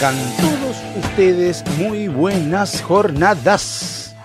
Tengan 0.00 0.16
todos 0.38 0.76
ustedes 1.04 1.62
muy 1.76 2.08
buenas 2.08 2.80
jornadas. 2.80 4.16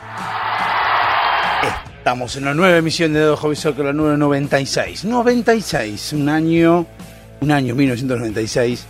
Estamos 1.98 2.38
en 2.38 2.46
la 2.46 2.54
nueva 2.54 2.78
emisión 2.78 3.12
de 3.12 3.20
Dedo 3.20 3.36
Hobby 3.36 3.58
Soccer, 3.58 3.84
la 3.84 3.92
número 3.92 4.16
96. 4.16 5.04
96, 5.04 6.14
un 6.14 6.30
año, 6.30 6.86
un 7.42 7.52
año, 7.52 7.76
1996. 7.76 8.86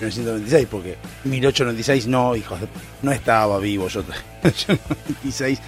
1996, 0.00 0.68
porque 0.70 0.96
1896 1.24 2.06
no, 2.06 2.36
hijos, 2.36 2.60
no 3.02 3.10
estaba 3.10 3.58
vivo 3.58 3.88
yo. 3.88 4.04
yo 4.44 4.74
en 4.74 4.78
96 4.88 5.58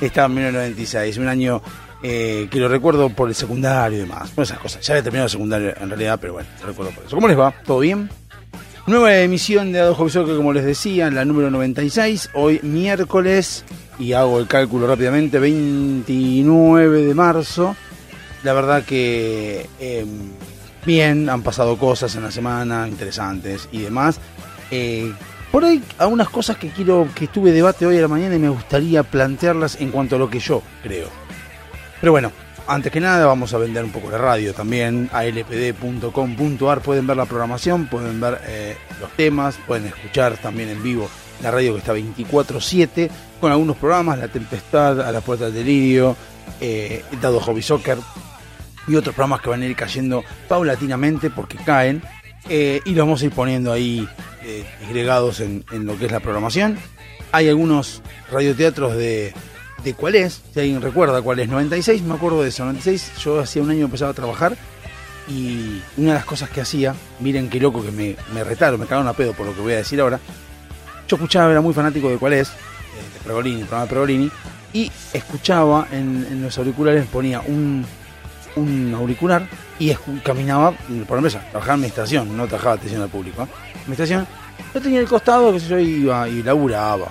estaba 0.00 0.28
en 0.28 0.34
1996, 0.34 1.18
un 1.18 1.26
año 1.26 1.60
eh, 2.00 2.46
que 2.48 2.60
lo 2.60 2.68
recuerdo 2.68 3.08
por 3.08 3.28
el 3.28 3.34
secundario 3.34 3.98
y 3.98 4.02
demás, 4.02 4.30
por 4.30 4.44
esas 4.44 4.60
cosas. 4.60 4.86
Ya 4.86 4.94
había 4.94 5.02
terminado 5.02 5.26
el 5.26 5.32
secundario 5.32 5.74
en 5.80 5.88
realidad, 5.88 6.16
pero 6.20 6.34
bueno, 6.34 6.48
lo 6.60 6.66
recuerdo 6.68 6.92
por 6.92 7.06
eso. 7.06 7.16
¿Cómo 7.16 7.26
les 7.26 7.36
va? 7.36 7.52
¿Todo 7.66 7.80
bien? 7.80 8.08
Nueva 8.84 9.16
emisión 9.16 9.70
de 9.70 9.78
Ado 9.78 9.94
Hobby 9.94 10.10
Soccer, 10.10 10.36
como 10.36 10.52
les 10.52 10.64
decía, 10.64 11.08
la 11.08 11.24
número 11.24 11.52
96. 11.52 12.30
Hoy 12.34 12.58
miércoles, 12.64 13.64
y 13.96 14.12
hago 14.12 14.40
el 14.40 14.48
cálculo 14.48 14.88
rápidamente, 14.88 15.38
29 15.38 17.02
de 17.02 17.14
marzo. 17.14 17.76
La 18.42 18.52
verdad 18.52 18.84
que 18.84 19.68
eh, 19.78 20.04
bien, 20.84 21.30
han 21.30 21.42
pasado 21.42 21.78
cosas 21.78 22.16
en 22.16 22.24
la 22.24 22.32
semana 22.32 22.88
interesantes 22.88 23.68
y 23.70 23.82
demás. 23.82 24.18
Eh, 24.72 25.12
por 25.52 25.64
ahí 25.64 25.80
algunas 25.98 26.28
cosas 26.28 26.56
que 26.56 26.70
quiero, 26.70 27.08
que 27.14 27.26
estuve 27.26 27.52
debate 27.52 27.86
hoy 27.86 27.98
a 27.98 28.00
la 28.00 28.08
mañana 28.08 28.34
y 28.34 28.40
me 28.40 28.48
gustaría 28.48 29.04
plantearlas 29.04 29.80
en 29.80 29.92
cuanto 29.92 30.16
a 30.16 30.18
lo 30.18 30.28
que 30.28 30.40
yo 30.40 30.60
creo. 30.82 31.06
Pero 32.00 32.10
bueno, 32.10 32.32
antes 32.72 32.90
que 32.90 33.00
nada 33.00 33.26
vamos 33.26 33.52
a 33.52 33.58
vender 33.58 33.84
un 33.84 33.90
poco 33.90 34.10
la 34.10 34.16
radio 34.16 34.54
también, 34.54 35.10
alpd.com.ar, 35.12 36.80
pueden 36.80 37.06
ver 37.06 37.16
la 37.18 37.26
programación, 37.26 37.86
pueden 37.86 38.18
ver 38.18 38.40
eh, 38.46 38.76
los 38.98 39.10
temas, 39.10 39.58
pueden 39.66 39.88
escuchar 39.88 40.38
también 40.38 40.70
en 40.70 40.82
vivo 40.82 41.10
la 41.42 41.50
radio 41.50 41.74
que 41.74 41.80
está 41.80 41.92
24/7, 41.92 43.10
con 43.42 43.52
algunos 43.52 43.76
programas, 43.76 44.18
La 44.18 44.28
Tempestad, 44.28 45.02
A 45.02 45.12
la 45.12 45.20
Puerta 45.20 45.46
del 45.46 45.54
Delirio, 45.54 46.16
eh, 46.62 47.04
Dado 47.20 47.40
Hobby 47.40 47.60
Soccer 47.60 47.98
y 48.88 48.96
otros 48.96 49.14
programas 49.14 49.42
que 49.42 49.50
van 49.50 49.60
a 49.60 49.66
ir 49.66 49.76
cayendo 49.76 50.24
paulatinamente 50.48 51.28
porque 51.28 51.58
caen 51.58 52.02
eh, 52.48 52.80
y 52.86 52.94
los 52.94 53.06
vamos 53.06 53.20
a 53.20 53.26
ir 53.26 53.32
poniendo 53.32 53.70
ahí 53.70 54.08
eh, 54.44 54.64
agregados 54.88 55.40
en, 55.40 55.62
en 55.72 55.84
lo 55.84 55.98
que 55.98 56.06
es 56.06 56.12
la 56.12 56.20
programación. 56.20 56.78
Hay 57.32 57.50
algunos 57.50 58.00
radioteatros 58.30 58.96
de, 58.96 59.34
de 59.84 59.94
cuál 59.94 60.14
es, 60.14 60.42
si 60.52 60.60
alguien 60.60 60.80
recuerda 60.80 61.20
cuál 61.22 61.40
es, 61.40 61.48
96, 61.48 62.02
me 62.02 62.14
acuerdo 62.14 62.42
de 62.42 62.48
eso, 62.48 62.64
96, 62.64 63.12
yo 63.22 63.40
hacía 63.40 63.62
un 63.62 63.70
año 63.70 63.84
empezaba 63.84 64.10
a 64.10 64.14
trabajar 64.14 64.56
y 65.28 65.80
una 65.96 66.08
de 66.08 66.14
las 66.14 66.24
cosas 66.24 66.50
que 66.50 66.60
hacía, 66.60 66.94
miren 67.20 67.48
qué 67.48 67.60
loco 67.60 67.82
que 67.82 67.90
me, 67.90 68.16
me 68.34 68.44
retaron, 68.44 68.80
me 68.80 68.86
cagaron 68.86 69.08
a 69.08 69.12
pedo 69.12 69.32
por 69.32 69.46
lo 69.46 69.54
que 69.54 69.60
voy 69.60 69.72
a 69.72 69.76
decir 69.76 70.00
ahora, 70.00 70.20
yo 71.08 71.16
escuchaba, 71.16 71.50
era 71.50 71.60
muy 71.60 71.74
fanático 71.74 72.08
de 72.08 72.18
cuál 72.18 72.34
es, 72.34 72.48
eh, 72.48 72.52
de 73.14 73.20
Pregolini, 73.24 73.60
el 73.60 73.66
programa 73.66 73.84
de 73.84 73.90
Pregolini, 73.90 74.30
y 74.72 74.90
escuchaba 75.12 75.88
en, 75.92 76.42
los 76.42 76.56
auriculares, 76.58 77.06
ponía 77.06 77.40
un, 77.40 77.84
un 78.56 78.94
auricular 78.94 79.46
y 79.78 79.92
caminaba 80.22 80.72
por 81.06 81.16
la 81.16 81.18
empresa, 81.18 81.40
trabajaba 81.50 81.74
en 81.74 81.80
administración, 81.80 82.36
no 82.36 82.46
trabajaba 82.46 82.74
atención 82.76 83.02
al 83.02 83.08
público. 83.08 83.42
¿eh? 83.42 83.46
Administración, 83.80 84.26
yo 84.72 84.80
tenía 84.80 85.00
el 85.00 85.08
costado, 85.08 85.52
que 85.52 85.58
yo, 85.58 85.78
iba 85.78 86.28
y 86.28 86.42
laburaba, 86.42 87.08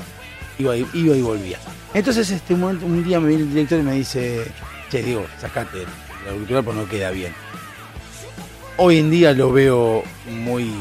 iba, 0.62 0.78
y- 0.78 1.22
volvía. 1.22 1.58
Entonces 1.94 2.30
este 2.32 2.54
un, 2.54 3.04
día 3.04 3.20
me 3.20 3.28
viene 3.30 3.44
el 3.44 3.50
director 3.50 3.80
y 3.80 3.84
me 3.84 3.94
dice, 3.94 4.46
che, 4.90 5.04
digo, 5.04 5.26
sacate 5.40 5.80
el 5.84 6.30
auricular 6.34 6.64
porque 6.64 6.80
no 6.82 6.88
queda 6.88 7.12
bien. 7.12 7.34
Hoy 8.78 8.98
en 9.00 9.12
día 9.12 9.34
lo 9.34 9.52
veo 9.52 10.04
muy 10.30 10.72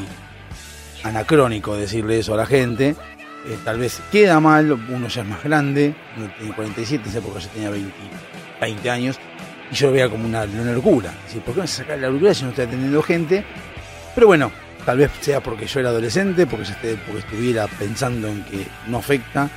anacrónico 1.03 1.75
decirle 1.75 2.19
eso 2.19 2.33
a 2.33 2.37
la 2.37 2.45
gente. 2.45 2.95
Eh, 3.47 3.57
tal 3.65 3.79
vez 3.79 3.99
queda 4.11 4.39
mal, 4.39 4.71
uno 4.71 5.07
ya 5.07 5.23
es 5.23 5.27
más 5.27 5.43
grande, 5.43 5.95
uno 6.15 6.31
tiene 6.37 6.53
47, 6.55 7.03
en 7.03 7.09
esa 7.09 7.19
época 7.19 7.39
yo 7.39 7.49
tenía 7.49 7.69
20, 7.71 7.91
20 8.61 8.89
años, 8.91 9.19
y 9.71 9.75
yo 9.75 9.87
lo 9.87 9.93
veía 9.93 10.09
como 10.09 10.25
una, 10.25 10.43
una 10.43 10.71
locura. 10.73 11.11
Es 11.21 11.25
decir, 11.25 11.41
¿por 11.41 11.55
qué 11.55 11.61
no 11.61 11.67
se 11.67 11.77
saca 11.77 11.95
la 11.97 12.07
auricular 12.07 12.35
si 12.35 12.43
no 12.43 12.49
estoy 12.49 12.65
atendiendo 12.65 13.01
gente? 13.01 13.43
Pero 14.13 14.27
bueno, 14.27 14.51
tal 14.85 14.99
vez 14.99 15.09
sea 15.21 15.41
porque 15.41 15.65
yo 15.65 15.79
era 15.79 15.89
adolescente, 15.89 16.45
porque, 16.45 16.65
ya 16.65 16.73
esté- 16.75 16.97
porque 17.05 17.19
estuviera 17.21 17.65
pensando 17.67 18.27
en 18.27 18.43
que 18.43 18.67
no 18.87 18.99
afecta. 18.99 19.49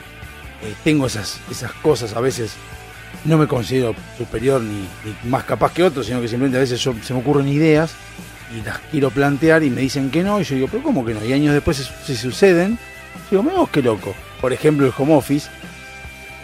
Eh, 0.64 0.74
tengo 0.82 1.06
esas, 1.06 1.40
esas 1.50 1.72
cosas 1.72 2.14
a 2.14 2.20
veces, 2.20 2.54
no 3.24 3.38
me 3.38 3.46
considero 3.46 3.94
superior 4.16 4.60
ni, 4.60 4.88
más 5.24 5.44
capaz 5.44 5.72
que 5.72 5.82
otros, 5.82 6.06
sino 6.06 6.20
que 6.20 6.28
simplemente 6.28 6.56
a 6.58 6.60
veces 6.60 6.80
se 6.80 7.14
me 7.14 7.20
ocurren 7.20 7.48
ideas 7.48 7.94
y 8.54 8.62
las 8.62 8.78
quiero 8.90 9.10
plantear 9.10 9.62
y 9.62 9.70
me 9.70 9.80
dicen 9.82 10.10
que 10.10 10.22
no, 10.22 10.40
y 10.40 10.44
yo 10.44 10.54
digo, 10.54 10.68
pero 10.70 10.82
¿cómo 10.82 11.04
que 11.04 11.14
no? 11.14 11.24
Y 11.24 11.32
años 11.32 11.54
después 11.54 11.76
se, 11.76 11.84
se 11.84 12.16
suceden, 12.16 12.78
digo, 13.30 13.42
mira 13.42 13.56
vos 13.56 13.70
qué 13.70 13.82
loco. 13.82 14.14
Por 14.40 14.52
ejemplo, 14.52 14.86
el 14.86 14.92
home 14.96 15.14
office. 15.14 15.48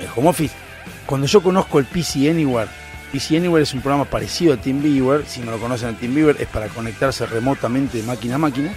El 0.00 0.08
home 0.16 0.30
office, 0.30 0.54
cuando 1.06 1.26
yo 1.26 1.42
conozco 1.42 1.78
el 1.78 1.84
PC 1.84 2.30
Anywhere, 2.30 2.70
PC 3.12 3.38
Anywhere 3.38 3.64
es 3.64 3.74
un 3.74 3.80
programa 3.80 4.04
parecido 4.04 4.54
a 4.54 4.56
TeamViewer, 4.56 5.26
si 5.26 5.40
no 5.40 5.50
lo 5.50 5.58
conocen 5.58 5.88
a 5.88 5.98
TeamViewer 5.98 6.36
es 6.40 6.46
para 6.46 6.68
conectarse 6.68 7.26
remotamente 7.26 7.98
de 7.98 8.04
máquina 8.04 8.36
a 8.36 8.38
máquina. 8.38 8.72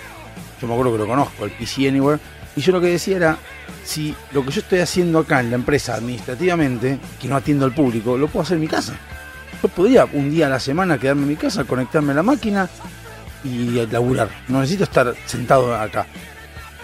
Yo 0.60 0.68
me 0.68 0.74
acuerdo 0.74 0.94
que 0.94 0.98
lo 0.98 1.08
conozco, 1.08 1.46
el 1.46 1.52
PC 1.52 1.88
Anywhere. 1.88 2.20
Y 2.56 2.62
yo 2.62 2.72
lo 2.72 2.82
que 2.82 2.88
decía 2.88 3.18
era, 3.18 3.38
si 3.84 4.16
lo 4.32 4.46
que 4.46 4.52
yo 4.52 4.62
estoy 4.62 4.80
haciendo 4.80 5.20
acá 5.20 5.40
en 5.40 5.50
la 5.50 5.56
empresa 5.56 5.96
administrativamente, 5.96 7.00
que 7.20 7.28
no 7.28 7.36
atiendo 7.36 7.66
al 7.66 7.74
público, 7.74 8.18
lo 8.18 8.28
puedo 8.28 8.44
hacer 8.44 8.56
en 8.56 8.62
mi 8.62 8.68
casa. 8.68 8.94
Yo 9.62 9.70
podría 9.70 10.06
un 10.06 10.32
día 10.32 10.48
a 10.48 10.50
la 10.50 10.60
semana 10.60 10.98
quedarme 10.98 11.24
en 11.24 11.30
mi 11.30 11.36
casa, 11.36 11.64
conectarme 11.64 12.12
a 12.12 12.16
la 12.16 12.24
máquina 12.24 12.70
y 13.44 13.86
laburar. 13.88 14.30
No 14.48 14.60
necesito 14.60 14.84
estar 14.86 15.14
sentado 15.26 15.76
acá. 15.76 16.06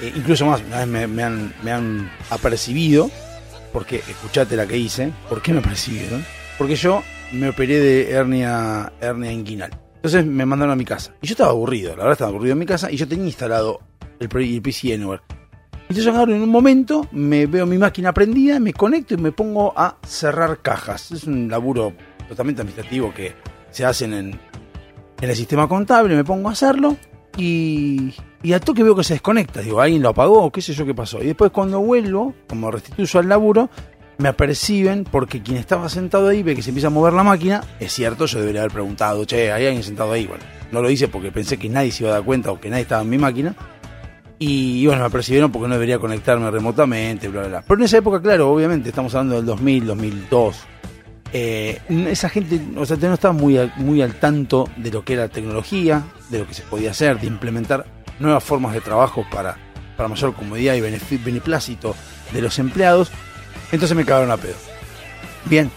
Eh, 0.01 0.13
incluso 0.15 0.45
más, 0.45 0.61
una 0.65 0.85
vez 0.85 1.09
me, 1.09 1.23
han, 1.23 1.53
me 1.63 1.71
han 1.71 2.11
apercibido, 2.29 3.09
porque 3.73 3.97
escuchate 3.97 4.55
la 4.55 4.65
que 4.65 4.77
hice, 4.77 5.11
¿por 5.27 5.41
qué 5.41 5.53
me 5.53 5.59
apercibieron? 5.59 6.25
Porque 6.57 6.75
yo 6.75 7.03
me 7.31 7.49
operé 7.49 7.79
de 7.79 8.11
hernia, 8.11 8.91
hernia 9.01 9.31
inguinal. 9.31 9.71
Entonces 9.95 10.25
me 10.25 10.45
mandaron 10.45 10.73
a 10.73 10.75
mi 10.77 10.85
casa. 10.85 11.13
Y 11.21 11.27
yo 11.27 11.33
estaba 11.33 11.51
aburrido, 11.51 11.91
la 11.91 12.03
verdad 12.03 12.13
estaba 12.13 12.29
aburrido 12.29 12.53
en 12.53 12.59
mi 12.59 12.65
casa, 12.65 12.89
y 12.91 12.95
yo 12.95 13.07
tenía 13.07 13.25
instalado 13.25 13.81
el, 14.19 14.29
el 14.33 14.61
PC 14.61 14.93
Anywhere. 14.93 15.21
Entonces 15.89 16.05
agarro 16.05 16.35
en 16.35 16.43
un 16.43 16.49
momento, 16.49 17.07
me 17.11 17.47
veo 17.47 17.65
mi 17.65 17.79
máquina 17.79 18.13
prendida, 18.13 18.59
me 18.59 18.73
conecto 18.73 19.15
y 19.15 19.17
me 19.17 19.31
pongo 19.31 19.73
a 19.75 19.97
cerrar 20.05 20.61
cajas. 20.61 21.11
Es 21.11 21.23
un 21.23 21.49
laburo 21.49 21.93
totalmente 22.27 22.61
administrativo 22.61 23.11
que 23.11 23.33
se 23.71 23.85
hacen 23.85 24.13
en, 24.13 24.39
en 25.19 25.29
el 25.29 25.35
sistema 25.35 25.67
contable, 25.67 26.15
me 26.15 26.23
pongo 26.23 26.47
a 26.49 26.51
hacerlo 26.51 26.95
y, 27.37 28.13
y 28.43 28.53
al 28.53 28.61
toque 28.61 28.83
veo 28.83 28.95
que 28.95 29.03
se 29.03 29.15
desconecta. 29.15 29.61
Digo, 29.61 29.81
alguien 29.81 30.03
lo 30.03 30.09
apagó, 30.09 30.51
qué 30.51 30.61
sé 30.61 30.73
yo 30.73 30.85
qué 30.85 30.93
pasó. 30.93 31.23
Y 31.23 31.25
después 31.25 31.49
cuando 31.49 31.79
vuelvo, 31.79 32.35
como 32.47 32.69
restituyo 32.69 33.19
al 33.19 33.27
laburo, 33.27 33.71
me 34.19 34.29
aperciben 34.29 35.05
porque 35.05 35.41
quien 35.41 35.57
estaba 35.57 35.89
sentado 35.89 36.27
ahí 36.27 36.43
ve 36.43 36.53
que 36.53 36.61
se 36.61 36.69
empieza 36.69 36.87
a 36.87 36.91
mover 36.91 37.13
la 37.13 37.23
máquina. 37.23 37.63
Es 37.79 37.93
cierto, 37.93 38.27
yo 38.27 38.39
debería 38.39 38.61
haber 38.61 38.73
preguntado, 38.73 39.25
che, 39.25 39.51
¿hay 39.51 39.65
alguien 39.65 39.81
sentado 39.81 40.11
ahí? 40.11 40.27
Bueno, 40.27 40.43
no 40.71 40.83
lo 40.83 40.89
hice 40.91 41.07
porque 41.07 41.31
pensé 41.31 41.57
que 41.57 41.67
nadie 41.67 41.91
se 41.91 42.03
iba 42.03 42.11
a 42.11 42.17
dar 42.17 42.23
cuenta 42.23 42.51
o 42.51 42.59
que 42.59 42.69
nadie 42.69 42.83
estaba 42.83 43.01
en 43.01 43.09
mi 43.09 43.17
máquina. 43.17 43.55
Y, 44.41 44.85
bueno, 44.85 45.01
me 45.01 45.07
apercibieron 45.07 45.51
porque 45.51 45.67
no 45.67 45.73
debería 45.73 45.99
conectarme 45.99 46.49
remotamente, 46.49 47.27
bla, 47.27 47.41
bla, 47.41 47.49
bla. 47.49 47.61
Pero 47.67 47.79
en 47.81 47.85
esa 47.85 47.97
época, 47.97 48.21
claro, 48.21 48.49
obviamente, 48.49 48.87
estamos 48.89 49.13
hablando 49.13 49.35
del 49.35 49.45
2000, 49.45 49.85
2002. 49.85 50.57
eh, 51.33 51.81
esa 52.07 52.29
gente, 52.29 52.59
o 52.77 52.85
sea, 52.85 52.97
no 52.97 53.13
estaba 53.13 53.33
muy, 53.33 53.59
muy 53.75 54.01
al 54.01 54.15
tanto 54.15 54.69
de 54.77 54.91
lo 54.91 55.03
que 55.03 55.13
era 55.13 55.27
tecnología, 55.27 56.03
de 56.29 56.39
lo 56.39 56.47
que 56.47 56.53
se 56.53 56.63
podía 56.63 56.91
hacer, 56.91 57.19
de 57.19 57.27
implementar 57.27 57.85
nuevas 58.19 58.43
formas 58.43 58.73
de 58.73 58.81
trabajo 58.81 59.25
para, 59.29 59.57
para 59.97 60.07
mayor 60.07 60.33
comodidad 60.33 60.75
y 60.75 60.81
beneplácito 61.17 61.95
de 62.31 62.41
los 62.41 62.57
empleados. 62.59 63.11
Entonces 63.73 63.95
me 63.95 64.05
cagaron 64.05 64.31
a 64.31 64.37
pedo. 64.37 64.55
Bien. 65.45 65.69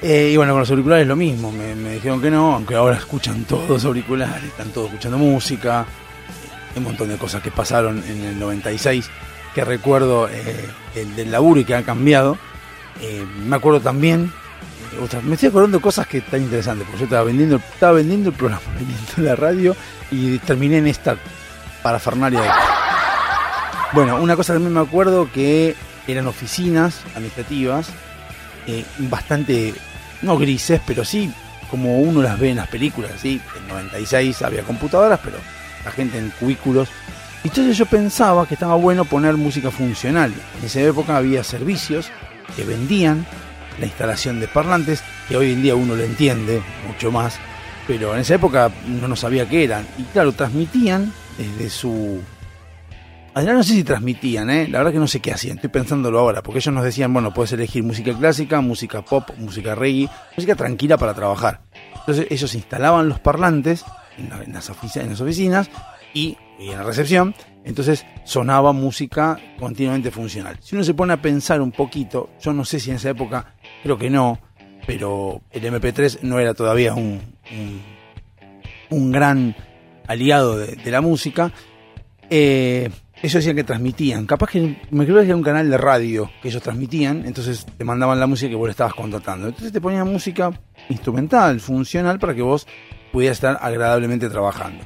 Eh, 0.00 0.30
y 0.32 0.36
bueno, 0.36 0.52
con 0.52 0.60
los 0.60 0.70
auriculares 0.70 1.06
lo 1.06 1.14
mismo, 1.14 1.52
me, 1.52 1.76
me 1.76 1.92
dijeron 1.92 2.20
que 2.20 2.30
no, 2.30 2.54
aunque 2.54 2.74
ahora 2.74 2.96
escuchan 2.96 3.44
todos 3.44 3.84
auriculares, 3.84 4.42
están 4.44 4.70
todos 4.70 4.88
escuchando 4.88 5.16
música, 5.18 5.86
un 6.76 6.82
montón 6.84 7.08
de 7.08 7.16
cosas 7.16 7.42
que 7.42 7.50
pasaron 7.50 8.02
en 8.08 8.22
el 8.24 8.38
96 8.38 9.08
que 9.54 9.64
recuerdo 9.64 10.28
eh, 10.30 10.68
el 10.94 11.14
del 11.14 11.30
laburo 11.30 11.60
y 11.60 11.64
que 11.64 11.74
han 11.74 11.82
cambiado. 11.84 12.38
Eh, 13.00 13.24
me 13.44 13.56
acuerdo 13.56 13.80
también, 13.80 14.32
eh, 14.94 14.98
otra- 15.02 15.20
me 15.20 15.34
estoy 15.34 15.50
acordando 15.50 15.78
de 15.78 15.82
cosas 15.82 16.06
que 16.06 16.18
están 16.18 16.40
interesantes, 16.42 16.86
porque 16.86 17.00
yo 17.00 17.04
estaba 17.04 17.24
vendiendo, 17.24 17.56
estaba 17.56 17.92
vendiendo 17.92 18.30
el 18.30 18.34
programa, 18.36 18.62
vendiendo 18.78 19.12
la 19.16 19.36
radio 19.36 19.76
y 20.10 20.38
terminé 20.38 20.78
en 20.78 20.86
esta 20.86 21.16
parafernalia 21.82 22.40
de 22.40 22.48
Bueno, 23.92 24.16
una 24.22 24.36
cosa 24.36 24.54
también 24.54 24.72
me 24.72 24.80
acuerdo 24.80 25.30
que 25.32 25.74
eran 26.06 26.26
oficinas 26.26 27.00
administrativas, 27.14 27.88
bastante, 28.98 29.74
no 30.22 30.38
grises, 30.38 30.80
pero 30.86 31.04
sí 31.04 31.32
como 31.70 32.00
uno 32.00 32.22
las 32.22 32.38
ve 32.38 32.50
en 32.50 32.56
las 32.56 32.68
películas, 32.68 33.10
¿sí? 33.20 33.40
En 33.56 33.68
96 33.68 34.42
había 34.42 34.62
computadoras, 34.62 35.18
pero 35.24 35.38
la 35.84 35.90
gente 35.90 36.18
en 36.18 36.30
cubículos. 36.30 36.88
Y 37.44 37.48
Entonces 37.48 37.76
yo 37.76 37.86
pensaba 37.86 38.46
que 38.46 38.54
estaba 38.54 38.76
bueno 38.76 39.04
poner 39.04 39.36
música 39.36 39.70
funcional. 39.70 40.32
En 40.58 40.66
esa 40.66 40.80
época 40.80 41.16
había 41.16 41.42
servicios 41.42 42.10
que 42.56 42.64
vendían 42.64 43.26
la 43.78 43.86
instalación 43.86 44.40
de 44.40 44.48
parlantes, 44.48 45.02
que 45.28 45.36
hoy 45.36 45.52
en 45.52 45.62
día 45.62 45.74
uno 45.74 45.96
lo 45.96 46.02
entiende 46.02 46.62
mucho 46.86 47.10
más, 47.10 47.38
pero 47.86 48.14
en 48.14 48.20
esa 48.20 48.34
época 48.34 48.70
uno 48.86 49.08
no 49.08 49.16
sabía 49.16 49.48
qué 49.48 49.64
eran. 49.64 49.86
Y 49.98 50.02
claro, 50.04 50.32
transmitían 50.32 51.12
desde 51.38 51.70
su... 51.70 52.20
Además, 53.34 53.56
no 53.56 53.62
sé 53.62 53.72
si 53.72 53.82
transmitían, 53.82 54.50
¿eh? 54.50 54.68
la 54.68 54.78
verdad 54.78 54.92
que 54.92 54.98
no 54.98 55.06
sé 55.06 55.20
qué 55.20 55.32
hacían, 55.32 55.56
estoy 55.56 55.70
pensándolo 55.70 56.18
ahora, 56.18 56.42
porque 56.42 56.58
ellos 56.58 56.74
nos 56.74 56.84
decían, 56.84 57.14
bueno, 57.14 57.32
puedes 57.32 57.50
elegir 57.52 57.82
música 57.82 58.12
clásica, 58.12 58.60
música 58.60 59.00
pop, 59.00 59.30
música 59.38 59.74
reggae, 59.74 60.10
música 60.36 60.54
tranquila 60.54 60.98
para 60.98 61.14
trabajar. 61.14 61.62
Entonces 62.00 62.26
ellos 62.28 62.54
instalaban 62.54 63.08
los 63.08 63.20
parlantes 63.20 63.86
en, 64.18 64.28
la- 64.30 64.42
en 64.42 64.52
las, 64.52 64.68
oficinas 64.70 65.70
y, 66.14 66.36
en 66.58 66.76
la 66.76 66.82
recepción, 66.82 67.34
entonces 67.64 68.04
sonaba 68.24 68.72
música 68.72 69.38
continuamente 69.58 70.10
funcional. 70.10 70.58
Si 70.60 70.74
uno 70.74 70.84
se 70.84 70.94
pone 70.94 71.12
a 71.12 71.22
pensar 71.22 71.60
un 71.60 71.72
poquito, 71.72 72.30
yo 72.40 72.52
no 72.52 72.64
sé 72.64 72.78
si 72.80 72.90
en 72.90 72.96
esa 72.96 73.10
época, 73.10 73.54
creo 73.82 73.96
que 73.98 74.10
no, 74.10 74.38
pero 74.86 75.42
el 75.50 75.62
MP3 75.64 76.20
no 76.22 76.38
era 76.38 76.54
todavía 76.54 76.94
un, 76.94 77.20
un, 78.90 79.12
gran 79.12 79.54
aliado 80.06 80.58
de, 80.58 80.76
de 80.76 80.90
la 80.90 81.00
música. 81.00 81.52
Eh, 82.30 82.90
ellos 83.22 83.34
decían 83.34 83.54
que 83.54 83.62
transmitían, 83.62 84.26
capaz 84.26 84.50
que 84.50 84.76
me 84.90 85.04
creo 85.04 85.18
que 85.18 85.26
era 85.26 85.36
un 85.36 85.44
canal 85.44 85.70
de 85.70 85.78
radio 85.78 86.28
que 86.42 86.48
ellos 86.48 86.60
transmitían, 86.60 87.24
entonces 87.24 87.64
te 87.64 87.84
mandaban 87.84 88.18
la 88.18 88.26
música 88.26 88.50
que 88.50 88.56
vos 88.56 88.66
le 88.66 88.72
estabas 88.72 88.94
contratando. 88.94 89.46
Entonces 89.46 89.70
te 89.72 89.80
ponían 89.80 90.10
música 90.10 90.50
instrumental, 90.88 91.60
funcional, 91.60 92.18
para 92.18 92.34
que 92.34 92.42
vos 92.42 92.66
pudieras 93.12 93.36
estar 93.36 93.58
agradablemente 93.60 94.28
trabajando. 94.28 94.84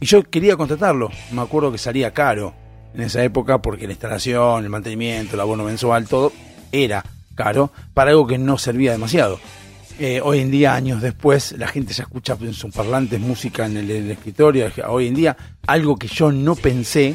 Y 0.00 0.06
yo 0.06 0.22
quería 0.22 0.56
contratarlo, 0.56 1.10
me 1.32 1.42
acuerdo 1.42 1.72
que 1.72 1.78
salía 1.78 2.12
caro 2.12 2.54
en 2.94 3.02
esa 3.02 3.22
época 3.22 3.60
porque 3.60 3.86
la 3.86 3.92
instalación, 3.92 4.64
el 4.64 4.70
mantenimiento, 4.70 5.34
el 5.34 5.40
abono 5.40 5.64
mensual, 5.64 6.06
todo 6.06 6.32
era 6.72 7.04
caro 7.34 7.72
para 7.92 8.10
algo 8.10 8.26
que 8.26 8.38
no 8.38 8.58
servía 8.58 8.92
demasiado. 8.92 9.38
Eh, 9.98 10.20
hoy 10.20 10.40
en 10.40 10.50
día, 10.50 10.74
años 10.74 11.00
después, 11.00 11.52
la 11.52 11.68
gente 11.68 11.94
ya 11.94 12.02
escucha 12.02 12.36
en 12.40 12.52
sus 12.52 12.74
parlantes 12.74 13.20
música 13.20 13.66
en 13.66 13.76
el, 13.76 14.10
escritorio. 14.10 14.66
Hoy 14.88 15.06
en 15.06 15.14
día, 15.14 15.36
algo 15.66 15.96
que 15.96 16.08
yo 16.08 16.32
no 16.32 16.56
pensé, 16.56 17.14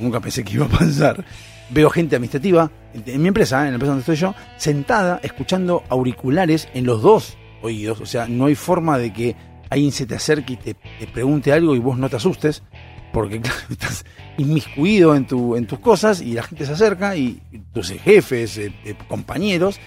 nunca 0.00 0.20
pensé 0.20 0.44
que 0.44 0.54
iba 0.54 0.66
a 0.66 0.68
pasar, 0.68 1.24
veo 1.70 1.90
gente 1.90 2.14
administrativa 2.14 2.70
en 2.94 3.20
mi 3.20 3.28
empresa, 3.28 3.62
en 3.62 3.70
la 3.70 3.74
empresa 3.74 3.90
donde 3.90 4.02
estoy 4.02 4.16
yo, 4.16 4.34
sentada 4.56 5.20
escuchando 5.22 5.82
auriculares 5.88 6.68
en 6.74 6.86
los 6.86 7.02
dos 7.02 7.36
oídos. 7.62 8.00
O 8.00 8.06
sea, 8.06 8.28
no 8.28 8.46
hay 8.46 8.54
forma 8.54 8.98
de 8.98 9.12
que 9.12 9.36
alguien 9.70 9.92
se 9.92 10.06
te 10.06 10.14
acerque 10.14 10.54
y 10.54 10.56
te, 10.56 10.74
te 10.74 11.06
pregunte 11.06 11.52
algo 11.52 11.74
y 11.74 11.78
vos 11.78 11.98
no 11.98 12.08
te 12.08 12.16
asustes, 12.16 12.62
porque 13.12 13.40
claro, 13.42 13.58
estás 13.70 14.04
inmiscuido 14.38 15.14
en, 15.14 15.26
tu, 15.26 15.56
en 15.56 15.66
tus 15.66 15.78
cosas 15.78 16.20
y 16.20 16.34
la 16.34 16.42
gente 16.42 16.66
se 16.66 16.72
acerca 16.72 17.16
y 17.16 17.40
tus 17.72 17.90
jefes, 17.90 18.58
eh, 18.58 18.72
eh, 18.84 18.94
compañeros, 19.08 19.80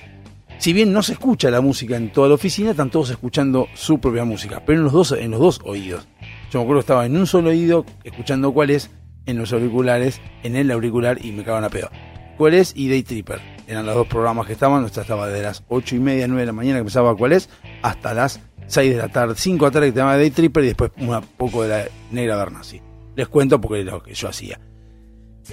si 0.59 0.73
bien 0.73 0.91
no 0.91 1.01
se 1.03 1.13
escucha 1.13 1.49
la 1.49 1.61
música 1.61 1.95
en 1.95 2.11
toda 2.11 2.27
la 2.27 2.33
oficina, 2.33 2.71
están 2.71 2.89
todos 2.89 3.09
escuchando 3.09 3.67
su 3.75 3.99
propia 3.99 4.25
música, 4.25 4.61
pero 4.65 4.79
en 4.79 4.83
los 4.83 4.91
dos, 4.91 5.11
en 5.13 5.31
los 5.31 5.39
dos 5.39 5.61
oídos. 5.63 6.05
Yo 6.51 6.59
me 6.59 6.63
acuerdo 6.63 6.81
que 6.81 6.83
estaba 6.83 7.05
en 7.05 7.15
un 7.15 7.27
solo 7.27 7.51
oído 7.51 7.85
escuchando 8.03 8.51
cuál 8.51 8.71
es, 8.71 8.89
en 9.25 9.37
los 9.37 9.53
auriculares, 9.53 10.19
en 10.43 10.57
el 10.57 10.69
auricular 10.69 11.23
y 11.23 11.31
me 11.31 11.43
cagaban 11.43 11.63
a 11.63 11.69
pedo. 11.69 11.89
¿Cuál 12.37 12.55
es? 12.55 12.73
Y 12.75 12.89
Day 12.89 13.03
Tripper. 13.03 13.39
Eran 13.67 13.85
los 13.85 13.95
dos 13.95 14.07
programas 14.07 14.47
que 14.47 14.53
estaban, 14.53 14.89
sea, 14.89 15.03
estaba 15.03 15.27
de 15.27 15.43
las 15.43 15.63
8 15.69 15.95
y 15.95 15.99
media, 15.99 16.27
9 16.27 16.41
de 16.41 16.45
la 16.47 16.51
mañana 16.51 16.75
que 16.75 16.81
empezaba 16.81 17.15
cuál 17.15 17.31
es, 17.31 17.49
hasta 17.81 18.13
las 18.13 18.41
6 18.69 18.91
de 18.91 18.97
la 18.97 19.09
tarde, 19.09 19.35
5 19.35 19.65
de 19.65 19.69
la 19.69 19.73
tarde 19.73 19.87
que 19.87 19.91
te 19.91 19.99
llamaba 19.99 20.17
Day 20.17 20.31
Tripper 20.31 20.63
y 20.63 20.67
después 20.67 20.91
un 20.97 21.21
poco 21.37 21.63
de 21.63 21.69
la 21.69 21.85
negra 22.11 22.37
Bernasi. 22.37 22.81
Les 23.15 23.27
cuento 23.27 23.59
porque 23.59 23.81
era 23.81 23.91
lo 23.93 24.03
que 24.03 24.13
yo 24.13 24.29
hacía. 24.29 24.59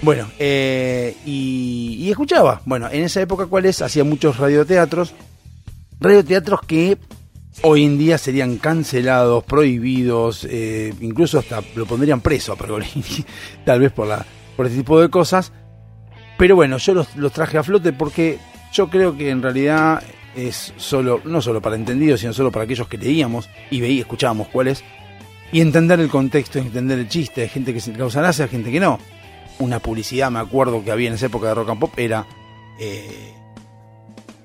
Bueno, 0.03 0.29
eh, 0.37 1.15
y, 1.25 1.97
y 1.99 2.09
escuchaba. 2.11 2.61
Bueno, 2.65 2.87
en 2.91 3.03
esa 3.03 3.19
época, 3.19 3.47
¿cuáles? 3.47 3.81
Hacía 3.81 4.03
muchos 4.03 4.37
radioteatros. 4.37 5.13
Radioteatros 5.99 6.61
que 6.61 6.97
hoy 7.63 7.85
en 7.85 7.97
día 7.97 8.17
serían 8.17 8.57
cancelados, 8.57 9.43
prohibidos, 9.43 10.45
eh, 10.49 10.93
incluso 11.01 11.39
hasta 11.39 11.63
lo 11.75 11.85
pondrían 11.85 12.21
preso 12.21 12.53
a 12.53 12.55
Pergolini, 12.55 13.25
tal 13.65 13.79
vez 13.79 13.91
por, 13.91 14.07
la, 14.07 14.25
por 14.55 14.67
este 14.67 14.77
tipo 14.77 15.01
de 15.01 15.09
cosas. 15.09 15.51
Pero 16.37 16.55
bueno, 16.55 16.77
yo 16.77 16.93
los, 16.93 17.15
los 17.15 17.31
traje 17.31 17.57
a 17.57 17.63
flote 17.63 17.93
porque 17.93 18.37
yo 18.71 18.89
creo 18.89 19.17
que 19.17 19.29
en 19.29 19.41
realidad 19.41 20.03
es 20.37 20.73
solo, 20.77 21.19
no 21.25 21.41
solo 21.41 21.61
para 21.61 21.75
entendidos, 21.75 22.21
sino 22.21 22.31
solo 22.31 22.51
para 22.51 22.63
aquellos 22.63 22.87
que 22.87 22.97
leíamos 22.97 23.49
y 23.71 23.81
veíamos, 23.81 24.01
escuchábamos 24.05 24.47
cuáles, 24.47 24.83
y 25.51 25.59
entender 25.61 25.99
el 25.99 26.09
contexto, 26.09 26.59
entender 26.59 26.99
el 26.99 27.09
chiste, 27.09 27.41
hay 27.41 27.49
gente 27.49 27.73
que 27.73 27.81
se 27.81 27.91
causa 27.93 28.21
gracia, 28.21 28.47
gente 28.47 28.71
que 28.71 28.79
no 28.79 28.99
una 29.59 29.79
publicidad, 29.79 30.29
me 30.29 30.37
acuerdo 30.39 30.83
que 30.83 30.91
había 30.91 31.07
en 31.07 31.15
esa 31.15 31.25
época 31.25 31.47
de 31.47 31.55
rock 31.55 31.69
and 31.71 31.79
pop, 31.79 31.93
era 31.97 32.27
eh, 32.79 33.33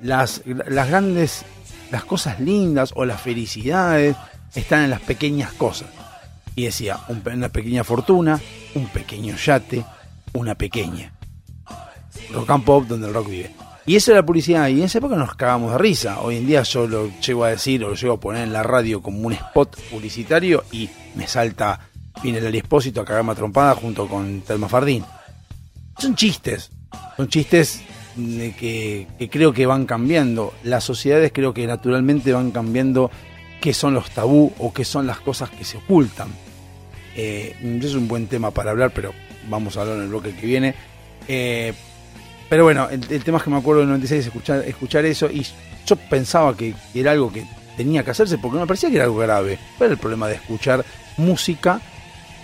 las, 0.00 0.43
las 0.47 0.89
grandes, 0.89 1.44
las 1.91 2.05
cosas 2.05 2.41
lindas 2.41 2.93
o 2.97 3.05
las 3.05 3.21
felicidades 3.21 4.17
están 4.55 4.85
en 4.85 4.91
las 4.91 5.00
pequeñas 5.03 5.53
cosas. 5.53 5.88
Y 6.56 6.65
decía, 6.65 6.99
un- 7.09 7.23
una 7.31 7.50
pequeña 7.50 7.85
fortuna, 7.85 8.41
un 8.75 8.87
pequeño 8.87 9.37
yate, 9.37 9.85
una 10.33 10.55
pequeña. 10.55 11.12
Rock 12.33 12.50
and 12.50 12.65
pop 12.65 12.87
donde 12.87 13.09
el 13.09 13.12
rock 13.15 13.29
vive. 13.29 13.50
Y 13.84 13.96
esa 13.96 14.12
era 14.12 14.20
la 14.20 14.26
publicidad, 14.26 14.69
y 14.69 14.79
en 14.79 14.84
esa 14.84 14.99
época 14.99 15.17
nos 15.17 15.34
cagamos 15.34 15.73
de 15.73 15.79
risa. 15.79 16.20
Hoy 16.20 16.37
en 16.37 16.46
día 16.46 16.62
yo 16.62 16.87
lo 16.87 17.11
llego 17.20 17.44
a 17.44 17.50
decir 17.50 17.84
o 17.84 17.88
lo 17.88 17.94
llego 17.94 18.14
a 18.14 18.20
poner 18.20 18.44
en 18.44 18.52
la 18.52 18.62
radio 18.62 19.02
como 19.02 19.26
un 19.26 19.32
spot 19.32 19.76
publicitario 19.90 20.62
y 20.70 20.88
me 21.17 21.26
salta, 21.26 21.81
viene 22.23 22.38
el 22.38 22.55
Expósito 22.55 23.00
a 23.00 23.05
cagarme 23.05 23.32
a 23.32 23.34
trompada 23.34 23.75
junto 23.75 24.06
con 24.06 24.43
Telma 24.43 24.69
Fardín. 24.69 25.05
Son 25.99 26.14
chistes, 26.14 26.70
son 27.17 27.29
chistes 27.29 27.82
que, 28.14 29.08
que 29.19 29.29
creo 29.29 29.52
que 29.52 29.67
van 29.67 29.85
cambiando. 29.85 30.55
Las 30.62 30.85
sociedades 30.85 31.32
creo 31.35 31.52
que 31.52 31.66
naturalmente 31.66 32.33
van 32.33 32.52
cambiando 32.52 33.11
qué 33.61 33.75
son 33.75 33.95
los 33.95 34.11
tabú 34.11 34.52
o 34.59 34.73
qué 34.73 34.85
son 34.85 35.07
las 35.07 35.18
cosas 35.21 35.50
que 35.50 35.64
se 35.64 35.78
ocultan. 35.78 36.28
Eh, 37.16 37.57
es 37.83 37.95
un 37.95 38.09
buen 38.09 38.26
tema 38.26 38.50
para 38.50 38.71
hablar, 38.71 38.92
pero 38.95 39.12
vamos 39.49 39.76
a 39.76 39.83
hablar 39.83 39.97
en 39.97 40.02
el 40.04 40.09
bloque 40.09 40.35
que 40.35 40.47
viene. 40.47 40.75
Eh, 41.28 41.73
pero 42.52 42.64
bueno, 42.64 42.87
el, 42.90 43.25
tema 43.25 43.38
es 43.38 43.44
que 43.44 43.49
me 43.49 43.56
acuerdo 43.56 43.80
en 43.80 43.88
el 43.88 43.92
96 43.94 44.26
escuchar, 44.26 44.62
escuchar 44.66 45.06
eso 45.06 45.30
y 45.30 45.42
yo 45.87 45.97
pensaba 45.97 46.54
que 46.54 46.75
era 46.94 47.12
algo 47.12 47.32
que 47.32 47.47
tenía 47.78 48.04
que 48.04 48.11
hacerse 48.11 48.37
porque 48.37 48.59
me 48.59 48.66
parecía 48.66 48.90
que 48.90 48.97
era 48.97 49.06
algo 49.06 49.16
grave. 49.16 49.59
¿Cuál 49.78 49.87
era 49.87 49.94
el 49.94 49.99
problema 49.99 50.28
de 50.28 50.35
escuchar 50.35 50.85
música 51.16 51.80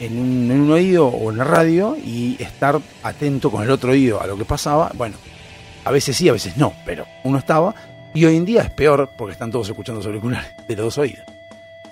en 0.00 0.18
un, 0.18 0.70
oído 0.70 1.08
o 1.08 1.30
en 1.30 1.36
la 1.36 1.44
radio 1.44 1.94
y 2.02 2.38
estar 2.40 2.80
atento 3.02 3.50
con 3.50 3.62
el 3.62 3.70
otro 3.70 3.90
oído 3.90 4.18
a 4.18 4.26
lo 4.26 4.38
que 4.38 4.46
pasaba? 4.46 4.90
Bueno, 4.94 5.16
a 5.84 5.90
veces 5.90 6.16
sí, 6.16 6.26
a 6.26 6.32
veces 6.32 6.56
no, 6.56 6.72
pero 6.86 7.04
uno 7.24 7.36
estaba 7.36 7.74
y 8.14 8.24
hoy 8.24 8.38
en 8.38 8.46
día 8.46 8.62
es 8.62 8.70
peor 8.70 9.10
porque 9.14 9.34
están 9.34 9.50
todos 9.50 9.68
escuchando 9.68 10.00
sobre 10.00 10.16
auriculares 10.16 10.52
de 10.66 10.74
los 10.74 10.86
dos 10.86 10.96
oídos. 10.96 11.26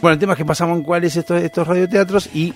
Bueno, 0.00 0.14
el 0.14 0.18
tema 0.18 0.32
es 0.32 0.38
que 0.38 0.46
pasamos 0.46 0.78
en 0.78 0.84
cuáles 0.84 1.14
estos, 1.16 1.42
estos 1.42 1.68
radioteatros 1.68 2.30
y 2.34 2.54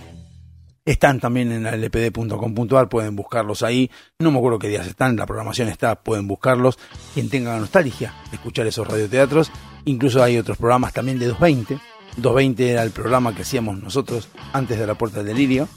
están 0.85 1.21
también 1.21 1.53
en 1.53 1.67
lpd.com.ar, 1.67 2.89
pueden 2.89 3.17
buscarlos 3.17 3.63
ahí. 3.63 3.91
No 4.19 4.31
me 4.31 4.39
acuerdo 4.39 4.59
qué 4.59 4.69
días 4.69 4.87
están, 4.87 5.17
la 5.17 5.27
programación 5.27 5.69
está, 5.69 6.03
pueden 6.03 6.27
buscarlos. 6.27 6.79
Quien 7.15 7.29
tenga 7.29 7.59
nostalgia 7.59 8.15
de 8.31 8.37
escuchar 8.37 8.67
esos 8.67 8.87
radioteatros. 8.87 9.51
Incluso 9.85 10.23
hay 10.23 10.39
otros 10.39 10.59
programas 10.59 10.93
también 10.93 11.19
de 11.19 11.27
220. 11.27 11.75
220 12.17 12.71
era 12.71 12.83
el 12.83 12.91
programa 12.91 13.35
que 13.35 13.43
hacíamos 13.43 13.81
nosotros 13.81 14.29
antes 14.53 14.79
de 14.79 14.87
la 14.87 14.95
Puerta 14.95 15.19
del 15.19 15.29
Delirio. 15.29 15.69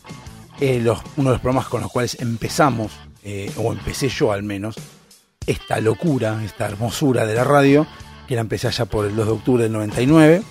Eh, 0.60 0.80
uno 0.80 1.30
de 1.30 1.36
los 1.36 1.42
programas 1.42 1.68
con 1.68 1.82
los 1.82 1.92
cuales 1.92 2.20
empezamos, 2.20 2.92
eh, 3.24 3.52
o 3.58 3.72
empecé 3.72 4.10
yo 4.10 4.32
al 4.32 4.44
menos, 4.44 4.76
esta 5.46 5.80
locura, 5.80 6.42
esta 6.44 6.66
hermosura 6.66 7.26
de 7.26 7.36
la 7.36 7.44
radio, 7.44 7.86
que 8.28 8.36
la 8.36 8.42
empecé 8.42 8.68
allá 8.68 8.86
por 8.86 9.06
el 9.06 9.16
2 9.16 9.26
de 9.26 9.32
octubre 9.32 9.64
del 9.64 9.74
99. 9.74 10.44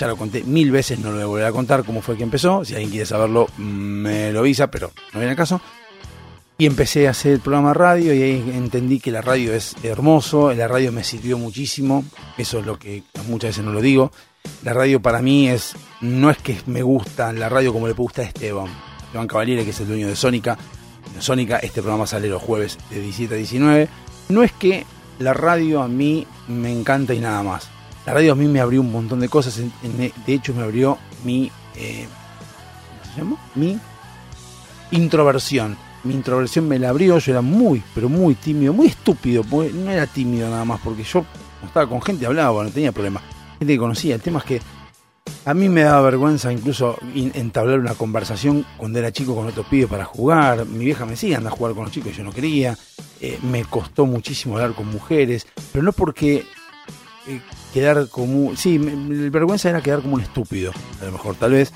Ya 0.00 0.06
lo 0.06 0.16
conté 0.16 0.44
mil 0.44 0.70
veces, 0.70 0.98
no 0.98 1.10
lo 1.10 1.16
voy 1.16 1.22
a 1.22 1.26
volver 1.26 1.44
a 1.44 1.52
contar 1.52 1.84
cómo 1.84 2.00
fue 2.00 2.16
que 2.16 2.22
empezó. 2.22 2.64
Si 2.64 2.72
alguien 2.72 2.90
quiere 2.90 3.04
saberlo, 3.04 3.48
me 3.58 4.32
lo 4.32 4.38
avisa, 4.38 4.70
pero 4.70 4.90
no 5.12 5.20
viene 5.20 5.32
al 5.32 5.36
caso. 5.36 5.60
Y 6.56 6.64
empecé 6.64 7.06
a 7.06 7.10
hacer 7.10 7.32
el 7.32 7.40
programa 7.40 7.74
radio 7.74 8.14
y 8.14 8.22
ahí 8.22 8.52
entendí 8.54 8.98
que 8.98 9.10
la 9.10 9.20
radio 9.20 9.52
es 9.52 9.76
hermoso, 9.82 10.54
la 10.54 10.68
radio 10.68 10.90
me 10.90 11.04
sirvió 11.04 11.36
muchísimo, 11.36 12.02
eso 12.38 12.60
es 12.60 12.64
lo 12.64 12.78
que 12.78 13.02
muchas 13.28 13.50
veces 13.50 13.64
no 13.66 13.72
lo 13.72 13.82
digo. 13.82 14.10
La 14.62 14.72
radio 14.72 15.02
para 15.02 15.20
mí 15.20 15.50
es, 15.50 15.74
no 16.00 16.30
es 16.30 16.38
que 16.38 16.56
me 16.64 16.80
gusta 16.80 17.30
la 17.34 17.50
radio 17.50 17.70
como 17.70 17.86
le 17.86 17.92
gusta 17.92 18.22
a 18.22 18.24
Esteban, 18.24 18.68
Esteban 19.04 19.26
Cavaliere, 19.26 19.64
que 19.64 19.70
es 19.70 19.80
el 19.80 19.88
dueño 19.88 20.08
de 20.08 20.16
Sónica. 20.16 20.56
Sónica, 21.18 21.58
este 21.58 21.82
programa 21.82 22.06
sale 22.06 22.28
los 22.28 22.40
jueves 22.40 22.78
de 22.88 23.02
17 23.02 23.34
a 23.34 23.36
19. 23.36 23.88
No 24.30 24.42
es 24.42 24.52
que 24.52 24.86
la 25.18 25.34
radio 25.34 25.82
a 25.82 25.88
mí 25.88 26.26
me 26.48 26.72
encanta 26.72 27.12
y 27.12 27.20
nada 27.20 27.42
más. 27.42 27.68
La 28.06 28.14
radio 28.14 28.32
a 28.32 28.34
mí 28.34 28.46
me 28.46 28.60
abrió 28.60 28.80
un 28.80 28.90
montón 28.92 29.20
de 29.20 29.28
cosas. 29.28 29.56
de 29.58 30.12
hecho, 30.26 30.54
me 30.54 30.62
abrió 30.62 30.98
mi. 31.24 31.50
eh, 31.76 32.06
¿Cómo 33.02 33.14
se 33.14 33.20
llama? 33.20 33.36
Mi 33.54 33.78
introversión. 34.92 35.76
Mi 36.04 36.14
introversión 36.14 36.66
me 36.66 36.78
la 36.78 36.88
abrió. 36.90 37.18
Yo 37.18 37.32
era 37.32 37.42
muy, 37.42 37.82
pero 37.94 38.08
muy 38.08 38.34
tímido, 38.34 38.72
muy 38.72 38.86
estúpido. 38.86 39.44
No 39.50 39.90
era 39.90 40.06
tímido 40.06 40.48
nada 40.48 40.64
más, 40.64 40.80
porque 40.82 41.02
yo 41.02 41.24
estaba 41.64 41.86
con 41.88 42.00
gente, 42.02 42.26
hablaba, 42.26 42.64
no 42.64 42.70
tenía 42.70 42.92
problema. 42.92 43.20
Gente 43.58 43.74
que 43.74 43.78
conocía. 43.78 44.14
El 44.14 44.22
tema 44.22 44.38
es 44.38 44.44
que 44.46 44.62
a 45.44 45.54
mí 45.54 45.68
me 45.68 45.82
daba 45.82 46.00
vergüenza 46.02 46.52
incluso 46.52 46.96
in- 47.14 47.32
entablar 47.34 47.78
una 47.78 47.94
conversación 47.94 48.64
cuando 48.76 48.98
era 48.98 49.12
chico 49.12 49.34
con 49.34 49.46
otros 49.46 49.66
pibes 49.66 49.88
para 49.88 50.04
jugar. 50.06 50.64
Mi 50.66 50.86
vieja 50.86 51.04
me 51.04 51.12
decía, 51.12 51.36
anda 51.36 51.50
a 51.50 51.52
jugar 51.52 51.74
con 51.74 51.84
los 51.84 51.92
chicos, 51.92 52.16
yo 52.16 52.24
no 52.24 52.32
quería. 52.32 52.76
Eh, 53.20 53.38
me 53.42 53.64
costó 53.66 54.06
muchísimo 54.06 54.54
hablar 54.56 54.72
con 54.74 54.86
mujeres, 54.90 55.46
pero 55.72 55.82
no 55.82 55.92
porque 55.92 56.46
eh, 57.26 57.40
quedar 57.72 58.08
como... 58.08 58.54
Sí, 58.56 58.78
me- 58.78 59.30
vergüenza 59.30 59.70
era 59.70 59.80
quedar 59.80 60.02
como 60.02 60.14
un 60.14 60.20
estúpido, 60.22 60.72
a 61.00 61.04
lo 61.04 61.12
mejor 61.12 61.34
tal 61.36 61.52
vez. 61.52 61.72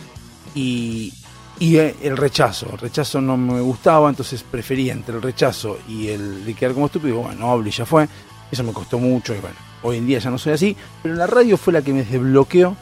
Y, 0.54 1.12
y 1.58 1.76
eh, 1.76 1.96
el 2.02 2.16
rechazo, 2.16 2.68
el 2.72 2.78
rechazo 2.78 3.20
no 3.20 3.36
me 3.36 3.60
gustaba, 3.60 4.08
entonces 4.08 4.42
prefería 4.42 4.92
entre 4.92 5.16
el 5.16 5.22
rechazo 5.22 5.78
y 5.88 6.08
el 6.08 6.44
de 6.44 6.54
quedar 6.54 6.74
como 6.74 6.86
estúpido, 6.86 7.18
bueno, 7.20 7.58
no 7.58 7.66
y 7.66 7.70
ya 7.70 7.84
fue. 7.86 8.08
Eso 8.50 8.62
me 8.62 8.72
costó 8.72 8.98
mucho 8.98 9.34
y 9.34 9.40
bueno, 9.40 9.56
hoy 9.82 9.98
en 9.98 10.06
día 10.06 10.18
ya 10.20 10.30
no 10.30 10.38
soy 10.38 10.52
así, 10.52 10.76
pero 11.02 11.14
la 11.14 11.26
radio 11.26 11.56
fue 11.56 11.72
la 11.72 11.82
que 11.82 11.92
me 11.92 12.04
desbloqueó 12.04 12.76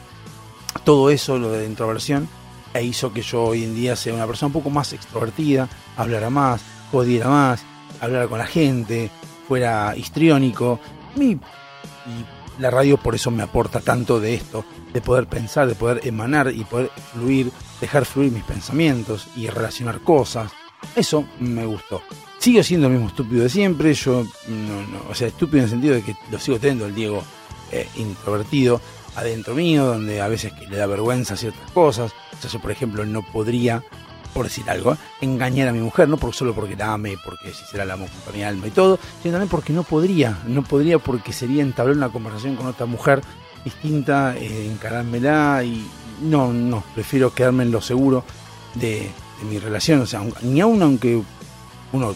todo 0.83 1.09
eso, 1.09 1.37
lo 1.39 1.49
de 1.51 1.59
la 1.59 1.65
introversión, 1.65 2.27
e 2.73 2.83
hizo 2.83 3.13
que 3.13 3.21
yo 3.21 3.43
hoy 3.43 3.63
en 3.63 3.73
día 3.75 3.95
sea 3.95 4.13
una 4.13 4.27
persona 4.27 4.47
un 4.47 4.53
poco 4.53 4.69
más 4.69 4.91
extrovertida, 4.93 5.67
hablara 5.95 6.29
más, 6.29 6.61
jodiera 6.91 7.27
más, 7.29 7.63
hablara 8.01 8.27
con 8.27 8.37
la 8.39 8.45
gente, 8.47 9.09
fuera 9.47 9.95
histriónico. 9.95 10.79
Mi- 11.15 11.31
y 11.31 12.25
la 12.59 12.69
radio 12.69 12.97
por 12.97 13.15
eso 13.15 13.31
me 13.31 13.43
aporta 13.43 13.79
tanto 13.79 14.19
de 14.19 14.35
esto, 14.35 14.65
de 14.93 15.01
poder 15.01 15.27
pensar, 15.27 15.67
de 15.67 15.75
poder 15.75 16.05
emanar 16.07 16.51
y 16.53 16.63
poder 16.63 16.91
fluir, 17.13 17.51
dejar 17.81 18.05
fluir 18.05 18.31
mis 18.31 18.43
pensamientos 18.43 19.27
y 19.35 19.47
relacionar 19.47 20.01
cosas. 20.01 20.51
Eso 20.95 21.25
me 21.39 21.65
gustó. 21.65 22.01
Sigo 22.37 22.61
siendo 22.61 22.87
el 22.87 22.93
mismo 22.93 23.07
estúpido 23.07 23.43
de 23.43 23.49
siempre, 23.49 23.93
yo 23.93 24.23
no, 24.47 24.87
no, 24.87 25.09
o 25.09 25.15
sea, 25.15 25.27
estúpido 25.27 25.59
en 25.59 25.63
el 25.63 25.69
sentido 25.69 25.95
de 25.95 26.01
que 26.01 26.15
lo 26.29 26.39
sigo 26.39 26.59
teniendo 26.59 26.85
el 26.85 26.93
Diego 26.93 27.23
eh, 27.71 27.87
introvertido 27.95 28.81
adentro 29.15 29.55
mío, 29.55 29.85
donde 29.85 30.21
a 30.21 30.27
veces 30.27 30.53
que 30.53 30.67
le 30.67 30.77
da 30.77 30.85
vergüenza 30.85 31.37
ciertas 31.37 31.71
cosas. 31.71 32.11
O 32.37 32.41
sea, 32.41 32.49
yo, 32.49 32.59
por 32.59 32.71
ejemplo, 32.71 33.05
no 33.05 33.21
podría, 33.21 33.83
por 34.33 34.45
decir 34.45 34.69
algo, 34.69 34.93
¿eh? 34.93 34.97
engañar 35.21 35.67
a 35.67 35.71
mi 35.71 35.79
mujer, 35.79 36.09
no 36.09 36.17
por, 36.17 36.33
solo 36.33 36.53
porque 36.53 36.75
la 36.75 36.93
ame, 36.93 37.17
porque 37.23 37.53
si 37.53 37.63
será 37.65 37.85
la 37.85 37.93
amo 37.93 38.07
con 38.25 38.35
mi 38.35 38.43
alma 38.43 38.67
y 38.67 38.71
todo, 38.71 38.99
sino 39.21 39.33
también 39.33 39.49
porque 39.49 39.73
no 39.73 39.83
podría, 39.83 40.39
no 40.47 40.63
podría 40.63 40.99
porque 40.99 41.31
sería 41.31 41.61
entablar 41.61 41.95
una 41.97 42.09
conversación 42.09 42.55
con 42.55 42.67
otra 42.67 42.85
mujer 42.85 43.21
distinta, 43.63 44.35
eh, 44.35 44.69
encarármela 44.69 45.63
y 45.63 45.87
no, 46.21 46.51
no, 46.51 46.83
prefiero 46.93 47.33
quedarme 47.33 47.63
en 47.63 47.71
lo 47.71 47.81
seguro 47.81 48.23
de, 48.75 49.09
de 49.39 49.45
mi 49.49 49.59
relación, 49.59 50.01
o 50.01 50.05
sea, 50.05 50.21
ni 50.41 50.61
aun 50.61 50.81
aunque 50.81 51.21
uno 51.91 52.15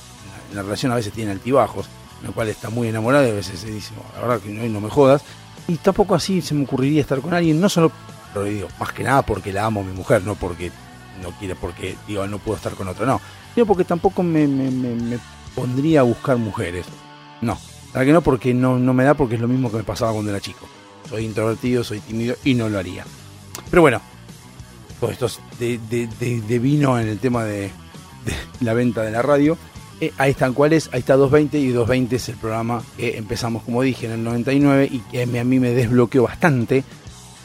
en 0.50 0.56
la 0.56 0.64
relación 0.64 0.92
a 0.92 0.96
veces 0.96 1.14
tiene 1.14 1.32
altibajos, 1.32 1.88
en 2.22 2.28
el 2.28 2.34
cual 2.34 2.50
está 2.50 2.70
muy 2.70 2.88
enamorado 2.88 3.28
y 3.28 3.30
a 3.30 3.34
veces 3.34 3.60
se 3.60 3.70
dice, 3.70 3.94
"Oh, 3.98 4.16
la 4.16 4.28
verdad 4.28 4.44
que 4.44 4.50
no, 4.50 4.64
no 4.68 4.82
me 4.82 4.90
jodas, 4.90 5.22
y 5.68 5.76
tampoco 5.76 6.16
así 6.16 6.42
se 6.42 6.54
me 6.54 6.64
ocurriría 6.64 7.02
estar 7.02 7.20
con 7.22 7.34
alguien, 7.34 7.60
no 7.60 7.70
solo, 7.70 7.92
pero 8.34 8.46
digo, 8.46 8.68
más 8.80 8.92
que 8.94 9.04
nada 9.04 9.22
porque 9.22 9.52
la 9.52 9.66
amo 9.66 9.82
a 9.82 9.84
mi 9.84 9.94
mujer, 9.94 10.24
no 10.24 10.36
porque 10.36 10.72
no 11.22 11.32
quiere, 11.32 11.56
porque 11.56 11.96
digo, 12.08 12.26
no 12.28 12.40
puedo 12.40 12.58
estar 12.58 12.74
con 12.74 12.88
otra, 12.88 13.06
no, 13.06 13.20
sino 13.54 13.66
porque 13.66 13.84
tampoco 13.84 14.24
me, 14.24 14.48
me- 14.48 14.72
me- 14.72 15.20
pondría 15.56 16.02
a 16.02 16.04
buscar 16.04 16.38
mujeres, 16.38 16.86
no, 17.42 17.58
la 17.94 18.06
que 18.06 18.14
no, 18.14 18.22
porque 18.22 18.54
no, 18.54 18.78
no 18.78 18.94
me 18.94 19.04
da, 19.04 19.16
porque 19.16 19.36
es 19.36 19.42
lo 19.42 19.48
mismo 19.48 19.72
que 19.72 19.78
me 19.78 19.84
pasaba 19.84 20.12
cuando 20.14 20.30
era 20.32 20.40
chico, 20.40 20.68
soy 21.10 21.26
introvertido, 21.26 21.84
soy 21.84 22.00
tímido 22.00 22.36
y 22.44 22.54
no 22.54 22.70
lo 22.70 22.78
haría. 22.78 23.06
Pero 23.70 23.82
bueno, 23.82 24.02
todo 25.00 25.10
esto 25.12 25.26
es 25.26 25.40
de, 25.60 25.80
de- 25.90 26.42
de- 26.42 26.60
vino 26.60 27.00
en 27.00 27.08
el 27.08 27.18
tema 27.20 27.44
de, 27.44 27.72
la 28.60 28.74
venta 28.74 29.02
de 29.02 29.12
la 29.12 29.22
radio. 29.22 29.58
Eh, 30.00 30.14
ahí 30.20 30.30
están 30.32 30.54
cuáles, 30.54 30.90
ahí 30.94 31.00
está 31.00 31.16
220 31.16 31.58
y 31.58 31.70
220 31.70 32.16
es 32.18 32.30
el 32.30 32.36
programa 32.36 32.84
que 32.98 33.18
empezamos 33.18 33.64
como 33.64 33.82
dije 33.82 34.06
en 34.06 34.12
el 34.12 34.24
99 34.24 34.88
y 34.92 35.00
que 35.00 35.24
a 35.24 35.26
mí 35.44 35.60
me 35.60 35.72
desbloqueó 35.72 36.22
bastante 36.24 36.84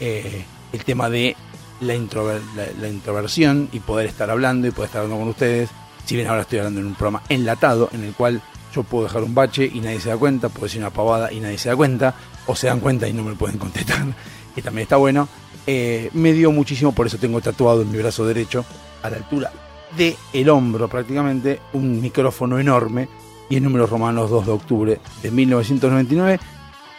eh, 0.01 0.45
el 0.75 0.85
tema 0.85 1.09
de 1.09 1.35
la, 1.83 1.95
introver- 1.95 2.43
la, 2.81 2.89
introversión 2.89 3.69
y 3.73 3.81
poder 3.81 4.07
estar 4.07 4.31
hablando 4.31 4.67
y 4.67 4.71
poder 4.71 4.87
estar 4.87 5.03
hablando 5.03 5.21
con 5.21 5.29
ustedes. 5.31 5.71
Si 6.05 6.17
bien 6.17 6.29
ahora 6.29 6.43
estoy 6.43 6.59
hablando 6.59 6.81
en 6.81 6.87
un 6.87 6.95
programa 6.95 7.23
enlatado 7.29 7.91
en 7.93 8.05
el 8.05 8.13
cual 8.15 8.43
yo 8.75 8.83
puedo 8.83 9.05
dejar 9.05 9.23
un 9.23 9.35
bache 9.35 9.71
y 9.73 9.81
nadie 9.81 10.01
se 10.01 10.09
da 10.09 10.17
cuenta, 10.17 10.49
puedo 10.49 10.65
decir 10.65 10.81
una 10.81 10.91
pavada 10.91 11.33
y 11.33 11.41
nadie 11.41 11.59
se 11.59 11.69
da 11.69 11.77
cuenta, 11.77 12.15
o 12.47 12.57
se 12.57 12.67
dan 12.69 12.81
cuenta 12.81 13.07
y 13.09 13.13
no 13.13 13.23
me 13.23 13.35
pueden 13.35 13.59
contestar, 13.59 14.05
que 14.55 14.63
también 14.63 14.85
está 14.85 14.97
bueno. 14.97 15.29
Eh, 15.67 16.11
me 16.15 16.33
dio 16.33 16.51
muchísimo, 16.51 16.93
por 16.93 17.07
eso 17.07 17.19
tengo 17.19 17.41
tatuado 17.41 17.83
en 17.83 17.93
mi 17.93 17.99
brazo 17.99 18.27
derecho, 18.27 18.65
a 19.03 19.11
la 19.11 19.17
altura 19.17 19.53
de 19.97 20.17
hombro 20.51 20.89
prácticamente, 20.89 21.61
un 21.75 22.01
micrófono 22.01 22.59
enorme 22.59 23.09
y 23.51 23.57
el 23.57 23.63
número 23.65 23.87
romanos 23.87 24.31
2 24.31 24.47
de 24.47 24.53
octubre 24.53 25.01
de 25.23 25.31
1999, 25.31 26.41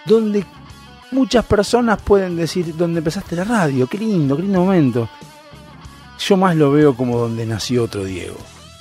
donde 0.06 0.46
muchas 1.14 1.46
personas 1.46 2.02
pueden 2.02 2.36
decir, 2.36 2.76
donde 2.76 3.00
empezaste 3.00 3.36
la 3.36 3.44
radio, 3.44 3.88
qué 3.88 3.98
lindo, 3.98 4.36
qué 4.36 4.44
lindo 4.44 4.60
momento. 4.60 5.10
Yo 6.20 6.38
más 6.38 6.56
lo 6.56 6.72
veo 6.72 6.96
como 6.96 7.18
donde 7.18 7.46
nació 7.46 7.84
otro 7.84 8.04
Diego. 8.04 8.38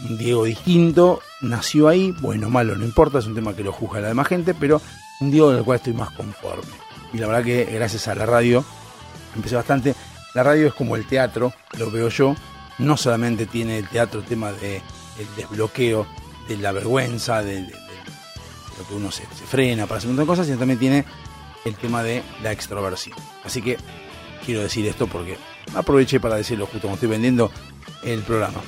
Un 0.08 0.18
Diego 0.18 0.44
distinto, 0.44 1.20
nació 1.40 1.88
ahí, 1.88 2.12
bueno, 2.20 2.50
malo, 2.50 2.76
no 2.76 2.84
importa, 2.84 3.18
es 3.18 3.26
un 3.26 3.34
tema 3.34 3.54
que 3.54 3.62
lo 3.62 3.72
juzga 3.72 4.00
la 4.00 4.08
demás 4.08 4.28
gente, 4.28 4.54
pero 4.54 4.80
un 5.20 5.30
Diego 5.30 5.52
del 5.52 5.64
cual 5.64 5.76
estoy 5.76 5.92
más 5.92 6.10
conforme. 6.10 6.72
Y 7.12 7.18
la 7.18 7.26
verdad 7.26 7.44
que 7.44 7.64
gracias 7.64 8.08
a 8.08 8.14
la 8.14 8.26
radio 8.26 8.64
empecé 9.34 9.54
bastante. 9.54 9.94
La 10.34 10.42
radio 10.42 10.66
es 10.66 10.74
como 10.74 10.96
el 10.96 11.06
teatro, 11.06 11.52
lo 11.78 11.90
veo 11.90 12.08
yo. 12.08 12.34
No 12.78 12.96
solamente 12.96 13.46
tiene 13.46 13.78
el 13.78 13.88
teatro 13.88 14.20
el 14.20 14.26
tema 14.26 14.50
de 14.52 14.76
el 14.76 15.26
desbloqueo, 15.36 16.06
de 16.48 16.56
la 16.56 16.72
vergüenza, 16.72 17.42
de 17.42 17.60
lo 17.60 18.88
que 18.88 18.94
uno 18.94 19.10
se, 19.10 19.22
se 19.22 19.44
frena 19.44 19.86
para 19.86 19.98
hacer 19.98 20.08
un 20.10 20.16
montón 20.16 20.26
de 20.26 20.32
cosas, 20.32 20.46
sino 20.46 20.58
también 20.58 20.78
tiene 20.78 21.04
el 21.64 21.74
tema 21.76 22.02
de 22.02 22.22
la 22.42 22.52
extroversión. 22.52 23.16
Así 23.44 23.62
que 23.62 23.76
quiero 24.44 24.62
decir 24.62 24.86
esto 24.86 25.06
porque 25.06 25.36
aproveché 25.74 26.20
para 26.20 26.36
decirlo 26.36 26.66
justo 26.66 26.82
cuando 26.82 26.94
estoy 26.94 27.08
vendiendo 27.08 27.50
el 28.02 28.20
programa. 28.20 28.60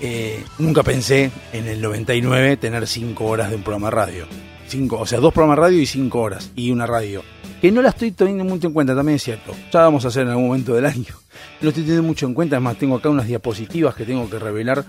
Eh, 0.00 0.44
nunca 0.58 0.82
pensé 0.82 1.30
en 1.52 1.66
el 1.66 1.80
99 1.80 2.56
tener 2.56 2.86
5 2.86 3.24
horas 3.24 3.50
de 3.50 3.56
un 3.56 3.62
programa 3.62 3.86
de 3.88 3.90
radio. 3.92 4.26
Cinco, 4.66 4.98
o 4.98 5.06
sea, 5.06 5.20
dos 5.20 5.32
programas 5.32 5.58
de 5.58 5.62
radio 5.62 5.80
y 5.80 5.86
5 5.86 6.20
horas. 6.20 6.50
Y 6.56 6.70
una 6.70 6.86
radio. 6.86 7.22
Que 7.60 7.70
no 7.70 7.82
la 7.82 7.90
estoy 7.90 8.10
teniendo 8.10 8.44
mucho 8.44 8.66
en 8.66 8.72
cuenta, 8.72 8.96
también 8.96 9.16
es 9.16 9.22
cierto. 9.22 9.54
Ya 9.72 9.82
vamos 9.82 10.04
a 10.04 10.08
hacer 10.08 10.22
en 10.22 10.30
algún 10.30 10.46
momento 10.48 10.74
del 10.74 10.86
año. 10.86 11.14
No 11.60 11.68
estoy 11.68 11.84
teniendo 11.84 12.02
mucho 12.02 12.26
en 12.26 12.34
cuenta. 12.34 12.56
Además, 12.56 12.78
tengo 12.78 12.96
acá 12.96 13.08
unas 13.08 13.28
diapositivas 13.28 13.94
que 13.94 14.04
tengo 14.04 14.28
que 14.28 14.40
revelar 14.40 14.84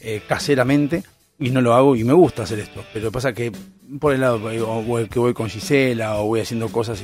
eh, 0.00 0.22
caseramente. 0.26 1.02
Y 1.38 1.50
no 1.50 1.60
lo 1.60 1.74
hago 1.74 1.96
y 1.96 2.04
me 2.04 2.12
gusta 2.12 2.44
hacer 2.44 2.60
esto. 2.60 2.84
Pero 2.92 3.10
pasa 3.10 3.32
que 3.32 3.52
por 3.98 4.12
el 4.14 4.20
lado 4.20 4.50
eh, 4.50 4.60
o 4.60 5.08
que 5.08 5.18
voy 5.18 5.34
con 5.34 5.48
Gisela 5.48 6.18
o 6.18 6.26
voy 6.26 6.40
haciendo 6.40 6.68
cosas 6.68 7.02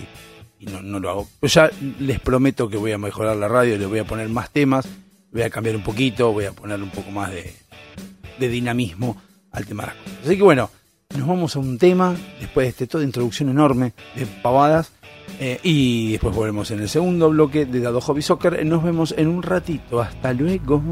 y, 0.58 0.66
no, 0.66 0.82
no 0.82 1.00
lo 1.00 1.10
hago. 1.10 1.28
Pero 1.40 1.52
ya 1.52 1.70
les 1.98 2.20
prometo 2.20 2.68
que 2.68 2.76
voy 2.76 2.92
a 2.92 2.98
mejorar 2.98 3.36
la 3.36 3.48
radio, 3.48 3.78
le 3.78 3.86
voy 3.86 3.98
a 3.98 4.04
poner 4.04 4.28
más 4.28 4.50
temas, 4.50 4.86
voy 5.32 5.42
a 5.42 5.50
cambiar 5.50 5.76
un 5.76 5.82
poquito, 5.82 6.32
voy 6.32 6.44
a 6.44 6.52
poner 6.52 6.82
un 6.82 6.90
poco 6.90 7.10
más 7.10 7.30
de, 7.30 7.54
de 8.38 8.48
dinamismo 8.48 9.20
al 9.52 9.66
tema 9.66 9.84
de 9.84 9.86
las 9.88 9.96
cosas. 9.96 10.18
Así 10.24 10.36
que 10.36 10.42
bueno, 10.42 10.70
nos 11.16 11.26
vamos 11.26 11.56
a 11.56 11.58
un 11.58 11.78
tema, 11.78 12.14
después 12.38 12.66
de 12.66 12.70
este, 12.70 12.86
toda 12.86 13.04
introducción 13.04 13.48
enorme 13.48 13.94
de 14.14 14.26
pavadas, 14.26 14.92
eh, 15.38 15.58
y 15.62 16.12
después 16.12 16.34
volvemos 16.34 16.70
en 16.70 16.80
el 16.80 16.88
segundo 16.88 17.30
bloque 17.30 17.64
de 17.64 17.80
Dado 17.80 18.00
Hobby 18.00 18.20
Soccer. 18.20 18.64
Nos 18.66 18.82
vemos 18.82 19.14
en 19.16 19.28
un 19.28 19.42
ratito. 19.42 20.00
Hasta 20.00 20.34
luego. 20.34 20.82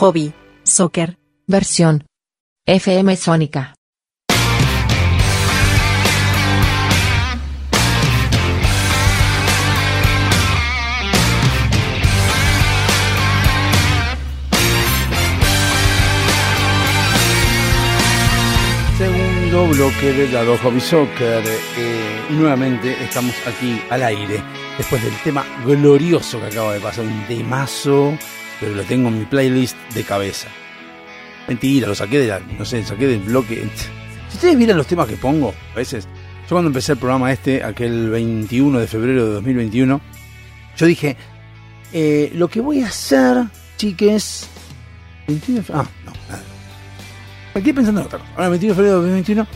Hobby. 0.00 0.32
Soccer. 0.62 1.18
Versión. 1.46 2.06
FM 2.64 3.16
Sónica. 3.16 3.74
Segundo 18.96 19.66
bloque 19.66 20.12
de 20.14 20.30
Dado 20.30 20.56
Hobby 20.56 20.80
Soccer. 20.80 21.44
Eh, 21.76 22.20
nuevamente 22.30 22.96
estamos 23.04 23.34
aquí 23.46 23.82
al 23.90 24.02
aire. 24.02 24.42
Después 24.78 25.04
del 25.04 25.14
tema 25.22 25.44
glorioso 25.66 26.40
que 26.40 26.46
acaba 26.46 26.72
de 26.72 26.80
pasar. 26.80 27.04
Un 27.04 27.26
temazo, 27.26 28.16
pero 28.60 28.74
lo 28.74 28.82
tengo 28.84 29.08
en 29.08 29.18
mi 29.18 29.24
playlist 29.24 29.76
de 29.94 30.04
cabeza. 30.04 30.48
Mentira, 31.48 31.88
lo 31.88 31.94
saqué 31.94 32.18
de 32.18 32.40
no 32.58 32.64
sé, 32.64 32.84
saqué 32.84 33.06
del 33.06 33.20
bloque. 33.20 33.66
Si 34.28 34.36
ustedes 34.36 34.56
miran 34.56 34.76
los 34.76 34.86
temas 34.86 35.08
que 35.08 35.16
pongo, 35.16 35.54
a 35.72 35.76
veces, 35.76 36.06
yo 36.42 36.50
cuando 36.50 36.68
empecé 36.68 36.92
el 36.92 36.98
programa 36.98 37.32
este, 37.32 37.64
aquel 37.64 38.10
21 38.10 38.78
de 38.78 38.86
febrero 38.86 39.26
de 39.26 39.32
2021, 39.32 40.00
yo 40.76 40.86
dije, 40.86 41.16
eh, 41.92 42.30
lo 42.34 42.48
que 42.48 42.60
voy 42.60 42.82
a 42.82 42.86
hacer, 42.86 43.44
chiques, 43.76 44.48
21 45.26 45.62
de 45.62 45.72
ah, 45.72 45.86
no, 46.04 46.12
nada. 46.28 46.42
Me 47.54 47.74
pensando 47.74 48.00
en 48.00 48.06
otra. 48.06 48.20
Ahora, 48.32 48.44
el 48.44 48.50
21 48.50 48.72
de 48.72 48.76
febrero 48.76 48.94
de 49.00 49.08
2021, 49.08 49.46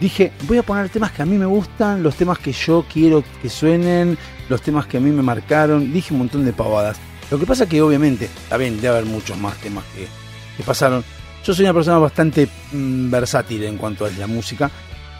dije, 0.00 0.32
voy 0.48 0.58
a 0.58 0.62
poner 0.62 0.88
temas 0.88 1.12
que 1.12 1.22
a 1.22 1.26
mí 1.26 1.36
me 1.36 1.46
gustan, 1.46 2.02
los 2.02 2.16
temas 2.16 2.38
que 2.38 2.52
yo 2.52 2.84
quiero 2.92 3.22
que 3.40 3.48
suenen, 3.48 4.18
los 4.48 4.60
temas 4.60 4.86
que 4.86 4.96
a 4.96 5.00
mí 5.00 5.10
me 5.10 5.22
marcaron. 5.22 5.92
Dije 5.92 6.12
un 6.12 6.18
montón 6.18 6.44
de 6.44 6.52
pavadas. 6.52 6.98
Lo 7.30 7.38
que 7.38 7.46
pasa 7.46 7.68
que 7.68 7.80
obviamente, 7.82 8.28
bien, 8.58 8.76
debe 8.76 8.88
haber 8.88 9.06
muchos 9.06 9.36
más 9.38 9.56
temas 9.58 9.84
que, 9.94 10.62
pasaron. 10.62 11.04
Yo 11.44 11.52
soy 11.52 11.64
una 11.64 11.74
persona 11.74 11.98
bastante 11.98 12.48
mm, 12.72 13.10
versátil 13.10 13.64
en 13.64 13.76
cuanto 13.76 14.06
a 14.06 14.10
la 14.10 14.26
música 14.26 14.70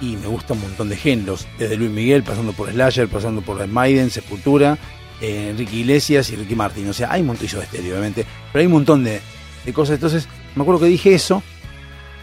y 0.00 0.16
me 0.16 0.26
gusta 0.26 0.54
un 0.54 0.62
montón 0.62 0.88
de 0.88 0.96
géneros, 0.96 1.46
desde 1.58 1.76
Luis 1.76 1.90
Miguel, 1.90 2.22
pasando 2.22 2.52
por 2.52 2.70
Slasher, 2.70 3.08
pasando 3.08 3.42
por 3.42 3.66
Maiden, 3.66 4.10
Sepultura, 4.10 4.78
eh, 5.20 5.48
Enrique 5.50 5.76
Iglesias 5.76 6.30
y 6.30 6.36
Ricky 6.36 6.54
Martin. 6.54 6.88
O 6.88 6.92
sea, 6.92 7.12
hay 7.12 7.20
un 7.20 7.28
montón 7.28 7.46
de 7.46 7.62
estéreo, 7.62 7.92
obviamente, 7.92 8.26
pero 8.52 8.60
hay 8.60 8.66
un 8.66 8.72
montón 8.72 9.04
de, 9.04 9.20
de 9.64 9.72
cosas. 9.72 9.94
Entonces, 9.94 10.28
me 10.54 10.62
acuerdo 10.62 10.82
que 10.82 10.86
dije 10.88 11.14
eso 11.14 11.42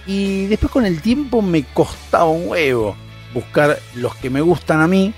y 0.05 0.47
después 0.47 0.71
con 0.71 0.85
el 0.85 1.01
tiempo 1.01 1.41
me 1.41 1.63
costaba 1.63 2.25
un 2.25 2.47
huevo 2.47 2.95
buscar 3.33 3.79
los 3.95 4.15
que 4.15 4.29
me 4.29 4.41
gustan 4.41 4.81
a 4.81 4.87
mí 4.87 5.13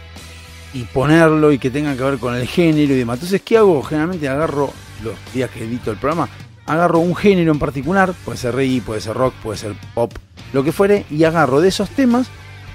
y 0.74 0.84
ponerlo 0.84 1.52
y 1.52 1.60
que 1.60 1.70
tengan 1.70 1.98
que 1.98 2.04
ver 2.04 2.18
con 2.18 2.36
el 2.36 2.48
género 2.48 2.94
y 2.94 2.98
demás. 2.98 3.18
Entonces, 3.18 3.42
¿qué 3.44 3.58
hago? 3.58 3.82
Generalmente 3.84 4.28
agarro 4.28 4.74
los 5.04 5.16
días 5.34 5.50
que 5.50 5.64
edito 5.64 5.92
el 5.92 5.98
programa, 5.98 6.30
agarro 6.66 7.00
un 7.00 7.16
género 7.16 7.52
en 7.52 7.60
particular, 7.60 8.14
puede 8.26 8.38
ser 8.38 8.56
reggae, 8.56 8.82
puede 8.82 9.02
ser 9.02 9.16
rock, 9.16 9.34
puede 9.44 9.58
ser 9.58 9.76
pop, 9.94 10.14
lo 10.52 10.64
que 10.64 10.72
fuere, 10.72 11.06
y 11.10 11.24
agarro 11.24 11.62
de 11.62 11.70
esos 11.70 11.90
temas, 11.90 12.28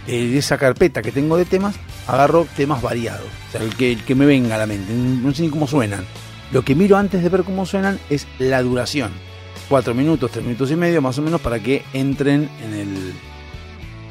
de 0.07 0.39
esa 0.39 0.57
carpeta 0.57 1.03
que 1.03 1.13
tengo 1.13 1.37
de 1.37 1.45
temas, 1.45 1.77
agarro 2.07 2.47
temas 2.57 2.81
variados. 2.83 3.27
O 3.49 3.53
sea, 3.53 3.63
el 3.63 3.75
que, 3.75 3.93
el 3.93 4.05
que 4.05 4.15
me 4.15 4.27
venga 4.27 4.55
a 4.55 4.59
la 4.59 4.67
mente, 4.67 4.93
no 4.93 5.33
sé 5.35 5.43
ni 5.43 5.51
cómo 5.51 5.67
suenan. 5.67 6.05
Lo 6.51 6.63
que 6.63 6.75
miro 6.75 6.97
antes 6.97 7.23
de 7.23 7.29
ver 7.29 7.45
cómo 7.45 7.67
suenan 7.67 7.99
es 8.09 8.27
la 8.39 8.63
duración. 8.63 9.11
Cuatro 9.69 9.95
minutos, 9.95 10.31
tres 10.31 10.45
minutos 10.45 10.71
y 10.71 10.77
medio, 10.77 11.03
más 11.03 11.19
o 11.19 11.23
menos, 11.23 11.43
para 11.43 11.61
que 11.61 11.83
entren 11.93 12.49
en 12.65 12.73
el, 12.73 13.13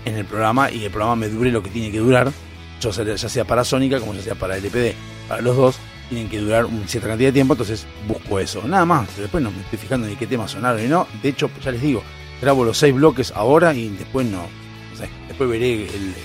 en 0.06 0.15
el 0.15 0.26
programa 0.26 0.69
y 0.71 0.86
el 0.86 0.91
programa 0.91 1.15
me 1.15 1.30
dure 1.30 1.52
lo 1.52 1.63
que 1.63 1.71
tiene 1.71 1.91
que 1.91 1.97
durar, 1.97 2.32
ya 2.79 3.29
sea 3.29 3.45
para 3.45 3.63
Sónica 3.63 3.99
como 3.99 4.13
ya 4.13 4.21
sea 4.21 4.35
para 4.35 4.57
LPD. 4.57 4.93
Para 5.27 5.41
los 5.41 5.55
dos 5.55 5.79
tienen 6.09 6.29
que 6.29 6.39
durar 6.39 6.65
una 6.65 6.87
cierta 6.87 7.09
cantidad 7.09 7.29
de 7.29 7.33
tiempo, 7.33 7.53
entonces 7.53 7.85
busco 8.07 8.39
eso. 8.39 8.63
Nada 8.67 8.85
más, 8.85 9.15
después 9.17 9.43
no 9.43 9.51
me 9.51 9.61
estoy 9.61 9.79
fijando 9.79 10.07
ni 10.07 10.15
qué 10.15 10.27
temas 10.27 10.51
sonaron 10.51 10.83
y 10.83 10.87
no. 10.87 11.07
De 11.21 11.29
hecho, 11.29 11.49
ya 11.63 11.71
les 11.71 11.81
digo, 11.81 12.03
grabo 12.41 12.63
los 12.63 12.77
seis 12.77 12.93
bloques 12.93 13.31
ahora 13.35 13.73
y 13.73 13.89
después 13.89 14.25
no. 14.27 14.43
no 14.91 14.97
sé, 14.97 15.09
después 15.27 15.49
veré 15.49 15.83
el, 15.83 16.15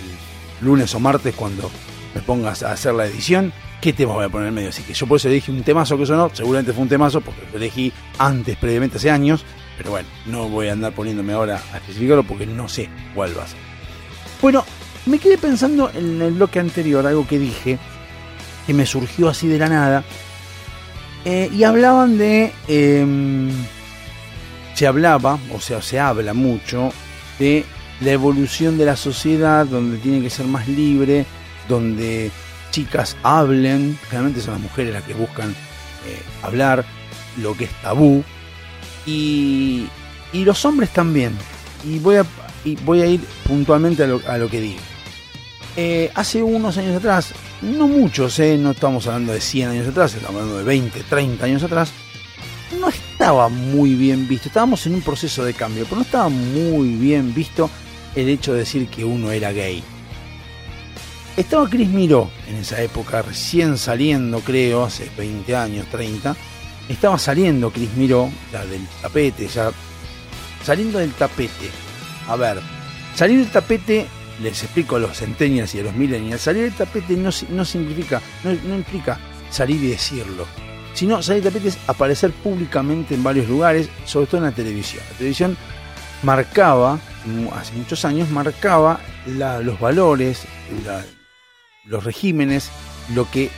lunes 0.61 0.95
o 0.95 1.01
martes 1.01 1.35
cuando 1.35 1.69
me 2.15 2.21
pongas 2.23 2.63
a 2.63 2.73
hacer 2.73 2.95
la 2.95 3.07
edición. 3.07 3.53
¿Qué 3.81 3.93
tema 3.93 4.13
voy 4.13 4.25
a 4.25 4.29
poner 4.29 4.49
en 4.49 4.55
medio? 4.55 4.69
Así 4.69 4.85
que 4.85 4.95
yo 4.95 5.09
por 5.09 5.17
eso 5.17 5.29
elegí 5.29 5.51
un 5.51 5.65
temazo 5.65 5.99
que 5.99 6.07
sonó, 6.07 6.31
seguramente 6.33 6.73
fue 6.73 6.83
un 6.83 6.89
temazo 6.89 7.21
porque 7.21 7.41
lo 7.51 7.59
elegí 7.59 7.93
antes, 8.17 8.57
previamente, 8.57 8.99
hace 8.99 9.11
años, 9.11 9.45
pero 9.77 9.91
bueno, 9.91 10.09
no 10.27 10.49
voy 10.49 10.69
a 10.69 10.73
andar 10.73 10.93
poniéndome 10.93 11.33
ahora 11.33 11.61
a 11.73 11.79
especificarlo 11.79 12.23
porque 12.23 12.47
no 12.47 12.69
sé 12.69 12.89
cuál 13.13 13.37
va 13.37 13.43
a 13.43 13.49
ser. 13.49 13.59
Bueno, 14.41 14.65
me 15.07 15.19
quedé 15.19 15.39
pensando 15.39 15.91
en 15.95 16.23
el 16.23 16.33
bloque 16.33 16.61
anterior, 16.61 17.07
algo 17.07 17.27
que 17.27 17.39
dije, 17.39 17.79
que 18.67 18.75
me 18.75 18.87
surgió 18.87 19.29
así 19.29 19.49
de 19.49 19.59
la 19.59 19.69
nada. 19.69 20.05
Eh, 21.25 21.51
y 21.53 21.65
hablaban 21.65 22.19
de. 22.19 22.53
em, 22.69 23.51
se 24.75 24.87
hablaba, 24.87 25.39
o 25.53 25.61
sea, 25.61 25.83
se 25.83 26.01
habla 26.01 26.35
mucho 26.35 26.93
de 27.39 27.65
la 28.01 28.11
evolución 28.11 28.79
de 28.79 28.87
la 28.87 28.97
sociedad, 28.97 29.67
donde 29.67 29.99
tiene 29.99 30.23
que 30.23 30.31
ser 30.31 30.47
más 30.47 30.67
libre, 30.67 31.27
donde 31.69 32.31
chicas 32.71 33.17
hablen, 33.23 33.99
generalmente 34.09 34.41
son 34.41 34.55
las 34.55 34.63
mujeres 34.63 34.93
las 34.93 35.05
que 35.05 35.15
buscan 35.15 35.51
eh, 35.51 36.21
hablar, 36.43 36.85
lo 37.37 37.57
que 37.57 37.65
es 37.65 37.83
tabú, 37.83 38.25
y, 39.07 39.87
los 40.33 40.65
hombres 40.65 40.91
también. 40.91 41.37
Y 41.85 41.99
voy 41.99 42.17
a, 42.17 42.25
y 42.65 42.77
voy 42.77 43.03
a 43.03 43.07
ir 43.07 43.21
puntualmente 43.47 44.03
a 44.03 44.07
lo, 44.07 44.21
a 44.27 44.39
lo 44.39 44.49
que 44.49 44.61
digo. 44.61 44.81
Eh, 45.77 46.11
hace 46.15 46.43
unos 46.43 46.77
años 46.77 46.97
atrás, 46.97 47.33
no 47.63 47.89
muchos, 47.89 48.39
eh, 48.39 48.59
no 48.59 48.73
estamos 48.73 49.07
hablando 49.07 49.33
de 49.33 49.41
100 49.41 49.69
años 49.71 49.89
atrás, 49.89 50.15
estamos 50.15 50.37
hablando 50.37 50.59
de 50.59 50.65
20, 50.65 51.03
30 51.05 51.47
años 51.47 51.63
atrás, 51.63 51.93
no 52.79 52.89
estaba 52.89 53.49
muy 53.49 53.95
bien 53.95 54.29
visto. 54.29 54.49
Estábamos 54.49 54.87
en 54.87 54.95
un 54.95 55.03
proceso 55.03 55.45
de 55.45 55.55
cambio, 55.55 55.85
pero 55.85 55.97
no 55.97 56.03
estaba 56.03 56.29
muy 56.29 56.91
bien 56.91 57.33
visto 57.33 57.71
el 58.15 58.29
hecho 58.29 58.53
de 58.53 58.61
decir 58.61 58.89
que 58.89 59.05
uno 59.05 59.31
era 59.31 59.53
gay. 59.53 59.83
Estaba 61.37 61.69
Chris 61.69 61.89
Miró 61.89 62.31
en 62.47 62.57
esa 62.57 62.83
época, 62.83 63.23
recién 63.23 63.79
saliendo, 63.79 64.41
creo, 64.41 64.85
hace 64.85 65.11
20 65.17 65.57
años, 65.57 65.87
30. 65.87 66.37
Estaba 66.89 67.19
saliendo 67.19 67.71
Chris 67.71 67.95
Miró, 67.97 68.31
ya 68.53 68.67
del 68.67 68.87
tapete, 69.01 69.49
ya 69.49 69.71
saliendo 70.63 70.99
del 70.99 71.13
tapete. 71.13 71.71
A 72.29 72.37
ver, 72.37 72.61
salir 73.15 73.39
del 73.39 73.51
tapete, 73.51 74.07
les 74.43 74.63
explico 74.63 74.97
a 74.97 74.99
los 74.99 75.17
centennials 75.19 75.75
y 75.75 75.81
a 75.81 75.85
los 75.85 75.95
millennials, 75.95 76.43
salir 76.43 76.65
del 76.65 76.75
tapete 76.75 77.17
no, 77.17 77.31
no 77.51 77.65
significa, 77.65 78.21
no, 78.45 78.53
no 78.53 78.75
implica 78.75 79.19
salir 79.51 79.83
y 79.83 79.89
decirlo. 79.89 80.47
Sino 80.95 81.23
salir 81.23 81.43
del 81.43 81.53
tapete 81.53 81.69
es 81.71 81.79
aparecer 81.87 82.33
públicamente 82.33 83.15
en 83.15 83.23
varios 83.23 83.49
lugares, 83.49 83.89
sobre 84.05 84.27
todo 84.27 84.39
en 84.39 84.45
la 84.45 84.53
televisión. 84.53 85.03
La 85.13 85.17
televisión 85.19 85.57
marcaba, 86.23 86.99
hace 87.55 87.73
muchos 87.75 88.05
años, 88.05 88.31
marcaba 88.31 89.01
la- 89.27 89.61
los 89.61 89.79
valores, 89.81 90.43
la- 90.85 91.05
los 91.85 92.05
regímenes, 92.05 92.71
lo 93.15 93.31
que 93.31 93.51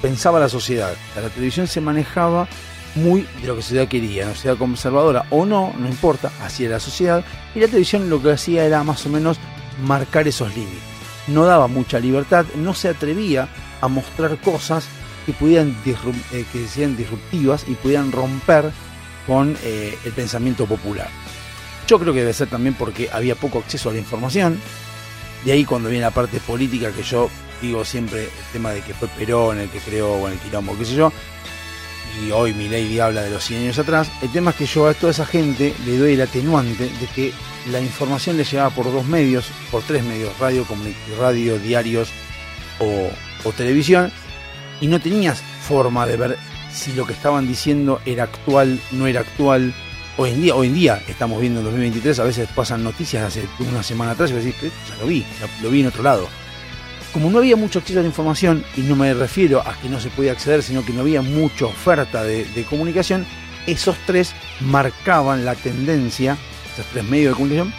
pensaba 0.00 0.38
la 0.38 0.48
sociedad. 0.48 0.92
La 1.16 1.28
televisión 1.28 1.66
se 1.66 1.80
manejaba 1.80 2.46
muy 2.94 3.22
de 3.40 3.46
lo 3.48 3.54
que 3.54 3.58
la 3.60 3.62
sociedad 3.62 3.88
quería, 3.88 4.24
una 4.26 4.34
sociedad 4.34 4.56
conservadora 4.56 5.26
o 5.30 5.44
no, 5.44 5.74
no 5.78 5.88
importa, 5.88 6.30
así 6.42 6.64
era 6.64 6.74
la 6.74 6.80
sociedad, 6.80 7.24
y 7.54 7.60
la 7.60 7.66
televisión 7.66 8.08
lo 8.08 8.22
que 8.22 8.32
hacía 8.32 8.64
era 8.64 8.82
más 8.84 9.04
o 9.06 9.08
menos 9.08 9.38
marcar 9.82 10.28
esos 10.28 10.54
límites. 10.54 10.82
No 11.26 11.44
daba 11.44 11.66
mucha 11.68 11.98
libertad, 11.98 12.46
no 12.56 12.74
se 12.74 12.88
atrevía 12.88 13.48
a 13.80 13.88
mostrar 13.88 14.40
cosas 14.40 14.88
que 15.26 15.32
pudieran 15.32 15.76
eh, 16.32 16.44
que 16.52 16.66
sean 16.68 16.96
disruptivas 16.96 17.64
y 17.68 17.74
pudieran 17.74 18.12
romper 18.12 18.70
con 19.26 19.56
eh, 19.62 19.96
el 20.04 20.12
pensamiento 20.12 20.66
popular. 20.66 21.08
Yo 21.86 21.98
creo 21.98 22.12
que 22.14 22.20
debe 22.20 22.32
ser 22.32 22.48
también 22.48 22.74
porque 22.74 23.10
había 23.12 23.34
poco 23.34 23.58
acceso 23.58 23.90
a 23.90 23.92
la 23.92 23.98
información. 23.98 24.58
De 25.44 25.52
ahí 25.52 25.64
cuando 25.64 25.88
viene 25.88 26.04
la 26.04 26.10
parte 26.10 26.40
política 26.40 26.90
que 26.92 27.02
yo 27.02 27.30
digo 27.60 27.84
siempre 27.84 28.24
el 28.24 28.52
tema 28.52 28.70
de 28.70 28.80
que 28.80 28.94
fue 28.94 29.08
Perón 29.08 29.58
el 29.58 29.68
que 29.68 29.78
creó 29.78 30.18
bueno, 30.18 30.34
el 30.34 30.40
quilombo, 30.40 30.76
qué 30.78 30.84
sé 30.84 30.94
yo. 30.94 31.12
Y 32.24 32.30
hoy 32.30 32.52
mi 32.52 32.68
lady 32.68 32.98
habla 32.98 33.22
de 33.22 33.30
los 33.30 33.44
100 33.44 33.62
años 33.62 33.78
atrás. 33.78 34.10
El 34.22 34.30
tema 34.30 34.50
es 34.50 34.56
que 34.56 34.66
yo 34.66 34.88
a 34.88 34.94
toda 34.94 35.12
esa 35.12 35.26
gente 35.26 35.74
le 35.86 35.98
doy 35.98 36.14
el 36.14 36.20
atenuante 36.20 36.84
de 36.84 37.06
que 37.14 37.32
la 37.70 37.80
información 37.80 38.36
le 38.36 38.44
llegaba 38.44 38.70
por 38.70 38.86
dos 38.86 39.06
medios, 39.06 39.46
por 39.70 39.82
tres 39.82 40.02
medios, 40.02 40.36
radio, 40.38 40.66
radio 41.18 41.58
diarios 41.58 42.08
o, 42.80 43.52
televisión, 43.52 44.12
y 44.80 44.88
no 44.88 45.00
tenías 45.00 45.42
forma 45.66 46.06
de 46.06 46.16
ver 46.16 46.38
si 46.72 46.92
lo 46.92 47.06
que 47.06 47.12
estaban 47.12 47.48
diciendo 47.48 48.00
era 48.04 48.24
actual, 48.24 48.78
no 48.92 49.06
era 49.06 49.20
actual. 49.20 49.74
Hoy 50.16 50.30
en 50.30 50.42
día, 50.42 50.54
hoy 50.54 50.66
en 50.66 50.74
día 50.74 51.02
estamos 51.08 51.40
viendo 51.40 51.60
en 51.60 51.66
2023, 51.66 52.18
a 52.18 52.24
veces 52.24 52.48
pasan 52.54 52.84
noticias 52.84 53.22
de 53.22 53.42
hace 53.42 53.48
una 53.60 53.82
semana 53.82 54.12
atrás 54.12 54.30
y 54.30 54.34
decís, 54.34 54.54
"Eh, 54.62 54.70
ya 54.88 54.96
lo 54.96 55.06
vi, 55.06 55.24
lo 55.62 55.70
vi 55.70 55.80
en 55.80 55.86
otro 55.86 56.02
lado. 56.02 56.28
Como 57.18 57.32
no 57.32 57.38
había 57.38 57.56
mucho 57.56 57.80
acceso 57.80 57.98
a 57.98 58.02
la 58.02 58.08
información, 58.08 58.64
y 58.76 58.82
no 58.82 58.94
me 58.94 59.12
refiero 59.12 59.60
a 59.60 59.74
que 59.80 59.88
no 59.88 59.98
se 59.98 60.08
podía 60.08 60.30
acceder, 60.30 60.62
sino 60.62 60.86
que 60.86 60.92
no 60.92 61.00
había 61.00 61.20
mucha 61.20 61.66
oferta 61.66 62.22
de, 62.22 62.64
comunicación, 62.70 63.26
esos 63.66 63.96
tres 64.06 64.36
marcaban 64.60 65.44
la 65.44 65.56
tendencia, 65.56 66.38
esos 66.72 66.86
tres 66.92 67.02
medios 67.02 67.32
de 67.32 67.34
comunicación, 67.34 67.74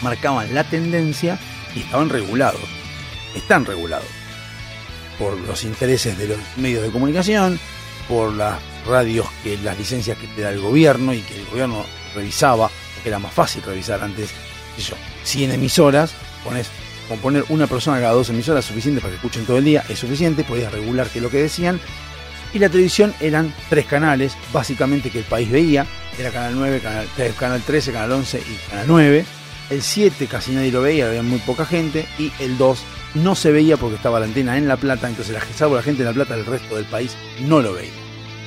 marcaban 0.00 0.54
la 0.54 0.64
tendencia 0.64 1.38
y 1.76 1.80
estaban 1.80 2.08
regulados. 2.08 2.62
Están 3.36 3.66
regulados 3.66 4.06
por 5.18 5.36
los 5.40 5.62
intereses 5.64 6.16
de 6.16 6.28
los 6.28 6.38
medios 6.56 6.82
de 6.82 6.90
comunicación, 6.90 7.60
por 8.08 8.32
las 8.32 8.58
radios 8.88 9.26
que 9.44 9.58
las 9.58 9.76
licencias 9.76 10.16
que 10.16 10.26
te 10.28 10.40
da 10.40 10.52
el 10.52 10.60
gobierno 10.62 11.12
y 11.12 11.20
que 11.20 11.36
el 11.38 11.44
gobierno 11.44 11.84
revisaba, 12.14 12.70
porque 12.94 13.10
era 13.10 13.18
más 13.18 13.34
fácil 13.34 13.62
revisar 13.62 14.02
antes, 14.02 14.30
yo, 14.78 14.94
100 15.24 15.52
emisoras, 15.52 16.14
pones 16.42 16.70
con 17.10 17.18
poner 17.18 17.44
una 17.48 17.66
persona 17.66 17.98
cada 17.98 18.12
dos 18.12 18.30
emisoras 18.30 18.64
suficiente 18.64 19.00
para 19.00 19.10
que 19.10 19.16
escuchen 19.16 19.44
todo 19.44 19.58
el 19.58 19.64
día, 19.64 19.84
es 19.88 19.98
suficiente, 19.98 20.44
podías 20.44 20.72
regular 20.72 21.08
qué 21.08 21.18
es 21.18 21.22
lo 21.24 21.28
que 21.28 21.38
decían. 21.38 21.80
Y 22.54 22.60
la 22.60 22.68
televisión 22.68 23.12
eran 23.20 23.52
tres 23.68 23.86
canales, 23.86 24.36
básicamente 24.52 25.10
que 25.10 25.18
el 25.18 25.24
país 25.24 25.50
veía, 25.50 25.86
era 26.16 26.30
Canal 26.30 26.54
9, 26.54 26.80
Canal, 26.80 27.08
canal 27.36 27.62
13, 27.62 27.92
Canal 27.92 28.12
11 28.12 28.38
y 28.38 28.70
Canal 28.70 28.84
9. 28.86 29.24
El 29.70 29.82
7 29.82 30.26
casi 30.28 30.52
nadie 30.52 30.70
lo 30.70 30.82
veía, 30.82 31.08
había 31.08 31.22
muy 31.22 31.40
poca 31.40 31.64
gente. 31.64 32.06
Y 32.16 32.30
el 32.38 32.56
2 32.56 32.78
no 33.14 33.34
se 33.34 33.50
veía 33.50 33.76
porque 33.76 33.96
estaba 33.96 34.20
la 34.20 34.26
antena 34.26 34.56
en 34.56 34.68
La 34.68 34.76
Plata, 34.76 35.08
entonces 35.08 35.34
la, 35.34 35.40
salvo 35.56 35.74
la 35.74 35.82
gente 35.82 36.02
en 36.02 36.08
La 36.08 36.14
Plata, 36.14 36.34
el 36.34 36.46
resto 36.46 36.76
del 36.76 36.84
país 36.84 37.16
no 37.40 37.60
lo 37.60 37.72
veía. 37.72 37.90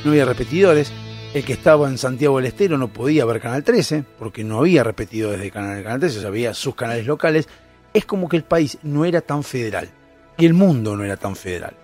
No 0.06 0.12
había 0.12 0.24
repetidores. 0.24 0.92
El 1.34 1.44
que 1.44 1.54
estaba 1.54 1.90
en 1.90 1.98
Santiago 1.98 2.38
del 2.38 2.46
Estero 2.46 2.78
no 2.78 2.90
podía 2.90 3.26
ver 3.26 3.42
Canal 3.42 3.64
13 3.64 4.06
porque 4.20 4.44
no 4.44 4.60
había 4.60 4.84
repetidores 4.84 5.42
de 5.42 5.52
Canal, 5.52 5.84
Canal 5.84 6.00
13, 6.00 6.18
o 6.18 6.22
sea, 6.22 6.30
había 6.30 6.54
sus 6.54 6.76
canales 6.76 7.08
locales. 7.08 7.50
Es 7.94 8.06
como 8.06 8.28
que 8.30 8.38
el 8.38 8.44
país 8.44 8.78
no 8.84 9.06
era 9.06 9.22
tan 9.22 9.44
federal 9.44 9.90
y 10.38 10.46
el 10.46 10.54
mundo 10.54 10.96
no 10.96 11.04
era 11.04 11.18
tan 11.18 11.36
federal 11.36 11.76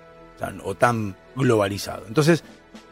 o, 0.63 0.76
tan 0.76 1.15
globalizado. 1.36 2.06
Entonces, 2.08 2.43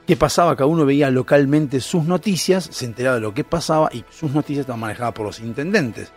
¿qué 0.06 0.16
pasaba? 0.16 0.56
Cada 0.56 0.68
uno 0.68 0.86
veía 0.86 1.10
localmente 1.10 1.80
sus 1.80 2.04
noticias, 2.04 2.70
se 2.72 2.86
enteraba 2.86 3.16
de 3.16 3.22
lo 3.22 3.34
que 3.34 3.44
pasaba 3.44 3.90
y 3.92 4.04
sus 4.10 4.32
noticias 4.32 4.62
estaban 4.62 4.82
manejadas 4.82 5.14
por 5.14 5.26
los 5.26 5.40
intendentes. 5.40 6.12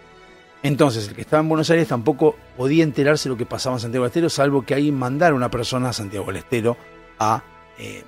Entonces, 0.63 1.09
el 1.09 1.15
que 1.15 1.23
estaba 1.23 1.43
en 1.43 1.49
Buenos 1.49 1.71
Aires 1.71 1.89
tampoco 1.89 2.37
podía 2.57 2.85
enterarse 2.85 3.29
de 3.29 3.35
lo 3.35 3.39
que 3.39 3.47
pasaba 3.47 3.77
en 3.77 3.81
Santiago 3.81 4.05
del 4.05 4.11
Estero, 4.11 4.29
salvo 4.29 4.63
que 4.63 4.75
alguien 4.75 4.99
mandara 4.99 5.33
a 5.33 5.37
una 5.37 5.51
persona 5.51 5.89
a 5.89 5.93
Santiago 5.93 6.27
del 6.27 6.37
Estero 6.37 6.77
a, 7.19 7.43
eh, 7.79 8.05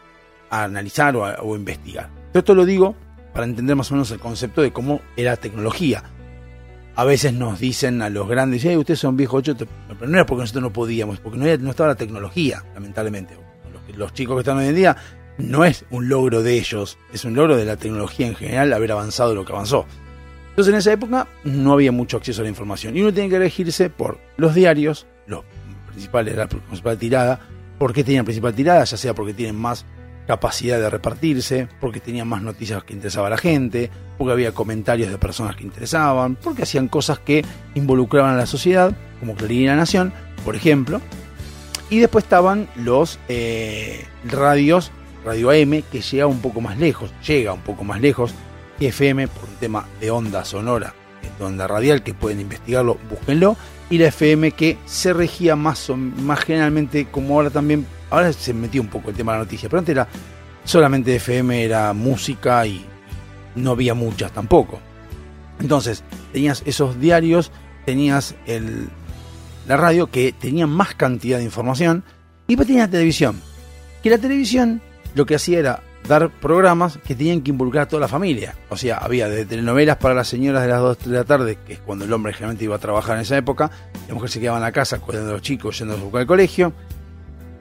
analizar 0.51 1.17
o 1.17 1.25
a 1.25 1.57
investigar. 1.57 2.11
Yo 2.35 2.41
esto 2.41 2.55
lo 2.55 2.67
digo 2.67 2.95
para 3.33 3.47
entender 3.47 3.77
más 3.77 3.91
o 3.91 3.95
menos 3.95 4.11
el 4.11 4.19
concepto 4.19 4.63
de 4.63 4.73
cómo 4.73 5.01
era 5.17 5.37
tecnología. 5.37 6.03
A 6.95 7.05
veces 7.05 7.33
nos 7.33 7.59
dicen 7.59 8.03
a 8.03 8.11
los 8.11 8.29
grandes, 8.29 8.65
hey, 8.65 8.77
ustedes 8.77 9.01
son 9.01 9.17
viejos 9.17 9.39
ocho, 9.39 9.57
pero 9.57 10.11
no 10.11 10.15
era 10.15 10.27
porque 10.27 10.43
nosotros 10.43 10.63
no 10.63 10.73
podíamos, 10.73 11.21
porque 11.21 11.39
no, 11.39 11.71
estaba 11.71 11.89
la 11.89 11.95
tecnología, 11.95 12.63
lamentablemente. 12.75 13.37
Los 13.97 14.13
chicos 14.13 14.37
que 14.37 14.41
están 14.41 14.59
hoy 14.59 14.67
en 14.67 14.75
día 14.75 14.97
no 15.39 15.65
es 15.65 15.85
un 15.91 16.09
logro 16.09 16.43
de 16.43 16.55
ellos, 16.55 16.99
es 17.13 17.25
un 17.25 17.35
logro 17.35 17.57
de 17.57 17.65
la 17.65 17.77
tecnología 17.77 18.27
en 18.27 18.35
general 18.35 18.73
haber 18.73 18.93
avanzado 18.93 19.35
lo 19.35 19.45
que 19.45 19.53
avanzó. 19.53 19.87
Entonces 20.51 20.73
en 20.73 20.79
esa 20.79 20.93
época 20.93 21.29
no 21.45 21.73
había 21.73 21.93
mucho 21.93 22.19
acceso 22.19 22.43
a 22.43 22.45
la 22.45 22.51
información 22.51 22.97
y 22.97 23.01
uno 23.01 23.13
tiene 23.13 23.31
que 23.31 23.37
elegirse 23.37 23.89
por 23.89 24.19
los 24.37 24.55
diarios, 24.55 25.07
los 25.27 25.45
principales, 25.89 26.37
la 26.37 26.47
principal 26.47 26.99
tirada, 26.99 27.41
¿por 27.79 27.93
qué 27.95 28.05
tenían 28.05 28.25
principal 28.25 28.55
tirada? 28.55 28.85
Ya 28.85 28.97
sea 28.97 29.15
porque 29.15 29.33
tienen 29.33 29.57
más 29.57 29.87
capacidad 30.33 30.81
de 30.81 30.89
repartirse, 30.89 31.69
porque 31.79 32.01
tenían 32.01 32.27
más 32.27 32.41
noticias 32.41 32.83
que 32.85 32.95
interesaba 32.95 33.27
a 33.27 33.31
la 33.31 33.37
gente, 33.37 33.91
porque 34.17 34.33
había 34.33 34.53
comentarios 34.53 35.11
de 35.11 35.19
personas 35.19 35.57
que 35.57 35.63
interesaban, 35.63 36.37
porque 36.37 36.63
hacían 36.63 36.89
cosas 36.89 37.19
que 37.19 37.45
involucraban 37.75 38.33
a 38.33 38.39
la 38.39 38.47
sociedad, 38.47 38.97
como 39.21 39.35
Clarín 39.35 39.61
y 39.61 39.67
La 39.67 39.77
Nación, 39.77 40.11
por 40.43 40.57
ejemplo. 40.57 41.03
Y 41.91 41.99
después 41.99 42.25
estaban 42.25 42.67
los 42.77 43.19
eh, 43.29 44.07
radios, 44.25 44.91
Radio 45.23 45.51
AM, 45.51 45.83
que 45.93 46.01
llega 46.01 46.27
un 46.27 46.41
poco 46.41 46.63
más 46.63 46.79
lejos, 46.79 47.11
llega 47.27 47.53
un 47.53 47.61
poco 47.61 47.85
más 47.85 48.01
lejos 48.01 48.33
que 48.79 48.89
FM 48.89 49.29
por 49.29 49.51
un 49.51 49.57
tema 49.57 49.87
de 50.01 50.11
onda 50.11 50.47
sonora, 50.47 50.95
de 51.39 51.45
onda 51.45 51.67
radial, 51.67 52.03
que 52.03 52.15
pueden 52.15 52.41
investigarlo, 52.41 52.97
búsquenlo, 53.11 53.55
y 53.91 53.99
la 53.99 54.09
FM 54.09 54.53
que 54.53 54.79
se 54.87 55.13
regía 55.13 55.57
más, 55.57 55.91
más 55.91 56.41
generalmente, 56.41 57.05
como 57.05 57.35
ahora 57.35 57.51
también, 57.51 57.85
ahora 58.13 58.33
se 58.33 58.53
metió 58.53 58.83
un 58.83 58.89
poco 58.89 59.11
el 59.11 59.17
tema 59.17 59.33
de 59.33 59.39
la 59.39 59.45
noticia, 59.45 59.69
pero 59.69 59.79
antes 59.79 59.93
era 59.95 60.07
solamente 60.65 61.17
FM, 61.17 61.65
era 61.65 61.93
música 61.95 62.67
y 62.67 62.85
no 63.57 63.73
había 63.73 63.95
muchas 63.95 64.33
tampoco. 64.33 64.81
Entonces, 65.61 66.05
tenías 66.33 66.63
esos 66.67 67.01
diarios, 67.01 67.51
tenías 67.87 68.35
el, 68.47 68.89
la 69.67 69.77
radio 69.77 70.09
que 70.09 70.33
tenía 70.33 70.67
más 70.67 70.95
cantidad 70.95 71.39
de 71.39 71.45
información 71.45 72.05
y 72.47 72.53
después 72.53 72.67
tenías 72.67 72.89
la 72.89 72.93
televisión. 72.93 73.41
Que 74.03 74.11
la 74.11 74.19
televisión 74.19 74.83
lo 75.15 75.25
que 75.25 75.37
hacía 75.37 75.59
era 75.59 75.83
dar 76.07 76.31
programas 76.31 76.99
que 76.99 77.15
tenían 77.15 77.41
que 77.41 77.51
involucrar 77.51 77.85
a 77.85 77.89
toda 77.89 78.01
la 78.01 78.09
familia. 78.09 78.57
O 78.69 78.77
sea, 78.77 78.99
había 78.99 79.29
de 79.29 79.47
telenovelas 79.47 79.97
para 79.97 80.15
las 80.15 80.29
señoras 80.29 80.63
de 80.63 80.69
las 80.69 80.81
2 80.81 80.99
de 80.99 81.11
la 81.13 81.25
tarde, 81.25 81.59
que 81.65 81.75
es 81.75 81.79
cuando 81.79 82.05
el 82.05 82.13
hombre 82.13 82.33
generalmente 82.33 82.65
iba 82.65 82.77
a 82.77 82.81
trabajar 82.81 83.17
en 83.17 83.23
esa 83.23 83.39
época, 83.39 83.71
la 84.09 84.15
mujer 84.15 84.29
se 84.29 84.41
quedaba 84.41 84.59
en 84.59 84.65
la 84.65 84.73
casa 84.73 84.99
cuidando 84.99 85.31
a 85.31 85.33
los 85.35 85.43
chicos, 85.43 85.79
yendo 85.79 85.95
a 85.95 85.97
buscar 85.97 86.23
al 86.23 86.27
colegio. 86.27 86.73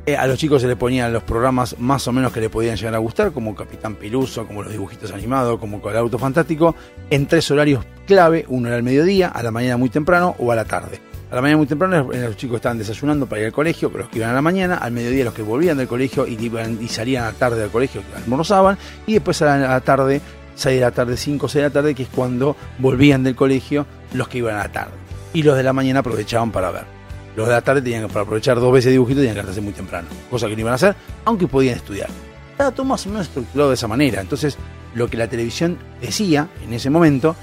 Eh, 0.04 0.18
a 0.18 0.26
los 0.26 0.40
chicos 0.40 0.64
se 0.64 0.68
les 0.68 0.78
ponían 0.78 1.14
los 1.14 1.22
programas 1.22 1.78
más 1.78 2.08
o 2.08 2.12
menos 2.12 2.34
que 2.34 2.42
le 2.42 2.50
podían 2.50 2.76
llegar 2.76 2.96
a 2.96 2.98
gustar, 2.98 3.32
como 3.32 3.54
Capitán 3.54 3.96
Peluso, 3.96 4.48
como 4.48 4.64
los 4.64 4.72
dibujitos 4.72 5.12
animados, 5.12 5.60
como 5.60 5.88
el 5.88 5.98
Auto 5.98 6.18
Fantástico, 6.18 6.76
en 7.12 7.28
tres 7.28 7.52
horarios 7.52 7.86
clave, 8.08 8.46
uno 8.48 8.68
era 8.68 8.78
al 8.78 8.84
mediodía, 8.84 9.28
a 9.28 9.44
la 9.44 9.52
mañana 9.52 9.78
muy 9.78 9.90
temprano 9.90 10.36
o 10.40 10.52
a 10.52 10.56
la 10.56 10.66
tarde. 10.66 11.00
A 11.30 11.36
la 11.36 11.42
mañana 11.42 11.58
muy 11.58 11.68
temprano 11.68 12.10
los 12.12 12.36
chicos 12.36 12.56
estaban 12.56 12.80
desayunando 12.80 13.28
para 13.28 13.42
ir 13.42 13.46
al 13.48 13.54
colegio, 13.54 13.92
los 13.94 14.10
que 14.10 14.18
iban 14.18 14.32
a 14.32 14.34
la 14.34 14.42
mañana, 14.42 14.78
al 14.78 14.92
mediodía 14.92 15.24
los 15.24 15.36
que 15.36 15.44
volvían 15.44 15.78
del 15.78 15.88
colegio 15.88 16.26
y, 16.26 16.34
iban, 16.34 16.80
y 16.82 16.88
salían 16.88 17.26
a 17.26 17.28
la 17.28 17.34
tarde 17.34 17.62
del 17.62 17.70
colegio, 17.70 18.02
almorzaban, 18.16 18.80
y 19.06 19.14
después 19.14 19.40
a 19.44 19.56
la, 19.56 19.80
tarde, 19.82 20.20
6 20.56 20.76
de 20.76 20.82
la 20.82 20.92
tarde, 20.92 21.16
5 21.16 21.46
o 21.46 21.48
6 21.48 21.62
de 21.62 21.70
la 21.70 21.74
tarde, 21.74 21.94
que 21.94 22.04
es 22.04 22.10
cuando 22.10 22.58
volvían 22.80 23.24
del 23.24 23.36
colegio 23.36 23.86
los 24.14 24.28
que 24.28 24.40
iban 24.40 24.56
a 24.56 24.64
la 24.64 24.72
tarde. 24.72 24.94
Y 25.34 25.44
los 25.44 25.56
de 25.56 25.64
la 25.64 25.74
mañana 25.74 26.00
aprovechaban 26.00 26.52
para 26.52 26.72
ver. 26.72 27.01
Los 27.36 27.48
de 27.48 27.54
la 27.54 27.62
tarde 27.62 27.82
tenían 27.82 28.04
que 28.04 28.08
para 28.10 28.22
aprovechar 28.22 28.60
dos 28.60 28.74
veces 28.74 28.92
dibujitos 28.92 29.22
tenían 29.22 29.36
que 29.36 29.42
hacerse 29.42 29.62
muy 29.62 29.74
temprano, 29.74 30.08
cosa 30.30 30.48
que 30.48 30.56
no 30.56 30.62
iban 30.62 30.74
a 30.74 30.76
hacer, 30.76 30.96
aunque 31.26 31.48
podían 31.48 31.76
estudiar. 31.76 32.10
Estaba 32.52 32.72
todo 32.72 32.86
más 32.86 33.06
o 33.06 33.10
menos 33.10 33.28
estructurado 33.28 33.70
de 33.70 33.76
esa 33.76 33.88
manera. 33.88 34.22
Entonces, 34.22 34.58
lo 34.94 35.10
que 35.10 35.18
la 35.18 35.28
televisión 35.28 35.78
decía 36.02 36.50
en 36.64 36.74
ese 36.74 36.90
momento 36.90 37.36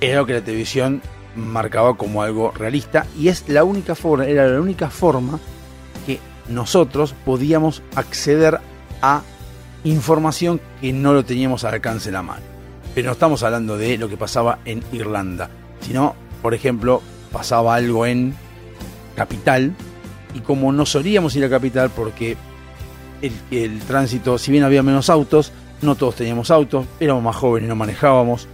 era 0.00 0.18
lo 0.18 0.26
que 0.26 0.34
la 0.34 0.40
televisión 0.40 1.00
marcaba 1.36 1.96
como 1.96 2.22
algo 2.22 2.50
realista 2.50 3.06
y 3.16 3.28
es 3.28 3.48
la 3.48 3.64
única 3.64 3.94
forma, 3.94 4.26
era 4.26 4.48
la 4.48 4.60
única 4.60 4.90
forma 4.90 5.38
que 6.06 6.18
nosotros 6.48 7.14
podíamos 7.24 7.82
acceder 7.94 8.60
a 9.02 9.22
información 9.84 10.60
que 10.80 10.92
no 10.92 11.12
lo 11.12 11.24
teníamos 11.24 11.64
al 11.64 11.74
alcance 11.74 12.06
de 12.06 12.12
la 12.12 12.22
mano. 12.22 12.42
Pero 12.94 13.06
no 13.06 13.12
estamos 13.12 13.42
hablando 13.42 13.78
de 13.78 13.96
lo 13.98 14.08
que 14.08 14.16
pasaba 14.16 14.58
en 14.64 14.82
Irlanda, 14.92 15.48
sino, 15.80 16.16
por 16.42 16.54
ejemplo, 16.54 17.02
pasaba 17.32 17.76
algo 17.76 18.04
en 18.04 18.34
Capital 19.14 19.74
y 20.34 20.40
como 20.40 20.72
no 20.72 20.86
solíamos 20.86 21.34
ir 21.36 21.44
a 21.44 21.50
Capital 21.50 21.90
porque 21.90 22.36
el, 23.22 23.78
tránsito, 23.80 24.38
si 24.38 24.52
bien 24.52 24.64
había 24.64 24.82
menos 24.82 25.10
autos, 25.10 25.52
no 25.82 25.94
todos 25.94 26.16
teníamos 26.16 26.50
autos, 26.50 26.86
éramos 27.00 27.22
más 27.22 27.36
jóvenes, 27.36 27.68
no 27.68 27.76
manejábamos, 27.76 28.48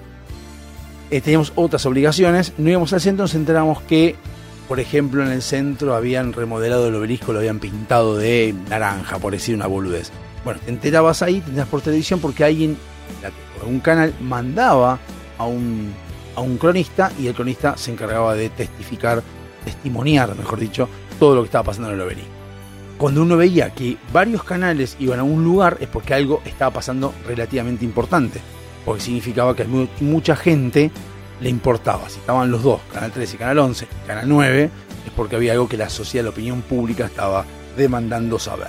eh, 1.10 1.20
teníamos 1.20 1.52
otras 1.54 1.86
obligaciones, 1.86 2.52
no 2.58 2.70
íbamos 2.70 2.92
al 2.92 3.00
centro, 3.00 3.24
nos 3.24 3.34
enteramos 3.34 3.80
que, 3.82 4.16
por 4.68 4.80
ejemplo, 4.80 5.22
en 5.22 5.30
el 5.30 5.42
centro 5.42 5.94
habían 5.94 6.32
remodelado 6.32 6.88
el 6.88 6.94
obelisco, 6.94 7.32
lo 7.32 7.38
habían 7.38 7.60
pintado 7.60 8.16
de 8.16 8.54
naranja, 8.68 9.18
por 9.18 9.32
decir 9.32 9.54
una 9.54 9.66
boludez. 9.66 10.10
Bueno, 10.44 10.60
te 10.64 10.70
enterabas 10.70 11.22
ahí, 11.22 11.40
te 11.40 11.66
por 11.66 11.80
televisión 11.80 12.20
porque 12.20 12.44
alguien, 12.44 12.76
por 13.58 13.68
un 13.68 13.80
canal, 13.80 14.14
mandaba 14.20 14.98
a 15.38 15.46
un, 15.46 15.92
a 16.36 16.40
un 16.40 16.56
cronista 16.58 17.12
y 17.18 17.26
el 17.26 17.34
cronista 17.34 17.76
se 17.76 17.92
encargaba 17.92 18.34
de 18.34 18.48
testificar, 18.50 19.22
testimoniar, 19.66 20.35
mejor 20.35 20.59
dicho, 20.59 20.88
todo 21.18 21.35
lo 21.35 21.42
que 21.42 21.46
estaba 21.46 21.64
pasando 21.64 21.90
en 21.90 21.96
el 21.96 22.00
obelisco. 22.00 22.31
Cuando 22.96 23.20
uno 23.20 23.37
veía 23.37 23.70
que 23.74 23.98
varios 24.12 24.42
canales 24.42 24.96
iban 24.98 25.18
a 25.18 25.22
un 25.22 25.44
lugar 25.44 25.76
es 25.81 25.88
porque 25.88 26.14
algo 26.14 26.40
estaba 26.46 26.72
pasando 26.72 27.12
relativamente 27.26 27.85
importante 27.85 28.40
porque 28.87 29.02
significaba 29.02 29.55
que 29.55 29.64
mucha 29.64 30.37
gente 30.37 30.90
le 31.40 31.50
importaba. 31.50 32.09
Si 32.09 32.20
estaban 32.20 32.50
los 32.50 32.62
dos, 32.62 32.81
Canal 32.92 33.11
13 33.11 33.35
y 33.35 33.38
Canal 33.38 33.59
11, 33.59 33.88
Canal 34.07 34.29
9, 34.29 34.70
es 35.07 35.12
porque 35.14 35.37
había 35.37 35.52
algo 35.52 35.68
que 35.68 35.76
la 35.76 35.90
sociedad, 35.90 36.24
la 36.24 36.31
opinión 36.31 36.62
pública 36.62 37.05
estaba 37.05 37.44
demandando 37.76 38.38
saber. 38.38 38.68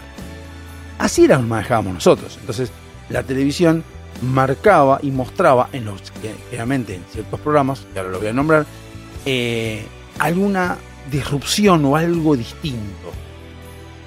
Así 0.97 1.25
era 1.25 1.35
como 1.35 1.49
manejábamos 1.49 1.93
nosotros. 1.93 2.35
Entonces, 2.41 2.71
la 3.09 3.21
televisión 3.21 3.83
marcaba 4.23 4.99
y 5.03 5.11
mostraba, 5.11 5.69
en 5.71 5.85
los, 5.85 6.01
generalmente 6.49 6.95
en 6.95 7.03
ciertos 7.11 7.39
programas, 7.39 7.85
que 7.93 7.99
ahora 7.99 8.11
lo 8.11 8.17
voy 8.17 8.27
a 8.27 8.33
nombrar, 8.33 8.65
eh, 9.23 9.85
alguna 10.19 10.77
disrupción 11.11 11.85
o 11.85 11.95
algo 11.95 12.35
distinto. 12.35 13.11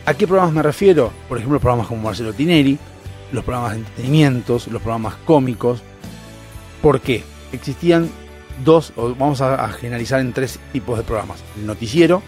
¿A 0.07 0.15
qué 0.15 0.27
programas 0.27 0.55
me 0.55 0.63
refiero? 0.63 1.13
Por 1.29 1.39
ejemplo, 1.39 1.61
programas 1.61 1.87
como 1.87 2.03
Marcelo 2.03 2.33
Tineri, 2.33 2.79
los 3.33 3.45
programas 3.45 3.73
de 3.73 3.79
entretenimientos, 3.79 4.67
los 4.69 4.83
programas 4.83 5.15
cómicos, 5.25 5.83
¿Por 6.83 7.01
qué? 7.01 7.23
Existían 7.53 8.11
dos, 8.65 8.93
o 8.97 9.15
vamos 9.15 9.41
a, 9.41 9.69
generalizar 9.69 10.21
en 10.21 10.33
tres 10.33 10.59
tipos 10.73 10.97
de 10.97 11.05
programas. 11.05 11.43
El 11.57 11.67
noticiero, 11.67 12.23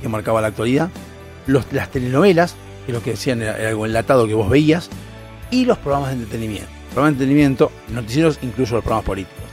que 0.00 0.08
marcaba 0.08 0.40
la 0.40 0.48
actualidad, 0.48 0.90
las 1.46 1.90
telenovelas, 1.90 2.54
que 2.86 2.92
lo 2.92 3.02
que 3.02 3.10
decían 3.10 3.42
era, 3.42 3.68
algo 3.68 3.86
enlatado 3.86 4.26
que 4.26 4.34
vos 4.34 4.48
veías, 4.48 4.88
y 5.50 5.64
los 5.64 5.78
programas 5.78 6.10
de 6.10 6.16
entretenimiento. 6.16 6.70
Programas 6.92 7.18
de 7.18 7.24
entretenimiento, 7.24 7.72
noticieros, 7.88 8.38
incluso 8.42 8.76
los 8.76 8.84
programas 8.84 9.06
políticos. 9.06 9.44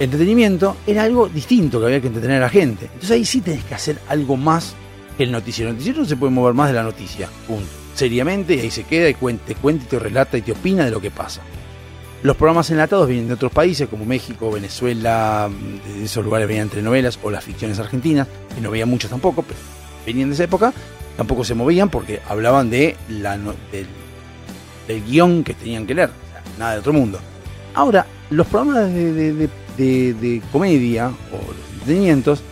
Entretenimiento 0.00 0.78
era 0.86 1.02
algo 1.02 1.28
distinto 1.28 1.78
que 1.78 1.84
había 1.84 2.00
que 2.00 2.06
entretener 2.06 2.38
a 2.38 2.46
la 2.46 2.48
gente. 2.48 2.86
Entonces 2.86 3.10
ahí 3.10 3.24
sí 3.26 3.42
tenés 3.42 3.62
que 3.64 3.74
hacer 3.74 3.98
algo 4.08 4.34
más 4.38 4.74
que 5.18 5.24
el 5.24 5.30
noticiero. 5.30 5.68
El 5.68 5.74
noticiero 5.76 6.00
no 6.00 6.06
se 6.06 6.16
puede 6.16 6.32
mover 6.32 6.54
más 6.54 6.68
de 6.68 6.74
la 6.74 6.82
noticia, 6.82 7.28
punto. 7.46 7.68
Seriamente, 7.94 8.54
y 8.54 8.60
ahí 8.60 8.70
se 8.70 8.84
queda 8.84 9.10
y 9.10 9.14
cuente, 9.14 9.54
cuenta 9.56 9.84
y 9.84 9.88
te 9.88 9.98
relata 9.98 10.38
y 10.38 10.42
te 10.42 10.52
opina 10.52 10.86
de 10.86 10.90
lo 10.90 11.02
que 11.02 11.10
pasa. 11.10 11.42
Los 12.22 12.34
programas 12.36 12.70
enlatados 12.70 13.08
vienen 13.08 13.28
de 13.28 13.34
otros 13.34 13.52
países 13.52 13.90
como 13.90 14.06
México, 14.06 14.50
Venezuela, 14.50 15.50
de 15.86 16.04
esos 16.04 16.24
lugares 16.24 16.48
venían 16.48 16.70
telenovelas 16.70 17.18
o 17.22 17.30
las 17.30 17.44
ficciones 17.44 17.78
argentinas, 17.78 18.26
que 18.54 18.62
no 18.62 18.70
veía 18.70 18.86
muchos 18.86 19.10
tampoco, 19.10 19.42
pero 19.42 19.58
venían 20.06 20.30
de 20.30 20.34
esa 20.34 20.44
época, 20.44 20.72
tampoco 21.18 21.44
se 21.44 21.54
movían 21.54 21.90
porque 21.90 22.20
hablaban 22.26 22.70
de 22.70 22.96
la, 23.08 23.36
del, 23.36 25.04
guion 25.04 25.44
que 25.44 25.52
tenían 25.52 25.86
que 25.86 25.94
leer, 25.94 26.10
nada 26.58 26.72
de 26.72 26.78
otro 26.78 26.94
mundo. 26.94 27.18
Ahora, 27.74 28.06
los 28.30 28.46
programas 28.46 28.92
de, 28.92 29.48
comedia 30.52 31.08
o 31.08 31.36
los 31.36 31.72
entretenimientos 31.72 32.42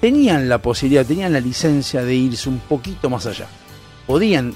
tenían 0.00 0.48
la 0.48 0.58
posibilidad, 0.58 1.06
tenían 1.06 1.32
la 1.32 1.40
licencia 1.40 2.02
de 2.02 2.14
irse 2.14 2.48
un 2.48 2.58
poquito 2.58 3.08
más 3.08 3.26
allá. 3.26 3.46
Podían 4.06 4.52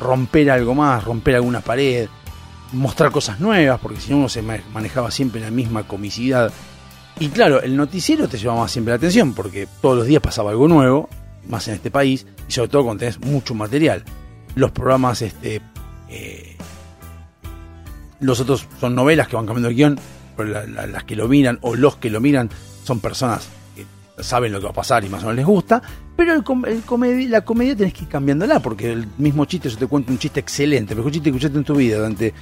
romper 0.00 0.50
algo 0.50 0.74
más, 0.74 1.02
romper 1.02 1.36
alguna 1.36 1.60
pared, 1.60 2.08
mostrar 2.72 3.10
cosas 3.10 3.40
nuevas, 3.40 3.80
porque 3.80 4.00
si 4.00 4.10
no 4.10 4.18
uno 4.18 4.28
se 4.28 4.42
manejaba 4.42 5.10
siempre 5.10 5.40
la 5.40 5.50
misma 5.50 5.84
comicidad. 5.84 6.52
Y 7.18 7.28
claro, 7.28 7.62
el 7.62 7.76
noticiero 7.76 8.28
te 8.28 8.38
llevaba 8.38 8.68
siempre 8.68 8.92
la 8.92 8.96
atención, 8.96 9.32
porque 9.34 9.68
todos 9.80 9.96
los 9.96 10.06
días 10.06 10.20
pasaba 10.20 10.50
algo 10.50 10.68
nuevo, 10.68 11.08
más 11.48 11.66
en 11.68 11.74
este 11.74 11.90
país, 11.90 12.26
y 12.48 12.52
sobre 12.52 12.68
todo 12.68 12.84
cuando 12.84 13.00
tenés 13.00 13.20
mucho 13.20 13.54
material. 13.54 14.04
Los 14.54 14.72
programas, 14.72 15.22
este, 15.22 15.62
eh, 16.08 16.56
los 18.20 18.40
otros 18.40 18.66
son 18.80 18.94
novelas 18.94 19.28
que 19.28 19.36
van 19.36 19.46
cambiando 19.46 19.68
el 19.68 19.74
guion, 19.74 19.98
pero 20.36 20.66
las 20.66 21.04
que 21.04 21.16
lo 21.16 21.28
miran 21.28 21.58
o 21.62 21.74
los 21.74 21.96
que 21.96 22.10
lo 22.10 22.20
miran 22.20 22.50
son 22.84 23.00
personas 23.00 23.48
que 23.74 23.86
saben 24.22 24.52
lo 24.52 24.58
que 24.58 24.64
va 24.64 24.70
a 24.70 24.74
pasar 24.74 25.04
y 25.04 25.08
más 25.08 25.22
o 25.22 25.26
menos 25.26 25.36
les 25.36 25.46
gusta, 25.46 25.82
pero 26.16 26.34
la 26.34 27.40
comedia 27.44 27.76
tenés 27.76 27.92
que 27.92 28.04
ir 28.04 28.08
cambiándola, 28.08 28.60
porque 28.60 28.92
el 28.92 29.06
mismo 29.18 29.44
chiste, 29.46 29.68
yo 29.68 29.76
te 29.76 29.86
cuento 29.86 30.12
un 30.12 30.18
chiste 30.18 30.40
excelente, 30.40 30.94
mejor 30.94 31.10
chiste 31.10 31.30
que 31.30 31.36
escuchaste 31.36 31.58
en 31.58 31.64
tu 31.64 31.74
vida 31.74 31.96
durante 31.96 32.32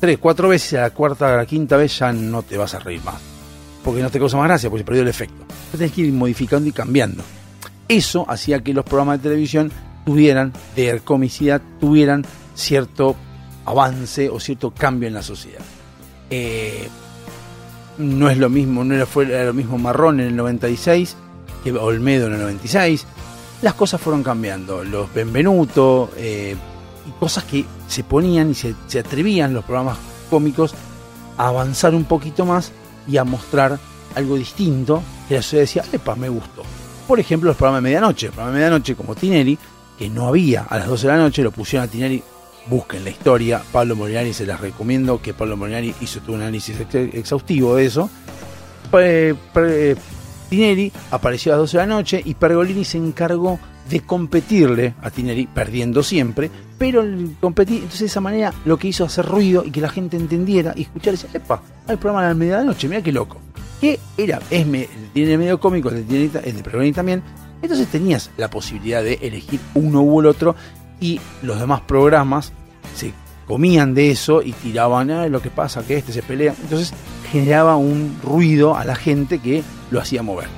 tres, 0.00 0.18
cuatro 0.18 0.48
veces 0.48 0.74
a 0.74 0.82
la 0.82 0.90
cuarta, 0.90 1.32
a 1.32 1.36
la 1.36 1.46
quinta 1.46 1.76
vez 1.76 1.98
ya 1.98 2.12
no 2.12 2.42
te 2.42 2.56
vas 2.56 2.74
a 2.74 2.78
reír 2.78 3.02
más. 3.04 3.20
Porque 3.84 4.02
no 4.02 4.10
te 4.10 4.18
causa 4.18 4.36
más 4.36 4.48
gracia, 4.48 4.70
porque 4.70 4.80
se 4.80 4.86
perdió 4.86 5.02
el 5.02 5.08
efecto. 5.08 5.40
Entonces 5.40 5.78
tenés 5.78 5.92
que 5.92 6.00
ir 6.02 6.12
modificando 6.12 6.68
y 6.68 6.72
cambiando. 6.72 7.22
Eso 7.86 8.24
hacía 8.28 8.62
que 8.62 8.72
los 8.72 8.84
programas 8.84 9.18
de 9.18 9.28
televisión 9.28 9.70
tuvieran, 10.04 10.52
de 10.74 11.00
comicidad, 11.00 11.60
tuvieran 11.80 12.24
cierto 12.54 13.14
avance 13.64 14.28
o 14.28 14.40
cierto 14.40 14.70
cambio 14.72 15.08
en 15.08 15.14
la 15.14 15.22
sociedad. 15.22 15.62
Eh, 16.30 16.88
no 17.98 18.30
es 18.30 18.38
lo 18.38 18.48
mismo, 18.48 18.84
no 18.84 18.94
era, 18.94 19.06
fue, 19.06 19.26
lo 19.26 19.54
mismo 19.54 19.78
Marrón 19.78 20.20
en 20.20 20.28
el 20.28 20.36
96 20.36 21.16
que 21.64 21.72
Olmedo 21.72 22.26
en 22.26 22.34
el 22.34 22.40
96. 22.40 23.06
Las 23.62 23.74
cosas 23.74 24.00
fueron 24.00 24.22
cambiando. 24.22 24.84
Los 24.84 25.12
Benvenuto, 25.12 26.10
eh, 26.16 26.54
y 27.06 27.10
cosas 27.18 27.44
que 27.44 27.64
se 27.88 28.04
ponían 28.04 28.50
y 28.50 28.54
se, 28.54 28.74
atrevían 28.98 29.54
los 29.54 29.64
programas 29.64 29.98
cómicos 30.30 30.74
a 31.38 31.48
avanzar 31.48 31.94
un 31.94 32.04
poquito 32.04 32.44
más 32.44 32.70
y 33.08 33.16
a 33.16 33.24
mostrar 33.24 33.78
algo 34.14 34.36
distinto 34.36 35.02
que 35.26 35.34
la 35.36 35.42
sociedad 35.42 35.62
decía, 35.62 35.84
epa, 35.92 36.14
me 36.14 36.28
gustó. 36.28 36.62
Por 37.08 37.18
ejemplo, 37.18 37.48
los 37.48 37.56
programas 37.56 37.82
de 37.82 37.88
medianoche. 37.88 38.26
El 38.26 38.32
programa 38.32 38.52
de 38.52 38.58
medianoche 38.58 38.94
como 38.94 39.14
Tineri, 39.14 39.58
que 39.98 40.08
no 40.08 40.28
había 40.28 40.62
a 40.62 40.78
las 40.78 40.86
12 40.86 41.06
de 41.06 41.12
la 41.12 41.18
noche, 41.18 41.42
lo 41.42 41.50
pusieron 41.50 41.88
a 41.88 41.90
Tineri. 41.90 42.22
Busquen 42.66 43.04
la 43.04 43.10
historia. 43.10 43.62
Pablo 43.72 43.96
Molinari 43.96 44.32
se 44.32 44.46
las 44.46 44.60
recomiendo, 44.60 45.20
que 45.20 45.34
Pablo 45.34 45.56
Molinari 45.56 45.94
hizo 46.00 46.20
todo 46.20 46.36
un 46.36 46.42
análisis 46.42 46.76
exhaustivo 46.80 47.76
de 47.76 47.86
eso. 47.86 48.10
Tineri 50.48 50.92
apareció 51.10 51.52
a 51.52 51.56
las 51.56 51.62
12 51.62 51.76
de 51.76 51.82
la 51.82 51.94
noche 51.94 52.22
y 52.24 52.34
Pergolini 52.34 52.84
se 52.84 52.98
encargó 52.98 53.58
de 53.88 54.00
competirle 54.00 54.94
a 55.02 55.10
Tineri, 55.10 55.46
perdiendo 55.46 56.02
siempre, 56.02 56.50
pero 56.78 57.04
competir, 57.40 57.76
entonces 57.76 58.00
de 58.00 58.06
esa 58.06 58.20
manera 58.20 58.52
lo 58.64 58.78
que 58.78 58.88
hizo 58.88 59.04
hacer 59.04 59.26
ruido 59.26 59.64
y 59.64 59.70
que 59.70 59.80
la 59.80 59.88
gente 59.88 60.16
entendiera 60.16 60.72
y 60.76 60.82
escuchara, 60.82 61.12
decía, 61.12 61.30
epa, 61.34 61.62
hay 61.86 61.96
programa 61.96 62.24
a 62.24 62.28
la 62.28 62.34
medianoche, 62.34 62.88
mira 62.88 63.02
qué 63.02 63.12
loco. 63.12 63.40
Que 63.80 63.98
era, 64.16 64.40
es 64.50 64.66
tiene 65.12 65.36
medio 65.36 65.60
cómico, 65.60 65.90
el 65.90 66.06
de, 66.06 66.28
de 66.28 66.62
Pergolini 66.62 66.92
también, 66.92 67.22
entonces 67.60 67.88
tenías 67.88 68.30
la 68.36 68.48
posibilidad 68.48 69.02
de 69.02 69.14
elegir 69.22 69.60
uno 69.74 70.02
u 70.02 70.20
el 70.20 70.26
otro 70.26 70.54
y 71.00 71.20
los 71.42 71.58
demás 71.58 71.80
programas 71.82 72.52
se 72.94 73.12
comían 73.46 73.94
de 73.94 74.10
eso 74.10 74.42
y 74.42 74.52
tiraban 74.52 75.10
ah, 75.10 75.28
lo 75.28 75.40
que 75.42 75.50
pasa, 75.50 75.86
que 75.86 75.96
este 75.96 76.12
se 76.12 76.22
pelea. 76.22 76.54
Entonces 76.62 76.92
generaba 77.30 77.76
un 77.76 78.18
ruido 78.22 78.76
a 78.76 78.84
la 78.84 78.94
gente 78.94 79.38
que 79.38 79.62
lo 79.90 80.00
hacía 80.00 80.22
mover. 80.22 80.48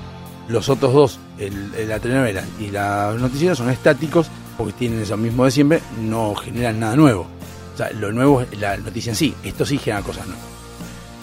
Los 0.48 0.68
otros 0.68 0.92
dos, 0.92 1.18
el, 1.38 1.88
la 1.88 1.98
telenovela 1.98 2.44
y 2.60 2.70
la 2.70 3.14
noticiera, 3.18 3.54
son 3.54 3.70
estáticos 3.70 4.28
porque 4.56 4.72
tienen 4.72 5.00
eso 5.00 5.16
mismo 5.16 5.44
de 5.44 5.50
siempre, 5.50 5.80
no 6.00 6.34
generan 6.34 6.80
nada 6.80 6.96
nuevo. 6.96 7.26
O 7.74 7.76
sea, 7.76 7.90
lo 7.90 8.12
nuevo 8.12 8.40
es 8.40 8.58
la 8.58 8.76
noticia 8.78 9.10
en 9.10 9.16
sí. 9.16 9.34
Esto 9.44 9.66
sí 9.66 9.78
genera 9.78 10.02
cosas 10.02 10.26
nuevas. 10.26 10.44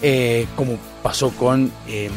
Eh, 0.02 0.46
como 0.54 0.76
pasó 1.02 1.30
con, 1.30 1.72
eh, 1.88 2.10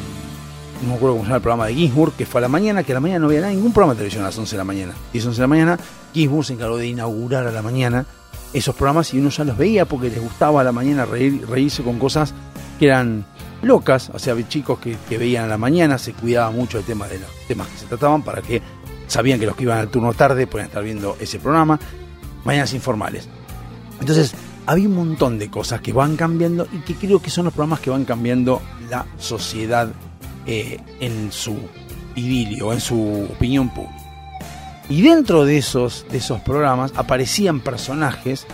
no 0.81 0.89
me 0.89 0.95
acuerdo 0.95 1.15
cómo 1.15 1.23
se 1.23 1.27
llama 1.27 1.35
el 1.35 1.41
programa 1.41 1.65
de 1.67 1.73
Ginsburg, 1.73 2.13
que 2.13 2.25
fue 2.25 2.39
a 2.39 2.41
la 2.43 2.47
mañana, 2.47 2.83
que 2.83 2.91
a 2.91 2.95
la 2.95 3.01
mañana 3.01 3.19
no 3.19 3.25
había 3.27 3.47
ningún 3.47 3.73
programa 3.73 3.93
de 3.93 3.97
televisión 3.97 4.23
a 4.23 4.27
las 4.27 4.37
11 4.37 4.51
de 4.51 4.57
la 4.57 4.63
mañana. 4.63 4.93
Y 5.13 5.17
a 5.17 5.19
las 5.19 5.27
11 5.27 5.37
de 5.37 5.41
la 5.41 5.47
mañana, 5.47 5.79
Ginsburg 6.13 6.45
se 6.45 6.53
encargó 6.53 6.77
de 6.77 6.87
inaugurar 6.87 7.47
a 7.47 7.51
la 7.51 7.61
mañana 7.61 8.05
esos 8.53 8.75
programas 8.75 9.13
y 9.13 9.19
uno 9.19 9.29
ya 9.29 9.43
los 9.43 9.57
veía 9.57 9.85
porque 9.85 10.09
les 10.09 10.21
gustaba 10.21 10.61
a 10.61 10.63
la 10.63 10.71
mañana 10.71 11.05
reír, 11.05 11.45
reírse 11.47 11.83
con 11.83 11.99
cosas 11.99 12.33
que 12.79 12.85
eran 12.85 13.25
locas, 13.61 14.11
o 14.13 14.19
sea, 14.19 14.35
chicos 14.47 14.79
que, 14.79 14.97
que 15.09 15.17
veían 15.17 15.45
a 15.45 15.47
la 15.47 15.57
mañana, 15.57 15.97
se 15.97 16.13
cuidaba 16.13 16.51
mucho 16.51 16.77
el 16.77 16.83
tema 16.83 17.07
de 17.07 17.19
los 17.19 17.29
temas 17.47 17.67
que 17.67 17.77
se 17.79 17.85
trataban 17.87 18.21
para 18.21 18.41
que 18.41 18.61
sabían 19.07 19.39
que 19.39 19.45
los 19.45 19.55
que 19.55 19.63
iban 19.63 19.79
al 19.79 19.89
turno 19.89 20.13
tarde 20.13 20.47
podían 20.47 20.67
estar 20.67 20.83
viendo 20.83 21.17
ese 21.19 21.39
programa, 21.39 21.79
mañanas 22.45 22.73
informales. 22.73 23.27
Entonces, 23.99 24.35
había 24.67 24.87
un 24.87 24.95
montón 24.95 25.39
de 25.39 25.49
cosas 25.49 25.81
que 25.81 25.93
van 25.93 26.15
cambiando 26.15 26.67
y 26.71 26.79
que 26.79 26.93
creo 26.95 27.21
que 27.21 27.29
son 27.29 27.45
los 27.45 27.53
programas 27.53 27.79
que 27.79 27.89
van 27.89 28.05
cambiando 28.05 28.61
la 28.89 29.05
sociedad 29.17 29.89
eh, 30.47 30.79
en 30.99 31.31
su 31.31 31.57
idilio, 32.15 32.73
en 32.73 32.81
su 32.81 33.27
opinión 33.31 33.69
pública. 33.69 33.95
Y 34.89 35.01
dentro 35.01 35.43
de 35.45 35.57
esos, 35.57 36.05
de 36.09 36.17
esos 36.19 36.39
programas 36.41 36.93
aparecían 36.95 37.59
personajes 37.59 38.47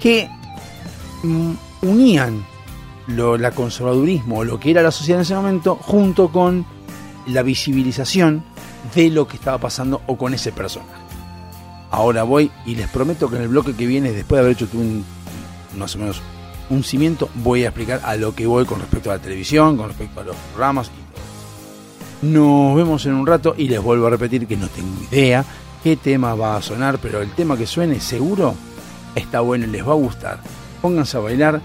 que 0.00 0.28
mm, 1.22 1.52
unían 1.82 2.44
lo, 3.06 3.38
la 3.38 3.52
conservadurismo, 3.52 4.44
lo 4.44 4.58
que 4.58 4.72
era 4.72 4.82
la 4.82 4.90
sociedad 4.90 5.20
en 5.20 5.22
ese 5.22 5.34
momento, 5.34 5.76
junto 5.76 6.30
con 6.32 6.66
la 7.26 7.42
visibilización 7.42 8.44
de 8.94 9.10
lo 9.10 9.28
que 9.28 9.36
estaba 9.36 9.58
pasando 9.58 10.02
o 10.06 10.16
con 10.16 10.34
ese 10.34 10.52
personaje. 10.52 10.90
Ahora 11.90 12.24
voy 12.24 12.50
y 12.66 12.74
les 12.74 12.88
prometo 12.88 13.30
que 13.30 13.36
en 13.36 13.42
el 13.42 13.48
bloque 13.48 13.74
que 13.74 13.86
viene, 13.86 14.10
después 14.10 14.38
de 14.38 14.40
haber 14.40 14.52
hecho 14.52 14.68
un, 14.74 15.04
más 15.78 15.94
o 15.94 15.98
menos 15.98 16.20
un 16.70 16.82
cimiento, 16.82 17.28
voy 17.34 17.64
a 17.64 17.68
explicar 17.68 18.00
a 18.04 18.16
lo 18.16 18.34
que 18.34 18.46
voy 18.46 18.64
con 18.64 18.80
respecto 18.80 19.10
a 19.10 19.14
la 19.14 19.22
televisión, 19.22 19.76
con 19.76 19.88
respecto 19.88 20.20
a 20.20 20.24
los 20.24 20.36
programas 20.36 20.88
y 20.88 20.90
todo. 20.90 22.30
Nos 22.30 22.76
vemos 22.76 23.04
en 23.06 23.14
un 23.14 23.26
rato 23.26 23.54
y 23.56 23.68
les 23.68 23.82
vuelvo 23.82 24.06
a 24.06 24.10
repetir 24.10 24.46
que 24.46 24.56
no 24.56 24.68
tengo 24.68 24.94
idea 25.10 25.44
qué 25.84 25.96
tema 25.96 26.34
va 26.34 26.56
a 26.56 26.62
sonar, 26.62 26.98
pero 26.98 27.20
el 27.20 27.30
tema 27.32 27.58
que 27.58 27.66
suene 27.66 28.00
seguro 28.00 28.54
está 29.14 29.40
bueno 29.40 29.66
y 29.66 29.68
les 29.70 29.86
va 29.86 29.92
a 29.92 29.96
gustar. 29.96 30.40
Pónganse 30.80 31.18
a 31.18 31.20
bailar, 31.20 31.60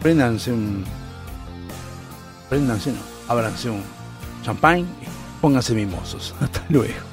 préndanse 0.00 0.52
un. 0.52 0.84
Préndanse, 2.50 2.92
no, 2.92 2.98
ábranse 3.28 3.70
un 3.70 3.82
champagne, 4.44 4.84
pónganse 5.40 5.74
mimosos. 5.74 6.34
Hasta 6.40 6.62
luego. 6.68 7.11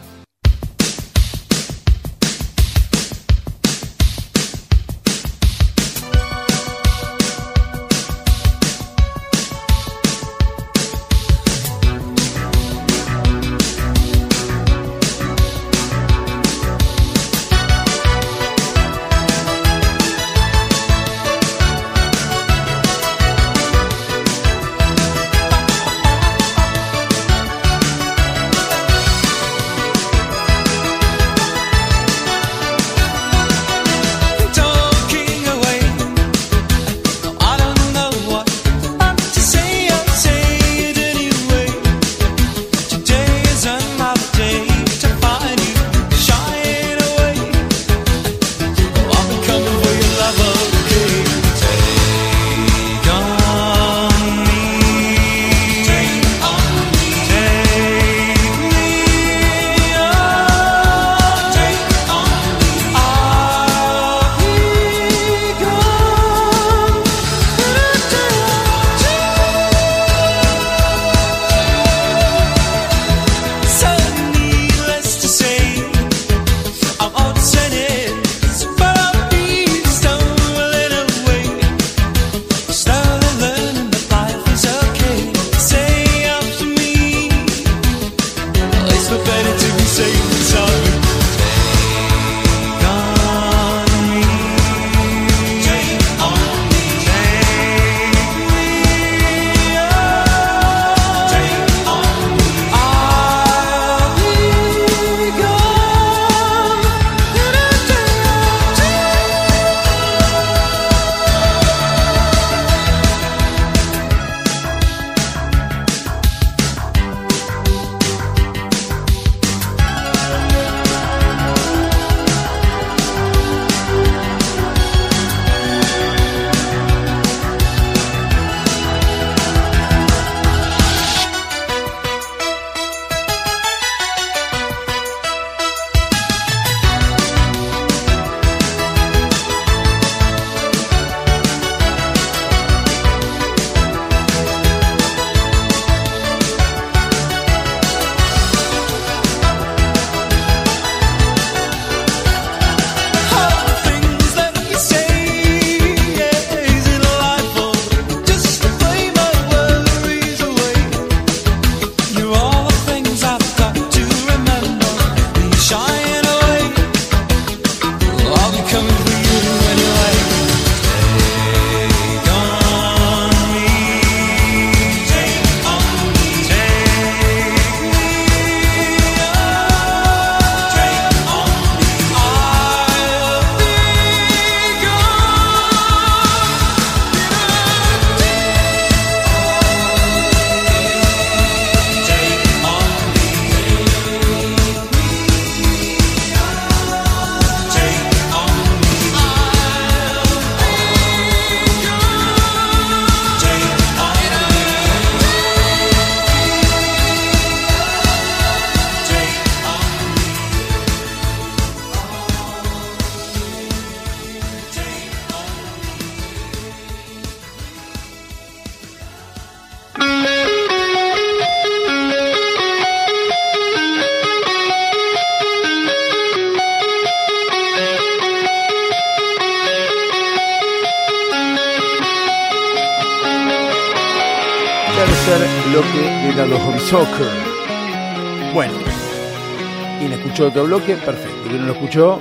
Perfecto. 240.98 241.38
Quien 241.48 241.62
no 241.62 241.68
lo 241.68 241.74
escuchó, 241.74 242.20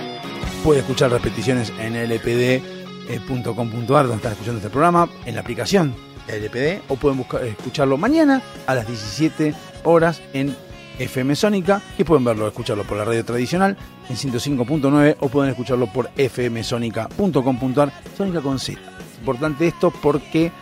puede 0.63 0.81
escuchar 0.81 1.11
repeticiones 1.11 1.73
en 1.79 1.95
lpd.com.ar 1.95 3.87
donde 3.87 4.17
están 4.17 4.33
escuchando 4.33 4.59
este 4.59 4.71
programa, 4.71 5.09
en 5.25 5.35
la 5.35 5.41
aplicación 5.41 5.95
LPD, 6.27 6.83
o 6.89 6.97
pueden 6.97 7.19
buscar, 7.19 7.45
escucharlo 7.45 7.97
mañana 7.97 8.43
a 8.67 8.75
las 8.75 8.87
17 8.87 9.55
horas 9.85 10.21
en 10.35 10.55
FM 10.99 11.35
Sónica, 11.37 11.81
y 11.97 12.05
pueden 12.05 12.25
verlo, 12.25 12.47
escucharlo 12.47 12.85
por 12.85 12.99
la 12.99 13.05
radio 13.05 13.25
tradicional 13.25 13.77
en 14.09 14.17
105.9 14.17 15.17
o 15.21 15.29
pueden 15.29 15.51
escucharlo 15.51 15.87
por 15.93 16.11
fmsonica.com.ar, 16.11 17.93
Sónica 18.17 18.41
con 18.41 18.59
Z. 18.59 18.79
Es 18.81 19.19
importante 19.19 19.67
esto 19.67 19.91
porque 19.91 20.53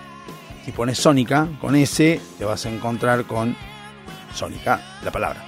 si 0.65 0.73
pones 0.73 0.99
Sónica 0.99 1.49
con 1.61 1.75
S, 1.75 2.21
te 2.39 2.45
vas 2.45 2.67
a 2.67 2.71
encontrar 2.71 3.25
con 3.25 3.57
Sónica, 4.35 4.99
la 5.03 5.11
palabra. 5.11 5.46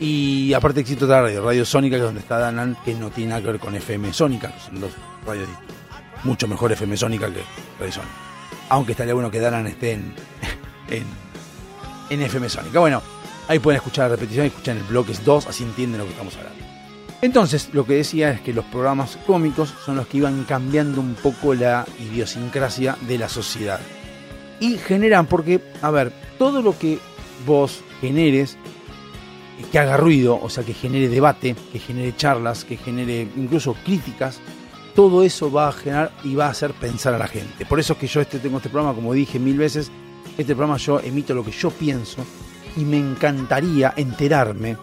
Y 0.00 0.54
aparte 0.54 0.80
existe 0.80 1.04
otra 1.04 1.20
radio, 1.20 1.44
Radio 1.44 1.66
Sónica, 1.66 1.96
que 1.96 2.00
es 2.00 2.06
donde 2.06 2.20
está 2.22 2.38
Danan, 2.38 2.74
que 2.82 2.94
no 2.94 3.10
tiene 3.10 3.30
nada 3.30 3.42
que 3.42 3.48
ver 3.48 3.60
con 3.60 3.74
FM 3.74 4.14
Sónica, 4.14 4.50
que 4.50 4.58
son 4.58 4.80
dos 4.80 4.92
radios. 5.26 5.46
Mucho 6.24 6.48
mejor 6.48 6.72
FM 6.72 6.96
Sónica 6.96 7.26
que 7.30 7.42
Radio 7.78 7.92
Sónica. 7.92 8.14
Aunque 8.70 8.92
estaría 8.92 9.12
bueno 9.12 9.30
que 9.30 9.40
Danan 9.40 9.66
esté 9.66 9.92
en, 9.92 10.14
en, 12.08 12.22
FM 12.22 12.48
Sónica. 12.48 12.80
Bueno, 12.80 13.02
ahí 13.46 13.58
pueden 13.58 13.76
escuchar 13.76 14.08
la 14.08 14.16
repetición, 14.16 14.46
escuchan 14.46 14.78
el 14.78 14.84
bloque 14.84 15.12
2, 15.22 15.46
así 15.46 15.64
entienden 15.64 15.98
lo 15.98 16.06
que 16.06 16.12
estamos 16.12 16.34
hablando. 16.38 16.64
Entonces, 17.20 17.68
lo 17.74 17.84
que 17.84 17.96
decía 17.96 18.30
es 18.30 18.40
que 18.40 18.54
los 18.54 18.64
programas 18.64 19.18
cómicos 19.26 19.74
son 19.84 19.96
los 19.96 20.06
que 20.06 20.16
iban 20.16 20.44
cambiando 20.44 21.02
un 21.02 21.14
poco 21.14 21.52
la 21.52 21.84
idiosincrasia 21.98 22.96
de 23.02 23.18
la 23.18 23.28
sociedad. 23.28 23.80
Y 24.60 24.78
generan, 24.78 25.26
porque, 25.26 25.60
a 25.82 25.90
ver, 25.90 26.10
todo 26.38 26.62
lo 26.62 26.78
que 26.78 26.98
vos 27.44 27.82
generes, 28.00 28.56
que 29.70 29.78
haga 29.78 29.96
ruido, 29.96 30.38
o 30.40 30.48
sea, 30.48 30.64
que 30.64 30.74
genere 30.74 31.08
debate, 31.08 31.54
que 31.72 31.78
genere 31.78 32.14
charlas, 32.16 32.64
que 32.64 32.76
genere 32.76 33.28
incluso 33.36 33.74
críticas, 33.84 34.40
todo 34.94 35.22
eso 35.22 35.50
va 35.50 35.68
a 35.68 35.72
generar 35.72 36.12
y 36.24 36.34
va 36.34 36.46
a 36.46 36.50
hacer 36.50 36.72
pensar 36.72 37.14
a 37.14 37.18
la 37.18 37.28
gente. 37.28 37.64
Por 37.66 37.80
eso 37.80 37.94
es 37.94 37.98
que 37.98 38.06
yo 38.06 38.20
este, 38.20 38.38
tengo 38.38 38.58
este 38.58 38.68
programa, 38.68 38.94
como 38.94 39.12
dije 39.12 39.38
mil 39.38 39.56
veces, 39.56 39.90
este 40.36 40.54
programa 40.54 40.78
yo 40.78 41.00
emito 41.00 41.34
lo 41.34 41.44
que 41.44 41.52
yo 41.52 41.70
pienso 41.70 42.24
y 42.76 42.84
me 42.84 42.98
encantaría 42.98 43.94
enterarme, 43.96 44.76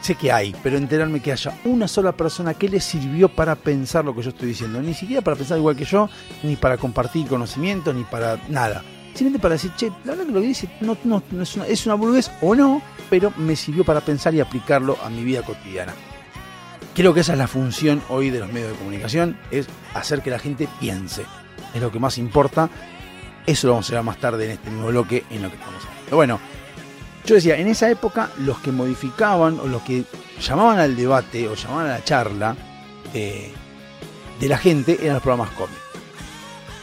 sé 0.00 0.14
que 0.14 0.32
hay, 0.32 0.54
pero 0.62 0.76
enterarme 0.76 1.20
que 1.20 1.32
haya 1.32 1.58
una 1.64 1.88
sola 1.88 2.12
persona 2.12 2.54
que 2.54 2.68
le 2.68 2.80
sirvió 2.80 3.28
para 3.28 3.54
pensar 3.54 4.04
lo 4.04 4.14
que 4.14 4.22
yo 4.22 4.30
estoy 4.30 4.48
diciendo, 4.48 4.80
ni 4.80 4.94
siquiera 4.94 5.22
para 5.22 5.36
pensar 5.36 5.58
igual 5.58 5.76
que 5.76 5.84
yo, 5.84 6.08
ni 6.42 6.56
para 6.56 6.76
compartir 6.76 7.26
conocimiento, 7.26 7.92
ni 7.92 8.04
para 8.04 8.40
nada. 8.48 8.82
Simplemente 9.18 9.42
para 9.42 9.54
decir, 9.54 9.72
che, 9.74 9.90
la 10.04 10.12
verdad 10.12 10.26
que 10.26 10.32
lo 10.32 10.40
que 10.40 10.46
dice 10.46 10.68
no, 10.80 10.96
no, 11.02 11.20
es, 11.42 11.56
una, 11.56 11.66
es 11.66 12.30
o 12.40 12.54
no, 12.54 12.80
pero 13.10 13.32
me 13.36 13.56
sirvió 13.56 13.82
para 13.82 14.00
pensar 14.00 14.32
y 14.32 14.38
aplicarlo 14.38 14.96
a 15.02 15.10
mi 15.10 15.24
vida 15.24 15.42
cotidiana. 15.42 15.92
Creo 16.94 17.12
que 17.12 17.18
esa 17.18 17.32
es 17.32 17.38
la 17.38 17.48
función 17.48 18.00
hoy 18.10 18.30
de 18.30 18.38
los 18.38 18.52
medios 18.52 18.70
de 18.70 18.76
comunicación, 18.76 19.36
es 19.50 19.66
hacer 19.92 20.22
que 20.22 20.30
la 20.30 20.38
gente 20.38 20.68
piense. 20.78 21.24
Es 21.74 21.82
lo 21.82 21.90
que 21.90 21.98
más 21.98 22.16
importa. 22.16 22.70
Eso 23.44 23.66
lo 23.66 23.72
vamos 23.72 23.90
a 23.90 23.94
ver 23.94 24.04
más 24.04 24.18
tarde 24.18 24.44
en 24.44 24.50
este 24.52 24.70
mismo 24.70 24.86
bloque 24.86 25.24
en 25.30 25.42
lo 25.42 25.48
que 25.48 25.56
estamos 25.56 25.84
hablando. 25.84 26.14
Bueno, 26.14 26.40
yo 27.26 27.34
decía, 27.34 27.56
en 27.56 27.66
esa 27.66 27.90
época 27.90 28.30
los 28.38 28.60
que 28.60 28.70
modificaban 28.70 29.58
o 29.58 29.66
los 29.66 29.82
que 29.82 30.04
llamaban 30.40 30.78
al 30.78 30.94
debate 30.94 31.48
o 31.48 31.56
llamaban 31.56 31.86
a 31.86 31.94
la 31.94 32.04
charla 32.04 32.54
de, 33.12 33.50
de 34.38 34.48
la 34.48 34.58
gente 34.58 34.96
eran 35.00 35.14
los 35.14 35.22
programas 35.24 35.50
cómicos. 35.56 35.87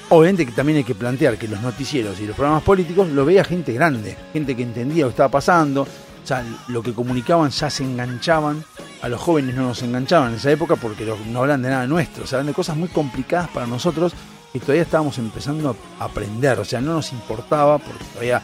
Obviamente 0.10 0.46
que 0.46 0.52
también 0.52 0.78
hay 0.78 0.84
que 0.84 0.94
plantear 0.94 1.38
que 1.38 1.48
los 1.48 1.62
noticieros 1.62 2.20
y 2.20 2.28
los 2.28 2.36
programas 2.36 2.64
políticos 2.64 3.10
lo 3.10 3.26
veía 3.26 3.44
gente 3.44 3.74
grande, 3.74 4.16
gente 4.34 4.56
que 4.56 4.62
entendía 4.62 5.04
lo 5.04 5.10
que 5.10 5.14
estaba 5.14 5.30
pasando, 5.30 5.82
o 5.82 6.28
sea, 6.28 6.46
lo 6.68 6.84
que 6.84 6.94
comunicaban 6.94 7.50
ya 7.50 7.70
se 7.72 7.84
enganchaban, 7.84 8.64
a 9.02 9.10
los 9.10 9.20
jóvenes 9.20 9.56
no 9.56 9.64
nos 9.64 9.82
enganchaban 9.82 10.30
en 10.30 10.36
esa 10.36 10.52
época 10.52 10.76
porque 10.76 11.12
no 11.32 11.40
hablan 11.40 11.64
de 11.64 11.70
nada 11.70 11.88
nuestro, 11.88 12.24
o 12.24 12.28
sea, 12.28 12.38
hablan 12.38 12.52
de 12.52 12.56
cosas 12.56 12.78
muy 12.78 12.88
complicadas 12.90 13.50
para 13.50 13.66
nosotros 13.66 14.14
que 14.54 14.60
todavía 14.60 14.84
estábamos 14.84 15.18
empezando 15.18 15.76
a 16.00 16.04
aprender, 16.04 16.60
o 16.60 16.66
sea, 16.66 16.80
no 16.82 16.94
nos 16.94 17.12
importaba 17.12 17.80
porque 17.80 18.04
todavía 18.06 18.42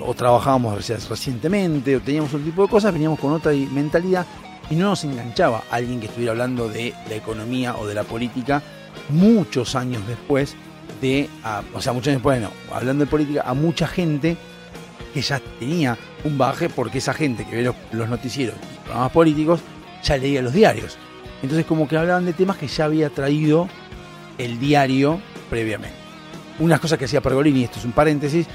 o 0.00 0.14
trabajábamos 0.14 0.88
recientemente 1.08 1.96
o 1.96 2.00
teníamos 2.00 2.32
otro 2.32 2.44
tipo 2.44 2.62
de 2.62 2.68
cosas, 2.68 2.92
veníamos 2.94 3.20
con 3.20 3.32
otra 3.32 3.52
mentalidad 3.52 4.26
y 4.70 4.74
no 4.74 4.86
nos 4.88 5.04
enganchaba 5.04 5.64
alguien 5.70 6.00
que 6.00 6.06
estuviera 6.06 6.32
hablando 6.32 6.68
de 6.68 6.94
la 7.08 7.14
economía 7.14 7.76
o 7.76 7.86
de 7.86 7.94
la 7.94 8.04
política 8.04 8.62
muchos 9.10 9.74
años 9.74 10.06
después 10.06 10.56
de, 11.00 11.28
o 11.74 11.80
sea, 11.80 11.92
muchos 11.92 12.08
años 12.08 12.22
después, 12.22 12.40
no, 12.40 12.50
hablando 12.72 13.04
de 13.04 13.10
política, 13.10 13.42
a 13.46 13.54
mucha 13.54 13.86
gente 13.86 14.36
que 15.14 15.22
ya 15.22 15.40
tenía 15.58 15.96
un 16.24 16.36
baje 16.38 16.68
porque 16.68 16.98
esa 16.98 17.14
gente 17.14 17.44
que 17.44 17.56
ve 17.56 17.62
los, 17.62 17.76
los 17.92 18.08
noticieros 18.08 18.56
y 18.56 18.84
programas 18.84 19.12
políticos 19.12 19.60
ya 20.02 20.16
leía 20.16 20.42
los 20.42 20.52
diarios. 20.52 20.98
Entonces 21.42 21.66
como 21.66 21.86
que 21.88 21.96
hablaban 21.96 22.24
de 22.24 22.32
temas 22.32 22.56
que 22.56 22.66
ya 22.66 22.84
había 22.84 23.10
traído 23.10 23.68
el 24.38 24.58
diario 24.58 25.20
previamente. 25.48 25.96
Unas 26.58 26.80
cosas 26.80 26.98
que 26.98 27.04
hacía 27.04 27.20
Pergolini, 27.20 27.64
esto 27.64 27.78
es 27.78 27.84
un 27.84 27.92
paréntesis, 27.92 28.46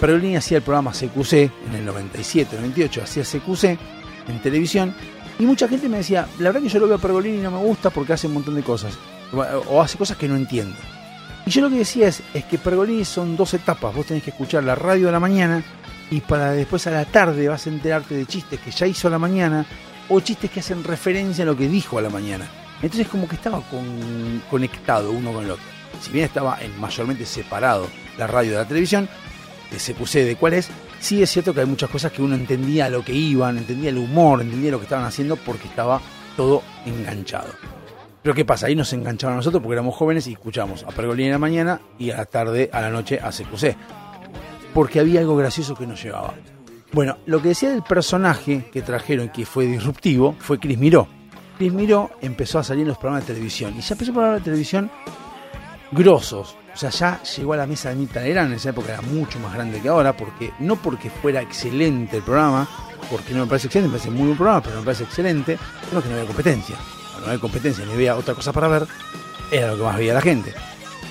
Pergolini 0.00 0.36
hacía 0.36 0.58
el 0.58 0.62
programa 0.62 0.92
CQC 0.92 1.32
en 1.32 1.74
el 1.74 1.84
97, 1.84 2.56
98, 2.56 3.02
hacía 3.02 3.22
CQC 3.24 3.64
en 4.28 4.42
televisión 4.42 4.94
y 5.38 5.44
mucha 5.44 5.68
gente 5.68 5.88
me 5.88 5.98
decía, 5.98 6.26
la 6.38 6.48
verdad 6.50 6.62
que 6.62 6.68
yo 6.68 6.78
lo 6.78 6.86
veo 6.86 6.96
a 6.96 7.00
Pergolini 7.00 7.38
y 7.38 7.42
no 7.42 7.50
me 7.50 7.58
gusta 7.58 7.90
porque 7.90 8.14
hace 8.14 8.26
un 8.26 8.34
montón 8.34 8.54
de 8.54 8.62
cosas 8.62 8.98
o 9.68 9.82
hace 9.82 9.98
cosas 9.98 10.16
que 10.16 10.28
no 10.28 10.36
entiendo. 10.36 10.76
Y 11.46 11.50
yo 11.50 11.62
lo 11.62 11.70
que 11.70 11.76
decía 11.76 12.08
es, 12.08 12.22
es 12.34 12.44
que 12.44 12.58
Pergolini 12.58 13.04
son 13.04 13.36
dos 13.36 13.54
etapas, 13.54 13.94
vos 13.94 14.04
tenés 14.04 14.24
que 14.24 14.30
escuchar 14.30 14.64
la 14.64 14.74
radio 14.74 15.08
a 15.08 15.12
la 15.12 15.20
mañana 15.20 15.62
y 16.10 16.20
para 16.20 16.50
después 16.50 16.88
a 16.88 16.90
la 16.90 17.04
tarde 17.04 17.48
vas 17.48 17.66
a 17.66 17.70
enterarte 17.70 18.16
de 18.16 18.26
chistes 18.26 18.58
que 18.58 18.72
ya 18.72 18.84
hizo 18.84 19.06
a 19.06 19.12
la 19.12 19.18
mañana 19.20 19.64
o 20.08 20.18
chistes 20.18 20.50
que 20.50 20.58
hacen 20.58 20.82
referencia 20.82 21.44
a 21.44 21.46
lo 21.46 21.56
que 21.56 21.68
dijo 21.68 21.98
a 21.98 22.02
la 22.02 22.10
mañana. 22.10 22.48
Entonces 22.82 23.06
como 23.06 23.28
que 23.28 23.36
estaba 23.36 23.60
con, 23.60 24.42
conectado 24.50 25.12
uno 25.12 25.32
con 25.32 25.44
el 25.44 25.52
otro. 25.52 25.64
Si 26.00 26.10
bien 26.10 26.24
estaba 26.24 26.58
en, 26.60 26.78
mayormente 26.80 27.24
separado 27.24 27.86
la 28.18 28.26
radio 28.26 28.50
de 28.50 28.58
la 28.58 28.68
televisión, 28.68 29.08
de 29.70 29.76
CQC 29.76 30.12
de 30.24 30.36
cuál 30.36 30.54
es, 30.54 30.68
sí 30.98 31.22
es 31.22 31.30
cierto 31.30 31.54
que 31.54 31.60
hay 31.60 31.66
muchas 31.66 31.90
cosas 31.90 32.10
que 32.10 32.22
uno 32.22 32.34
entendía 32.34 32.90
lo 32.90 33.04
que 33.04 33.12
iban, 33.12 33.56
entendía 33.58 33.90
el 33.90 33.98
humor, 33.98 34.40
entendía 34.40 34.72
lo 34.72 34.78
que 34.78 34.84
estaban 34.84 35.04
haciendo 35.04 35.36
porque 35.36 35.68
estaba 35.68 36.00
todo 36.36 36.64
enganchado. 36.84 37.52
Pero 38.26 38.34
¿qué 38.34 38.44
pasa? 38.44 38.66
Ahí 38.66 38.74
nos 38.74 38.92
enganchaban 38.92 39.34
a 39.34 39.36
nosotros 39.36 39.62
porque 39.62 39.74
éramos 39.74 39.94
jóvenes 39.94 40.26
y 40.26 40.32
escuchamos 40.32 40.82
a 40.82 40.88
Pergolini 40.88 41.26
en 41.26 41.30
la 41.34 41.38
mañana 41.38 41.80
y 41.96 42.10
a 42.10 42.16
la 42.16 42.24
tarde, 42.24 42.68
a 42.72 42.80
la 42.80 42.90
noche 42.90 43.20
a 43.22 43.30
CQC. 43.30 43.76
Porque 44.74 44.98
había 44.98 45.20
algo 45.20 45.36
gracioso 45.36 45.76
que 45.76 45.86
nos 45.86 46.02
llevaba. 46.02 46.34
Bueno, 46.90 47.18
lo 47.26 47.40
que 47.40 47.50
decía 47.50 47.70
del 47.70 47.84
personaje 47.84 48.68
que 48.72 48.82
trajeron 48.82 49.28
que 49.28 49.46
fue 49.46 49.66
disruptivo 49.66 50.34
fue 50.40 50.58
Cris 50.58 50.76
Miró. 50.76 51.06
Cris 51.56 51.72
Miró 51.72 52.10
empezó 52.20 52.58
a 52.58 52.64
salir 52.64 52.82
en 52.82 52.88
los 52.88 52.98
programas 52.98 53.24
de 53.28 53.34
televisión 53.34 53.74
y 53.78 53.80
ya 53.80 53.94
empezó 53.94 54.10
a 54.10 54.14
programas 54.14 54.40
de 54.40 54.44
televisión 54.44 54.90
grosos. 55.92 56.56
O 56.74 56.76
sea, 56.76 56.90
ya 56.90 57.22
llegó 57.22 57.52
a 57.52 57.58
la 57.58 57.66
mesa 57.68 57.90
de 57.90 57.94
Mirta 57.94 58.22
Legrand, 58.22 58.50
en 58.50 58.56
esa 58.56 58.70
época 58.70 58.94
era 58.94 59.02
mucho 59.02 59.38
más 59.38 59.54
grande 59.54 59.80
que 59.80 59.88
ahora, 59.88 60.16
porque 60.16 60.52
no 60.58 60.74
porque 60.74 61.10
fuera 61.10 61.42
excelente 61.42 62.16
el 62.16 62.24
programa, 62.24 62.66
porque 63.08 63.32
no 63.34 63.42
me 63.42 63.46
parece 63.46 63.68
excelente, 63.68 63.92
me 63.92 63.98
parece 63.98 64.10
muy 64.10 64.26
buen 64.26 64.36
programa, 64.36 64.62
pero 64.62 64.74
no 64.74 64.80
me 64.80 64.86
parece 64.86 65.04
excelente, 65.04 65.56
sino 65.88 66.02
que 66.02 66.08
no 66.08 66.16
había 66.16 66.26
competencia. 66.26 66.74
No 67.26 67.32
había 67.32 67.40
competencia 67.40 67.84
ni 67.84 67.92
había 67.92 68.14
otra 68.14 68.34
cosa 68.34 68.52
para 68.52 68.68
ver, 68.68 68.86
era 69.50 69.72
lo 69.72 69.78
que 69.78 69.82
más 69.82 69.96
veía 69.96 70.14
la 70.14 70.20
gente. 70.20 70.54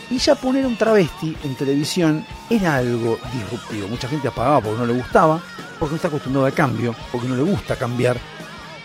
Y 0.10 0.18
ya 0.18 0.36
poner 0.36 0.66
un 0.66 0.78
travesti 0.78 1.36
en 1.44 1.56
televisión 1.56 2.26
era 2.50 2.76
algo 2.76 3.20
disruptivo. 3.34 3.90
Mucha 3.90 4.08
gente 4.08 4.30
apagaba 4.30 4.62
porque 4.62 4.80
no 4.80 4.86
le 4.86 4.94
gustaba, 4.94 5.42
porque 5.78 5.92
no 5.92 5.96
está 5.98 6.08
acostumbrado 6.08 6.46
al 6.46 6.54
cambio, 6.54 6.96
porque 7.12 7.28
no 7.28 7.36
le 7.36 7.42
gusta 7.42 7.76
cambiar. 7.76 8.18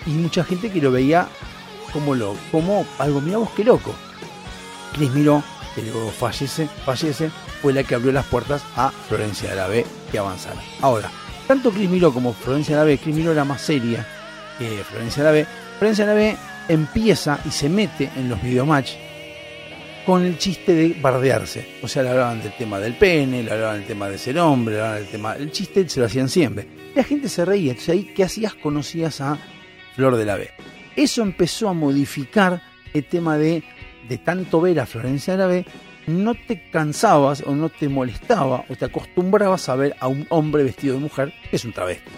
Y 0.07 0.11
mucha 0.11 0.43
gente 0.43 0.73
que 0.73 0.81
lo 0.81 0.91
veía 0.91 1.29
como, 1.93 2.17
lo, 2.17 2.35
como 2.51 2.85
algo, 2.99 3.21
mira 3.21 3.39
vos 3.39 3.51
qué 3.55 3.63
loco. 3.63 3.95
Cris 4.93 5.11
Miró 5.13 5.45
que 5.77 5.83
luego 5.83 6.11
fallece, 6.11 6.69
fallece, 6.85 7.31
fue 7.63 7.73
la 7.73 7.85
que 7.85 7.95
abrió 7.95 8.11
las 8.11 8.27
puertas 8.27 8.63
a 8.75 8.91
Florencia 8.91 9.51
de 9.51 9.57
la 9.57 9.69
B 9.69 9.87
que 10.11 10.19
avanzara. 10.19 10.61
Ahora, 10.81 11.09
tanto 11.47 11.71
Cris 11.71 11.89
Miró 11.89 12.13
como 12.13 12.33
Florencia 12.33 12.75
de 12.75 12.81
la 12.81 12.87
B, 12.87 12.99
Cris 12.99 13.15
Miró 13.15 13.31
era 13.31 13.45
más 13.45 13.61
seria 13.61 14.05
que 14.59 14.83
Florencia 14.83 15.23
de 15.23 15.29
la 15.29 15.33
B. 15.33 15.47
Florencia 15.79 16.07
de 16.07 16.13
la 16.13 16.19
B 16.19 16.50
empieza 16.73 17.41
y 17.45 17.51
se 17.51 17.69
mete 17.69 18.11
en 18.17 18.29
los 18.29 18.43
videomatch 18.43 18.93
con 20.07 20.25
el 20.25 20.39
chiste 20.39 20.75
de 20.75 20.97
bardearse. 21.01 21.67
O 21.83 21.89
sea, 21.89 22.03
le 22.03 22.11
hablaban 22.11 22.43
del 22.43 22.57
tema 22.57 22.79
del 22.79 22.95
pene, 22.95 23.43
le 23.43 23.53
hablaban 23.53 23.79
del 23.79 23.87
tema 23.87 24.09
de 24.09 24.19
ser 24.19 24.39
hombre, 24.39 24.75
le 24.75 24.81
hablaban 24.81 25.03
del 25.03 25.11
tema. 25.11 25.35
El 25.35 25.51
chiste 25.53 25.89
se 25.89 26.01
lo 26.01 26.07
hacían 26.07 26.29
siempre. 26.29 26.67
La 26.95 27.05
gente 27.05 27.29
se 27.29 27.45
reía. 27.45 27.73
Entonces 27.73 27.95
ahí, 27.95 28.13
¿qué 28.15 28.25
hacías? 28.25 28.55
Conocías 28.55 29.21
a 29.21 29.39
Flor 29.95 30.17
de 30.17 30.25
la 30.25 30.37
B. 30.37 30.51
Eso 30.97 31.23
empezó 31.23 31.69
a 31.69 31.73
modificar 31.73 32.63
el 32.93 33.05
tema 33.05 33.37
de 33.37 33.63
de 34.11 34.19
tanto 34.19 34.61
ver 34.61 34.81
a 34.81 34.87
Florencia 34.87 35.35
Árabe, 35.35 35.65
no 36.09 36.35
te 36.35 36.69
cansabas 36.71 37.45
o 37.47 37.55
no 37.55 37.69
te 37.69 37.89
molestaba 37.89 38.65
o 38.69 38.75
te 38.75 38.85
acostumbrabas 38.85 39.69
a 39.69 39.77
ver 39.77 39.95
a 40.01 40.09
un 40.09 40.27
hombre 40.31 40.65
vestido 40.65 40.95
de 40.95 41.01
mujer, 41.01 41.33
que 41.49 41.57
es 41.57 41.65
un 41.65 41.73
travesti. 41.73 42.11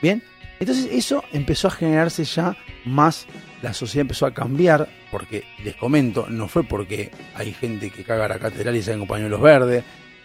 ¿Bien? 0.00 0.22
Entonces 0.58 0.88
eso 0.90 1.22
empezó 1.32 1.68
a 1.68 1.72
generarse 1.72 2.24
ya 2.24 2.56
más, 2.86 3.26
la 3.64 3.72
sociedad 3.72 4.02
empezó 4.02 4.26
a 4.26 4.34
cambiar, 4.34 4.88
porque 5.10 5.44
les 5.64 5.74
comento, 5.74 6.26
no 6.28 6.48
fue 6.48 6.64
porque 6.64 7.10
hay 7.34 7.52
gente 7.54 7.90
que 7.90 8.04
caga 8.04 8.28
la 8.28 8.38
catedral 8.38 8.76
y 8.76 8.82
salen 8.82 9.00
con 9.00 9.08
pañuelos 9.08 9.40
verdes, 9.40 9.82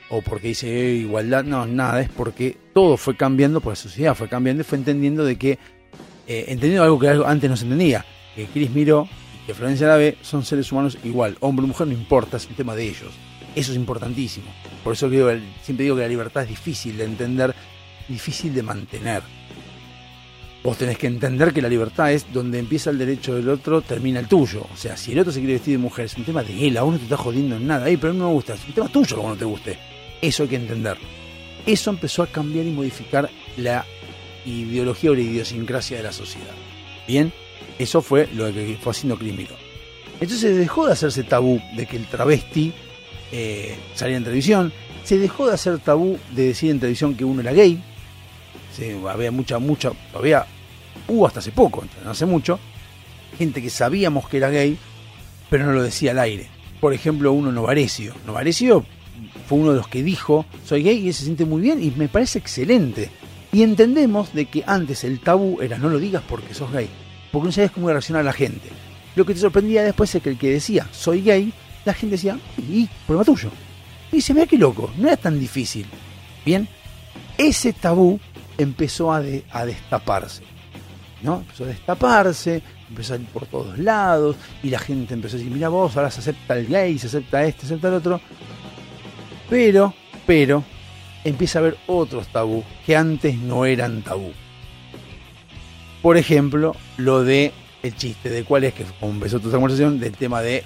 o 0.10 0.22
porque 0.22 0.50
dice 0.50 0.68
eh, 0.68 0.96
igualdad, 0.96 1.46
no, 1.46 1.66
nada, 1.66 2.02
es 2.02 2.10
porque 2.10 2.58
todo 2.74 2.98
fue 2.98 3.16
cambiando, 3.16 3.62
porque 3.62 3.78
la 3.78 3.84
sociedad 3.84 4.16
fue 4.16 4.28
cambiando 4.28 4.62
y 4.62 4.66
fue 4.66 4.78
entendiendo 4.78 5.24
de 5.24 5.38
que, 5.38 5.52
eh, 6.28 6.46
entendiendo 6.50 6.84
algo 6.84 7.00
que 7.00 7.08
antes 7.08 7.50
no 7.50 7.56
se 7.56 7.64
entendía, 7.64 8.06
que 8.36 8.46
Chris 8.48 8.72
Miró 8.72 9.08
y 9.42 9.48
que 9.48 9.54
Florencia 9.54 9.88
Lave 9.88 10.18
son 10.22 10.44
seres 10.44 10.70
humanos 10.72 10.98
igual, 11.06 11.38
hombre 11.40 11.64
o 11.64 11.68
mujer 11.68 11.88
no 11.88 11.94
importa, 11.94 12.36
es 12.36 12.46
un 12.46 12.56
tema 12.56 12.76
de 12.76 12.84
ellos. 12.84 13.14
Eso 13.56 13.72
es 13.72 13.78
importantísimo. 13.78 14.48
Por 14.84 14.94
eso 14.94 15.10
siempre 15.10 15.84
digo 15.86 15.96
que 15.96 16.02
la 16.02 16.08
libertad 16.10 16.44
es 16.44 16.50
difícil 16.50 16.98
de 16.98 17.06
entender, 17.06 17.56
difícil 18.10 18.54
de 18.54 18.64
mantener. 18.64 19.24
Vos 20.64 20.78
tenés 20.78 20.98
que 20.98 21.08
entender 21.08 21.54
que 21.54 21.62
la 21.62 21.70
libertad 21.70 22.12
es 22.12 22.32
donde 22.34 22.60
empieza 22.60 22.90
el 22.90 22.98
derecho 22.98 23.34
del 23.36 23.48
otro, 23.48 23.82
termina 23.82 24.20
el 24.20 24.28
tuyo. 24.28 24.68
O 24.74 24.76
sea, 24.76 24.98
si 24.98 25.14
el 25.14 25.20
otro 25.20 25.32
se 25.32 25.40
quiere 25.40 25.54
vestir 25.54 25.74
de 25.74 25.78
mujer, 25.78 26.06
es 26.06 26.18
un 26.18 26.26
tema 26.26 26.44
de 26.44 26.68
él, 26.68 26.78
a 26.78 26.84
uno 26.84 26.98
te 26.98 27.04
está 27.04 27.16
jodiendo 27.16 27.56
en 27.56 27.66
nada, 27.66 27.86
pero 27.86 28.10
a 28.10 28.14
mí 28.14 28.20
no 28.20 28.28
me 28.28 28.34
gusta, 28.34 28.56
es 28.56 28.68
un 28.68 28.74
tema 28.74 28.90
tuyo 28.90 29.16
como 29.16 29.30
no 29.30 29.38
te 29.38 29.46
guste. 29.46 29.78
Eso 30.22 30.44
hay 30.44 30.50
que 30.50 30.56
entenderlo. 30.58 31.08
Eso 31.66 31.90
empezó 31.90 32.24
a 32.24 32.28
cambiar 32.28 32.66
y 32.66 32.72
modificar 32.72 33.30
la 33.56 33.86
ideología 34.46 35.12
o 35.12 35.16
la 35.16 35.22
idiosincrasia 35.22 35.98
de 35.98 36.04
la 36.04 36.12
sociedad. 36.12 36.54
Bien, 37.08 37.32
eso 37.78 38.02
fue 38.02 38.28
lo 38.34 38.52
que 38.54 38.78
fue 38.82 38.92
haciendo 38.92 39.18
Crimiro. 39.18 39.56
Entonces 40.20 40.58
dejó 40.58 40.88
de 40.88 40.94
hacerse 40.94 41.24
tabú 41.24 41.62
de 41.76 41.86
que 41.86 41.96
el 41.96 42.06
travesti 42.08 42.74
eh, 43.32 43.78
salía 43.94 44.18
en 44.18 44.24
televisión, 44.26 44.74
se 45.04 45.18
dejó 45.18 45.48
de 45.48 45.54
hacer 45.54 45.80
tabú 45.80 46.20
de 46.32 46.48
decir 46.48 46.72
en 46.72 46.80
televisión 46.80 47.16
que 47.16 47.24
uno 47.24 47.42
era 47.42 47.54
gay, 47.54 47.82
había 49.10 49.32
mucha, 49.32 49.60
mucha, 49.60 49.92
había, 50.14 50.46
hubo 51.08 51.28
hasta 51.28 51.40
hace 51.40 51.52
poco, 51.52 51.84
no 52.04 52.12
hace 52.12 52.26
mucho, 52.26 52.60
gente 53.38 53.62
que 53.62 53.70
sabíamos 53.70 54.28
que 54.28 54.38
era 54.38 54.50
gay, 54.50 54.78
pero 55.50 55.66
no 55.66 55.74
lo 55.74 55.84
decía 55.84 56.12
al 56.12 56.20
aire. 56.20 56.48
Por 56.80 56.94
ejemplo, 56.94 57.34
uno 57.34 57.52
Novarecio. 57.52 58.14
Novarecio 58.26 58.86
fue 59.48 59.58
uno 59.58 59.72
de 59.72 59.78
los 59.78 59.88
que 59.88 60.04
dijo, 60.04 60.46
soy 60.66 60.84
gay 60.84 61.08
y 61.08 61.14
se 61.14 61.24
siente 61.24 61.46
muy 61.46 61.62
bien 61.62 61.84
y 61.84 61.92
me 61.92 62.08
parece 62.08 62.40
excelente. 62.40 63.10
Y 63.52 63.64
entendemos 63.64 64.34
de 64.34 64.46
que 64.46 64.64
antes 64.66 65.04
el 65.04 65.20
tabú 65.20 65.60
era 65.62 65.78
no 65.78 65.90
lo 65.90 66.00
digas 66.00 66.24
porque 66.28 66.54
sos 66.54 66.72
gay, 66.72 66.88
porque 67.32 67.48
no 67.48 67.52
sabes 67.52 67.72
cómo 67.72 67.90
reaccionar 67.90 68.24
la 68.24 68.34
gente. 68.34 68.70
Lo 69.16 69.26
que 69.26 69.34
te 69.34 69.40
sorprendía 69.40 69.84
después 69.84 70.14
es 70.14 70.22
que 70.22 70.30
el 70.30 70.38
que 70.38 70.52
decía 70.52 70.88
soy 70.92 71.22
gay, 71.22 71.52
la 71.84 71.94
gente 71.94 72.16
decía, 72.16 72.38
y 72.58 72.88
problema 73.08 73.26
tuyo. 73.26 73.50
Y 74.12 74.18
dice, 74.18 74.34
mira 74.34 74.46
qué 74.46 74.58
loco, 74.58 74.92
no 74.98 75.08
era 75.08 75.18
tan 75.18 75.40
difícil. 75.40 75.86
Bien, 76.46 76.68
ese 77.38 77.74
tabú 77.74 78.20
empezó 78.60 79.12
a, 79.12 79.24
a 79.52 79.66
destaparse. 79.66 80.44
¿no? 81.22 81.38
Empezó 81.38 81.64
a 81.64 81.68
destaparse, 81.68 82.62
empezó 82.90 83.14
a 83.14 83.18
ir 83.18 83.26
por 83.28 83.46
todos 83.46 83.78
lados, 83.78 84.36
y 84.64 84.70
la 84.70 84.80
gente 84.80 85.14
empezó 85.14 85.36
a 85.36 85.40
decir, 85.40 85.52
mira 85.52 85.70
vos, 85.70 85.96
ahora 85.98 86.12
se 86.12 86.20
acepta 86.20 86.58
el 86.58 86.68
gay, 86.68 86.98
se 87.00 87.08
acepta 87.08 87.44
este, 87.44 87.62
se 87.62 87.66
acepta 87.68 87.88
el 87.90 87.94
otro. 87.96 88.22
Pero, 89.50 89.94
pero, 90.26 90.64
empieza 91.24 91.60
a 91.60 91.62
haber 91.62 91.78
otros 91.88 92.28
tabú 92.28 92.64
que 92.86 92.96
antes 92.96 93.38
no 93.38 93.66
eran 93.66 94.02
tabú. 94.02 94.32
Por 96.02 96.18
ejemplo, 96.18 96.76
lo 96.98 97.24
de 97.24 97.52
el 97.84 97.96
chiste, 97.96 98.30
de 98.30 98.44
cuál 98.44 98.66
es, 98.66 98.74
que 98.74 98.86
empezó 99.02 99.40
tu 99.40 99.50
conversación, 99.52 100.00
del 100.00 100.14
tema 100.14 100.42
de 100.42 100.64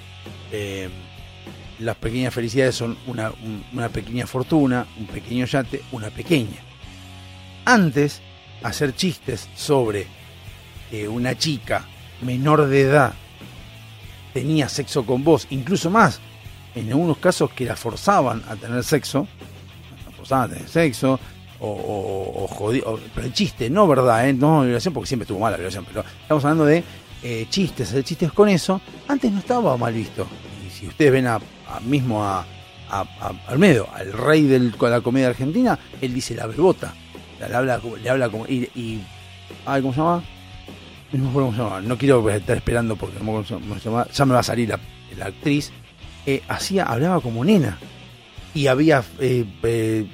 eh, 0.52 0.88
las 1.80 1.96
pequeñas 1.96 2.32
felicidades 2.32 2.74
son 2.74 2.96
una, 3.06 3.32
una 3.72 3.88
pequeña 3.88 4.26
fortuna, 4.26 4.86
un 4.98 5.06
pequeño 5.06 5.44
yate, 5.46 5.82
una 5.92 6.10
pequeña. 6.10 6.73
Antes, 7.64 8.20
hacer 8.62 8.94
chistes 8.94 9.48
sobre 9.54 10.06
que 10.90 11.08
una 11.08 11.36
chica 11.36 11.86
menor 12.22 12.66
de 12.66 12.82
edad 12.82 13.14
tenía 14.32 14.68
sexo 14.68 15.06
con 15.06 15.24
vos, 15.24 15.46
incluso 15.50 15.90
más, 15.90 16.20
en 16.74 16.88
algunos 16.88 17.18
casos 17.18 17.50
que 17.52 17.64
la 17.64 17.76
forzaban 17.76 18.42
a 18.48 18.56
tener 18.56 18.82
sexo, 18.82 19.26
la 20.06 20.12
forzaban 20.12 20.50
a 20.50 20.54
tener 20.54 20.68
sexo, 20.68 21.20
o, 21.60 21.68
o, 21.68 23.00
pero 23.14 23.26
el 23.26 23.32
chiste, 23.32 23.70
no 23.70 23.86
verdad, 23.86 24.28
¿eh? 24.28 24.32
no 24.32 24.62
violación, 24.62 24.92
porque 24.92 25.06
siempre 25.06 25.24
estuvo 25.24 25.38
mal 25.38 25.52
la 25.52 25.56
violación, 25.56 25.84
pero 25.86 26.04
estamos 26.20 26.44
hablando 26.44 26.66
de 26.66 26.84
eh, 27.22 27.46
chistes, 27.48 27.88
hacer 27.88 28.04
chistes 28.04 28.32
con 28.32 28.48
eso, 28.48 28.80
antes 29.08 29.32
no 29.32 29.38
estaba 29.38 29.76
mal 29.76 29.94
visto. 29.94 30.26
Y 30.66 30.70
si 30.70 30.86
ustedes 30.88 31.12
ven 31.12 31.26
a, 31.26 31.40
mismo 31.86 32.22
a, 32.22 32.44
a, 32.90 33.06
Almedo, 33.46 33.88
al 33.94 34.12
rey 34.12 34.42
de 34.42 34.72
la 34.80 35.00
comedia 35.00 35.28
argentina, 35.28 35.78
él 36.00 36.12
dice 36.12 36.34
la 36.34 36.46
bebota, 36.46 36.92
le 37.48 37.54
habla, 37.54 37.80
le 38.02 38.10
habla 38.10 38.28
como, 38.28 38.46
y, 38.46 38.68
y 38.74 39.00
¿cómo 39.64 39.92
se 39.92 39.98
llama? 39.98 40.22
No 41.82 41.96
quiero 41.96 42.28
estar 42.30 42.56
esperando 42.56 42.96
porque 42.96 43.18
ya 43.18 44.24
me 44.24 44.34
va 44.34 44.40
a 44.40 44.42
salir 44.42 44.68
la 44.68 45.26
actriz, 45.26 45.70
eh, 46.26 46.42
hacía, 46.48 46.84
hablaba 46.84 47.20
como 47.20 47.44
nena. 47.44 47.78
Y 48.54 48.68
había 48.68 49.02
eh, 49.20 49.44
eh, 49.62 50.06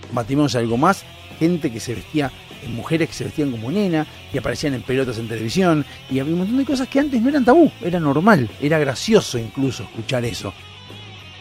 algo 0.55 0.77
más, 0.77 1.05
gente 1.39 1.71
que 1.71 1.81
se 1.81 1.95
vestía, 1.95 2.31
mujeres 2.69 3.09
que 3.09 3.15
se 3.15 3.25
vestían 3.25 3.51
como 3.51 3.71
nena 3.71 4.07
y 4.33 4.39
aparecían 4.39 4.75
en 4.75 4.83
pelotas 4.83 5.19
en 5.19 5.29
televisión. 5.29 5.85
Y 6.11 6.19
había 6.19 6.33
un 6.33 6.41
montón 6.41 6.59
de 6.59 6.65
cosas 6.65 6.89
que 6.89 7.01
antes 7.01 7.21
no 7.21 7.29
eran 7.29 7.45
tabú, 7.45 7.71
era 7.83 8.01
normal, 8.01 8.49
era 8.61 8.79
gracioso 8.79 9.39
incluso 9.39 9.85
escuchar 9.85 10.25
eso. 10.25 10.53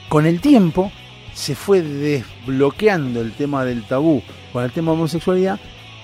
Con 0.08 0.26
el 0.26 0.42
tiempo 0.42 0.92
se 1.34 1.56
fue 1.56 1.82
desbloqueando 1.82 3.22
el 3.22 3.32
tema 3.34 3.64
del 3.64 3.84
tabú 3.84 4.22
con 4.52 4.64
el 4.64 4.72
tema 4.72 4.92
de 4.92 4.98
homosexualidad, 4.98 5.60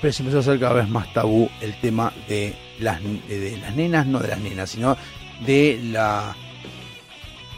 pero 0.05 0.13
se 0.13 0.21
empezó 0.21 0.37
a 0.37 0.41
hacer 0.41 0.59
cada 0.59 0.73
vez 0.73 0.87
más 0.87 1.11
tabú 1.13 1.49
el 1.61 1.73
tema 1.81 2.13
de 2.29 2.53
las, 2.79 3.01
de 3.01 3.57
las 3.59 3.75
nenas, 3.75 4.05
no 4.05 4.19
de 4.19 4.27
las 4.27 4.37
nenas, 4.37 4.69
sino 4.69 4.95
de 5.43 5.79
la 5.83 6.37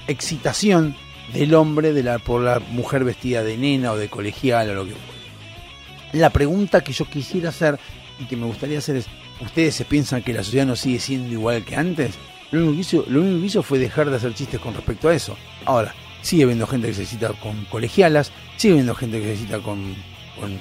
excitación 0.08 0.96
del 1.34 1.54
hombre 1.56 1.92
de 1.92 2.04
la, 2.04 2.20
por 2.20 2.42
la 2.42 2.60
mujer 2.60 3.04
vestida 3.04 3.44
de 3.44 3.58
nena 3.58 3.92
o 3.92 3.98
de 3.98 4.08
colegial 4.08 4.70
o 4.70 4.76
lo 4.76 4.86
que 4.86 4.92
fuera. 4.92 6.14
La 6.14 6.30
pregunta 6.30 6.86
que 6.86 6.94
yo 6.94 7.04
quisiera 7.04 7.50
hacer 7.50 7.78
y 8.18 8.24
que 8.28 8.38
me 8.38 8.46
gustaría 8.46 8.78
hacer 8.78 8.96
es, 8.96 9.08
¿ustedes 9.42 9.76
se 9.76 9.84
piensan 9.84 10.24
que 10.24 10.32
la 10.32 10.42
sociedad 10.42 10.66
no 10.66 10.78
sigue 10.78 11.02
siendo 11.02 11.34
igual 11.34 11.66
que 11.66 11.76
antes? 11.76 12.16
Lo 12.52 12.60
único 12.62 12.76
que 12.76 12.80
hizo, 12.80 13.06
lo 13.10 13.20
único 13.20 13.42
que 13.42 13.46
hizo 13.48 13.62
fue 13.62 13.78
dejar 13.78 14.10
de 14.10 14.16
hacer 14.16 14.34
chistes 14.34 14.62
con 14.62 14.74
respecto 14.74 15.10
a 15.10 15.14
eso. 15.14 15.36
Ahora, 15.66 15.94
sigue 16.22 16.44
habiendo 16.44 16.66
gente 16.66 16.88
que 16.88 16.94
se 16.94 17.02
excita 17.02 17.34
con 17.44 17.66
colegialas, 17.66 18.32
sigue 18.56 18.76
habiendo 18.76 18.96
gente 18.96 19.20
que 19.20 19.26
se 19.26 19.34
excita 19.34 19.60
con, 19.60 19.94
con 20.40 20.58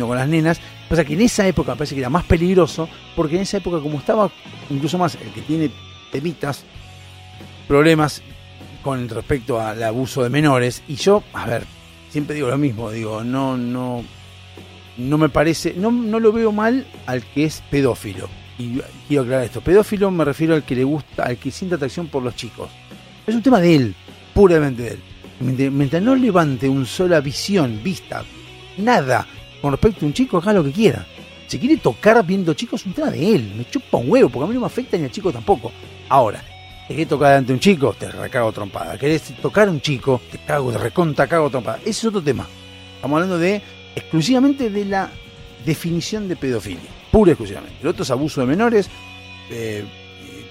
con 0.00 0.16
las 0.16 0.28
nenas. 0.28 0.60
Pasa 0.92 1.06
que 1.06 1.14
en 1.14 1.22
esa 1.22 1.48
época 1.48 1.74
parece 1.74 1.94
que 1.94 2.02
era 2.02 2.10
más 2.10 2.24
peligroso, 2.24 2.86
porque 3.16 3.36
en 3.36 3.40
esa 3.40 3.56
época 3.56 3.80
como 3.80 3.96
estaba 3.96 4.30
incluso 4.68 4.98
más 4.98 5.14
el 5.14 5.32
que 5.32 5.40
tiene 5.40 5.70
temitas, 6.10 6.64
problemas 7.66 8.20
con 8.82 9.08
respecto 9.08 9.58
al 9.58 9.82
abuso 9.82 10.22
de 10.22 10.28
menores. 10.28 10.82
Y 10.88 10.96
yo, 10.96 11.24
a 11.32 11.46
ver, 11.46 11.64
siempre 12.10 12.34
digo 12.34 12.48
lo 12.48 12.58
mismo, 12.58 12.90
digo, 12.90 13.24
no, 13.24 13.56
no, 13.56 14.04
no 14.98 15.16
me 15.16 15.30
parece, 15.30 15.72
no, 15.74 15.90
no 15.90 16.20
lo 16.20 16.30
veo 16.30 16.52
mal 16.52 16.86
al 17.06 17.24
que 17.24 17.44
es 17.44 17.62
pedófilo. 17.70 18.28
Y 18.58 18.78
quiero 19.08 19.22
aclarar 19.22 19.46
esto, 19.46 19.62
pedófilo 19.62 20.10
me 20.10 20.26
refiero 20.26 20.54
al 20.54 20.62
que 20.62 20.74
le 20.76 20.84
gusta, 20.84 21.22
al 21.22 21.38
que 21.38 21.50
siente 21.50 21.76
atracción 21.76 22.08
por 22.08 22.22
los 22.22 22.36
chicos. 22.36 22.68
Es 23.26 23.34
un 23.34 23.40
tema 23.40 23.60
de 23.60 23.76
él, 23.76 23.94
puramente 24.34 24.82
de 24.82 24.90
él. 24.90 25.72
Mientras 25.72 26.02
no 26.02 26.14
levante 26.14 26.68
una 26.68 26.84
sola 26.84 27.22
visión, 27.22 27.80
vista, 27.82 28.24
nada 28.76 29.26
con 29.62 29.70
respecto 29.70 30.04
a 30.04 30.08
un 30.08 30.12
chico, 30.12 30.36
haga 30.36 30.52
lo 30.52 30.64
que 30.64 30.72
quiera. 30.72 31.06
Si 31.46 31.58
quiere 31.58 31.76
tocar 31.78 32.24
viendo 32.26 32.52
chicos, 32.54 32.84
un 32.84 32.92
tema 32.92 33.10
de 33.10 33.34
él. 33.34 33.54
Me 33.56 33.64
chupa 33.70 33.98
un 33.98 34.10
huevo, 34.10 34.28
porque 34.28 34.44
a 34.44 34.48
mí 34.48 34.54
no 34.54 34.60
me 34.60 34.66
afecta 34.66 34.98
ni 34.98 35.04
al 35.04 35.10
chico 35.10 35.32
tampoco. 35.32 35.72
Ahora, 36.08 36.42
¿Querés 36.88 37.08
tocar 37.08 37.36
ante 37.36 37.52
un 37.52 37.60
chico? 37.60 37.94
Te 37.98 38.10
recago 38.10 38.52
trompada. 38.52 38.98
¿Querés 38.98 39.22
tocar 39.40 39.68
a 39.68 39.70
un 39.70 39.80
chico? 39.80 40.20
Te 40.30 40.38
cago, 40.38 40.72
de 40.72 40.78
reconta 40.78 41.26
cago 41.26 41.48
trompada. 41.48 41.78
Ese 41.80 41.90
es 41.90 42.04
otro 42.04 42.22
tema. 42.22 42.46
Estamos 42.96 43.16
hablando 43.16 43.38
de 43.38 43.62
exclusivamente 43.94 44.68
de 44.68 44.84
la 44.84 45.10
definición 45.64 46.28
de 46.28 46.36
pedofilia. 46.36 46.90
Pura 47.10 47.30
y 47.30 47.32
exclusivamente. 47.32 47.78
El 47.80 47.88
otro 47.88 48.02
es 48.02 48.10
abuso 48.10 48.40
de 48.40 48.46
menores, 48.46 48.90
eh, 49.50 49.84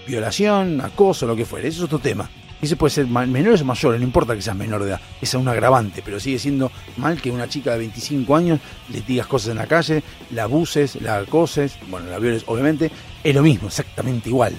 violación, 0.07 0.81
acoso, 0.81 1.27
lo 1.27 1.35
que 1.35 1.45
fuera. 1.45 1.67
Ese 1.67 1.77
es 1.77 1.83
otro 1.83 1.99
tema. 1.99 2.29
Ese 2.61 2.75
puede 2.75 2.91
ser 2.91 3.07
menores 3.07 3.61
o 3.61 3.65
mayores, 3.65 3.99
no 3.99 4.05
importa 4.05 4.35
que 4.35 4.41
seas 4.41 4.55
menor 4.55 4.83
de 4.83 4.91
edad. 4.91 5.01
Es 5.19 5.33
un 5.33 5.47
agravante, 5.47 6.01
pero 6.03 6.19
sigue 6.19 6.37
siendo 6.37 6.71
mal 6.97 7.19
que 7.19 7.31
una 7.31 7.49
chica 7.49 7.71
de 7.71 7.79
25 7.79 8.35
años 8.35 8.59
le 8.89 9.01
digas 9.01 9.27
cosas 9.27 9.49
en 9.49 9.57
la 9.57 9.67
calle, 9.67 10.03
la 10.31 10.43
abuses, 10.43 11.01
la 11.01 11.17
acoses, 11.17 11.77
bueno, 11.89 12.09
la 12.09 12.19
violes, 12.19 12.43
obviamente. 12.45 12.91
Es 13.23 13.33
lo 13.33 13.41
mismo, 13.41 13.67
exactamente 13.67 14.29
igual 14.29 14.55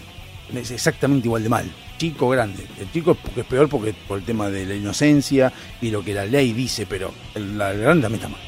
es 0.59 0.71
exactamente 0.71 1.29
igual 1.29 1.43
de 1.43 1.49
mal. 1.49 1.71
Chico 1.99 2.29
grande. 2.29 2.65
El 2.81 2.91
chico 2.91 3.17
es 3.37 3.45
peor 3.45 3.69
porque 3.69 3.95
por 3.95 4.19
el 4.19 4.25
tema 4.25 4.51
de 4.51 4.67
la 4.67 4.75
inocencia 4.75 5.53
y 5.81 5.91
lo 5.91 6.05
que 6.05 6.15
la 6.15 6.27
ley 6.27 6.53
dice, 6.53 6.87
pero 6.87 7.13
el, 7.35 7.57
grande 7.57 8.03
también 8.03 8.15
está 8.15 8.29
mal. 8.29 8.41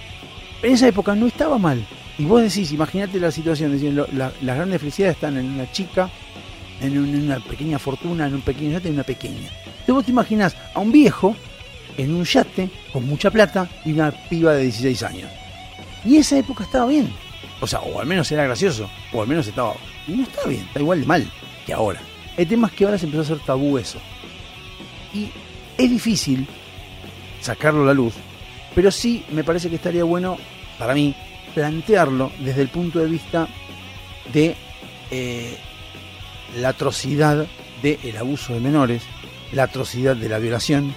En 0.62 0.72
esa 0.72 0.88
época 0.88 1.14
no 1.14 1.26
estaba 1.26 1.58
mal. 1.58 1.86
Y 2.18 2.24
vos 2.24 2.42
decís, 2.42 2.72
imagínate 2.72 3.18
la 3.18 3.30
situación, 3.30 3.72
diciendo, 3.72 4.06
las 4.12 4.32
grandes 4.40 4.80
felicidades 4.80 5.16
están 5.16 5.36
en 5.36 5.46
una 5.46 5.70
chica, 5.72 6.10
en 6.84 6.98
una 6.98 7.40
pequeña 7.40 7.78
fortuna, 7.78 8.26
en 8.26 8.34
un 8.34 8.42
pequeño 8.42 8.72
yate, 8.72 8.88
en 8.88 8.94
una 8.94 9.04
pequeña. 9.04 9.48
Entonces 9.66 9.94
vos 9.94 10.04
te 10.04 10.10
imaginas 10.10 10.56
a 10.74 10.80
un 10.80 10.92
viejo 10.92 11.36
en 11.96 12.14
un 12.14 12.24
yate 12.24 12.70
con 12.92 13.06
mucha 13.06 13.30
plata 13.30 13.68
y 13.84 13.92
una 13.92 14.10
piba 14.10 14.54
de 14.54 14.62
16 14.64 15.02
años. 15.02 15.30
Y 16.04 16.16
esa 16.16 16.38
época 16.38 16.64
estaba 16.64 16.86
bien. 16.86 17.12
O 17.60 17.66
sea, 17.66 17.80
o 17.80 18.00
al 18.00 18.06
menos 18.06 18.30
era 18.30 18.44
gracioso, 18.44 18.88
o 19.12 19.22
al 19.22 19.28
menos 19.28 19.46
estaba... 19.46 19.74
Y 20.06 20.12
no 20.12 20.24
está 20.24 20.46
bien, 20.46 20.64
está 20.64 20.80
igual 20.80 21.00
de 21.00 21.06
mal 21.06 21.30
que 21.66 21.72
ahora. 21.72 22.00
El 22.36 22.46
tema 22.46 22.66
es 22.66 22.74
que 22.74 22.84
ahora 22.84 22.98
se 22.98 23.06
empezó 23.06 23.22
a 23.22 23.24
hacer 23.24 23.46
tabú 23.46 23.78
eso. 23.78 23.98
Y 25.12 25.30
es 25.78 25.90
difícil 25.90 26.46
sacarlo 27.40 27.82
a 27.82 27.86
la 27.86 27.94
luz 27.94 28.14
Pero 28.74 28.90
sí 28.90 29.24
me 29.30 29.44
parece 29.44 29.68
que 29.68 29.76
estaría 29.76 30.04
bueno, 30.04 30.36
para 30.78 30.94
mí, 30.94 31.14
plantearlo 31.54 32.32
desde 32.40 32.62
el 32.62 32.68
punto 32.68 32.98
de 32.98 33.06
vista 33.06 33.48
de 34.32 34.56
eh, 35.10 35.56
la 36.56 36.70
atrocidad 36.70 37.46
del 37.82 38.16
abuso 38.16 38.54
de 38.54 38.60
menores, 38.60 39.02
la 39.52 39.64
atrocidad 39.64 40.16
de 40.16 40.28
la 40.28 40.38
violación, 40.38 40.94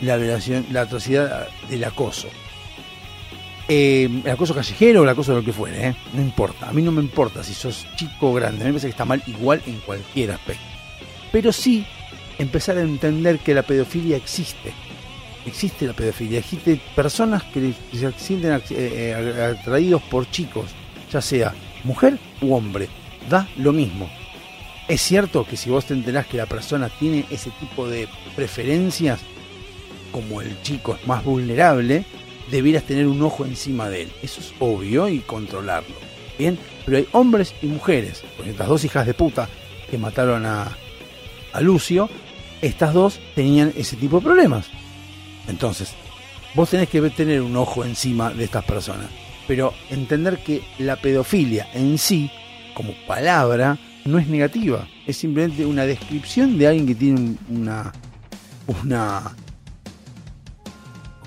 la 0.00 0.16
violación, 0.16 0.66
la 0.70 0.82
atrocidad 0.82 1.48
del 1.68 1.84
acoso. 1.84 2.28
Eh, 3.68 4.08
el 4.24 4.30
acoso 4.30 4.54
callejero 4.54 5.00
o 5.00 5.04
el 5.04 5.08
acoso 5.08 5.32
de 5.32 5.38
lo 5.38 5.44
que 5.44 5.52
fuere, 5.52 5.88
¿eh? 5.88 5.96
no 6.12 6.22
importa. 6.22 6.68
A 6.68 6.72
mí 6.72 6.82
no 6.82 6.92
me 6.92 7.02
importa 7.02 7.42
si 7.42 7.52
sos 7.52 7.86
chico 7.96 8.30
o 8.30 8.34
grande. 8.34 8.64
Me 8.64 8.70
parece 8.70 8.86
que 8.86 8.92
está 8.92 9.04
mal 9.04 9.22
igual 9.26 9.60
en 9.66 9.78
cualquier 9.80 10.32
aspecto. 10.32 10.62
Pero 11.32 11.52
sí 11.52 11.84
empezar 12.38 12.76
a 12.78 12.82
entender 12.82 13.38
que 13.40 13.54
la 13.54 13.62
pedofilia 13.62 14.16
existe. 14.16 14.72
Existe 15.44 15.86
la 15.86 15.94
pedofilia. 15.94 16.38
Existe 16.38 16.80
personas 16.94 17.42
que 17.44 17.72
se 17.92 18.12
sienten 18.12 18.62
eh, 18.70 19.56
atraídos 19.58 20.02
por 20.02 20.30
chicos, 20.30 20.70
ya 21.10 21.20
sea 21.20 21.52
mujer 21.82 22.18
u 22.40 22.54
hombre. 22.54 22.88
Da 23.28 23.48
lo 23.56 23.72
mismo. 23.72 24.08
Es 24.88 25.00
cierto 25.00 25.44
que 25.44 25.56
si 25.56 25.68
vos 25.68 25.86
te 25.86 25.94
enterás 25.94 26.26
que 26.26 26.36
la 26.36 26.46
persona 26.46 26.88
tiene 26.88 27.24
ese 27.30 27.50
tipo 27.58 27.88
de 27.88 28.08
preferencias, 28.36 29.20
como 30.12 30.40
el 30.40 30.62
chico 30.62 30.94
es 30.94 31.06
más 31.06 31.24
vulnerable, 31.24 32.04
debieras 32.50 32.84
tener 32.84 33.08
un 33.08 33.20
ojo 33.22 33.44
encima 33.44 33.88
de 33.88 34.02
él. 34.02 34.12
Eso 34.22 34.40
es 34.40 34.52
obvio 34.60 35.08
y 35.08 35.18
controlarlo. 35.18 35.94
Bien, 36.38 36.58
pero 36.84 36.98
hay 36.98 37.08
hombres 37.12 37.54
y 37.62 37.66
mujeres. 37.66 38.22
Porque 38.36 38.52
estas 38.52 38.68
dos 38.68 38.84
hijas 38.84 39.06
de 39.06 39.14
puta 39.14 39.48
que 39.90 39.98
mataron 39.98 40.46
a, 40.46 40.76
a 41.52 41.60
Lucio, 41.60 42.08
estas 42.62 42.94
dos 42.94 43.20
tenían 43.34 43.72
ese 43.76 43.96
tipo 43.96 44.18
de 44.18 44.24
problemas. 44.24 44.66
Entonces, 45.48 45.94
vos 46.54 46.70
tenés 46.70 46.88
que 46.88 47.00
tener 47.10 47.42
un 47.42 47.56
ojo 47.56 47.84
encima 47.84 48.30
de 48.30 48.44
estas 48.44 48.64
personas. 48.64 49.08
Pero 49.48 49.74
entender 49.90 50.38
que 50.38 50.62
la 50.78 50.96
pedofilia 50.96 51.68
en 51.74 51.98
sí, 51.98 52.30
como 52.74 52.94
palabra, 53.06 53.78
no 54.06 54.18
es 54.18 54.28
negativa. 54.28 54.86
Es 55.06 55.16
simplemente 55.16 55.66
una 55.66 55.84
descripción 55.84 56.58
de 56.58 56.68
alguien 56.68 56.86
que 56.86 56.94
tiene 56.94 57.36
una. 57.48 57.92
una 58.82 59.34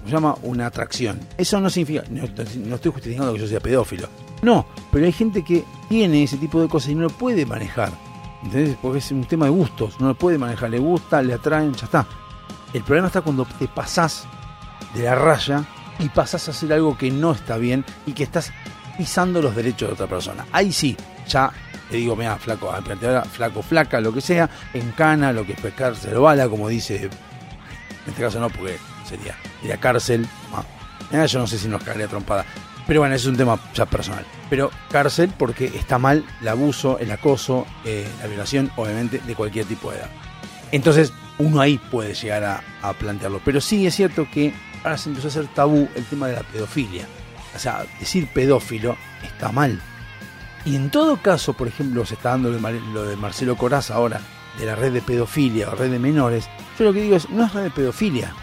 se 0.06 0.12
llama? 0.12 0.36
Una 0.42 0.66
atracción. 0.66 1.20
Eso 1.38 1.60
no 1.60 1.70
significa, 1.70 2.04
no, 2.10 2.24
estoy 2.24 2.92
justificando 2.92 3.34
que 3.34 3.40
yo 3.40 3.48
sea 3.48 3.60
pedófilo. 3.60 4.08
No, 4.42 4.66
pero 4.92 5.06
hay 5.06 5.12
gente 5.12 5.44
que 5.44 5.64
tiene 5.88 6.24
ese 6.24 6.38
tipo 6.38 6.62
de 6.62 6.68
cosas 6.68 6.92
y 6.92 6.96
no 6.96 7.02
lo 7.02 7.10
puede 7.10 7.46
manejar. 7.46 7.92
¿Entendés? 8.44 8.78
Porque 8.82 9.00
es 9.00 9.12
un 9.12 9.26
tema 9.26 9.46
de 9.46 9.52
gustos, 9.52 10.00
no 10.00 10.08
lo 10.08 10.18
puede 10.18 10.38
manejar, 10.38 10.70
le 10.70 10.80
gusta, 10.80 11.22
le 11.22 11.34
atraen, 11.34 11.74
ya 11.74 11.86
está. 11.86 12.08
El 12.74 12.84
problema 12.84 13.08
está 13.08 13.22
cuando 13.22 13.46
te 13.46 13.68
pasás 13.68 14.26
de 14.96 15.04
la 15.04 15.16
raya 15.16 15.66
y 16.00 16.08
pasás 16.10 16.48
a 16.48 16.52
hacer 16.52 16.72
algo 16.74 16.98
que 16.98 17.12
no 17.12 17.34
está 17.34 17.58
bien 17.58 17.84
y 18.06 18.14
que 18.14 18.24
estás 18.24 18.52
pisando 18.98 19.42
los 19.42 19.56
derechos 19.56 19.90
de 19.90 19.94
otra 19.94 20.08
persona. 20.08 20.46
Ahí 20.52 20.72
sí, 20.72 20.96
ya 21.28 21.52
te 21.90 21.98
digo, 21.98 22.16
mira, 22.16 22.38
flaco, 22.38 22.72
flaco, 23.32 23.62
flaca, 23.64 24.00
lo 24.00 24.14
que 24.14 24.22
sea, 24.22 24.50
en 24.74 24.92
cana, 24.92 25.34
lo 25.34 25.46
que 25.46 25.54
es 25.54 25.60
pescarse 25.60 26.14
bala, 26.14 26.48
como 26.48 26.70
dice, 26.70 27.06
en 27.06 27.10
este 28.08 28.22
caso 28.22 28.40
no, 28.40 28.50
porque 28.50 28.78
sería, 29.08 29.36
sería 29.60 29.78
cárcel. 29.78 30.28
yo 31.12 31.40
no 31.40 31.48
sé 31.48 31.58
si 31.58 31.68
nos 31.68 31.84
cagaría 31.84 32.08
trompada. 32.08 32.46
Pero 32.88 33.02
bueno, 33.02 33.14
es 33.14 33.26
un 33.26 33.38
tema 33.38 33.60
ya 33.74 33.86
personal. 33.86 34.26
Pero 34.50 34.72
cárcel 34.92 35.32
porque 35.38 35.66
está 35.66 36.00
mal 36.00 36.26
el 36.42 36.48
abuso, 36.48 36.98
el 37.00 37.12
acoso, 37.12 37.68
eh, 37.86 38.08
la 38.20 38.28
violación, 38.28 38.72
obviamente, 38.78 39.20
de 39.20 39.36
cualquier 39.36 39.66
tipo 39.66 39.92
de 39.92 39.98
edad. 40.00 40.10
Entonces, 40.72 41.14
uno 41.38 41.62
ahí 41.62 41.78
puede 41.78 42.16
llegar 42.16 42.44
a, 42.44 42.64
a, 42.82 42.94
plantearlo. 42.94 43.42
Pero 43.46 43.62
sí 43.62 43.86
es 43.86 43.96
cierto 43.96 44.28
que 44.32 44.54
ahora 44.84 44.98
se 44.98 45.10
empezó 45.10 45.28
a 45.28 45.30
hacer 45.30 45.48
tabú 45.54 45.88
el 45.96 46.06
tema 46.06 46.28
de 46.28 46.34
la 46.34 46.44
pedofilia. 46.44 47.08
O 47.56 47.60
sea, 47.60 47.86
decir 48.00 48.28
pedófilo 48.34 48.98
está 49.24 49.52
mal. 49.52 49.80
Y 50.66 50.76
en 50.76 50.90
todo 50.90 51.18
caso, 51.18 51.54
por 51.54 51.68
ejemplo, 51.68 52.06
se 52.06 52.16
está 52.16 52.30
dando 52.30 52.50
lo 52.52 53.06
de 53.06 53.16
Marcelo 53.16 53.56
Coraz 53.56 53.92
ahora, 53.92 54.22
de 54.60 54.66
la 54.66 54.76
red 54.76 54.92
de 54.92 55.02
pedofilia 55.02 55.70
o 55.70 55.76
red 55.76 55.92
de 55.92 56.00
menores. 56.00 56.50
Yo 56.78 56.86
lo 56.86 56.94
que 56.94 57.02
digo 57.02 57.16
es, 57.16 57.30
no 57.30 57.46
es 57.46 57.54
red 57.54 57.64
de 57.64 57.72
pedofilia, 57.72 58.34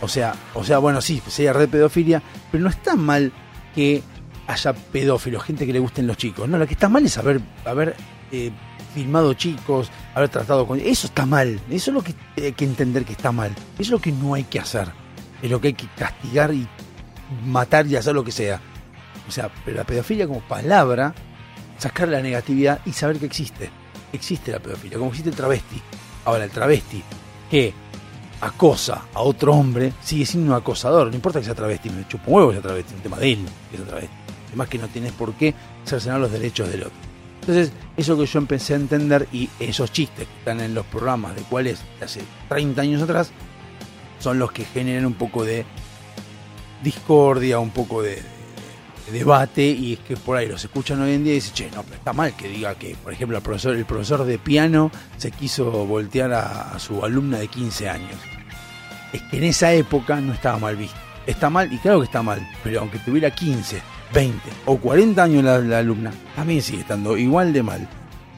o 0.00 0.08
sea, 0.08 0.34
o 0.54 0.62
sea, 0.62 0.78
bueno, 0.78 1.00
sí, 1.00 1.22
sería 1.26 1.52
red 1.52 1.68
pedofilia, 1.68 2.22
pero 2.50 2.64
no 2.64 2.70
está 2.70 2.96
mal 2.96 3.32
que 3.74 4.02
haya 4.46 4.72
pedófilos, 4.74 5.42
gente 5.42 5.66
que 5.66 5.72
le 5.72 5.78
gusten 5.78 6.06
los 6.06 6.16
chicos. 6.16 6.48
No, 6.48 6.58
lo 6.58 6.66
que 6.66 6.74
está 6.74 6.88
mal 6.88 7.04
es 7.04 7.16
haber, 7.16 7.40
haber 7.64 7.96
eh, 8.30 8.50
filmado 8.94 9.34
chicos, 9.34 9.90
haber 10.14 10.28
tratado 10.28 10.66
con... 10.66 10.78
Eso 10.80 11.06
está 11.06 11.24
mal, 11.24 11.60
eso 11.70 11.90
es 11.90 11.94
lo 11.94 12.02
que 12.02 12.14
hay 12.36 12.52
que 12.52 12.64
entender 12.64 13.04
que 13.04 13.12
está 13.12 13.32
mal. 13.32 13.52
Eso 13.74 13.82
es 13.82 13.90
lo 13.90 13.98
que 13.98 14.12
no 14.12 14.34
hay 14.34 14.44
que 14.44 14.60
hacer. 14.60 14.88
Es 15.42 15.50
lo 15.50 15.60
que 15.60 15.68
hay 15.68 15.74
que 15.74 15.88
castigar 15.96 16.52
y 16.52 16.68
matar 17.44 17.86
y 17.86 17.96
hacer 17.96 18.14
lo 18.14 18.24
que 18.24 18.32
sea. 18.32 18.60
O 19.26 19.30
sea, 19.30 19.50
pero 19.64 19.78
la 19.78 19.84
pedofilia 19.84 20.26
como 20.26 20.40
palabra, 20.40 21.14
sacar 21.78 22.08
la 22.08 22.20
negatividad 22.20 22.80
y 22.84 22.92
saber 22.92 23.18
que 23.18 23.26
existe. 23.26 23.70
Existe 24.12 24.52
la 24.52 24.58
pedofilia, 24.58 24.98
como 24.98 25.10
existe 25.10 25.30
el 25.30 25.36
travesti. 25.36 25.80
Ahora, 26.24 26.44
el 26.44 26.50
travesti, 26.50 27.02
que 27.50 27.72
acosa 28.40 29.02
a 29.14 29.20
otro 29.20 29.54
hombre, 29.54 29.92
sigue 30.02 30.26
siendo 30.26 30.52
un 30.52 30.56
acosador. 30.56 31.08
No 31.08 31.14
importa 31.14 31.40
que 31.40 31.46
sea 31.46 31.54
travesti, 31.54 31.90
me 31.90 32.06
chupo 32.06 32.30
huevo 32.32 32.48
que 32.48 32.54
sea 32.54 32.62
travesti, 32.62 32.94
un 32.94 33.00
tema 33.00 33.18
de 33.18 33.32
él 33.32 33.46
que 33.70 33.76
sea 33.76 33.86
travesti. 33.86 34.14
Además 34.48 34.68
que 34.68 34.78
no 34.78 34.88
tienes 34.88 35.12
por 35.12 35.34
qué 35.34 35.54
cercenar 35.84 36.20
los 36.20 36.32
derechos 36.32 36.70
del 36.70 36.82
otro. 36.82 37.06
Entonces, 37.40 37.72
eso 37.96 38.18
que 38.18 38.26
yo 38.26 38.38
empecé 38.38 38.72
a 38.72 38.76
entender 38.76 39.28
y 39.32 39.48
esos 39.60 39.92
chistes 39.92 40.26
que 40.26 40.38
están 40.38 40.60
en 40.60 40.74
los 40.74 40.84
programas 40.86 41.36
de 41.36 41.42
cuáles 41.42 41.80
hace 42.02 42.20
30 42.48 42.82
años 42.82 43.02
atrás 43.02 43.30
son 44.18 44.38
los 44.38 44.50
que 44.50 44.64
generan 44.64 45.06
un 45.06 45.14
poco 45.14 45.44
de 45.44 45.64
discordia, 46.82 47.60
un 47.60 47.70
poco 47.70 48.02
de, 48.02 48.20
debate 49.12 49.62
y 49.64 49.94
es 49.94 49.98
que 50.00 50.16
por 50.16 50.36
ahí 50.36 50.46
los 50.48 50.64
escuchan 50.64 51.00
hoy 51.00 51.12
en 51.12 51.24
día 51.24 51.32
y 51.32 51.36
dicen, 51.36 51.54
che, 51.54 51.70
no, 51.70 51.82
pero 51.82 51.96
está 51.96 52.12
mal 52.12 52.34
que 52.34 52.48
diga 52.48 52.74
que, 52.74 52.96
por 52.96 53.12
ejemplo, 53.12 53.36
el 53.36 53.42
profesor, 53.42 53.76
el 53.76 53.84
profesor 53.84 54.24
de 54.24 54.38
piano 54.38 54.90
se 55.16 55.30
quiso 55.30 55.70
voltear 55.86 56.32
a, 56.32 56.78
su 56.78 57.04
alumna 57.04 57.38
de 57.38 57.48
15 57.48 57.88
años. 57.88 58.16
Es 59.12 59.22
que 59.22 59.38
en 59.38 59.44
esa 59.44 59.72
época 59.72 60.20
no 60.20 60.32
estaba 60.32 60.58
mal 60.58 60.76
visto. 60.76 60.96
Está 61.26 61.50
mal, 61.50 61.72
y 61.72 61.78
claro 61.78 62.00
que 62.00 62.06
está 62.06 62.22
mal, 62.22 62.46
pero 62.62 62.80
aunque 62.80 62.98
tuviera 62.98 63.30
15, 63.30 63.82
20 64.14 64.38
o 64.66 64.76
40 64.78 65.22
años 65.22 65.44
la, 65.44 65.78
alumna, 65.78 66.12
también 66.34 66.62
sigue 66.62 66.80
estando 66.80 67.16
igual 67.16 67.52
de 67.52 67.62
mal. 67.62 67.88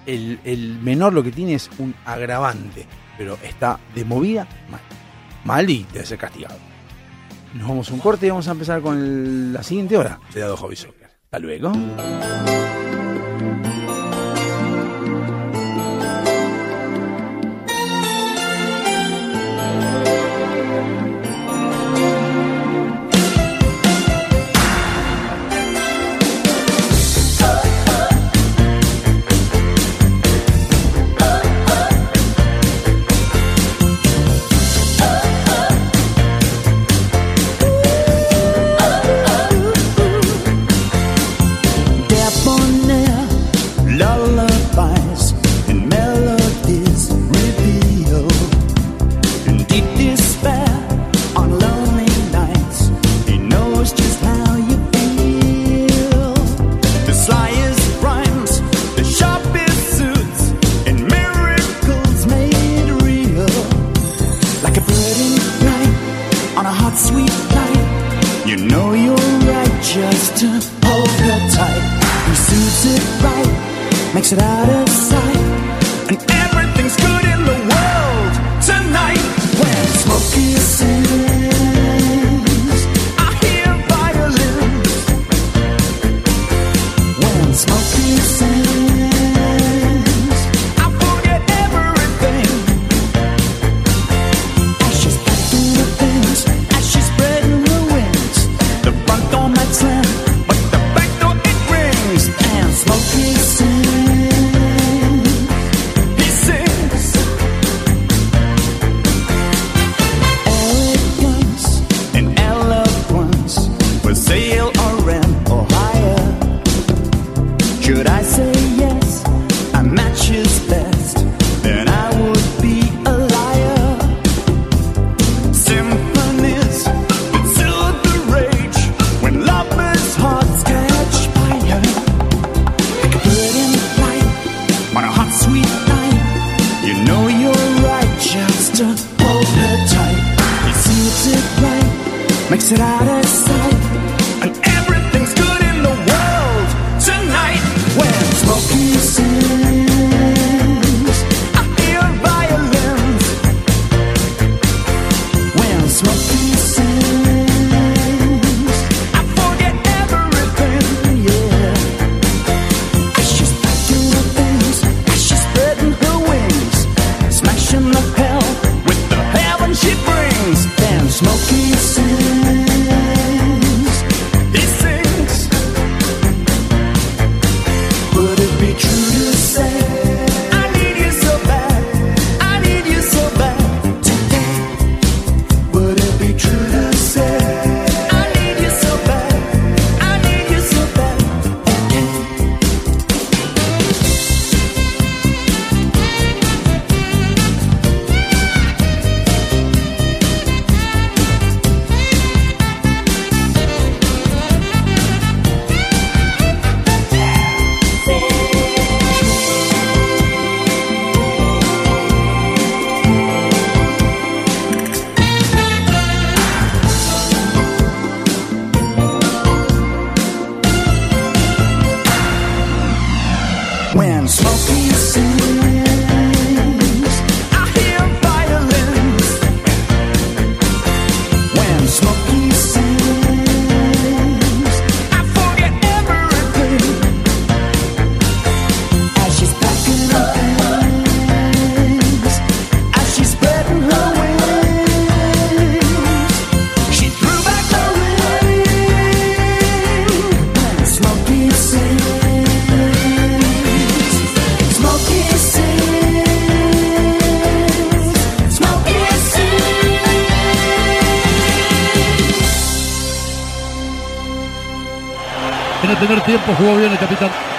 El, 0.06 0.78
menor 0.82 1.12
lo 1.12 1.22
que 1.22 1.32
tiene 1.32 1.54
es 1.54 1.68
un 1.78 1.94
agravante, 2.06 2.86
pero 3.18 3.38
está 3.42 3.78
de 3.94 4.04
movida 4.04 4.46
mal. 4.70 4.80
Mal 5.44 5.68
y 5.68 5.86
debe 5.92 6.06
ser 6.06 6.18
castigado. 6.18 6.67
Nos 7.54 7.68
vamos 7.68 7.90
a 7.90 7.94
un 7.94 8.00
corte 8.00 8.26
y 8.26 8.30
vamos 8.30 8.48
a 8.48 8.52
empezar 8.52 8.80
con 8.80 9.52
la 9.52 9.62
siguiente 9.62 9.96
hora 9.96 10.20
Dado 10.34 10.56
Hobby 10.56 10.76
Soccer. 10.76 11.08
Hasta 11.24 11.38
luego. 11.38 11.72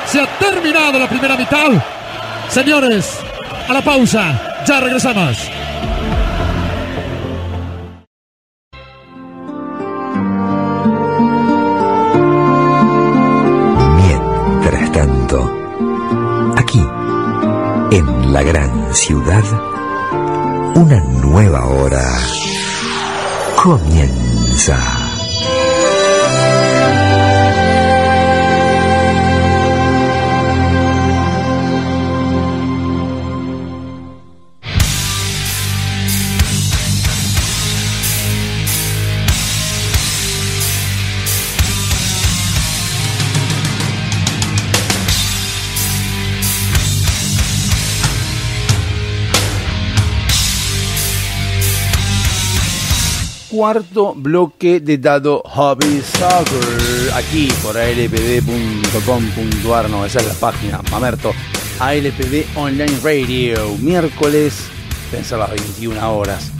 Se 0.06 0.20
ha 0.20 0.28
terminado 0.38 1.00
la 1.00 1.08
primera 1.08 1.38
mitad. 1.38 1.70
Señores, 2.50 3.20
a 3.68 3.74
la 3.74 3.82
pausa. 3.82 4.64
Ya 4.66 4.80
regresamos. 4.82 5.38
Mientras 13.96 14.92
tanto, 14.92 16.56
aquí, 16.58 16.86
en 17.92 18.34
la 18.34 18.44
gran 18.44 18.94
ciudad, 18.94 19.44
una 20.76 21.00
nueva 21.00 21.66
hora 21.68 22.04
comienza. 23.56 24.99
Cuarto 53.60 54.16
bloque 54.16 54.80
de 54.80 54.98
Dado 55.00 55.44
Hobby 55.44 56.00
Soccer. 56.00 57.12
Aquí 57.14 57.50
por 57.62 57.78
alpd.com.ar. 57.78 58.30
No, 59.90 60.06
esa 60.06 60.20
es 60.20 60.28
la 60.28 60.34
página. 60.36 60.82
Mamerto. 60.90 61.34
ALPD 61.78 62.56
Online 62.56 62.98
Radio. 63.04 63.76
Miércoles, 63.80 64.66
pensar 65.12 65.40
las 65.40 65.50
21 65.50 66.18
horas. 66.18 66.54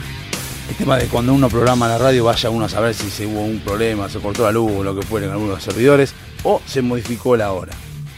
El 0.68 0.76
tema 0.76 0.98
de 0.98 1.06
cuando 1.06 1.32
uno 1.32 1.48
programa 1.48 1.88
la 1.88 1.96
radio, 1.96 2.24
vaya 2.24 2.50
uno 2.50 2.66
a 2.66 2.68
saber 2.68 2.92
si 2.92 3.08
se 3.08 3.24
hubo 3.24 3.40
un 3.44 3.60
problema, 3.60 4.10
se 4.10 4.18
cortó 4.18 4.42
la 4.42 4.52
luz 4.52 4.70
o 4.70 4.84
lo 4.84 4.94
que 4.94 5.00
fuera 5.00 5.24
en 5.26 5.32
algunos 5.32 5.62
servidores, 5.62 6.12
o 6.42 6.60
se 6.66 6.82
modificó 6.82 7.34
la 7.34 7.52
hora. 7.52 7.72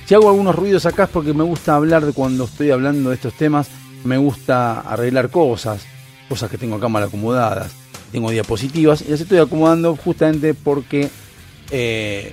Si 0.06 0.14
hago 0.16 0.28
algunos 0.28 0.56
ruidos 0.56 0.86
acá 0.86 1.04
es 1.04 1.10
porque 1.10 1.32
me 1.32 1.44
gusta 1.44 1.76
hablar 1.76 2.04
de 2.04 2.12
cuando 2.12 2.46
estoy 2.46 2.72
hablando 2.72 3.10
de 3.10 3.14
estos 3.14 3.34
temas, 3.34 3.68
me 4.02 4.18
gusta 4.18 4.80
arreglar 4.80 5.30
cosas, 5.30 5.86
cosas 6.28 6.50
que 6.50 6.58
tengo 6.58 6.74
acá 6.74 6.88
mal 6.88 7.04
acomodadas, 7.04 7.76
tengo 8.12 8.30
diapositivas 8.30 9.02
y 9.02 9.08
las 9.08 9.20
estoy 9.20 9.38
acomodando 9.38 9.96
justamente 9.96 10.54
porque, 10.54 11.08
eh, 11.70 12.32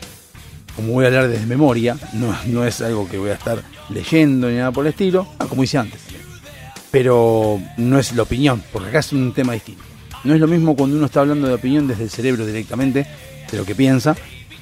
como 0.75 0.93
voy 0.93 1.05
a 1.05 1.07
hablar 1.07 1.29
desde 1.29 1.45
memoria, 1.45 1.97
no, 2.13 2.35
no 2.47 2.65
es 2.65 2.81
algo 2.81 3.09
que 3.09 3.17
voy 3.17 3.31
a 3.31 3.35
estar 3.35 3.63
leyendo 3.89 4.49
ni 4.49 4.57
nada 4.57 4.71
por 4.71 4.85
el 4.85 4.91
estilo, 4.91 5.25
ah, 5.39 5.45
como 5.47 5.63
hice 5.63 5.77
antes, 5.77 6.01
pero 6.91 7.59
no 7.77 7.97
es 7.97 8.13
la 8.13 8.23
opinión, 8.23 8.61
porque 8.71 8.89
acá 8.89 8.99
es 8.99 9.13
un 9.13 9.33
tema 9.33 9.53
distinto. 9.53 9.83
No 10.25 10.33
es 10.33 10.39
lo 10.41 10.47
mismo 10.47 10.75
cuando 10.75 10.97
uno 10.97 11.05
está 11.05 11.21
hablando 11.21 11.47
de 11.47 11.53
opinión 11.53 11.87
desde 11.87 12.03
el 12.03 12.09
cerebro 12.09 12.45
directamente, 12.45 13.07
de 13.49 13.57
lo 13.57 13.65
que 13.65 13.73
piensa, 13.73 14.15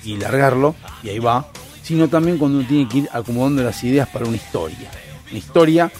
y 0.03 0.18
largarlo, 0.18 0.76
y 1.03 1.09
ahí 1.09 1.20
va, 1.20 1.49
sino 1.82 2.07
también 2.07 2.38
cuando 2.38 2.59
uno 2.59 2.68
tiene 2.68 2.88
que 2.88 2.99
ir 2.99 3.09
acomodando 3.11 3.63
las 3.63 3.84
ideas 3.84 4.07
para 4.09 4.26
una 4.26 4.38
historia. 4.38 4.91
Una 5.30 5.39
historia, 5.39 5.91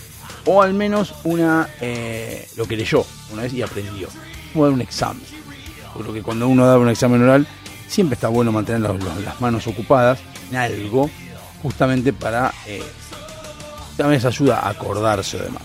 o 0.45 0.61
al 0.61 0.74
menos 0.74 1.15
una 1.24 1.68
eh, 1.82 2.47
lo 2.55 2.65
que 2.65 2.78
leyó 2.78 3.03
una 3.34 3.41
vez 3.43 3.53
y 3.53 3.63
aprendió. 3.63 4.07
Como 4.58 4.66
dar 4.66 4.74
un 4.74 4.82
examen. 4.82 5.22
Lo 6.03 6.12
que 6.12 6.24
cuando 6.24 6.47
uno 6.47 6.66
da 6.66 6.80
un 6.80 6.89
examen 6.89 7.22
oral, 7.22 7.45
siempre 7.88 8.16
está 8.16 8.28
bueno 8.28 8.51
mantener 8.51 8.82
las 8.82 9.39
manos 9.39 9.68
ocupadas 9.68 10.18
en 10.49 10.58
algo, 10.58 11.12
justamente 11.62 12.12
para... 12.12 12.51
eh, 12.66 12.82
también 13.95 14.16
les 14.16 14.26
ayuda 14.26 14.62
a 14.62 14.70
acordarse 14.70 15.38
además. 15.38 15.62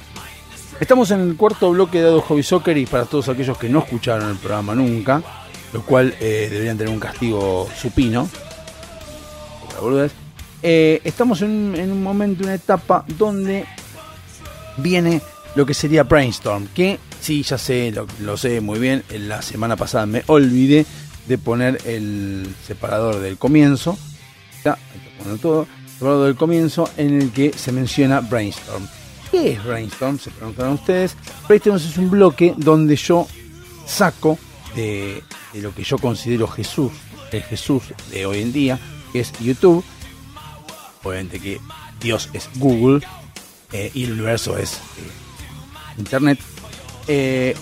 Estamos 0.78 1.11
en 1.11 1.20
el 1.20 1.36
cuarto 1.36 1.70
bloque 1.70 1.99
de 1.99 2.05
Dado 2.05 2.20
Hobby 2.20 2.43
Soccer 2.43 2.76
y 2.76 2.84
para 2.84 3.07
todos 3.07 3.30
aquellos 3.30 3.57
que 3.57 3.70
no 3.70 3.78
escucharon 3.78 4.28
el 4.28 4.36
programa 4.36 4.74
nunca, 4.74 5.22
lo 5.72 5.80
cual 5.86 6.14
eh, 6.20 6.49
deberían 6.51 6.76
tener 6.76 6.93
un 6.93 7.01
castigo 7.01 7.66
supino, 7.74 8.28
eh, 10.62 11.01
estamos 11.03 11.40
en, 11.40 11.74
en 11.78 11.93
un 11.93 12.03
momento, 12.03 12.45
una 12.45 12.57
etapa 12.57 13.07
donde 13.16 13.64
viene 14.76 15.22
lo 15.55 15.64
que 15.64 15.72
sería 15.72 16.03
Brainstorm, 16.03 16.66
que 16.74 16.99
sí, 17.22 17.42
ya 17.42 17.56
sé, 17.56 17.94
lo, 18.20 18.36
sé 18.36 18.60
muy 18.60 18.78
bien, 18.78 19.04
en 19.08 19.28
la 19.28 19.40
semana 19.42 19.76
pasada 19.76 20.06
me 20.06 20.24
olvidé 20.26 20.84
de 21.28 21.38
poner 21.38 21.78
el 21.86 22.52
separador 22.66 23.20
del 23.20 23.38
comienzo, 23.38 23.96
ya, 24.64 24.76
todo, 25.40 25.66
separador 25.94 26.26
del 26.26 26.36
comienzo 26.36 26.90
en 26.96 27.22
el 27.22 27.30
que 27.30 27.52
se 27.56 27.72
menciona 27.72 28.20
Brainstorm. 28.20 28.86
¿Qué 29.30 29.52
es 29.52 29.64
Brainstorm? 29.64 30.18
Se 30.18 30.30
preguntarán 30.30 30.72
ustedes. 30.72 31.16
Brainstorm 31.46 31.76
es 31.76 31.96
un 31.96 32.10
bloque 32.10 32.54
donde 32.56 32.96
yo 32.96 33.26
saco 33.86 34.36
de, 34.74 35.22
de 35.52 35.62
lo 35.62 35.74
que 35.74 35.84
yo 35.84 35.96
considero 35.98 36.48
Jesús, 36.48 36.92
el 37.30 37.42
Jesús 37.42 37.84
de 38.10 38.26
hoy 38.26 38.42
en 38.42 38.52
día, 38.52 38.78
que 39.12 39.20
es 39.20 39.32
YouTube. 39.40 39.84
Obviamente 41.04 41.40
que 41.40 41.60
Dios 42.00 42.28
es 42.32 42.48
Google 42.56 43.00
eh, 43.72 43.90
y 43.94 44.04
el 44.04 44.12
universo 44.12 44.58
es 44.58 44.74
eh, 44.74 45.98
Internet. 45.98 46.38
Eh, 47.09 47.55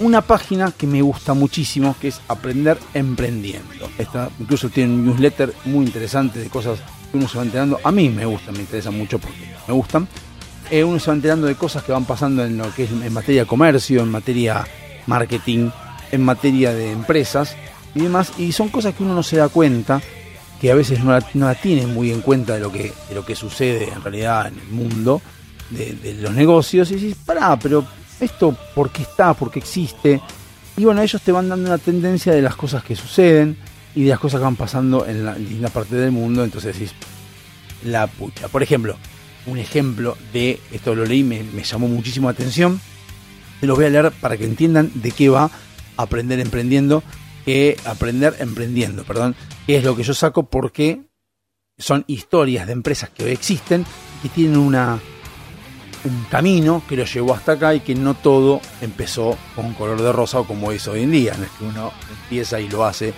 una 0.00 0.22
página 0.22 0.72
que 0.72 0.86
me 0.86 1.02
gusta 1.02 1.34
muchísimo, 1.34 1.96
que 2.00 2.08
es 2.08 2.20
Aprender 2.28 2.78
Emprendiendo. 2.94 3.90
Esta 3.98 4.30
incluso 4.38 4.68
tiene 4.68 4.94
un 4.94 5.06
newsletter 5.06 5.52
muy 5.64 5.86
interesante 5.86 6.38
de 6.38 6.48
cosas 6.48 6.78
que 7.10 7.18
uno 7.18 7.28
se 7.28 7.38
va 7.38 7.44
enterando. 7.44 7.80
A 7.82 7.90
mí 7.90 8.08
me 8.08 8.24
gustan, 8.24 8.54
me 8.54 8.60
interesan 8.60 8.96
mucho 8.96 9.18
porque 9.18 9.38
me 9.66 9.74
gustan. 9.74 10.06
Eh, 10.70 10.84
uno 10.84 11.00
se 11.00 11.08
va 11.08 11.14
enterando 11.14 11.46
de 11.46 11.54
cosas 11.54 11.82
que 11.82 11.92
van 11.92 12.04
pasando 12.04 12.44
en 12.44 12.58
lo 12.58 12.72
que 12.74 12.84
es 12.84 12.90
en 12.90 13.12
materia 13.12 13.42
de 13.42 13.48
comercio, 13.48 14.02
en 14.02 14.10
materia 14.10 14.64
marketing, 15.06 15.70
en 16.12 16.22
materia 16.22 16.72
de 16.72 16.92
empresas 16.92 17.56
y 17.94 18.02
demás. 18.02 18.32
Y 18.38 18.52
son 18.52 18.68
cosas 18.68 18.94
que 18.94 19.02
uno 19.02 19.14
no 19.14 19.22
se 19.22 19.38
da 19.38 19.48
cuenta, 19.48 20.00
que 20.60 20.70
a 20.70 20.74
veces 20.74 21.02
no 21.02 21.10
la, 21.10 21.26
no 21.34 21.52
tiene 21.56 21.86
muy 21.86 22.12
en 22.12 22.20
cuenta 22.20 22.54
de 22.54 22.60
lo 22.60 22.70
que, 22.70 22.92
de 23.08 23.14
lo 23.14 23.24
que 23.24 23.34
sucede 23.34 23.88
en 23.92 24.02
realidad 24.02 24.48
en 24.48 24.60
el 24.60 24.68
mundo 24.68 25.20
de, 25.70 25.94
de 25.94 26.14
los 26.14 26.32
negocios. 26.34 26.90
Y 26.92 26.96
dices, 26.96 27.16
pará, 27.24 27.58
pero 27.58 27.84
esto, 28.20 28.56
¿por 28.74 28.90
qué 28.90 29.02
está? 29.02 29.34
¿Por 29.34 29.50
qué 29.50 29.58
existe? 29.58 30.20
Y 30.76 30.84
bueno, 30.84 31.02
ellos 31.02 31.20
te 31.22 31.32
van 31.32 31.48
dando 31.48 31.68
una 31.68 31.78
tendencia 31.78 32.32
de 32.32 32.42
las 32.42 32.56
cosas 32.56 32.84
que 32.84 32.94
suceden 32.94 33.56
y 33.94 34.04
de 34.04 34.10
las 34.10 34.18
cosas 34.18 34.38
que 34.38 34.44
van 34.44 34.56
pasando 34.56 35.06
en 35.06 35.24
la 35.24 35.34
distintas 35.34 35.70
partes 35.70 35.98
del 35.98 36.12
mundo. 36.12 36.44
Entonces 36.44 36.74
decís, 36.74 36.94
la 37.84 38.06
pucha. 38.06 38.48
Por 38.48 38.62
ejemplo, 38.62 38.96
un 39.46 39.58
ejemplo 39.58 40.16
de 40.32 40.60
esto 40.72 40.94
lo 40.94 41.04
leí, 41.04 41.22
me, 41.24 41.44
llamó 41.62 41.88
muchísimo 41.88 42.28
la 42.28 42.32
atención. 42.32 42.80
Te 43.60 43.66
lo 43.66 43.74
voy 43.74 43.86
a 43.86 43.90
leer 43.90 44.12
para 44.12 44.36
que 44.36 44.44
entiendan 44.44 44.90
de 44.94 45.10
qué 45.10 45.28
va 45.28 45.50
aprender 45.96 46.38
emprendiendo, 46.38 47.02
que 47.44 47.76
aprender 47.84 48.36
emprendiendo, 48.38 49.02
perdón, 49.04 49.34
que 49.66 49.78
es 49.78 49.84
lo 49.84 49.96
que 49.96 50.04
yo 50.04 50.14
saco 50.14 50.48
porque 50.48 51.02
son 51.76 52.04
historias 52.06 52.66
de 52.66 52.72
empresas 52.72 53.10
que 53.10 53.24
hoy 53.24 53.32
existen 53.32 53.84
y 54.22 54.28
tienen 54.28 54.58
una 54.58 55.00
un 56.04 56.24
camino 56.30 56.82
que 56.88 56.96
lo 56.96 57.04
llevó 57.04 57.34
hasta 57.34 57.52
acá 57.52 57.74
y 57.74 57.80
que 57.80 57.94
no 57.94 58.14
todo 58.14 58.60
empezó 58.80 59.36
con 59.54 59.74
color 59.74 60.00
de 60.00 60.12
rosa 60.12 60.40
o 60.40 60.44
como 60.44 60.72
es 60.72 60.86
hoy 60.88 61.02
en 61.02 61.10
día, 61.10 61.34
no 61.38 61.44
es 61.44 61.50
que 61.50 61.64
uno 61.64 61.92
empieza 62.10 62.60
y 62.60 62.68
lo 62.68 62.84
hace 62.84 63.08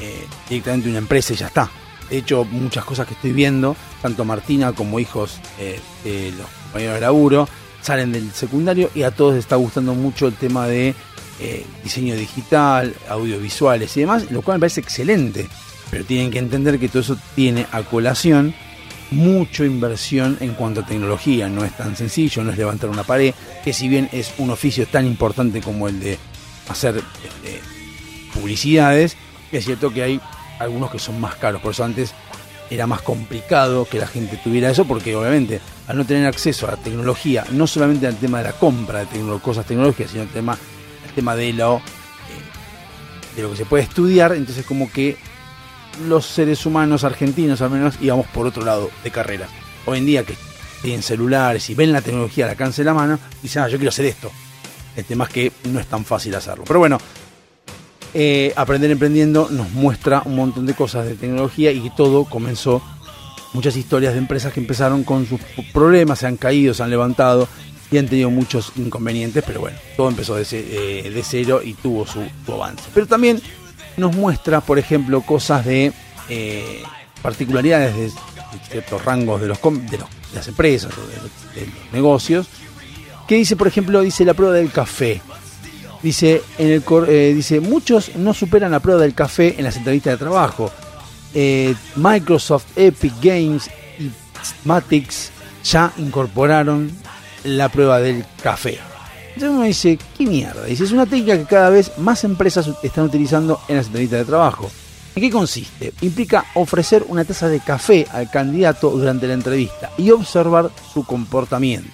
eh, 0.00 0.26
directamente 0.48 0.88
una 0.88 0.98
empresa 0.98 1.32
y 1.32 1.36
ya 1.36 1.46
está. 1.46 1.70
De 2.10 2.18
hecho, 2.18 2.44
muchas 2.44 2.84
cosas 2.84 3.06
que 3.06 3.14
estoy 3.14 3.32
viendo, 3.32 3.76
tanto 4.02 4.24
Martina 4.24 4.72
como 4.72 5.00
hijos 5.00 5.40
eh, 5.58 5.80
de 6.04 6.32
los 6.32 6.46
compañeros 6.64 6.94
de 6.96 7.00
laburo, 7.00 7.48
salen 7.80 8.12
del 8.12 8.30
secundario 8.32 8.90
y 8.94 9.02
a 9.02 9.10
todos 9.10 9.34
les 9.34 9.44
está 9.44 9.56
gustando 9.56 9.94
mucho 9.94 10.26
el 10.26 10.34
tema 10.34 10.66
de 10.66 10.94
eh, 11.40 11.66
diseño 11.82 12.14
digital, 12.14 12.94
audiovisuales 13.08 13.96
y 13.96 14.00
demás, 14.00 14.30
lo 14.30 14.42
cual 14.42 14.58
me 14.58 14.60
parece 14.60 14.80
excelente. 14.80 15.48
Pero 15.90 16.04
tienen 16.04 16.30
que 16.30 16.38
entender 16.38 16.78
que 16.78 16.88
todo 16.88 17.02
eso 17.02 17.16
tiene 17.34 17.66
a 17.72 17.82
colación 17.82 18.54
mucha 19.10 19.64
inversión 19.64 20.36
en 20.40 20.54
cuanto 20.54 20.80
a 20.80 20.86
tecnología. 20.86 21.48
No 21.48 21.64
es 21.64 21.76
tan 21.76 21.96
sencillo, 21.96 22.44
no 22.44 22.50
es 22.50 22.58
levantar 22.58 22.90
una 22.90 23.04
pared, 23.04 23.34
que 23.62 23.72
si 23.72 23.88
bien 23.88 24.08
es 24.12 24.34
un 24.38 24.50
oficio 24.50 24.86
tan 24.86 25.06
importante 25.06 25.60
como 25.60 25.88
el 25.88 26.00
de 26.00 26.18
hacer 26.68 26.96
este, 26.96 27.60
publicidades, 28.32 29.16
es 29.52 29.64
cierto 29.64 29.92
que 29.92 30.02
hay 30.02 30.20
algunos 30.58 30.90
que 30.90 30.98
son 30.98 31.20
más 31.20 31.36
caros. 31.36 31.60
Por 31.60 31.72
eso 31.72 31.84
antes 31.84 32.14
era 32.70 32.86
más 32.86 33.02
complicado 33.02 33.84
que 33.84 33.98
la 33.98 34.06
gente 34.06 34.38
tuviera 34.42 34.70
eso, 34.70 34.84
porque 34.84 35.14
obviamente 35.14 35.60
al 35.86 35.96
no 35.96 36.04
tener 36.04 36.26
acceso 36.26 36.68
a 36.68 36.76
tecnología, 36.76 37.44
no 37.50 37.66
solamente 37.66 38.06
al 38.06 38.16
tema 38.16 38.38
de 38.38 38.44
la 38.44 38.52
compra 38.52 39.04
de 39.04 39.38
cosas 39.40 39.66
tecnológicas, 39.66 40.10
sino 40.10 40.22
el 40.22 40.30
tema, 40.30 40.58
el 41.06 41.12
tema 41.12 41.36
de 41.36 41.52
lo, 41.52 41.76
eh, 41.76 41.80
de 43.36 43.42
lo 43.42 43.50
que 43.50 43.56
se 43.56 43.66
puede 43.66 43.84
estudiar, 43.84 44.32
entonces 44.34 44.64
como 44.64 44.90
que 44.90 45.16
los 46.06 46.26
seres 46.26 46.66
humanos 46.66 47.04
argentinos 47.04 47.60
al 47.60 47.70
menos 47.70 47.96
íbamos 48.00 48.26
por 48.28 48.46
otro 48.46 48.64
lado 48.64 48.90
de 49.02 49.10
carrera. 49.10 49.46
Hoy 49.86 49.98
en 49.98 50.06
día 50.06 50.24
que 50.24 50.34
tienen 50.82 51.02
celulares 51.02 51.68
y 51.70 51.74
ven 51.74 51.92
la 51.92 52.02
tecnología 52.02 52.44
al 52.44 52.52
alcance 52.52 52.84
la 52.84 52.94
mano, 52.94 53.18
dicen, 53.42 53.62
ah, 53.62 53.68
yo 53.68 53.78
quiero 53.78 53.88
hacer 53.88 54.06
esto. 54.06 54.30
El 54.96 55.04
tema 55.04 55.24
es 55.24 55.30
que 55.30 55.52
no 55.70 55.80
es 55.80 55.86
tan 55.86 56.04
fácil 56.04 56.34
hacerlo. 56.34 56.64
Pero 56.66 56.78
bueno, 56.78 56.98
eh, 58.12 58.52
Aprender 58.54 58.90
Emprendiendo 58.90 59.48
nos 59.50 59.70
muestra 59.70 60.22
un 60.24 60.36
montón 60.36 60.66
de 60.66 60.74
cosas 60.74 61.06
de 61.06 61.14
tecnología 61.14 61.72
y 61.72 61.90
todo 61.96 62.24
comenzó, 62.26 62.82
muchas 63.54 63.76
historias 63.76 64.12
de 64.12 64.18
empresas 64.18 64.52
que 64.52 64.60
empezaron 64.60 65.04
con 65.04 65.26
sus 65.26 65.40
problemas, 65.72 66.18
se 66.18 66.26
han 66.26 66.36
caído, 66.36 66.74
se 66.74 66.82
han 66.82 66.90
levantado 66.90 67.48
y 67.90 67.98
han 67.98 68.06
tenido 68.06 68.30
muchos 68.30 68.72
inconvenientes, 68.76 69.42
pero 69.46 69.60
bueno, 69.60 69.78
todo 69.96 70.08
empezó 70.08 70.34
de, 70.36 70.46
eh, 70.50 71.22
cero 71.24 71.60
y 71.64 71.74
tuvo 71.74 72.06
su, 72.06 72.20
su 72.44 72.52
avance. 72.52 72.84
Pero 72.92 73.06
también 73.06 73.40
nos 73.96 74.14
muestra, 74.14 74.60
por 74.60 74.78
ejemplo, 74.78 75.20
cosas 75.22 75.64
de 75.64 75.92
eh, 76.28 76.82
particularidades 77.22 77.94
de, 77.96 78.10
ciertos 78.70 79.04
rangos 79.04 79.40
de, 79.40 79.48
los, 79.48 79.60
de, 79.62 79.70
los- 79.70 79.90
de 79.90 80.34
las 80.34 80.48
empresas 80.48 80.90
de, 81.54 81.60
de 81.60 81.66
los 81.66 81.92
negocios, 81.92 82.46
que 83.26 83.36
dice, 83.36 83.56
por 83.56 83.66
ejemplo, 83.68 84.00
dice 84.02 84.24
la 84.24 84.34
prueba 84.34 84.54
del 84.54 84.70
café. 84.70 85.20
Dice, 86.02 86.42
en 86.58 86.68
el, 86.70 86.84
eh, 87.08 87.32
dice, 87.34 87.60
muchos 87.60 88.14
no 88.16 88.34
superan 88.34 88.70
la 88.72 88.80
prueba 88.80 89.00
del 89.00 89.14
café 89.14 89.54
en 89.56 89.64
las 89.64 89.76
entrevistas 89.76 90.12
de 90.14 90.18
trabajo. 90.18 90.70
Eh, 91.32 91.74
Microsoft, 91.96 92.66
Epic 92.76 93.14
Games 93.22 93.70
y 93.98 94.10
Matix 94.68 95.30
ya 95.64 95.92
incorporaron 95.96 96.90
la 97.44 97.70
prueba 97.70 98.00
del 98.00 98.24
café. 98.42 98.78
Entonces 99.34 99.50
uno 99.50 99.64
dice, 99.64 99.98
¿qué 100.16 100.26
mierda? 100.26 100.64
Dice, 100.64 100.84
es 100.84 100.92
una 100.92 101.06
técnica 101.06 101.36
que 101.36 101.44
cada 101.44 101.70
vez 101.70 101.98
más 101.98 102.22
empresas 102.22 102.70
están 102.82 103.06
utilizando 103.06 103.60
en 103.68 103.76
las 103.76 103.86
entrevistas 103.86 104.20
de 104.20 104.24
trabajo. 104.24 104.70
¿En 105.16 105.22
qué 105.22 105.30
consiste? 105.30 105.92
Implica 106.02 106.44
ofrecer 106.54 107.04
una 107.08 107.24
taza 107.24 107.48
de 107.48 107.60
café 107.60 108.06
al 108.12 108.30
candidato 108.30 108.90
durante 108.90 109.26
la 109.26 109.34
entrevista 109.34 109.90
y 109.98 110.10
observar 110.10 110.70
su 110.92 111.04
comportamiento. 111.04 111.90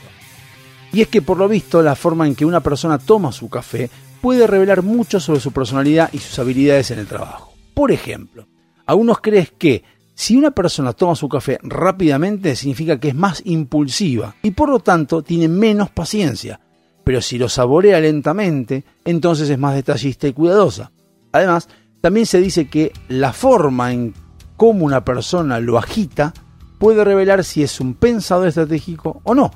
Y 0.93 1.01
es 1.01 1.09
que 1.09 1.23
por 1.23 1.39
lo 1.39 1.49
visto 1.49 1.83
la 1.83 1.95
forma 1.95 2.27
en 2.27 2.35
que 2.35 2.45
una 2.45 2.61
persona 2.61 2.99
toma 2.99 3.33
su 3.33 3.49
café 3.49 3.89
puede 4.21 4.47
revelar 4.47 4.83
mucho 4.83 5.19
sobre 5.19 5.41
su 5.41 5.53
personalidad 5.53 6.11
y 6.13 6.19
sus 6.19 6.39
habilidades 6.39 6.91
en 6.91 6.99
el 6.99 7.07
trabajo. 7.07 7.55
Por 7.73 7.91
ejemplo, 7.91 8.47
algunos 8.85 9.21
creen 9.21 9.49
que 9.57 9.83
si 10.15 10.37
una 10.37 10.51
persona 10.51 10.93
toma 10.93 11.15
su 11.15 11.29
café 11.29 11.59
rápidamente 11.63 12.55
significa 12.55 13.01
que 13.01 13.09
es 13.09 13.15
más 13.15 13.41
impulsiva 13.47 14.35
y 14.43 14.51
por 14.51 14.69
lo 14.69 14.81
tanto 14.81 15.23
tiene 15.23 15.49
menos 15.49 15.91
paciencia, 15.91 16.61
pero 17.05 17.21
si 17.21 17.39
lo 17.39 17.49
saborea 17.49 18.01
lentamente, 18.01 18.85
entonces 19.05 19.49
es 19.51 19.59
más 19.59 19.75
detallista 19.75 20.29
y 20.29 20.33
cuidadosa. 20.33 20.93
Además, 21.33 21.69
también 22.01 22.27
se 22.27 22.41
dice 22.41 22.69
que 22.69 22.93
la 23.09 23.33
forma 23.33 23.93
en 23.93 24.15
cómo 24.57 24.85
una 24.85 25.05
persona 25.05 25.61
lo 25.61 25.79
agita 25.79 26.35
puede 26.79 27.05
revelar 27.05 27.45
si 27.45 27.63
es 27.63 27.81
un 27.81 27.95
pensador 27.95 28.49
estratégico 28.49 29.21
o 29.25 29.35
no. 29.35 29.51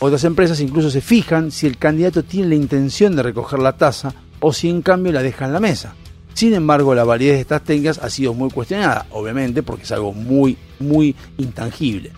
Otras 0.00 0.24
empresas 0.24 0.60
incluso 0.60 0.90
se 0.90 1.00
fijan 1.00 1.50
si 1.50 1.66
el 1.66 1.78
candidato 1.78 2.24
tiene 2.24 2.48
la 2.48 2.54
intención 2.56 3.14
de 3.14 3.22
recoger 3.22 3.60
la 3.60 3.76
taza 3.76 4.12
o 4.40 4.52
si 4.52 4.68
en 4.68 4.82
cambio 4.82 5.12
la 5.12 5.22
deja 5.22 5.44
en 5.46 5.52
la 5.52 5.60
mesa. 5.60 5.94
Sin 6.34 6.52
embargo, 6.52 6.96
la 6.96 7.04
validez 7.04 7.36
de 7.36 7.40
estas 7.42 7.62
técnicas 7.62 7.98
ha 7.98 8.10
sido 8.10 8.34
muy 8.34 8.50
cuestionada, 8.50 9.06
obviamente 9.10 9.62
porque 9.62 9.84
es 9.84 9.92
algo 9.92 10.12
muy, 10.12 10.58
muy 10.80 11.14
intangible. 11.38 12.10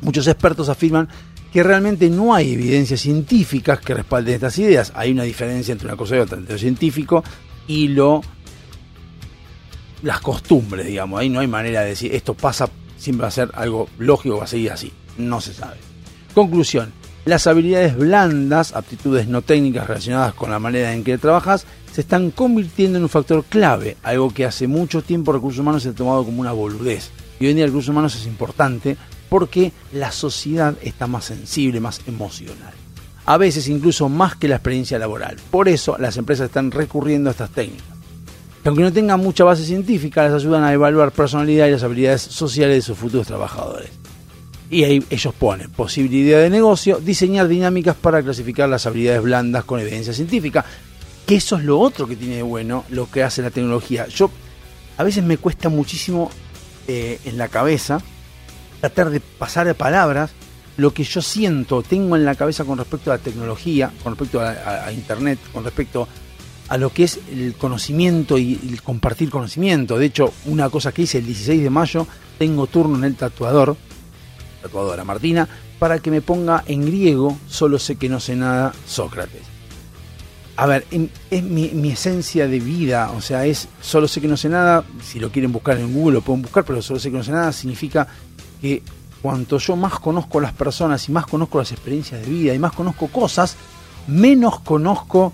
Muchos 0.00 0.26
expertos 0.26 0.70
afirman 0.70 1.08
que 1.56 1.62
realmente 1.62 2.10
no 2.10 2.34
hay 2.34 2.52
evidencias 2.52 3.00
científicas 3.00 3.80
que 3.80 3.94
respalden 3.94 4.34
estas 4.34 4.58
ideas. 4.58 4.92
Hay 4.94 5.10
una 5.10 5.22
diferencia 5.22 5.72
entre 5.72 5.88
una 5.88 5.96
cosa 5.96 6.14
y 6.14 6.18
otra, 6.18 6.36
entre 6.36 6.52
lo 6.52 6.58
científico 6.58 7.24
y 7.66 7.88
lo 7.88 8.20
las 10.02 10.20
costumbres, 10.20 10.86
digamos. 10.86 11.18
Ahí 11.18 11.30
no 11.30 11.40
hay 11.40 11.46
manera 11.46 11.80
de 11.80 11.88
decir 11.88 12.14
esto 12.14 12.34
pasa, 12.34 12.68
siempre 12.98 13.22
va 13.22 13.28
a 13.28 13.30
ser 13.30 13.50
algo 13.54 13.88
lógico, 13.96 14.36
va 14.36 14.44
a 14.44 14.48
seguir 14.48 14.70
así. 14.70 14.92
No 15.16 15.40
se 15.40 15.54
sabe. 15.54 15.78
Conclusión. 16.34 16.92
Las 17.24 17.46
habilidades 17.46 17.96
blandas, 17.96 18.74
aptitudes 18.74 19.26
no 19.26 19.40
técnicas 19.40 19.86
relacionadas 19.86 20.34
con 20.34 20.50
la 20.50 20.58
manera 20.58 20.92
en 20.92 21.04
que 21.04 21.16
trabajas, 21.16 21.64
se 21.90 22.02
están 22.02 22.32
convirtiendo 22.32 22.98
en 22.98 23.04
un 23.04 23.08
factor 23.08 23.44
clave, 23.44 23.96
algo 24.02 24.28
que 24.28 24.44
hace 24.44 24.66
mucho 24.66 25.00
tiempo 25.00 25.32
recursos 25.32 25.60
humanos 25.60 25.84
se 25.84 25.88
ha 25.88 25.94
tomado 25.94 26.22
como 26.22 26.42
una 26.42 26.52
boludez. 26.52 27.12
Y 27.40 27.46
hoy 27.46 27.52
en 27.52 27.56
día 27.56 27.64
recursos 27.64 27.88
humanos 27.88 28.14
es 28.14 28.26
importante 28.26 28.98
porque 29.28 29.72
la 29.92 30.12
sociedad 30.12 30.76
está 30.82 31.06
más 31.06 31.24
sensible, 31.24 31.80
más 31.80 32.00
emocional. 32.06 32.72
A 33.24 33.38
veces 33.38 33.68
incluso 33.68 34.08
más 34.08 34.36
que 34.36 34.48
la 34.48 34.56
experiencia 34.56 34.98
laboral. 34.98 35.36
Por 35.50 35.68
eso 35.68 35.96
las 35.98 36.16
empresas 36.16 36.46
están 36.46 36.70
recurriendo 36.70 37.30
a 37.30 37.32
estas 37.32 37.50
técnicas 37.50 37.96
que 38.66 38.70
aunque 38.70 38.82
no 38.82 38.92
tengan 38.92 39.20
mucha 39.20 39.44
base 39.44 39.64
científica, 39.64 40.24
les 40.24 40.32
ayudan 40.32 40.64
a 40.64 40.72
evaluar 40.72 41.12
personalidad 41.12 41.68
y 41.68 41.70
las 41.70 41.84
habilidades 41.84 42.22
sociales 42.22 42.74
de 42.74 42.82
sus 42.82 42.98
futuros 42.98 43.24
trabajadores. 43.24 43.90
Y 44.68 44.82
ahí 44.82 45.04
ellos 45.08 45.32
ponen 45.34 45.70
posibilidad 45.70 46.40
de 46.40 46.50
negocio, 46.50 46.98
diseñar 46.98 47.46
dinámicas 47.46 47.94
para 47.94 48.20
clasificar 48.24 48.68
las 48.68 48.84
habilidades 48.84 49.22
blandas 49.22 49.64
con 49.64 49.78
evidencia 49.78 50.12
científica. 50.12 50.64
Que 51.24 51.36
eso 51.36 51.56
es 51.58 51.62
lo 51.62 51.78
otro 51.78 52.08
que 52.08 52.16
tiene 52.16 52.34
de 52.34 52.42
bueno 52.42 52.84
lo 52.88 53.08
que 53.08 53.22
hace 53.22 53.40
la 53.40 53.50
tecnología. 53.50 54.08
Yo 54.08 54.32
a 54.98 55.04
veces 55.04 55.22
me 55.22 55.38
cuesta 55.38 55.68
muchísimo 55.68 56.28
eh, 56.88 57.20
en 57.24 57.38
la 57.38 57.46
cabeza 57.46 58.00
tratar 58.80 59.10
de 59.10 59.20
pasar 59.20 59.66
de 59.66 59.74
palabras 59.74 60.30
lo 60.76 60.92
que 60.92 61.04
yo 61.04 61.22
siento, 61.22 61.82
tengo 61.82 62.16
en 62.16 62.24
la 62.26 62.34
cabeza 62.34 62.64
con 62.64 62.76
respecto 62.78 63.10
a 63.10 63.16
la 63.16 63.22
tecnología, 63.22 63.90
con 64.02 64.12
respecto 64.12 64.40
a, 64.40 64.84
a- 64.86 64.92
Internet, 64.92 65.38
con 65.52 65.64
respecto 65.64 66.06
a 66.68 66.76
lo 66.76 66.92
que 66.92 67.04
es 67.04 67.18
el 67.32 67.54
conocimiento 67.54 68.36
y 68.36 68.60
el 68.70 68.82
compartir 68.82 69.30
conocimiento. 69.30 69.98
De 69.98 70.06
hecho, 70.06 70.32
una 70.46 70.68
cosa 70.68 70.92
que 70.92 71.02
hice 71.02 71.18
el 71.18 71.26
16 71.26 71.62
de 71.62 71.70
mayo, 71.70 72.06
tengo 72.38 72.66
turno 72.66 72.98
en 72.98 73.04
el 73.04 73.14
tatuador, 73.16 73.74
tatuadora 74.60 75.02
Martina, 75.04 75.48
para 75.78 75.98
que 75.98 76.10
me 76.10 76.20
ponga 76.20 76.62
en 76.66 76.84
griego, 76.84 77.38
solo 77.48 77.78
sé 77.78 77.96
que 77.96 78.08
no 78.10 78.20
sé 78.20 78.36
nada, 78.36 78.74
Sócrates. 78.86 79.42
a 80.56 80.66
ver, 80.66 80.86
es 81.30 81.42
mi 81.42 81.90
esencia 81.90 82.48
de 82.48 82.60
vida, 82.60 83.12
o 83.12 83.20
sea, 83.22 83.46
es 83.46 83.68
solo 83.80 84.08
sé 84.08 84.20
que 84.20 84.28
no 84.28 84.36
sé 84.36 84.48
nada, 84.50 84.84
si 85.02 85.20
lo 85.20 85.30
quieren 85.30 85.52
buscar 85.52 85.78
en 85.78 85.92
Google 85.94 86.14
lo 86.14 86.20
pueden 86.22 86.42
buscar, 86.42 86.64
pero 86.64 86.82
solo 86.82 86.98
sé 87.00 87.10
que 87.10 87.16
no 87.18 87.24
sé 87.24 87.30
nada 87.30 87.52
significa 87.52 88.06
que 88.60 88.82
cuanto 89.22 89.58
yo 89.58 89.76
más 89.76 89.98
conozco 89.98 90.40
las 90.40 90.52
personas 90.52 91.08
y 91.08 91.12
más 91.12 91.26
conozco 91.26 91.58
las 91.58 91.72
experiencias 91.72 92.20
de 92.20 92.30
vida 92.30 92.54
y 92.54 92.58
más 92.58 92.72
conozco 92.72 93.08
cosas, 93.08 93.56
menos 94.06 94.60
conozco, 94.60 95.32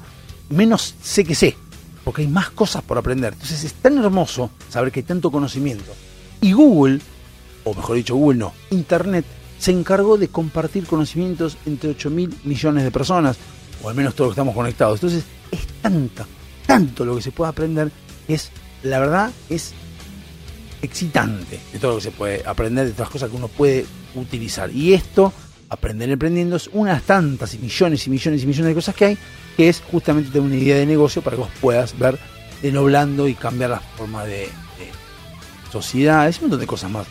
menos 0.51 0.95
sé 1.03 1.25
que 1.25 1.35
sé, 1.35 1.57
porque 2.05 2.23
hay 2.23 2.29
más 2.29 2.51
cosas 2.51 2.83
por 2.83 2.99
aprender. 2.99 3.33
Entonces 3.35 3.65
es 3.65 3.75
tan 3.75 3.99
hermoso 3.99 4.51
saber 4.69 4.93
que 4.93 5.01
hay 5.01 5.05
tanto 5.05 5.31
conocimiento. 5.31 5.93
Y 6.41 6.53
Google, 6.53 7.01
o 7.65 7.75
mejor 7.75 7.97
dicho 7.97 8.17
Google 8.17 8.39
no, 8.39 8.53
Internet, 8.71 9.25
se 9.59 9.71
encargó 9.71 10.19
de 10.19 10.29
compartir 10.29 10.87
conocimientos 10.87 11.57
entre 11.67 11.91
8 11.91 12.11
mil 12.11 12.35
millones 12.45 12.83
de 12.85 12.91
personas, 12.91 13.37
o 13.83 13.89
al 13.89 13.95
menos 13.95 14.15
todos 14.15 14.31
que 14.31 14.33
estamos 14.33 14.55
conectados. 14.55 14.97
Entonces 14.97 15.25
es 15.51 15.67
tanto, 15.81 16.25
tanto 16.67 17.05
lo 17.05 17.15
que 17.15 17.23
se 17.23 17.31
puede 17.31 17.51
aprender, 17.51 17.93
es, 18.27 18.51
la 18.83 18.99
verdad, 18.99 19.31
es 19.49 19.75
excitante 20.83 21.59
de 21.73 21.79
todo 21.79 21.93
lo 21.93 21.97
que 21.99 22.03
se 22.03 22.11
puede 22.11 22.43
aprender, 22.45 22.87
de 22.87 22.93
todas 22.93 23.07
las 23.07 23.13
cosas 23.13 23.31
que 23.31 23.37
uno 23.37 23.49
puede 23.49 23.87
utilizar. 24.15 24.71
Y 24.71 24.93
esto, 24.93 25.33
aprender 25.69 26.11
emprendiendo, 26.11 26.57
es 26.57 26.69
unas 26.73 27.03
tantas 27.05 27.55
y 27.55 27.59
millones 27.59 28.07
y 28.07 28.11
millones 28.11 28.43
y 28.43 28.47
millones 28.47 28.69
de 28.69 28.75
cosas 28.75 28.95
que 28.95 29.05
hay, 29.07 29.19
que 29.57 29.69
es 29.69 29.81
justamente 29.81 30.31
tener 30.31 30.47
una 30.47 30.57
idea 30.57 30.77
de 30.77 30.87
negocio 30.87 31.23
para 31.23 31.37
que 31.37 31.43
vos 31.43 31.51
puedas 31.61 31.99
ver 31.99 32.19
de 32.63 32.71
blando 32.71 33.27
y 33.27 33.35
cambiar 33.35 33.71
la 33.71 33.81
forma 33.81 34.25
de, 34.25 34.43
de 34.43 34.51
sociedad, 35.71 36.29
es 36.29 36.37
un 36.39 36.45
montón 36.45 36.61
de 36.61 36.67
cosas 36.67 36.91
más. 36.91 37.07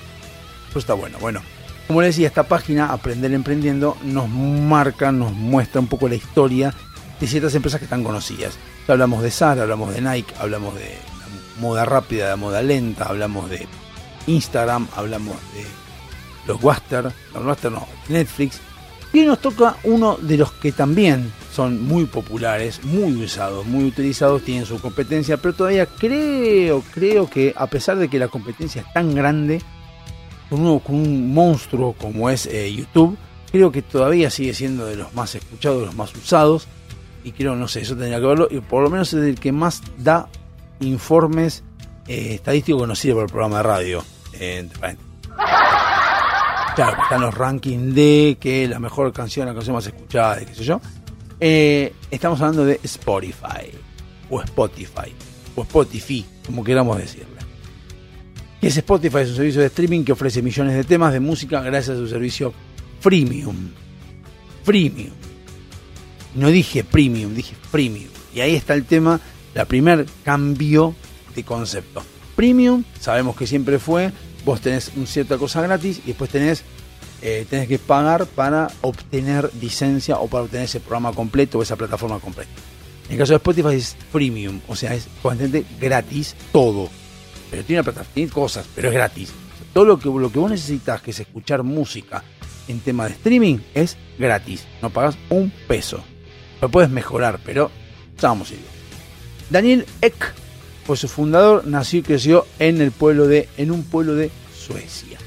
Pero 0.70 0.80
está 0.80 0.94
bueno, 0.94 1.18
bueno. 1.20 1.42
Como 1.88 2.02
les 2.02 2.16
decía, 2.16 2.28
esta 2.28 2.44
página, 2.44 2.94
Aprender 2.94 3.34
Emprendiendo, 3.34 3.98
nos 4.04 4.30
marca, 4.30 5.12
nos 5.12 5.34
muestra 5.34 5.82
un 5.82 5.88
poco 5.88 6.08
la 6.08 6.16
historia 6.16 6.74
de 7.20 7.28
ciertas 7.28 7.54
empresas 7.54 7.80
que 7.80 7.86
están 7.86 8.04
conocidas. 8.04 8.58
Hablamos 8.88 9.22
de 9.24 9.32
Zara, 9.32 9.64
hablamos 9.64 9.94
de 9.94 10.02
Nike, 10.02 10.34
hablamos 10.40 10.76
de 10.76 11.11
moda 11.62 11.86
rápida, 11.86 12.32
de 12.32 12.36
moda 12.36 12.62
lenta, 12.62 13.06
hablamos 13.06 13.50
de 13.50 13.68
Instagram, 14.28 14.88
hablamos 14.96 15.36
de 15.54 15.66
los 16.48 16.62
Waster, 16.62 17.14
los 17.34 17.46
Waster 17.46 17.72
no, 17.72 17.88
Netflix. 18.10 18.60
Y 19.14 19.22
nos 19.22 19.40
toca 19.40 19.76
uno 19.84 20.18
de 20.22 20.38
los 20.38 20.52
que 20.54 20.72
también 20.72 21.32
son 21.54 21.86
muy 21.86 22.06
populares, 22.06 22.84
muy 22.84 23.24
usados, 23.24 23.66
muy 23.66 23.86
utilizados, 23.86 24.42
tienen 24.42 24.66
su 24.66 24.80
competencia, 24.80 25.38
pero 25.38 25.54
todavía 25.54 25.86
creo, 25.86 26.82
creo 26.94 27.30
que 27.30 27.54
a 27.56 27.68
pesar 27.68 27.98
de 27.98 28.08
que 28.08 28.18
la 28.18 28.30
competencia 28.30 28.82
es 28.82 28.94
tan 28.94 29.14
grande, 29.14 29.62
con, 30.50 30.62
uno, 30.62 30.80
con 30.80 30.96
un 30.96 31.34
monstruo 31.34 31.94
como 31.94 32.30
es 32.30 32.46
eh, 32.46 32.74
YouTube, 32.74 33.18
creo 33.52 33.72
que 33.72 33.82
todavía 33.82 34.30
sigue 34.30 34.54
siendo 34.54 34.86
de 34.86 34.96
los 34.96 35.14
más 35.14 35.36
escuchados, 35.36 35.82
de 35.82 35.86
los 35.88 35.96
más 35.96 36.16
usados. 36.16 36.68
Y 37.24 37.34
creo, 37.34 37.56
no 37.56 37.68
sé, 37.68 37.82
eso 37.82 37.96
tendría 37.96 38.20
que 38.20 38.26
verlo. 38.26 38.48
Y 38.50 38.60
por 38.62 38.82
lo 38.82 38.90
menos 38.90 39.14
es 39.14 39.24
el 39.24 39.40
que 39.40 39.52
más 39.52 39.82
da 39.98 40.28
informes 40.82 41.64
eh, 42.08 42.36
estadísticos 42.36 42.82
conocidos 42.82 43.16
por 43.16 43.24
el 43.24 43.30
programa 43.30 43.58
de 43.58 43.64
radio. 43.64 44.04
eh. 44.34 44.68
Claro, 46.76 46.96
que 46.96 47.02
están 47.04 47.22
los 47.22 47.34
rankings 47.34 47.94
de 47.94 48.38
que 48.40 48.66
la 48.66 48.80
mejor 48.80 49.12
canción, 49.12 49.46
la 49.46 49.54
canción 49.54 49.76
más 49.76 49.86
escuchada, 49.86 50.38
de 50.38 50.46
qué 50.46 50.56
sé 50.56 50.64
yo. 50.64 50.80
Eh, 51.38 51.94
estamos 52.10 52.40
hablando 52.40 52.64
de 52.64 52.80
Spotify, 52.84 53.72
o 54.30 54.42
Spotify, 54.42 55.14
o 55.56 55.64
Spotify, 55.64 56.26
como 56.46 56.64
queramos 56.64 56.98
decirle. 56.98 57.28
¿Qué 58.62 58.68
es 58.68 58.78
Spotify? 58.78 59.18
Es 59.18 59.30
un 59.32 59.36
servicio 59.36 59.60
de 59.60 59.68
streaming 59.68 60.04
que 60.06 60.14
ofrece 60.14 60.42
millones 60.42 60.76
de 60.76 60.84
temas 60.86 61.12
de 61.12 61.20
música 61.20 61.62
gracias 61.62 61.98
a 61.98 62.00
su 62.00 62.08
servicio 62.08 62.54
freemium. 63.02 63.72
Freemium. 64.64 65.12
No 66.36 66.48
dije 66.48 66.86
premium, 66.86 67.34
dije 67.34 67.56
premium. 67.70 68.10
Y 68.34 68.40
ahí 68.40 68.56
está 68.56 68.76
el 68.76 68.86
tema, 68.86 69.20
la 69.54 69.66
primer 69.66 70.06
cambio 70.24 70.96
de 71.36 71.44
concepto. 71.44 72.04
Premium, 72.36 72.84
sabemos 73.00 73.36
que 73.36 73.48
siempre 73.48 73.80
fue, 73.80 74.12
vos 74.46 74.62
tenés 74.62 74.92
una 74.96 75.06
cierta 75.06 75.38
cosa 75.38 75.62
gratis 75.62 76.02
y 76.04 76.08
después 76.08 76.30
tenés, 76.30 76.64
eh, 77.22 77.46
tenés 77.50 77.68
que 77.68 77.80
pagar 77.80 78.26
para 78.26 78.68
obtener 78.82 79.52
licencia 79.62 80.18
o 80.18 80.28
para 80.28 80.44
obtener 80.44 80.66
ese 80.66 80.80
programa 80.80 81.14
completo 81.14 81.60
o 81.60 81.64
esa 81.64 81.76
plataforma 81.76 82.20
completa. 82.20 82.52
En 83.06 83.14
el 83.14 83.18
caso 83.20 83.34
de 83.34 83.38
Spotify 83.38 83.76
es 83.76 83.98
premium, 84.12 84.62
o 84.68 84.76
sea, 84.76 84.94
es 84.94 85.08
gratis 85.80 86.36
todo. 86.52 86.90
Pero 87.50 87.64
tiene, 87.66 87.82
una 87.82 87.84
plataforma, 87.84 88.14
tiene 88.14 88.32
cosas, 88.32 88.66
pero 88.74 88.88
es 88.88 88.94
gratis. 88.94 89.34
Todo 89.74 89.86
lo 89.86 90.00
que, 90.00 90.08
lo 90.10 90.32
que 90.32 90.40
vos 90.40 90.50
necesitas, 90.50 91.02
que 91.02 91.12
es 91.12 91.20
escuchar 91.20 91.64
música 91.64 92.24
en 92.70 92.80
tema 92.80 93.06
de 93.06 93.12
streaming, 93.12 93.58
es 93.74 93.98
gratis. 94.18 94.66
No 94.82 94.90
pagas 94.90 95.18
un 95.30 95.52
peso. 95.68 96.02
Lo 96.62 96.70
puedes 96.70 96.90
mejorar, 96.90 97.40
pero 97.44 97.70
a 98.24 98.34
ir. 98.34 98.71
Daniel 99.52 99.86
Eck 100.02 100.34
fue 100.86 100.98
su 100.98 101.08
fundador, 101.08 101.68
nació 101.68 102.00
y 102.00 102.04
creció 102.04 102.48
en 102.58 102.82
el 102.82 102.92
pueblo 102.92 103.28
de, 103.28 103.48
en 103.58 103.70
un 103.72 103.84
pueblo 103.84 104.16
de 104.16 104.32
Suecia. 104.58 105.18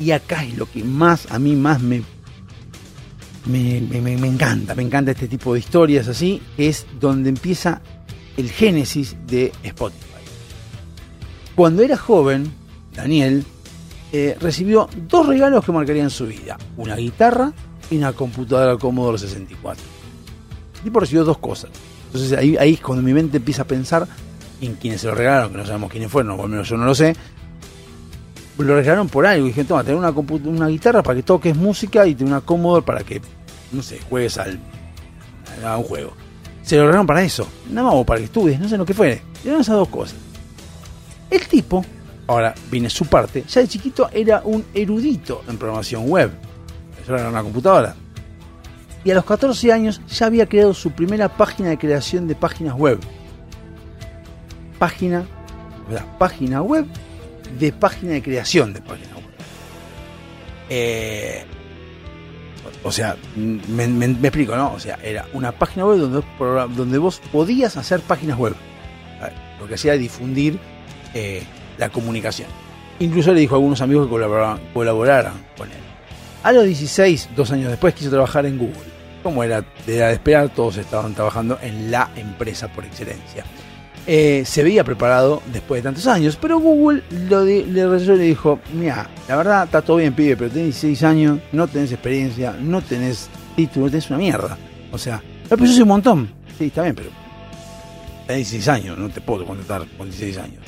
Y 0.00 0.10
acá 0.12 0.44
es 0.44 0.56
lo 0.56 0.64
que 0.70 0.82
más, 0.82 1.30
a 1.30 1.38
mí 1.38 1.54
más 1.54 1.80
me, 1.82 2.02
me, 3.46 3.80
me- 3.80 4.16
me- 4.16 4.26
encanta, 4.28 4.74
me 4.74 4.82
encanta 4.82 5.10
este 5.12 5.28
tipo 5.28 5.52
de 5.52 5.60
historias 5.60 6.08
así, 6.08 6.40
es 6.56 6.86
donde 6.98 7.28
empieza 7.28 7.80
el 8.36 8.50
génesis 8.50 9.16
de 9.26 9.52
Spotify. 9.62 10.06
Cuando 11.54 11.82
era 11.82 11.96
joven, 11.96 12.50
Daniel 12.94 13.44
eh, 14.12 14.36
recibió 14.40 14.88
dos 15.08 15.26
regalos 15.26 15.64
que 15.64 15.72
marcarían 15.72 16.10
su 16.10 16.26
vida, 16.26 16.56
una 16.76 16.96
guitarra 16.96 17.52
y 17.90 17.98
una 17.98 18.12
computadora 18.14 18.76
Commodore 18.78 19.18
64. 19.18 19.84
El 20.76 20.80
tipo 20.82 21.00
recibió 21.00 21.24
dos 21.24 21.38
cosas. 21.38 21.70
Entonces 22.12 22.36
ahí, 22.36 22.56
ahí 22.56 22.74
es 22.74 22.80
cuando 22.80 23.02
mi 23.02 23.12
mente 23.12 23.36
empieza 23.36 23.62
a 23.62 23.66
pensar 23.66 24.06
en 24.60 24.74
quienes 24.74 25.00
se 25.00 25.06
lo 25.06 25.14
regalaron, 25.14 25.52
que 25.52 25.58
no 25.58 25.64
sabemos 25.64 25.90
quiénes 25.90 26.10
fueron, 26.10 26.38
o 26.38 26.42
al 26.42 26.48
menos 26.48 26.68
yo 26.68 26.76
no 26.76 26.84
lo 26.84 26.94
sé. 26.94 27.14
Lo 28.58 28.74
regalaron 28.74 29.08
por 29.08 29.24
algo. 29.24 29.46
Y 29.46 29.50
dije, 29.50 29.64
toma, 29.64 29.84
tener 29.84 29.96
una, 29.96 30.10
una 30.10 30.66
guitarra 30.66 31.02
para 31.02 31.16
que 31.16 31.22
toques 31.22 31.56
música 31.56 32.06
y 32.06 32.14
tener 32.14 32.32
una 32.32 32.40
Commodore 32.42 32.84
para 32.84 33.02
que, 33.04 33.22
no 33.72 33.80
sé, 33.80 34.00
juegues 34.10 34.36
al, 34.38 34.58
a 35.64 35.78
un 35.78 35.84
juego. 35.84 36.12
Se 36.62 36.76
lo 36.76 36.82
regalaron 36.82 37.06
para 37.06 37.22
eso. 37.22 37.48
Nada 37.70 37.86
más, 37.86 37.94
o 37.96 38.04
para 38.04 38.18
que 38.18 38.26
estudies, 38.26 38.60
no 38.60 38.68
sé 38.68 38.76
lo 38.76 38.84
que 38.84 38.92
fuere. 38.92 39.22
Eran 39.44 39.60
esas 39.60 39.76
dos 39.76 39.88
cosas. 39.88 40.16
El 41.30 41.46
tipo, 41.46 41.84
ahora 42.26 42.54
viene 42.70 42.90
su 42.90 43.06
parte, 43.06 43.44
ya 43.48 43.60
de 43.60 43.68
chiquito 43.68 44.10
era 44.12 44.42
un 44.44 44.64
erudito 44.74 45.42
en 45.48 45.56
programación 45.56 46.08
web. 46.08 46.30
Eso 47.02 47.14
era 47.14 47.30
una 47.30 47.42
computadora. 47.42 47.94
Y 49.04 49.10
a 49.10 49.14
los 49.14 49.24
14 49.24 49.72
años 49.72 50.00
ya 50.08 50.26
había 50.26 50.46
creado 50.46 50.74
su 50.74 50.90
primera 50.90 51.28
página 51.28 51.70
de 51.70 51.78
creación 51.78 52.28
de 52.28 52.34
páginas 52.34 52.74
web. 52.74 52.98
Página, 54.78 55.24
¿verdad? 55.88 56.04
página 56.18 56.62
web 56.62 56.86
de 57.58 57.72
página 57.72 58.12
de 58.12 58.22
creación 58.22 58.72
de 58.72 58.80
página 58.80 59.14
web. 59.16 59.24
Eh, 60.68 61.44
o 62.84 62.92
sea, 62.92 63.16
me, 63.36 63.84
explico, 64.06 64.56
¿no? 64.56 64.72
O 64.74 64.78
sea, 64.80 64.98
era 65.02 65.26
una 65.32 65.52
página 65.52 65.84
web 65.86 65.98
donde, 65.98 66.98
vos- 66.98 67.20
podías 67.32 67.76
hacer 67.76 68.00
páginas 68.00 68.38
web. 68.38 68.54
Lo 69.60 69.66
que 69.66 69.74
hacía 69.74 69.92
difundir 69.94 70.58
eh, 71.12 71.42
la 71.76 71.90
comunicación. 71.90 72.48
Incluso 73.00 73.32
le 73.34 73.40
dijo 73.40 73.54
a 73.54 73.58
algunos 73.58 73.80
amigos 73.82 74.06
que 74.06 74.10
colaboraran, 74.10 74.58
colaboraran 74.72 75.34
con 75.58 75.68
él. 75.68 75.76
A 76.42 76.52
los 76.52 76.64
16, 76.64 77.30
dos 77.36 77.50
años 77.50 77.68
después, 77.70 77.92
quiso 77.94 78.08
trabajar 78.08 78.46
en 78.46 78.56
Google. 78.56 78.89
Como 79.22 79.44
era 79.44 79.64
de, 79.86 79.96
era 79.96 80.08
de 80.08 80.14
esperar, 80.14 80.48
todos 80.48 80.76
estaban 80.78 81.14
trabajando 81.14 81.58
en 81.62 81.90
la 81.90 82.10
empresa 82.16 82.68
por 82.68 82.84
excelencia. 82.84 83.44
Eh, 84.06 84.42
se 84.46 84.62
veía 84.62 84.82
preparado 84.82 85.42
después 85.52 85.80
de 85.82 85.88
tantos 85.88 86.06
años, 86.06 86.38
pero 86.40 86.58
Google 86.58 87.02
lo 87.28 87.44
le 87.44 87.86
reyó 87.86 88.14
y 88.14 88.18
le 88.18 88.24
dijo, 88.24 88.58
mira, 88.72 89.08
la 89.28 89.36
verdad 89.36 89.64
está 89.64 89.82
todo 89.82 89.98
bien, 89.98 90.14
pibe, 90.14 90.36
pero 90.36 90.50
tenés 90.50 90.80
16 90.80 91.02
años, 91.04 91.38
no 91.52 91.68
tenés 91.68 91.92
experiencia, 91.92 92.52
no 92.58 92.80
tenés 92.80 93.28
título, 93.54 93.86
tenés 93.90 94.08
una 94.08 94.18
mierda. 94.18 94.56
O 94.90 94.96
sea, 94.98 95.16
"Ah, 95.16 95.48
pero 95.50 95.66
yo 95.66 95.82
un 95.82 95.88
montón. 95.88 96.32
Sí, 96.58 96.66
está 96.66 96.82
bien, 96.82 96.94
pero 96.94 97.10
tenés 98.26 98.50
16 98.50 98.68
años, 98.68 98.98
no 98.98 99.10
te 99.10 99.20
puedo 99.20 99.44
contratar 99.44 99.86
con 99.98 100.08
16 100.08 100.38
años. 100.38 100.64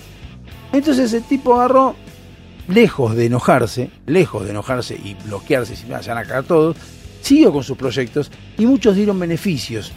Entonces 0.73 1.13
el 1.15 1.23
tipo 1.25 1.55
agarró, 1.55 1.97
lejos 2.69 3.17
de 3.17 3.27
enojarse, 3.27 3.91
lejos 4.07 4.45
de 4.45 4.51
enojarse 4.51 4.95
y 4.95 5.17
bloquearse, 5.25 5.75
si 5.75 5.87
me 5.87 5.95
van 5.95 6.19
a 6.19 6.23
cagar 6.25 6.45
todos, 6.45 6.77
siguió 7.23 7.51
con 7.53 7.65
sus 7.65 7.79
proyectos 7.79 8.31
y 8.59 8.67
muchos 8.67 8.95
dieron 8.97 9.19
beneficios. 9.19 9.91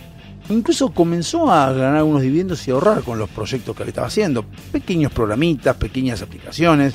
Incluso 0.50 0.92
comenzó 0.92 1.52
a 1.52 1.74
ganar 1.74 2.04
unos 2.04 2.22
dividendos 2.22 2.66
y 2.68 2.72
ahorrar 2.72 3.02
con 3.02 3.18
los 3.18 3.30
proyectos 3.30 3.76
que 3.76 3.84
estaba 3.84 4.08
haciendo. 4.08 4.46
Pequeños 4.72 5.12
programitas, 5.12 5.76
pequeñas 5.76 6.22
aplicaciones. 6.22 6.94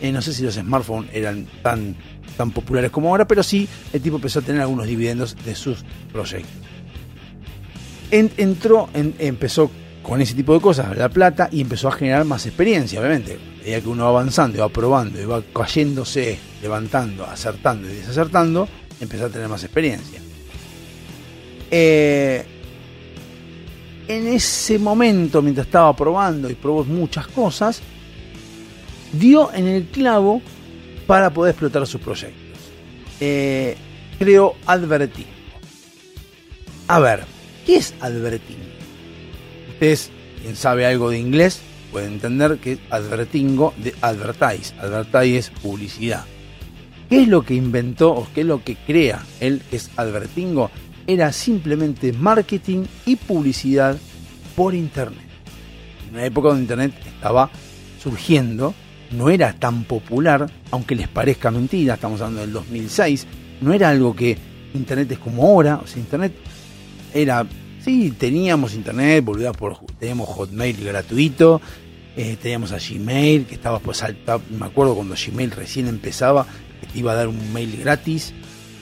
Eh, 0.00 0.12
no 0.12 0.22
sé 0.22 0.32
si 0.32 0.42
los 0.44 0.54
smartphones 0.54 1.10
eran 1.12 1.46
tan, 1.62 1.96
tan 2.36 2.50
populares 2.52 2.90
como 2.92 3.08
ahora, 3.08 3.26
pero 3.26 3.42
sí 3.42 3.66
el 3.92 4.00
tipo 4.00 4.16
empezó 4.16 4.38
a 4.38 4.42
tener 4.42 4.60
algunos 4.62 4.86
dividendos 4.86 5.36
de 5.44 5.54
sus 5.54 5.84
proyectos. 6.12 6.50
En- 8.10 8.30
entró, 8.36 8.88
en- 8.94 9.14
empezó 9.18 9.70
con 10.02 10.20
ese 10.20 10.34
tipo 10.34 10.52
de 10.54 10.60
cosas, 10.60 10.96
la 10.96 11.08
plata, 11.08 11.48
y 11.50 11.60
empezó 11.62 11.88
a 11.88 11.92
generar 11.92 12.24
más 12.24 12.46
experiencia, 12.46 13.00
obviamente. 13.00 13.34
A 13.34 13.62
medida 13.64 13.80
que 13.80 13.88
uno 13.88 14.04
va 14.04 14.10
avanzando 14.10 14.58
y 14.58 14.60
va 14.60 14.68
probando 14.68 15.20
y 15.20 15.24
va 15.24 15.42
cayéndose, 15.54 16.38
levantando, 16.62 17.24
acertando 17.24 17.88
y 17.88 17.94
desacertando, 17.94 18.68
empezó 19.04 19.26
a 19.26 19.30
tener 19.30 19.48
más 19.48 19.62
experiencia. 19.62 20.20
Eh, 21.70 22.44
en 24.06 24.26
ese 24.28 24.78
momento, 24.78 25.40
mientras 25.40 25.66
estaba 25.66 25.94
probando 25.96 26.50
y 26.50 26.54
probó 26.54 26.84
muchas 26.84 27.26
cosas, 27.28 27.80
dio 29.12 29.52
en 29.52 29.66
el 29.66 29.86
clavo 29.86 30.42
para 31.06 31.30
poder 31.30 31.52
explotar 31.52 31.86
sus 31.86 32.00
proyectos. 32.00 32.42
Eh, 33.20 33.76
creó 34.18 34.54
Advertingo. 34.66 35.28
A 36.88 36.98
ver, 36.98 37.24
¿qué 37.64 37.76
es 37.76 37.94
Advertingo? 38.00 38.60
Ustedes, 39.70 40.10
quien 40.42 40.56
sabe 40.56 40.86
algo 40.86 41.10
de 41.10 41.18
inglés, 41.18 41.60
pueden 41.90 42.14
entender 42.14 42.58
que 42.58 42.78
Advertingo 42.90 43.72
de 43.78 43.94
advertise. 44.00 44.74
Advertise 44.78 45.38
es 45.38 45.50
publicidad. 45.50 46.24
¿Qué 47.14 47.22
es 47.22 47.28
lo 47.28 47.44
que 47.44 47.54
inventó 47.54 48.12
o 48.12 48.26
qué 48.34 48.40
es 48.40 48.46
lo 48.48 48.64
que 48.64 48.74
crea 48.74 49.24
él, 49.38 49.62
que 49.70 49.76
es 49.76 49.88
Advertingo? 49.94 50.72
Era 51.06 51.30
simplemente 51.30 52.12
marketing 52.12 52.86
y 53.06 53.14
publicidad 53.14 53.96
por 54.56 54.74
Internet. 54.74 55.22
En 56.08 56.14
una 56.16 56.24
época 56.24 56.48
donde 56.48 56.62
Internet 56.62 56.92
estaba 57.06 57.50
surgiendo, 58.02 58.74
no 59.12 59.30
era 59.30 59.52
tan 59.52 59.84
popular, 59.84 60.50
aunque 60.72 60.96
les 60.96 61.06
parezca 61.06 61.52
mentira, 61.52 61.94
estamos 61.94 62.20
hablando 62.20 62.40
del 62.40 62.52
2006, 62.52 63.28
no 63.60 63.72
era 63.72 63.90
algo 63.90 64.16
que 64.16 64.36
Internet 64.74 65.12
es 65.12 65.18
como 65.20 65.44
ahora, 65.44 65.76
o 65.84 65.86
sea, 65.86 66.00
Internet 66.00 66.32
era, 67.14 67.46
sí, 67.78 68.12
teníamos 68.18 68.74
Internet, 68.74 69.24
volvía 69.24 69.52
por, 69.52 69.78
teníamos 70.00 70.28
Hotmail 70.30 70.84
gratuito, 70.84 71.60
eh, 72.16 72.36
teníamos 72.42 72.72
a 72.72 72.78
Gmail, 72.78 73.44
que 73.44 73.54
estaba 73.54 73.78
pues 73.78 74.02
alta, 74.02 74.40
me 74.58 74.66
acuerdo 74.66 74.96
cuando 74.96 75.14
Gmail 75.14 75.52
recién 75.52 75.86
empezaba, 75.86 76.44
te 76.92 76.98
iba 76.98 77.12
a 77.12 77.14
dar 77.14 77.28
un 77.28 77.52
mail 77.52 77.76
gratis, 77.80 78.32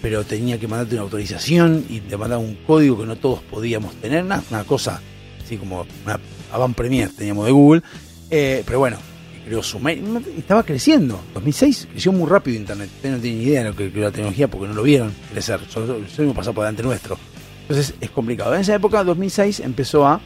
pero 0.01 0.25
tenía 0.25 0.59
que 0.59 0.69
mandarte 0.69 0.95
una 0.95 1.03
autorización 1.03 1.85
y 1.89 2.01
te 2.01 2.17
mandaba 2.17 2.43
un 2.43 2.57
código 2.67 2.99
que 2.99 3.07
no 3.07 3.17
todos 3.17 3.43
podíamos 3.43 3.95
tener, 3.97 4.25
una, 4.25 4.43
cosa 4.65 5.01
así 5.45 5.57
como 5.57 5.87
una 6.05 6.19
avant 6.53 6.77
premier 6.77 7.09
teníamos 7.11 7.47
de 7.47 7.53
Google, 7.53 7.83
eh, 8.31 8.63
pero 8.67 8.81
bueno, 8.81 8.99
creó 9.45 9.63
su 9.63 9.79
mail, 9.79 10.05
estaba 10.37 10.63
creciendo, 10.63 11.21
2006 11.35 11.89
creció 11.93 12.13
muy 12.13 12.29
rápido 12.29 12.57
Internet, 12.57 12.91
ustedes 12.95 13.17
no 13.17 13.21
tienen 13.21 13.41
ni 13.41 13.47
idea 13.47 13.63
de 13.63 13.71
lo 13.71 13.77
que 13.77 13.91
creó 13.91 14.05
la 14.05 14.11
tecnología 14.11 14.49
porque 14.49 14.69
no 14.69 14.75
lo 14.75 14.83
vieron 14.83 15.13
crecer, 15.31 15.61
solo, 15.69 15.99
solo 16.09 16.35
pasó 16.35 16.53
por 16.53 16.65
delante 16.65 16.83
nuestro. 16.83 17.19
Entonces 17.63 17.95
es 18.01 18.11
complicado. 18.11 18.55
En 18.55 18.61
esa 18.61 18.75
época, 18.75 19.05
2006, 19.05 19.61
empezó 19.61 20.07
a, 20.07 20.21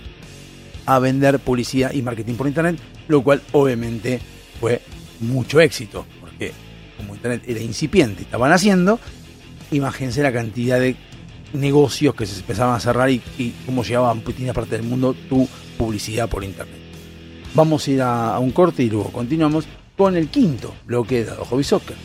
a 0.86 0.98
vender 0.98 1.38
publicidad 1.38 1.92
y 1.92 2.02
marketing 2.02 2.34
por 2.34 2.46
Internet, 2.46 2.78
lo 3.08 3.22
cual 3.22 3.42
obviamente 3.52 4.20
fue 4.60 4.80
mucho 5.20 5.60
éxito, 5.60 6.06
porque 6.20 6.52
como 6.96 7.14
Internet 7.14 7.42
era 7.46 7.60
incipiente, 7.60 8.22
estaban 8.22 8.52
haciendo, 8.52 8.98
imagínense 9.70 10.22
la 10.22 10.32
cantidad 10.32 10.80
de 10.80 10.96
negocios 11.52 12.14
que 12.14 12.26
se 12.26 12.38
empezaban 12.40 12.74
a 12.74 12.80
cerrar 12.80 13.10
y, 13.10 13.20
cómo 13.64 13.82
llegaba 13.82 14.10
a 14.10 14.14
distintas 14.14 14.54
partes 14.54 14.72
del 14.72 14.82
mundo 14.82 15.14
tu 15.28 15.48
publicidad 15.78 16.28
por 16.28 16.44
Internet. 16.44 16.76
Vamos 17.54 17.86
a 17.86 17.90
ir 17.90 18.02
a, 18.02 18.38
un 18.38 18.50
corte 18.50 18.82
y 18.82 18.90
luego 18.90 19.10
continuamos 19.10 19.66
con 19.96 20.16
el 20.16 20.28
quinto 20.28 20.74
bloque 20.84 21.24
de 21.24 21.30
Hobby 21.30 21.64
Soccer. 21.64 21.96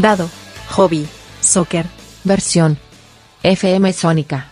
Dado, 0.00 0.30
hobby, 0.70 1.06
soccer. 1.42 1.84
Versión. 2.24 2.78
FM 3.42 3.92
Sónica. 3.92 4.46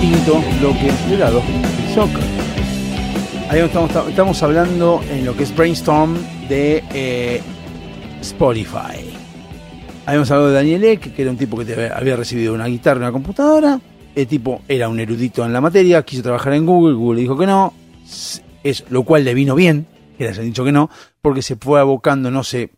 quinto 0.00 0.40
bloque 0.60 0.92
de 1.08 1.16
lado 1.16 1.42
soccer. 1.92 2.22
Ahí 3.48 3.58
estamos, 3.58 3.90
estamos 4.08 4.40
hablando 4.44 5.02
en 5.10 5.24
lo 5.24 5.36
que 5.36 5.42
es 5.42 5.56
brainstorm 5.56 6.16
de 6.48 6.84
eh, 6.92 7.42
Spotify. 8.20 9.07
Habíamos 10.08 10.30
hablado 10.30 10.48
de 10.48 10.54
Daniel 10.54 10.84
Ek, 10.84 11.14
que 11.14 11.20
era 11.20 11.30
un 11.30 11.36
tipo 11.36 11.58
que 11.58 11.90
había 11.94 12.16
recibido 12.16 12.54
una 12.54 12.64
guitarra 12.64 13.00
y 13.00 13.02
una 13.02 13.12
computadora. 13.12 13.78
El 14.14 14.26
tipo 14.26 14.62
era 14.66 14.88
un 14.88 14.98
erudito 14.98 15.44
en 15.44 15.52
la 15.52 15.60
materia, 15.60 16.02
quiso 16.02 16.22
trabajar 16.22 16.54
en 16.54 16.64
Google, 16.64 16.94
Google 16.94 17.16
le 17.16 17.22
dijo 17.24 17.36
que 17.36 17.46
no, 17.46 17.74
es, 18.64 18.86
lo 18.88 19.02
cual 19.02 19.26
le 19.26 19.34
vino 19.34 19.54
bien, 19.54 19.86
que 20.16 20.24
les 20.24 20.38
han 20.38 20.46
dicho 20.46 20.64
que 20.64 20.72
no, 20.72 20.88
porque 21.20 21.42
se 21.42 21.56
fue 21.56 21.78
abocando, 21.78 22.30
no 22.30 22.42
se, 22.42 22.70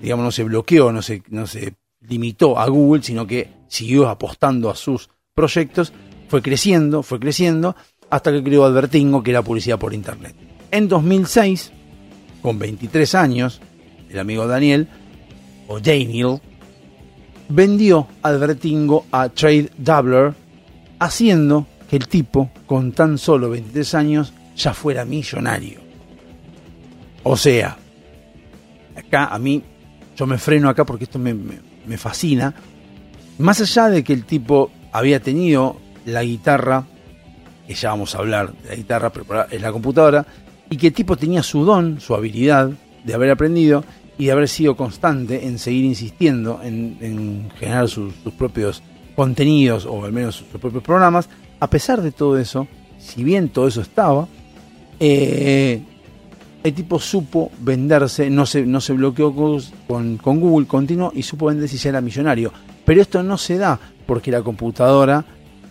digamos, 0.00 0.24
no 0.24 0.30
se 0.30 0.44
bloqueó, 0.44 0.92
no 0.92 1.02
se, 1.02 1.24
no 1.30 1.48
se 1.48 1.74
limitó 2.08 2.56
a 2.60 2.68
Google, 2.68 3.02
sino 3.02 3.26
que 3.26 3.48
siguió 3.66 4.08
apostando 4.08 4.70
a 4.70 4.76
sus 4.76 5.10
proyectos, 5.34 5.92
fue 6.28 6.42
creciendo, 6.42 7.02
fue 7.02 7.18
creciendo, 7.18 7.74
hasta 8.08 8.30
que 8.30 8.44
creó 8.44 8.64
Advertingo, 8.64 9.24
que 9.24 9.32
era 9.32 9.42
publicidad 9.42 9.80
por 9.80 9.94
internet. 9.94 10.36
En 10.70 10.86
2006, 10.86 11.72
con 12.40 12.56
23 12.60 13.16
años, 13.16 13.60
el 14.08 14.20
amigo 14.20 14.46
Daniel, 14.46 14.86
o 15.66 15.80
Daniel, 15.80 16.40
vendió 17.48 18.06
Advertingo 18.22 19.06
a 19.12 19.28
Trade 19.28 19.70
Doubler, 19.78 20.34
haciendo 20.98 21.66
que 21.88 21.96
el 21.96 22.08
tipo, 22.08 22.50
con 22.66 22.92
tan 22.92 23.18
solo 23.18 23.50
23 23.50 23.94
años, 23.94 24.32
ya 24.56 24.74
fuera 24.74 25.04
millonario. 25.04 25.80
O 27.22 27.36
sea, 27.36 27.76
acá 28.96 29.26
a 29.26 29.38
mí, 29.38 29.62
yo 30.16 30.26
me 30.26 30.38
freno 30.38 30.68
acá 30.68 30.84
porque 30.84 31.04
esto 31.04 31.18
me, 31.18 31.34
me- 31.34 31.58
me 31.86 31.96
fascina. 31.96 32.54
Más 33.38 33.60
allá 33.60 33.88
de 33.88 34.04
que 34.04 34.12
el 34.12 34.24
tipo 34.24 34.70
había 34.92 35.20
tenido 35.20 35.76
la 36.04 36.22
guitarra, 36.22 36.84
que 37.66 37.74
ya 37.74 37.90
vamos 37.90 38.14
a 38.14 38.18
hablar 38.18 38.52
de 38.52 38.68
la 38.70 38.74
guitarra, 38.74 39.10
pero 39.12 39.48
es 39.48 39.60
la 39.62 39.72
computadora, 39.72 40.26
y 40.70 40.76
que 40.76 40.88
el 40.88 40.92
tipo 40.92 41.16
tenía 41.16 41.42
su 41.42 41.64
don, 41.64 42.00
su 42.00 42.14
habilidad 42.14 42.70
de 43.04 43.14
haber 43.14 43.30
aprendido 43.30 43.84
y 44.18 44.26
de 44.26 44.32
haber 44.32 44.48
sido 44.48 44.76
constante 44.76 45.46
en 45.46 45.58
seguir 45.58 45.84
insistiendo 45.84 46.60
en, 46.62 46.96
en 47.00 47.50
generar 47.58 47.88
sus, 47.88 48.12
propios 48.36 48.82
contenidos 49.14 49.86
o 49.86 50.04
al 50.04 50.12
menos 50.12 50.36
sus 50.36 50.46
propios 50.48 50.82
programas, 50.82 51.28
a 51.60 51.70
pesar 51.70 52.02
de 52.02 52.12
todo 52.12 52.36
eso, 52.38 52.66
si 52.98 53.22
bien 53.24 53.48
todo 53.48 53.68
eso 53.68 53.80
estaba, 53.80 54.26
eh, 55.00 55.80
el 56.64 56.74
tipo 56.74 56.98
supo 56.98 57.50
venderse, 57.60 58.30
no 58.30 58.44
se, 58.44 58.66
no 58.66 58.80
se 58.80 58.92
bloqueó 58.92 59.34
con, 59.34 59.60
con- 59.86 60.16
con 60.18 60.40
Google, 60.40 60.66
continuó 60.66 61.12
y 61.14 61.22
supo 61.22 61.46
venderse 61.46 61.76
y 61.76 61.78
ya 61.78 61.90
era 61.90 62.00
millonario. 62.00 62.52
Pero 62.84 63.00
esto 63.00 63.22
no 63.22 63.38
se 63.38 63.58
da 63.58 63.78
porque 64.06 64.30
la 64.30 64.42
computadora 64.42 65.24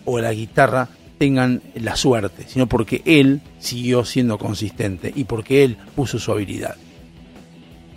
o 0.04 0.18
la 0.18 0.32
guitarra 0.32 0.88
tengan 1.18 1.60
la 1.74 1.96
suerte, 1.96 2.44
sino 2.46 2.66
porque 2.66 3.02
él 3.04 3.40
siguió 3.58 4.04
siendo 4.04 4.38
consistente 4.38 5.12
y 5.14 5.24
porque 5.24 5.64
él 5.64 5.76
puso 5.94 6.18
su 6.18 6.32
habilidad. 6.32 6.76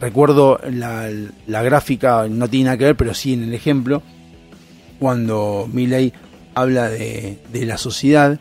Recuerdo 0.01 0.59
la, 0.67 1.61
gráfica, 1.61 2.27
no 2.27 2.49
tiene 2.49 2.65
nada 2.65 2.77
que 2.77 2.85
ver, 2.85 2.97
pero 2.97 3.13
sí 3.13 3.33
en 3.33 3.43
el 3.43 3.53
ejemplo, 3.53 4.01
cuando 4.99 5.69
Milley 5.71 6.11
habla 6.55 6.89
de, 6.89 7.37
de 7.53 7.65
la 7.67 7.77
sociedad 7.77 8.39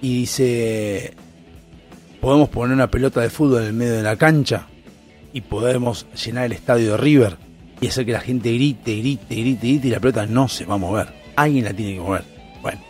y 0.00 0.20
dice, 0.20 1.12
podemos 2.22 2.48
poner 2.48 2.74
una 2.74 2.90
pelota 2.90 3.20
de 3.20 3.28
fútbol 3.28 3.60
en 3.60 3.68
el 3.68 3.72
medio 3.74 3.92
de 3.92 4.02
la 4.02 4.16
cancha 4.16 4.68
y 5.34 5.42
podemos 5.42 6.06
llenar 6.24 6.46
el 6.46 6.52
estadio 6.52 6.92
de 6.92 6.96
River 6.96 7.36
y 7.82 7.88
hacer 7.88 8.06
que 8.06 8.12
la 8.12 8.20
gente 8.20 8.50
grite, 8.50 8.96
grite, 8.96 9.34
grite, 9.34 9.66
grite 9.66 9.88
y 9.88 9.90
la 9.90 10.00
pelota 10.00 10.24
no 10.24 10.48
se 10.48 10.64
va 10.64 10.76
a 10.76 10.78
mover. 10.78 11.08
Alguien 11.36 11.66
la 11.66 11.74
tiene 11.74 11.94
que 11.94 12.00
mover. 12.00 12.24
Bueno, 12.62 12.80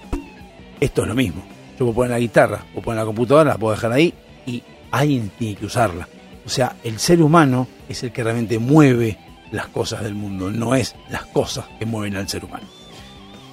esto 0.79 1.03
es 1.03 1.09
lo 1.09 1.15
mismo. 1.17 1.43
Yo 1.73 1.87
puedo 1.87 1.95
poner 1.95 2.13
la 2.13 2.21
guitarra, 2.21 2.65
puedo 2.73 2.85
poner 2.85 3.01
la 3.01 3.07
computadora, 3.07 3.51
la 3.51 3.59
puedo 3.59 3.75
dejar 3.75 3.91
ahí 3.91 4.15
y 4.47 4.63
alguien 4.93 5.33
tiene 5.37 5.57
que 5.57 5.67
usarla. 5.67 6.07
O 6.45 6.49
sea, 6.49 6.77
el 6.85 6.99
ser 6.99 7.23
humano 7.23 7.69
es 7.89 8.03
el 8.03 8.13
que 8.13 8.25
realmente 8.25 8.59
mueve 8.59 9.19
las 9.53 9.67
cosas 9.69 10.03
del 10.03 10.15
mundo, 10.15 10.51
no 10.51 10.75
es 10.75 10.95
las 11.11 11.27
cosas 11.27 11.67
que 11.79 11.87
mueven 11.87 12.17
al 12.17 12.29
ser 12.29 12.45
humano. 12.45 12.67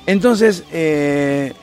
Entonces, 0.06 0.64
eh, 0.72 1.54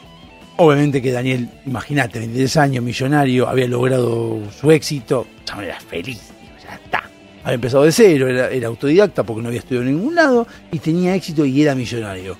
obviamente 0.56 1.00
que 1.00 1.12
Daniel, 1.12 1.48
imagínate, 1.66 2.18
23 2.18 2.56
años, 2.58 2.84
millonario, 2.84 3.48
había 3.48 3.66
logrado 3.66 4.40
su 4.52 4.70
éxito, 4.70 5.26
ya 5.46 5.62
era 5.62 5.80
feliz, 5.80 6.20
ya 6.62 6.74
está. 6.74 7.10
Había 7.42 7.54
empezado 7.54 7.84
de 7.84 7.92
cero, 7.92 8.28
era, 8.28 8.50
era 8.50 8.68
autodidacta 8.68 9.22
porque 9.22 9.42
no 9.42 9.48
había 9.48 9.60
estudiado 9.60 9.86
en 9.86 9.96
ningún 9.96 10.14
lado 10.14 10.46
y 10.72 10.78
tenía 10.78 11.14
éxito 11.14 11.44
y 11.44 11.62
era 11.62 11.74
millonario. 11.74 12.36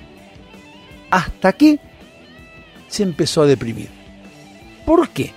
Hasta 1.10 1.52
que 1.52 1.78
se 2.88 3.02
empezó 3.02 3.42
a 3.42 3.46
deprimir. 3.46 3.88
¿Por 4.84 5.08
qué? 5.08 5.32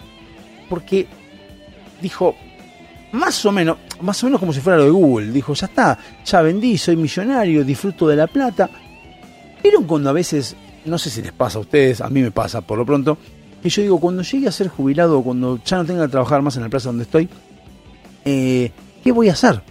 Porque 0.69 1.07
dijo, 2.01 2.35
más 3.11 3.45
o 3.45 3.51
menos, 3.51 3.77
más 4.01 4.21
o 4.23 4.27
menos 4.27 4.39
como 4.39 4.53
si 4.53 4.59
fuera 4.59 4.77
lo 4.77 4.85
de 4.85 4.91
Google, 4.91 5.31
dijo, 5.31 5.53
ya 5.53 5.67
está, 5.67 5.97
ya 6.25 6.41
vendí, 6.41 6.77
soy 6.77 6.95
millonario, 6.95 7.63
disfruto 7.63 8.07
de 8.07 8.15
la 8.15 8.27
plata. 8.27 8.69
¿Vieron 9.63 9.85
cuando 9.85 10.09
a 10.09 10.13
veces, 10.13 10.55
no 10.85 10.97
sé 10.97 11.09
si 11.09 11.21
les 11.21 11.31
pasa 11.31 11.57
a 11.57 11.61
ustedes, 11.61 12.01
a 12.01 12.09
mí 12.09 12.21
me 12.21 12.31
pasa 12.31 12.61
por 12.61 12.77
lo 12.77 12.85
pronto, 12.85 13.17
que 13.61 13.69
yo 13.69 13.81
digo, 13.81 13.99
cuando 13.99 14.21
llegue 14.21 14.47
a 14.47 14.51
ser 14.51 14.67
jubilado, 14.67 15.21
cuando 15.21 15.59
ya 15.63 15.77
no 15.77 15.85
tenga 15.85 16.05
que 16.05 16.11
trabajar 16.11 16.41
más 16.41 16.55
en 16.57 16.63
la 16.63 16.69
plaza 16.69 16.89
donde 16.89 17.03
estoy, 17.03 17.29
eh, 18.25 18.71
¿qué 19.03 19.11
voy 19.11 19.29
a 19.29 19.33
hacer? 19.33 19.61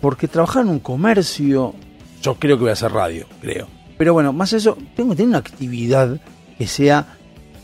Porque 0.00 0.28
trabajar 0.28 0.62
en 0.62 0.68
un 0.68 0.80
comercio, 0.80 1.74
yo 2.22 2.34
creo 2.34 2.56
que 2.56 2.62
voy 2.62 2.70
a 2.70 2.74
hacer 2.74 2.92
radio, 2.92 3.26
creo. 3.40 3.66
Pero 3.96 4.12
bueno, 4.12 4.32
más 4.32 4.52
eso, 4.52 4.76
tengo 4.94 5.10
que 5.10 5.16
tener 5.16 5.28
una 5.30 5.38
actividad 5.38 6.20
que 6.58 6.66
sea 6.66 7.16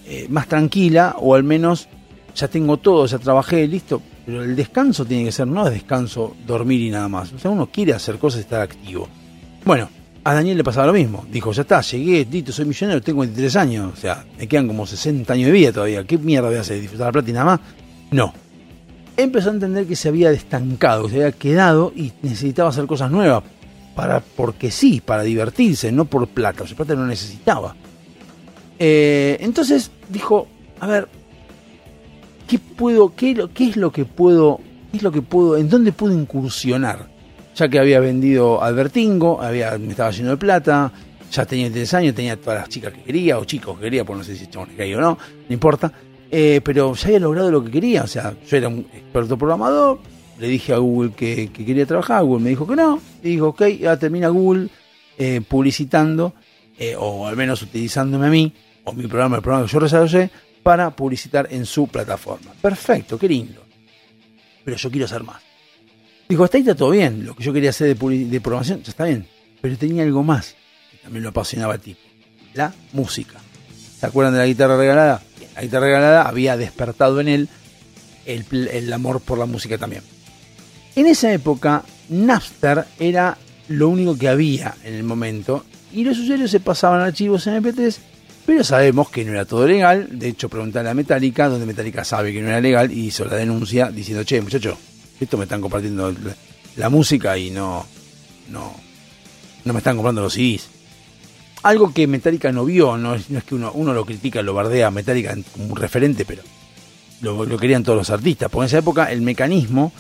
eh, 0.07 0.27
más 0.29 0.49
tranquila 0.49 1.17
o 1.19 1.35
al 1.35 1.45
menos 1.45 1.89
ya 2.35 2.49
tengo 2.49 2.77
todo, 2.77 3.07
ya 3.07 3.19
trabajé, 3.19 3.67
listo. 3.67 4.01
Pero 4.27 4.45
el 4.45 4.55
descanso 4.55 5.05
tiene 5.05 5.25
que 5.25 5.33
ser, 5.33 5.47
no 5.47 5.67
es 5.67 5.73
descanso, 5.73 6.37
dormir 6.47 6.81
y 6.81 6.91
nada 6.91 7.09
más. 7.09 7.33
O 7.33 7.39
sea, 7.39 7.51
uno 7.51 7.67
quiere 7.67 7.93
hacer 7.93 8.19
cosas 8.19 8.41
y 8.41 8.43
estar 8.43 8.61
activo. 8.61 9.09
Bueno, 9.65 9.89
a 10.23 10.35
Daniel 10.35 10.59
le 10.59 10.65
pasaba 10.65 10.87
lo 10.89 10.93
mismo. 10.93 11.25
Dijo, 11.31 11.53
ya 11.53 11.63
está, 11.63 11.81
llegué, 11.81 12.27
listo, 12.31 12.53
soy 12.53 12.67
millonario, 12.67 13.03
tengo 13.03 13.21
23 13.21 13.57
años. 13.57 13.93
O 13.93 13.97
sea, 13.97 14.25
me 14.39 14.47
quedan 14.47 14.67
como 14.67 14.87
60 14.87 15.33
años 15.33 15.47
de 15.47 15.53
vida 15.53 15.73
todavía. 15.73 16.05
¿Qué 16.05 16.19
mierda 16.19 16.49
voy 16.49 16.59
a 16.59 16.61
hacer? 16.61 16.81
¿Disfrutar 16.81 17.07
la 17.07 17.13
plata 17.13 17.31
y 17.31 17.33
nada 17.33 17.45
más? 17.47 17.61
No. 18.11 18.33
Empezó 19.17 19.51
a 19.51 19.55
entender 19.55 19.87
que 19.87 19.97
se 19.97 20.09
había 20.09 20.31
estancado, 20.31 21.05
que 21.05 21.11
se 21.11 21.17
había 21.17 21.33
quedado 21.33 21.93
y 21.95 22.13
necesitaba 22.23 22.69
hacer 22.69 22.87
cosas 22.87 23.11
nuevas. 23.11 23.43
Para, 23.95 24.21
porque 24.21 24.71
sí, 24.71 25.01
para 25.05 25.23
divertirse, 25.23 25.91
no 25.91 26.05
por 26.05 26.29
plata. 26.29 26.65
O 26.65 26.67
sea, 26.67 26.77
plata 26.77 26.95
no 26.95 27.07
necesitaba. 27.07 27.75
Eh, 28.79 29.37
entonces 29.41 29.91
dijo, 30.09 30.47
a 30.81 30.87
ver, 30.87 31.09
¿qué 32.51 32.59
puedo, 32.59 33.15
qué, 33.15 33.49
qué 33.55 33.69
es 33.69 33.77
lo 33.77 33.93
que 33.93 34.05
puedo, 34.05 34.61
qué 34.91 34.97
es 34.97 35.03
lo 35.05 35.13
que 35.13 35.23
puedo, 35.23 35.57
en 35.57 35.69
dónde 35.69 35.93
puedo 35.93 36.13
incursionar? 36.19 37.09
Ya 37.55 37.69
que 37.69 37.79
había 37.79 38.01
vendido 38.01 38.61
Albertingo, 38.61 39.41
había, 39.41 39.79
me 39.79 39.91
estaba 39.91 40.11
lleno 40.11 40.31
de 40.31 40.37
plata, 40.37 40.91
ya 41.31 41.47
tenía 41.47 41.71
3 41.71 41.95
años, 41.95 42.15
tenía 42.15 42.41
todas 42.41 42.61
las 42.61 42.69
chicas 42.69 42.93
que 42.93 43.03
quería, 43.03 43.39
o 43.39 43.45
chicos 43.45 43.77
que 43.77 43.85
quería, 43.85 44.05
por 44.05 44.17
no 44.17 44.25
sé 44.25 44.35
si 44.35 44.49
chavos 44.49 44.69
que 44.77 44.97
o 44.97 45.01
no, 45.01 45.17
no 45.49 45.53
importa. 45.55 45.93
Eh, 46.29 46.61
pero 46.65 46.95
ya 46.95 47.07
había 47.07 47.21
logrado 47.21 47.53
lo 47.53 47.63
que 47.65 47.71
quería, 47.71 48.03
o 48.03 48.07
sea, 48.09 48.35
yo 48.49 48.57
era 48.57 48.67
un 48.67 48.81
experto 48.95 49.39
programador, 49.39 50.01
le 50.41 50.49
dije 50.49 50.73
a 50.73 50.79
Google 50.79 51.13
que, 51.13 51.51
que 51.53 51.65
quería 51.65 51.87
trabajar, 51.87 52.25
Google 52.25 52.43
me 52.43 52.51
dijo 52.51 52.67
que 52.67 52.75
no, 52.75 53.01
y 53.23 53.31
dijo, 53.31 53.49
ok, 53.49 53.63
ya 53.81 53.97
termina 53.97 54.29
Google 54.29 54.69
eh, 55.19 55.41
publicitando, 55.47 56.35
eh, 56.79 56.97
o 56.99 57.29
al 57.29 57.37
menos 57.37 57.63
utilizándome 57.63 58.27
a 58.27 58.31
mí, 58.31 58.53
o 58.85 58.93
mi 58.93 59.07
programa, 59.07 59.37
el 59.37 59.43
programa 59.43 59.67
que 59.67 59.73
yo 59.73 59.81
desarrollé, 59.81 60.31
para 60.63 60.91
publicitar 60.91 61.49
en 61.51 61.67
su 61.67 61.87
plataforma. 61.89 62.53
Perfecto, 62.61 63.19
qué 63.19 63.29
lindo. 63.29 63.65
Pero 64.65 64.77
yo 64.77 64.91
quiero 64.91 65.07
hacer 65.07 65.23
más. 65.23 65.43
Dijo, 66.29 66.45
hasta 66.45 66.59
ahí 66.59 66.63
está 66.63 66.75
todo 66.75 66.91
bien, 66.91 67.25
lo 67.25 67.35
que 67.35 67.43
yo 67.43 67.53
quería 67.53 67.71
hacer 67.71 67.97
de, 67.97 68.25
de 68.27 68.41
programación, 68.41 68.83
ya 68.83 68.91
está 68.91 69.05
bien. 69.05 69.27
Pero 69.61 69.77
tenía 69.77 70.03
algo 70.03 70.23
más, 70.23 70.55
que 70.91 70.99
también 70.99 71.25
lo 71.25 71.31
apasionaba 71.31 71.75
al 71.75 71.81
tipo, 71.81 72.01
la 72.55 72.73
música. 72.93 73.41
¿Se 73.99 74.07
acuerdan 74.07 74.35
de 74.35 74.39
la 74.39 74.47
guitarra 74.47 74.77
regalada? 74.77 75.23
La 75.55 75.63
guitarra 75.63 75.87
regalada 75.87 76.23
había 76.23 76.57
despertado 76.57 77.21
en 77.21 77.29
él 77.29 77.49
el, 78.25 78.93
amor 78.93 79.21
por 79.21 79.39
la 79.39 79.47
música 79.47 79.79
también. 79.79 80.03
En 80.97 81.07
esa 81.07 81.33
época, 81.33 81.85
Napster 82.09 82.85
era 82.99 83.39
lo 83.69 83.89
único 83.89 84.17
que 84.17 84.29
había 84.29 84.75
en 84.85 84.95
el 84.95 85.05
momento 85.05 85.65
y 85.93 86.05
los 86.05 86.19
usuarios 86.19 86.51
se 86.51 86.61
pasaban 86.61 87.01
archivos 87.01 87.47
en 87.47 87.63
MP3, 87.63 87.99
pero 88.47 88.65
sabemos 88.65 89.11
que 89.11 89.25
no 89.25 89.33
era 89.33 89.45
todo 89.45 89.67
legal. 89.67 90.09
De 90.11 90.29
hecho, 90.29 90.49
preguntarle 90.49 90.91
a 90.91 90.95
Metallica, 90.95 91.49
donde 91.49 91.67
Metallica 91.67 92.05
sabe 92.05 92.33
que 92.33 92.41
no 92.41 92.49
era 92.49 92.61
legal 92.61 92.91
y 92.91 93.07
hizo 93.07 93.25
la 93.25 93.37
denuncia 93.37 93.91
diciendo, 93.91 94.25
che, 94.25 94.41
muchacho, 94.41 94.77
esto 95.21 95.37
me 95.37 95.45
están 95.45 95.61
compartiendo 95.61 96.15
la, 96.77 96.89
música 96.89 97.37
y 97.37 97.51
no, 97.51 97.87
no, 98.49 98.75
no 99.65 99.73
me 99.73 99.79
están 99.79 99.97
comprando 99.97 100.23
los 100.23 100.35
CDs. 100.35 100.69
Algo 101.63 101.93
que 101.93 102.07
Metallica 102.07 102.51
no 102.53 102.65
vio, 102.65 102.97
no 102.97 103.15
es, 103.15 103.29
no 103.29 103.39
es 103.39 103.45
que 103.45 103.55
uno, 103.55 103.71
uno 103.75 103.93
lo 103.93 104.07
critica, 104.07 104.41
lo 104.43 104.55
bardea 104.55 104.87
a 104.87 104.91
Metallica 104.91 105.37
como 105.53 105.67
un 105.67 105.77
referente, 105.77 106.25
pero 106.25 106.43
lo, 107.21 107.45
lo 107.45 107.59
querían 107.59 107.85
todos 107.85 107.99
los 107.99 108.11
artistas. 108.11 108.51
Porque 108.51 108.65
en 108.65 108.67
esa 108.69 108.79
época 108.79 109.13
el 109.13 109.21
mecanismo 109.21 109.93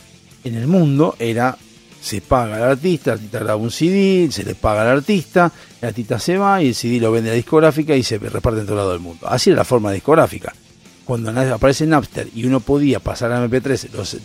en 0.43 0.55
el 0.55 0.67
mundo 0.67 1.17
era 1.19 1.59
se 2.01 2.21
paga 2.21 2.57
al 2.57 2.63
artista, 2.63 3.13
el 3.13 3.19
artista 3.19 3.39
graba 3.39 3.57
un 3.57 3.71
CD, 3.71 4.31
se 4.31 4.45
le 4.45 4.55
paga 4.55 4.83
al 4.83 4.89
artista, 4.99 5.53
el 5.81 5.89
artista 5.89 6.19
se 6.19 6.39
va 6.39 6.63
y 6.63 6.69
el 6.69 6.75
CD 6.75 6.99
lo 6.99 7.13
vende 7.13 7.31
a 7.31 7.33
la 7.33 7.37
discográfica 7.37 7.95
y 7.95 8.03
se 8.03 8.19
reparte 8.19 8.61
en 8.61 8.67
todo 8.67 8.77
lado 8.77 8.93
del 8.93 9.01
mundo. 9.01 9.29
Así 9.29 9.51
era 9.51 9.59
la 9.59 9.65
forma 9.65 9.93
discográfica. 9.93 10.55
Cuando 11.05 11.31
aparece 11.31 11.87
Napster 11.87 12.29
y 12.35 12.45
uno 12.47 12.61
podía 12.61 13.01
pasar 13.01 13.33
a 13.33 13.45
MP3 13.45 13.91
los, 13.93 14.17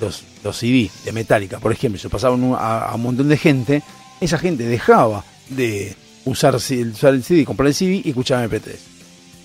los, 0.44 0.58
CD 0.58 0.90
de 1.04 1.12
Metallica, 1.12 1.60
por 1.60 1.72
ejemplo, 1.72 2.00
se 2.00 2.10
pasaban 2.10 2.56
a, 2.58 2.92
un 2.94 3.02
montón 3.02 3.28
de 3.28 3.38
gente, 3.38 3.82
esa 4.22 4.38
gente 4.38 4.66
dejaba 4.66 5.24
de 5.50 5.96
usar 6.26 6.56
el 6.56 6.62
CD, 6.96 7.44
comprar 7.44 7.68
el 7.68 7.74
CD 7.74 8.02
y 8.04 8.10
escuchar 8.10 8.48
MP3. 8.48 8.76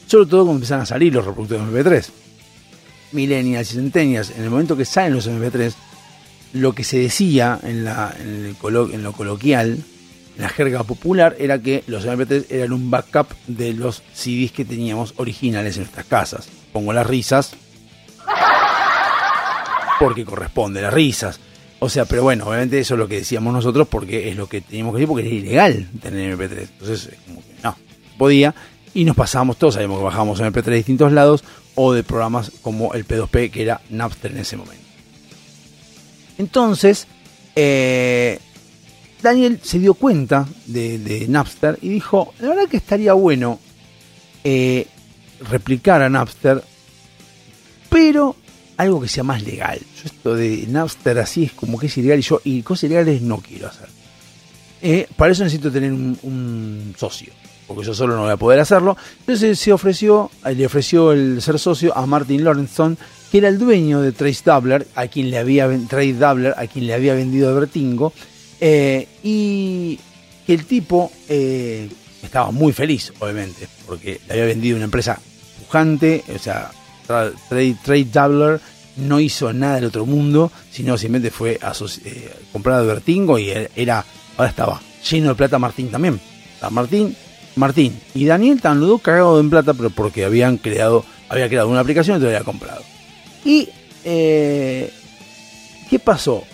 Sobre 0.07 0.27
todo 0.27 0.45
cuando 0.45 0.59
empezaron 0.59 0.83
a 0.83 0.87
salir 0.87 1.15
los 1.15 1.25
reproductores 1.25 1.73
de 1.73 1.85
MP3. 1.85 2.11
Millennials 3.13 3.73
y 3.73 3.75
Centennials, 3.75 4.31
en 4.31 4.45
el 4.45 4.51
momento 4.51 4.77
que 4.77 4.85
salen 4.85 5.15
los 5.15 5.27
MP3, 5.27 5.73
lo 6.53 6.75
que 6.75 6.85
se 6.85 6.99
decía 6.99 7.59
en, 7.63 7.85
lo 7.85 9.13
coloquial, 9.13 9.79
en 10.37 10.43
la 10.43 10.49
jerga 10.49 10.85
popular, 10.85 11.37
era 11.39 11.61
que 11.61 11.85
los 11.87 12.07
MP3 12.07 12.47
eran 12.51 12.73
un 12.73 12.91
backup 12.91 13.29
de 13.47 13.73
los 13.73 14.03
CDs 14.15 14.53
que 14.53 14.65
teníamos 14.65 15.15
originales 15.17 15.77
en 15.77 15.83
nuestras 15.83 16.07
casas. 16.07 16.49
Pongo 16.73 16.93
las 16.93 17.07
risas, 17.07 17.53
porque 20.01 20.25
corresponde 20.25 20.83
las 20.83 20.93
risas. 20.93 21.41
O 21.79 21.89
sea, 21.89 22.05
pero 22.05 22.23
bueno, 22.23 22.47
obviamente 22.47 22.79
eso 22.79 22.95
es 22.95 22.99
lo 22.99 23.09
que 23.09 23.17
decíamos 23.17 23.53
nosotros 23.53 23.89
porque 23.89 24.29
es 24.29 24.37
lo 24.37 24.49
que 24.49 24.61
teníamos 24.61 24.93
que 24.93 24.99
decir 24.99 25.09
porque 25.09 25.27
era 25.27 25.35
ilegal 25.35 25.89
tener 26.01 26.37
MP3. 26.37 26.69
Entonces, 26.73 27.07
es 27.13 27.19
como 27.27 27.41
que 27.41 27.55
no, 27.63 27.77
podía. 28.19 28.55
Y 28.93 29.05
nos 29.05 29.17
pasábamos 29.17 29.57
todos, 29.57 29.75
sabíamos 29.75 29.99
que 29.99 30.05
bajábamos 30.05 30.41
MP3 30.41 30.63
de 30.63 30.77
distintos 30.77 31.13
lados 31.13 31.45
o 31.77 31.93
de 31.93 32.03
programas 32.03 32.51
como 32.63 32.93
el 32.95 33.07
P2P, 33.07 33.51
que 33.51 33.63
era 33.63 33.81
Napster 33.89 34.33
en 34.33 34.39
ese 34.39 34.57
momento. 34.57 34.80
Entonces, 36.41 37.07
eh, 37.55 38.39
Daniel 39.23 39.61
se 39.63 39.79
dio 39.79 39.93
cuenta 39.93 40.49
de, 40.65 41.27
Napster 41.29 41.79
y 41.83 41.91
dijo, 41.91 42.33
la 42.39 42.49
verdad 42.49 42.67
que 42.67 42.79
estaría 42.79 43.13
bueno 43.13 43.61
eh, 44.43 44.87
replicar 45.51 46.01
a 46.01 46.09
Napster, 46.09 46.65
pero 47.91 48.37
algo 48.79 49.03
que 49.03 49.09
sea 49.09 49.23
más 49.23 49.43
legal. 49.43 49.81
Yo 49.81 50.03
esto 50.07 50.35
de 50.35 50.65
Napster 50.67 51.19
así 51.19 51.45
es 51.45 51.53
como 51.53 51.79
que 51.79 51.89
es 51.89 51.99
ilegal 51.99 52.21
y 52.21 52.23
yo 52.23 52.41
y 52.43 52.63
cosas 52.63 52.85
ilegales 52.85 53.21
no 53.21 53.37
quiero 53.37 53.69
hacer. 53.69 53.91
Eh, 54.81 55.07
para 55.15 55.33
eso 55.33 55.45
necesito 55.45 55.71
tener 55.71 55.93
un 55.93 56.95
socio, 56.97 57.35
porque 57.75 57.87
yo 57.87 57.95
solo 57.95 58.17
no 58.17 58.23
voy 58.23 58.33
a 58.33 58.37
poder 58.37 58.59
hacerlo. 58.59 58.97
Entonces 59.21 59.57
se 59.61 59.73
ofreció, 59.73 60.29
eh, 60.45 60.55
le 60.57 60.67
ofreció 60.67 61.13
el 61.13 61.41
ser 61.41 61.57
socio 61.61 61.97
a 61.97 62.05
Martin 62.05 62.43
Lawrenson, 62.43 62.99
que 63.31 63.39
era 63.39 63.47
el 63.49 63.61
dueño 63.61 64.01
de 64.01 64.11
Trace 64.11 64.43
Doubler, 64.45 64.89
a 64.97 65.07
quien 65.07 65.31
le 65.31 65.39
había 65.39 65.69
Trace 65.89 66.15
Doubler, 66.15 66.53
a 66.57 66.67
quien 66.67 66.89
le 66.89 66.95
había 66.95 67.15
vendido 67.15 67.55
Vertingo, 67.55 68.13
eh, 68.61 69.07
y 69.23 70.01
que 70.45 70.55
el 70.55 70.65
tipo 70.67 71.13
eh, 71.29 71.89
estaba 72.25 72.51
muy 72.51 72.73
feliz, 72.73 73.13
obviamente, 73.21 73.69
porque 73.87 74.21
le 74.27 74.33
había 74.33 74.47
vendido 74.47 74.75
una 74.75 74.87
empresa 74.87 75.21
pujante, 75.61 76.25
o 76.35 76.39
sea, 76.41 76.73
Tra- 77.07 77.33
Trade, 77.49 77.77
Trade 77.85 78.05
Doubler 78.13 78.61
no 78.97 79.21
hizo 79.21 79.53
nada 79.53 79.77
del 79.77 79.85
otro 79.85 80.07
mundo, 80.07 80.51
sino 80.73 80.99
simplemente 80.99 81.31
fue 81.31 81.53
eh, 82.05 82.33
comprado 82.53 82.81
de 82.83 82.87
Vertingo 82.95 83.39
y 83.39 83.47
er- 83.51 83.71
era, 83.77 84.05
ahora 84.37 84.51
estaba 84.51 84.81
lleno 85.09 85.29
de 85.29 85.35
plata 85.37 85.59
Martín 85.61 85.89
también. 85.89 86.21
Martín 87.57 87.99
y 88.15 88.25
Daniel 88.27 88.57
estaban 88.57 88.81
los 88.81 88.89
dos 88.89 89.03
cagados 89.03 89.41
en 89.41 89.51
plata, 89.51 89.75
pero 89.75 89.91
porque 89.91 90.25
habían 90.25 90.57
creado, 90.57 91.05
había 91.29 91.49
creado 91.49 91.69
una 91.69 91.81
aplicación 91.81 92.17
y 92.17 92.21
te 92.21 92.25
lo 92.25 92.31
había 92.31 92.45
comprado. 92.45 92.83
Y 93.45 93.69
eh, 94.05 94.93
¿qué 95.89 95.99
pasó? 95.99 96.45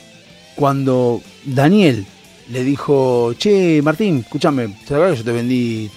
Cuando 0.54 1.20
Daniel 1.44 2.06
le 2.50 2.64
dijo, 2.64 3.34
che, 3.34 3.80
Martín, 3.82 4.18
escúchame, 4.20 4.68
¿te 4.68 4.94
acuerdas 4.94 5.12
que 5.12 5.18
yo 5.18 5.24
te 5.24 5.32
vendí 5.32 5.84
eh, 5.86 5.90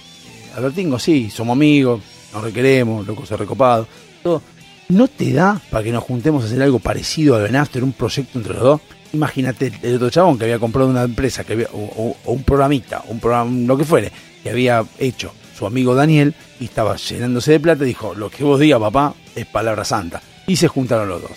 a 0.56 0.60
Vertingo? 0.60 0.98
Sí, 0.98 1.30
somos 1.30 1.54
amigos, 1.54 2.00
nos 2.32 2.42
requeremos, 2.42 3.06
loco, 3.06 3.24
se 3.24 3.36
recopado. 3.36 3.86
Todo. 4.22 4.42
¿No 4.90 5.06
te 5.08 5.32
da 5.32 5.60
para 5.70 5.84
que 5.84 5.92
nos 5.92 6.02
juntemos 6.02 6.42
a 6.42 6.46
hacer 6.46 6.60
algo 6.62 6.80
parecido 6.80 7.36
a 7.36 7.38
Ben 7.38 7.54
After, 7.56 7.82
un 7.84 7.92
proyecto 7.92 8.38
entre 8.38 8.54
los 8.54 8.62
dos? 8.62 8.80
Imagínate 9.12 9.72
el 9.82 9.96
otro 9.96 10.10
chabón 10.10 10.36
que 10.38 10.44
había 10.44 10.58
comprado 10.58 10.88
una 10.88 11.02
empresa 11.04 11.42
que 11.44 11.52
había, 11.54 11.68
o- 11.72 12.16
o 12.24 12.32
un 12.32 12.42
programita, 12.42 13.02
un 13.08 13.18
programa, 13.20 13.50
lo 13.66 13.76
que 13.78 13.84
fuere, 13.84 14.10
que 14.42 14.50
había 14.50 14.84
hecho 14.98 15.32
su 15.56 15.66
amigo 15.66 15.94
Daniel 15.94 16.34
y 16.58 16.64
estaba 16.64 16.96
llenándose 16.96 17.52
de 17.52 17.60
plata 17.60 17.84
dijo, 17.84 18.14
lo 18.14 18.30
que 18.30 18.44
vos 18.44 18.58
digas, 18.58 18.80
papá, 18.80 19.14
es 19.34 19.46
palabra 19.46 19.84
santa. 19.84 20.22
Y 20.46 20.56
se 20.56 20.68
juntaron 20.68 21.08
los 21.08 21.22
dos. 21.22 21.32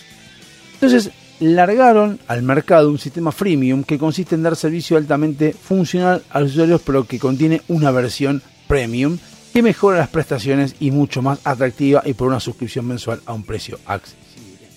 Entonces 0.76 1.12
largaron 1.40 2.20
al 2.28 2.42
mercado 2.42 2.90
un 2.90 3.00
sistema 3.00 3.32
freemium 3.32 3.84
que 3.84 3.98
consiste 3.98 4.36
en 4.36 4.44
dar 4.44 4.56
servicio 4.56 4.98
altamente 4.98 5.54
funcional 5.54 6.24
a 6.30 6.40
los 6.40 6.52
usuarios, 6.52 6.82
pero 6.86 7.06
que 7.06 7.20
contiene 7.20 7.62
una 7.68 7.92
versión 7.92 8.42
premium 8.68 9.18
que 9.52 9.62
mejora 9.62 10.00
las 10.00 10.10
prestaciones 10.10 10.76
y 10.80 10.92
mucho 10.92 11.22
más 11.22 11.40
atractiva 11.44 12.02
y 12.06 12.14
por 12.14 12.28
una 12.28 12.40
suscripción 12.40 12.88
mensual 12.88 13.22
a 13.26 13.34
un 13.34 13.44
precio 13.44 13.80
accesible. 13.86 14.68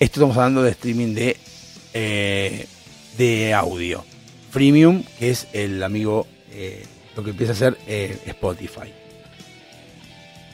Esto 0.00 0.20
estamos 0.20 0.36
hablando 0.36 0.62
de 0.62 0.70
streaming 0.70 1.14
de, 1.14 1.36
eh, 1.92 2.66
de 3.16 3.54
audio. 3.54 4.04
Freemium, 4.50 5.04
que 5.18 5.30
es 5.30 5.46
el 5.52 5.82
amigo, 5.82 6.26
eh, 6.54 6.84
lo 7.16 7.22
que 7.22 7.30
empieza 7.30 7.52
a 7.52 7.56
hacer 7.56 7.78
eh, 7.86 8.18
Spotify. 8.26 8.92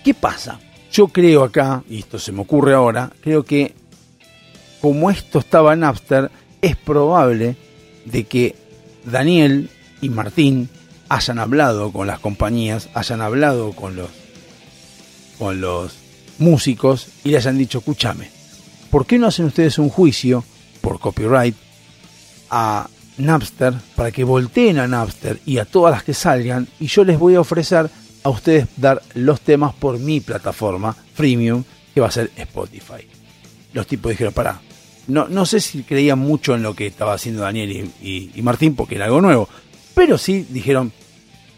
¿Qué 0.05 0.15
pasa? 0.15 0.59
Yo 0.93 1.09
creo 1.09 1.45
acá, 1.45 1.85
y 1.89 1.99
esto 2.01 2.19
se 2.19 2.33
me 2.33 2.41
ocurre 2.41 2.75
ahora, 2.75 3.13
creo 3.21 3.45
que 3.45 3.75
como 4.81 5.11
esto 5.11 5.39
estaba 5.39 5.75
en 5.75 5.81
Napster, 5.81 6.31
es 6.63 6.77
probable 6.77 7.57
de 8.07 8.25
que 8.25 8.57
Daniel 9.05 9.71
y 10.01 10.09
Martín 10.09 10.69
hayan 11.09 11.39
hablado 11.39 11.93
con 11.93 12.07
las 12.07 12.19
compañías, 12.19 12.89
hayan 12.95 13.21
hablado 13.21 13.73
con 13.73 13.97
los 13.97 14.09
con 15.39 15.61
los 15.61 15.95
músicos 16.39 17.09
y 17.25 17.31
le 17.31 17.39
hayan 17.39 17.57
dicho, 17.57 17.79
escúchame, 17.79 18.31
¿por 18.91 19.07
qué 19.07 19.19
no 19.19 19.27
hacen 19.27 19.47
ustedes 19.47 19.79
un 19.79 19.89
juicio 19.89 20.45
por 20.81 21.01
copyright 21.01 21.57
a 22.51 22.89
Napster 23.21 23.75
para 23.95 24.11
que 24.11 24.25
volteen 24.25 24.79
a 24.79 24.87
Napster 24.89 25.41
y 25.47 25.59
a 25.59 25.65
todas 25.65 25.93
las 25.93 26.03
que 26.05 26.15
salgan 26.15 26.67
y 26.79 26.87
yo 26.87 27.05
les 27.05 27.19
voy 27.19 27.35
a 27.35 27.41
ofrecer 27.41 27.89
a 28.23 28.29
ustedes 28.29 28.67
dar 28.77 29.03
los 29.15 29.41
temas 29.41 29.75
por 29.75 29.99
mi 29.99 30.21
plataforma 30.21 30.95
freemium 31.15 31.65
que 31.95 32.01
va 32.01 32.09
a 32.09 32.11
ser 32.13 32.31
Spotify. 32.37 33.07
Los 33.73 33.87
tipos 33.87 34.11
dijeron, 34.11 34.33
pará, 34.35 34.61
no, 35.07 35.27
no 35.29 35.47
sé 35.47 35.61
si 35.61 35.83
creían 35.83 36.19
mucho 36.19 36.55
en 36.55 36.63
lo 36.63 36.75
que 36.75 36.87
estaba 36.87 37.15
haciendo 37.15 37.43
Daniel 37.43 37.91
y, 38.03 38.31
y- 38.35 38.43
Martín 38.43 38.75
porque 38.75 38.97
era 38.97 39.07
algo 39.07 39.21
nuevo, 39.21 39.49
pero 39.95 40.19
sí 40.19 40.47
dijeron, 40.51 40.93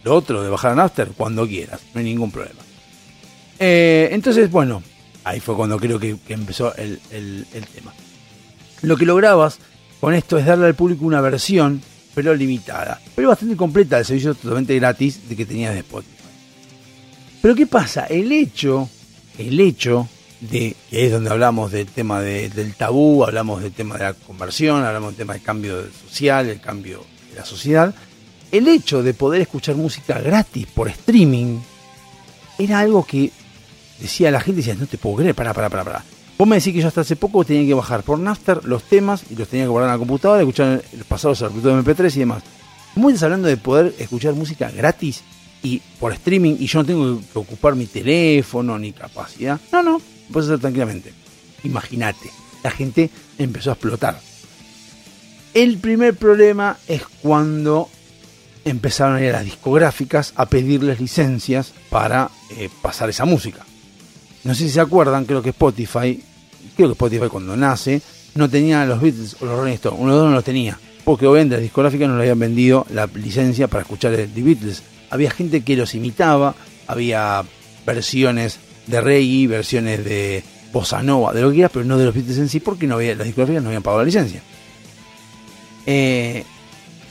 lo 0.04 0.14
otro 0.14 0.42
de 0.42 0.50
bajar 0.50 0.72
a 0.72 0.74
Napster 0.76 1.08
cuando 1.16 1.46
quieras, 1.46 1.80
no 1.94 1.98
hay 2.00 2.04
ningún 2.04 2.30
problema. 2.30 2.60
Eh, 3.58 4.08
entonces, 4.12 4.50
bueno, 4.50 4.82
ahí 5.24 5.40
fue 5.40 5.54
cuando 5.56 5.78
creo 5.78 5.98
que, 5.98 6.16
que 6.26 6.34
empezó 6.34 6.74
el, 6.76 7.00
el- 7.10 7.46
el 7.54 7.66
tema. 7.66 7.92
Lo 8.82 8.96
que 8.96 9.06
lograbas 9.06 9.58
con 10.02 10.14
esto 10.14 10.36
es 10.36 10.44
darle 10.44 10.66
al 10.66 10.74
público 10.74 11.04
una 11.04 11.20
versión, 11.20 11.80
pero 12.12 12.34
limitada, 12.34 13.00
pero 13.14 13.28
bastante 13.28 13.54
completa 13.56 13.96
del 13.96 14.04
servicio 14.04 14.34
totalmente 14.34 14.74
gratis 14.74 15.28
de 15.28 15.36
que 15.36 15.46
tenías 15.46 15.72
de 15.74 15.78
Spotify. 15.78 16.10
Pero 17.40 17.54
¿qué 17.54 17.66
pasa? 17.68 18.06
El 18.06 18.32
hecho, 18.32 18.88
el 19.38 19.60
hecho 19.60 20.08
de 20.40 20.74
que 20.90 21.06
es 21.06 21.12
donde 21.12 21.30
hablamos 21.30 21.70
del 21.70 21.86
tema 21.86 22.20
de- 22.20 22.48
del 22.50 22.74
tabú, 22.74 23.22
hablamos 23.22 23.62
del 23.62 23.70
tema 23.70 23.96
de 23.96 24.02
la 24.04 24.14
conversión, 24.14 24.82
hablamos 24.84 25.10
del 25.10 25.18
tema 25.18 25.34
del 25.34 25.42
cambio 25.42 25.84
social, 26.08 26.48
el 26.48 26.60
cambio 26.60 27.04
de 27.30 27.36
la 27.38 27.44
sociedad, 27.44 27.94
el 28.50 28.66
hecho 28.66 29.04
de 29.04 29.14
poder 29.14 29.40
escuchar 29.42 29.76
música 29.76 30.18
gratis 30.20 30.66
por 30.74 30.88
streaming 30.88 31.60
era 32.58 32.80
algo 32.80 33.06
que 33.06 33.30
decía 34.00 34.32
la 34.32 34.40
gente, 34.40 34.58
decía, 34.62 34.74
no 34.74 34.86
te 34.86 34.98
puedo 34.98 35.16
creer, 35.18 35.34
para, 35.36 35.54
para, 35.54 35.70
para, 35.70 35.84
para. 35.84 36.04
Vos 36.42 36.48
me 36.48 36.56
decís 36.56 36.74
que 36.74 36.80
yo 36.80 36.88
hasta 36.88 37.02
hace 37.02 37.14
poco 37.14 37.44
tenía 37.44 37.64
que 37.64 37.72
bajar 37.72 38.02
por 38.02 38.18
Napster 38.18 38.64
los 38.64 38.82
temas 38.82 39.22
y 39.30 39.36
los 39.36 39.46
tenía 39.46 39.66
que 39.66 39.68
guardar 39.68 39.90
en 39.90 39.92
la 39.94 39.98
computadora, 39.98 40.40
escuchar 40.40 40.82
los 40.92 41.06
pasados 41.06 41.40
al 41.40 41.62
de 41.62 41.70
MP3 41.70 42.16
y 42.16 42.18
demás. 42.18 42.42
¿Cómo 42.94 43.10
estás 43.10 43.22
hablando 43.22 43.46
de 43.46 43.56
poder 43.56 43.94
escuchar 43.96 44.34
música 44.34 44.68
gratis 44.68 45.22
y 45.62 45.80
por 46.00 46.12
streaming 46.12 46.56
y 46.58 46.66
yo 46.66 46.80
no 46.80 46.84
tengo 46.84 47.20
que 47.32 47.38
ocupar 47.38 47.76
mi 47.76 47.86
teléfono 47.86 48.76
ni 48.76 48.90
capacidad? 48.90 49.60
No, 49.70 49.84
no, 49.84 50.02
puedes 50.32 50.48
hacer 50.48 50.58
tranquilamente. 50.58 51.12
Imagínate, 51.62 52.28
la 52.64 52.72
gente 52.72 53.08
empezó 53.38 53.70
a 53.70 53.74
explotar. 53.74 54.18
El 55.54 55.78
primer 55.78 56.16
problema 56.16 56.76
es 56.88 57.04
cuando 57.22 57.88
empezaron 58.64 59.14
a 59.14 59.20
ir 59.22 59.28
a 59.28 59.34
las 59.34 59.44
discográficas 59.44 60.32
a 60.34 60.46
pedirles 60.46 60.98
licencias 60.98 61.72
para 61.88 62.32
eh, 62.50 62.68
pasar 62.82 63.10
esa 63.10 63.26
música. 63.26 63.64
No 64.42 64.56
sé 64.56 64.64
si 64.64 64.70
se 64.70 64.80
acuerdan, 64.80 65.24
creo 65.24 65.40
que 65.40 65.50
Spotify, 65.50 66.20
creo 66.76 66.88
que 66.88 66.92
Spotify 66.92 67.28
cuando 67.28 67.56
nace, 67.56 68.02
no 68.34 68.48
tenía 68.48 68.84
los 68.86 69.00
Beatles 69.00 69.36
o 69.40 69.46
los 69.46 69.58
Rolling 69.58 69.74
Stones, 69.74 70.00
uno 70.00 70.12
de 70.12 70.18
dos 70.18 70.28
no 70.28 70.34
los 70.34 70.44
tenía. 70.44 70.78
porque 71.04 71.26
obviamente 71.26 71.56
las 71.56 71.62
discográficas 71.62 72.08
no 72.08 72.16
le 72.16 72.22
habían 72.22 72.38
vendido 72.38 72.86
la 72.90 73.06
licencia 73.06 73.66
para 73.68 73.82
escuchar 73.82 74.12
The 74.12 74.42
Beatles. 74.42 74.82
Había 75.10 75.30
gente 75.30 75.62
que 75.62 75.76
los 75.76 75.94
imitaba, 75.94 76.54
había 76.86 77.44
versiones 77.84 78.58
de 78.86 79.00
reggae, 79.00 79.48
versiones 79.48 80.04
de 80.04 80.44
bossa 80.72 81.02
nova, 81.02 81.32
de 81.32 81.42
lo 81.42 81.48
que 81.48 81.54
quieras, 81.56 81.72
pero 81.72 81.84
no 81.84 81.98
de 81.98 82.06
los 82.06 82.14
Beatles 82.14 82.38
en 82.38 82.48
sí, 82.48 82.60
porque 82.60 82.86
no 82.86 82.94
había, 82.94 83.14
las 83.14 83.26
discográficas 83.26 83.62
no 83.62 83.68
habían 83.68 83.82
pagado 83.82 84.02
la 84.02 84.06
licencia. 84.06 84.42
Eh, 85.86 86.44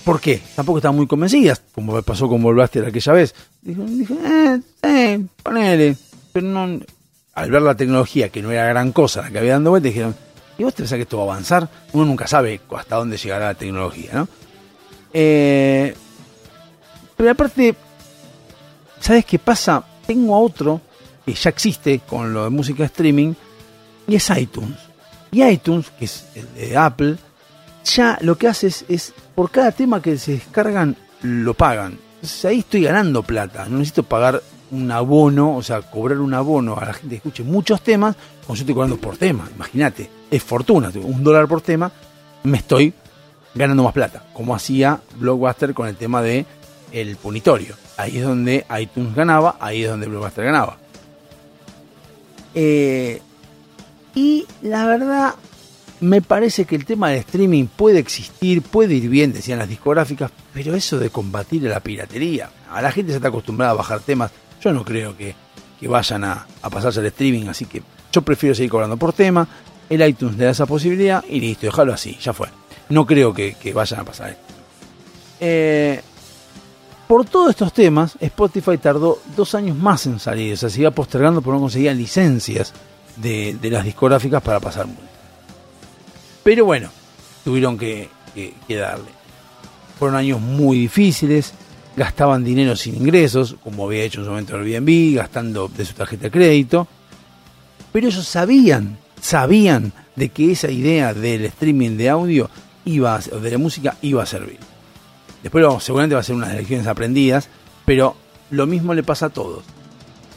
¿Por 0.03 0.19
qué? 0.19 0.41
Tampoco 0.55 0.79
estaban 0.79 0.95
muy 0.95 1.05
convencidas, 1.05 1.61
como 1.73 2.01
pasó 2.01 2.27
con 2.27 2.41
Volvaster 2.41 2.85
aquella 2.85 3.13
vez. 3.13 3.35
Dijo, 3.61 3.83
dije, 3.83 4.13
eh, 4.25 4.59
eh, 4.83 5.19
ponele. 5.43 5.95
Pero 6.33 6.47
no, 6.47 6.79
al 7.33 7.51
ver 7.51 7.61
la 7.61 7.75
tecnología, 7.75 8.29
que 8.29 8.41
no 8.41 8.51
era 8.51 8.65
gran 8.65 8.91
cosa 8.91 9.21
la 9.21 9.31
que 9.31 9.39
había 9.39 9.53
dando 9.53 9.69
vuelta, 9.69 9.87
dijeron, 9.87 10.15
¿y 10.57 10.63
vos 10.63 10.73
te 10.73 10.83
pensás 10.83 10.97
que 10.97 11.03
esto 11.03 11.17
va 11.17 11.23
a 11.23 11.33
avanzar? 11.33 11.69
Uno 11.93 12.05
nunca 12.05 12.27
sabe 12.27 12.61
hasta 12.75 12.95
dónde 12.95 13.17
llegará 13.17 13.47
la 13.47 13.53
tecnología, 13.53 14.11
¿no? 14.13 14.27
Eh, 15.13 15.95
pero 17.15 17.31
aparte, 17.31 17.75
¿sabes 18.99 19.25
qué 19.25 19.39
pasa? 19.39 19.83
Tengo 20.05 20.35
a 20.35 20.39
otro 20.39 20.81
que 21.25 21.33
ya 21.33 21.49
existe 21.49 21.99
con 21.99 22.33
lo 22.33 22.45
de 22.45 22.49
música 22.49 22.85
streaming 22.85 23.33
y 24.07 24.15
es 24.15 24.29
iTunes. 24.29 24.77
Y 25.31 25.43
iTunes, 25.43 25.91
que 25.97 26.05
es 26.05 26.25
el 26.35 26.53
de 26.55 26.75
Apple, 26.75 27.17
ya 27.85 28.17
lo 28.21 28.37
que 28.37 28.47
hace 28.47 28.67
es, 28.67 28.85
es 28.89 29.13
por 29.35 29.49
cada 29.51 29.71
tema 29.71 30.01
que 30.01 30.17
se 30.17 30.33
descargan, 30.33 30.97
lo 31.21 31.53
pagan. 31.53 31.99
Entonces 32.15 32.45
ahí 32.45 32.59
estoy 32.59 32.83
ganando 32.83 33.23
plata. 33.23 33.65
No 33.65 33.77
necesito 33.77 34.03
pagar 34.03 34.41
un 34.72 34.89
abono, 34.91 35.56
o 35.56 35.64
sea, 35.64 35.81
cobrar 35.81 36.19
un 36.19 36.34
abono 36.34 36.77
a 36.77 36.85
la 36.85 36.93
gente 36.93 37.10
que 37.10 37.15
escuche 37.18 37.43
muchos 37.43 37.81
temas, 37.81 38.15
como 38.45 38.56
yo 38.56 38.61
estoy 38.61 38.73
cobrando 38.73 38.98
por 38.98 39.18
tema. 39.18 39.48
Imagínate, 39.53 40.10
es 40.30 40.43
fortuna, 40.43 40.91
un 40.95 41.23
dólar 41.23 41.48
por 41.48 41.61
tema, 41.61 41.91
me 42.43 42.57
estoy 42.57 42.93
ganando 43.53 43.84
más 43.84 43.93
plata, 43.93 44.23
como 44.34 44.56
hacía 44.56 44.99
Blockbuster 45.18 45.73
con 45.73 45.88
el 45.88 45.95
tema 45.95 46.22
de 46.22 46.45
el 46.91 47.15
punitorio. 47.18 47.76
Ahí 47.98 48.18
es 48.18 48.23
donde 48.23 48.65
iTunes 48.80 49.14
ganaba, 49.14 49.57
ahí 49.60 49.84
es 49.84 49.89
donde 49.89 50.07
Blockbuster 50.07 50.45
ganaba. 50.45 50.77
Eh, 52.53 53.22
y 54.15 54.45
la 54.61 54.85
verdad, 54.85 55.35
me 56.02 56.22
parece 56.22 56.65
que 56.65 56.76
el 56.76 56.85
tema 56.85 57.10
del 57.10 57.19
streaming 57.19 57.68
puede 57.68 57.99
existir, 57.99 58.61
puede 58.61 58.95
ir 58.95 59.10
bien, 59.10 59.34
decían 59.34 59.60
las 59.60 59.69
discográficas, 59.69 60.31
pero 60.53 60.76
eso 60.76 60.99
de 60.99 61.10
combatir 61.10 61.64
la 61.64 61.80
piratería, 61.80 62.49
a 62.69 62.81
la 62.81 62.91
gente 62.91 63.11
se 63.11 63.18
está 63.18 63.30
acostumbrada 63.30 63.72
a 63.72 63.76
bajar 63.76 63.99
temas, 64.02 64.31
yo 64.61 64.71
no 64.73 64.83
creo 64.85 65.15
que, 65.17 65.35
que 65.79 65.88
vayan 65.88 66.23
a, 66.23 66.45
a 66.61 66.69
pasarse 66.69 66.99
al 66.99 67.05
streaming, 67.07 67.47
así 67.47 67.65
que 67.65 67.81
yo 68.11 68.21
prefiero 68.21 68.53
seguir 68.55 68.71
cobrando 68.71 68.97
por 68.97 69.13
tema, 69.13 69.47
el 69.89 70.07
iTunes 70.07 70.38
le 70.38 70.45
da 70.45 70.51
esa 70.51 70.65
posibilidad 70.65 71.23
y 71.27 71.39
listo, 71.39 71.65
dejarlo 71.65 71.93
así, 71.93 72.17
ya 72.21 72.33
fue. 72.33 72.47
No 72.89 73.05
creo 73.05 73.33
que, 73.33 73.55
que 73.55 73.73
vayan 73.73 73.99
a 74.01 74.03
pasar 74.05 74.29
esto. 74.31 74.41
Eh, 75.39 76.01
por 77.07 77.25
todos 77.25 77.49
estos 77.49 77.73
temas, 77.73 78.15
Spotify 78.21 78.77
tardó 78.77 79.19
dos 79.35 79.53
años 79.55 79.75
más 79.77 80.05
en 80.05 80.19
salir, 80.19 80.53
o 80.53 80.57
sea, 80.57 80.69
se 80.69 80.81
iba 80.81 80.91
postergando 80.91 81.41
porque 81.41 81.55
no 81.55 81.61
conseguían 81.61 81.97
licencias 81.97 82.73
de, 83.17 83.57
de 83.61 83.69
las 83.69 83.83
discográficas 83.83 84.41
para 84.41 84.59
pasar 84.59 84.88
música. 84.88 85.07
Pero 86.43 86.65
bueno, 86.65 86.89
tuvieron 87.43 87.77
que- 87.77 88.09
que 88.33 88.75
darle. 88.75 89.09
Fueron 89.99 90.15
años 90.17 90.39
muy 90.39 90.77
difíciles, 90.79 91.53
gastaban 91.95 92.43
dinero 92.43 92.76
sin 92.76 92.95
ingresos, 92.95 93.55
como 93.63 93.85
había 93.85 94.03
hecho 94.03 94.19
en 94.19 94.26
su 94.26 94.31
momento 94.31 94.55
Airbnb, 94.55 95.15
gastando 95.15 95.68
de 95.68 95.85
su 95.85 95.93
tarjeta 95.93 96.23
de 96.23 96.31
crédito. 96.31 96.88
Pero 97.91 98.07
ellos 98.07 98.26
sabían, 98.27 98.97
sabían 99.19 99.91
de 100.15 100.30
que 100.30 100.51
esa 100.51 100.69
idea 100.69 101.13
del 101.13 101.45
streaming 101.45 101.97
de 101.97 102.09
audio 102.09 102.49
iba 102.85 103.19
de 103.19 103.51
la 103.51 103.57
música 103.57 103.97
iba 104.01 104.23
a 104.23 104.26
servir. 104.26 104.59
Después 105.43 105.65
seguramente 105.84 106.15
va 106.15 106.22
a 106.22 106.23
ser 106.23 106.35
unas 106.35 106.53
lecciones 106.53 106.88
aprendidas, 106.88 107.49
pero 107.85 108.15
lo 108.51 108.68
mismo 108.68 108.93
le 108.93 109.03
pasa 109.03 109.27
a 109.27 109.30
todos. 109.30 109.63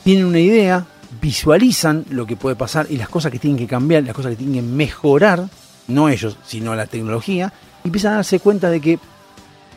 Tienen 0.02 0.24
una 0.24 0.40
idea, 0.40 0.86
visualizan 1.20 2.04
lo 2.10 2.26
que 2.26 2.36
puede 2.36 2.56
pasar 2.56 2.86
y 2.90 2.96
las 2.96 3.08
cosas 3.08 3.30
que 3.30 3.38
tienen 3.38 3.58
que 3.58 3.66
cambiar, 3.66 4.02
las 4.04 4.14
cosas 4.14 4.30
que 4.30 4.36
tienen 4.36 4.56
que 4.56 4.62
mejorar, 4.62 5.48
no 5.88 6.08
ellos, 6.08 6.36
sino 6.46 6.74
la 6.74 6.86
tecnología, 6.86 7.52
y 7.82 7.88
empiezan 7.88 8.14
a 8.14 8.16
darse 8.16 8.40
cuenta 8.40 8.70
de 8.70 8.80
que 8.80 8.98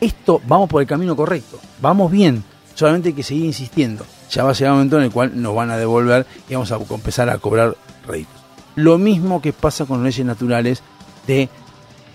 esto 0.00 0.40
vamos 0.46 0.68
por 0.68 0.82
el 0.82 0.88
camino 0.88 1.16
correcto, 1.16 1.58
vamos 1.80 2.10
bien, 2.10 2.44
solamente 2.74 3.08
hay 3.08 3.14
que 3.14 3.22
seguir 3.22 3.44
insistiendo. 3.44 4.04
Ya 4.30 4.44
va 4.44 4.50
a 4.50 4.52
llegar 4.52 4.72
un 4.72 4.78
momento 4.78 4.98
en 4.98 5.04
el 5.04 5.10
cual 5.10 5.40
nos 5.40 5.54
van 5.54 5.70
a 5.70 5.76
devolver 5.76 6.26
y 6.48 6.54
vamos 6.54 6.70
a 6.70 6.76
empezar 6.76 7.30
a 7.30 7.38
cobrar 7.38 7.74
réditos. 8.06 8.34
Lo 8.74 8.98
mismo 8.98 9.40
que 9.40 9.52
pasa 9.52 9.86
con 9.86 10.04
leyes 10.04 10.24
naturales 10.24 10.82
de 11.26 11.48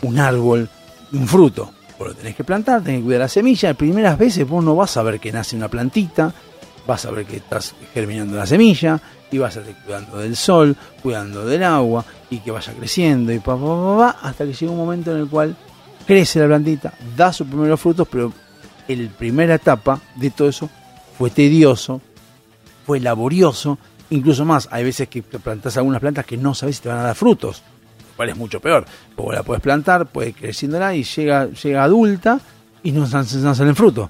un 0.03 0.19
árbol, 0.19 0.69
un 1.11 1.27
fruto. 1.27 1.71
Vos 1.97 2.09
lo 2.09 2.13
tenés 2.13 2.35
que 2.35 2.43
plantar, 2.43 2.81
tenés 2.83 2.99
que 2.99 3.05
cuidar 3.05 3.21
la 3.21 3.27
semilla. 3.27 3.69
Las 3.69 3.77
primeras 3.77 4.17
veces 4.17 4.47
vos 4.47 4.63
no 4.63 4.75
vas 4.75 4.95
a 4.97 5.03
ver 5.03 5.19
que 5.19 5.31
nace 5.31 5.55
una 5.55 5.67
plantita, 5.67 6.33
vas 6.87 7.05
a 7.05 7.11
ver 7.11 7.25
que 7.25 7.37
estás 7.37 7.75
germinando 7.93 8.37
la 8.37 8.45
semilla 8.45 9.01
y 9.31 9.37
vas 9.37 9.57
a 9.57 9.61
estar 9.61 9.75
cuidando 9.83 10.17
del 10.17 10.35
sol, 10.35 10.75
cuidando 11.01 11.45
del 11.45 11.63
agua 11.63 12.05
y 12.29 12.39
que 12.39 12.51
vaya 12.51 12.73
creciendo 12.73 13.31
y 13.31 13.39
pa, 13.39 13.57
pa, 13.57 13.61
pa, 13.61 13.97
pa, 13.97 14.27
hasta 14.27 14.45
que 14.45 14.53
llega 14.53 14.71
un 14.71 14.77
momento 14.77 15.11
en 15.11 15.21
el 15.21 15.27
cual 15.27 15.55
crece 16.05 16.39
la 16.39 16.47
plantita, 16.47 16.93
da 17.15 17.33
sus 17.33 17.47
primeros 17.47 17.79
frutos, 17.79 18.07
pero 18.09 18.33
el 18.87 19.09
primera 19.09 19.55
etapa 19.55 19.99
de 20.15 20.29
todo 20.29 20.49
eso 20.49 20.69
fue 21.17 21.29
tedioso, 21.29 22.01
fue 22.85 22.99
laborioso, 22.99 23.77
incluso 24.09 24.45
más, 24.45 24.67
hay 24.71 24.83
veces 24.83 25.07
que 25.07 25.23
plantas 25.23 25.77
algunas 25.77 26.01
plantas 26.01 26.25
que 26.25 26.37
no 26.37 26.53
sabes 26.53 26.77
si 26.77 26.83
te 26.83 26.89
van 26.89 26.99
a 26.99 27.03
dar 27.03 27.15
frutos, 27.15 27.61
lo 28.09 28.15
cual 28.15 28.29
es 28.29 28.37
mucho 28.37 28.59
peor, 28.59 28.85
porque 29.15 29.35
la 29.35 29.43
puedes 29.43 29.61
plantar, 29.61 30.07
puede 30.07 30.33
creciéndola 30.33 30.95
y 30.95 31.03
llega, 31.03 31.49
llega 31.49 31.83
adulta 31.83 32.39
y 32.83 32.91
no, 32.91 33.07
no 33.07 33.55
salen 33.55 33.75
frutos. 33.75 34.09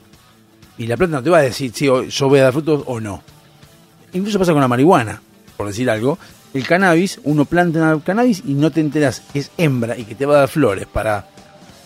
Y 0.77 0.87
la 0.87 0.97
planta 0.97 1.17
no 1.17 1.23
te 1.23 1.29
va 1.29 1.37
a 1.37 1.41
decir 1.41 1.71
si 1.73 1.85
yo 1.85 2.29
voy 2.29 2.39
a 2.39 2.43
dar 2.43 2.53
frutos 2.53 2.83
o 2.87 2.99
no. 2.99 3.21
Incluso 4.13 4.39
pasa 4.39 4.53
con 4.53 4.61
la 4.61 4.67
marihuana, 4.67 5.21
por 5.55 5.67
decir 5.67 5.89
algo. 5.89 6.17
El 6.53 6.67
cannabis, 6.67 7.19
uno 7.23 7.45
planta 7.45 7.79
una 7.79 8.03
cannabis 8.03 8.43
y 8.45 8.53
no 8.53 8.71
te 8.71 8.79
enteras 8.79 9.21
que 9.21 9.39
es 9.39 9.51
hembra 9.57 9.97
y 9.97 10.03
que 10.03 10.15
te 10.15 10.25
va 10.25 10.35
a 10.35 10.39
dar 10.39 10.49
flores 10.49 10.85
para 10.85 11.27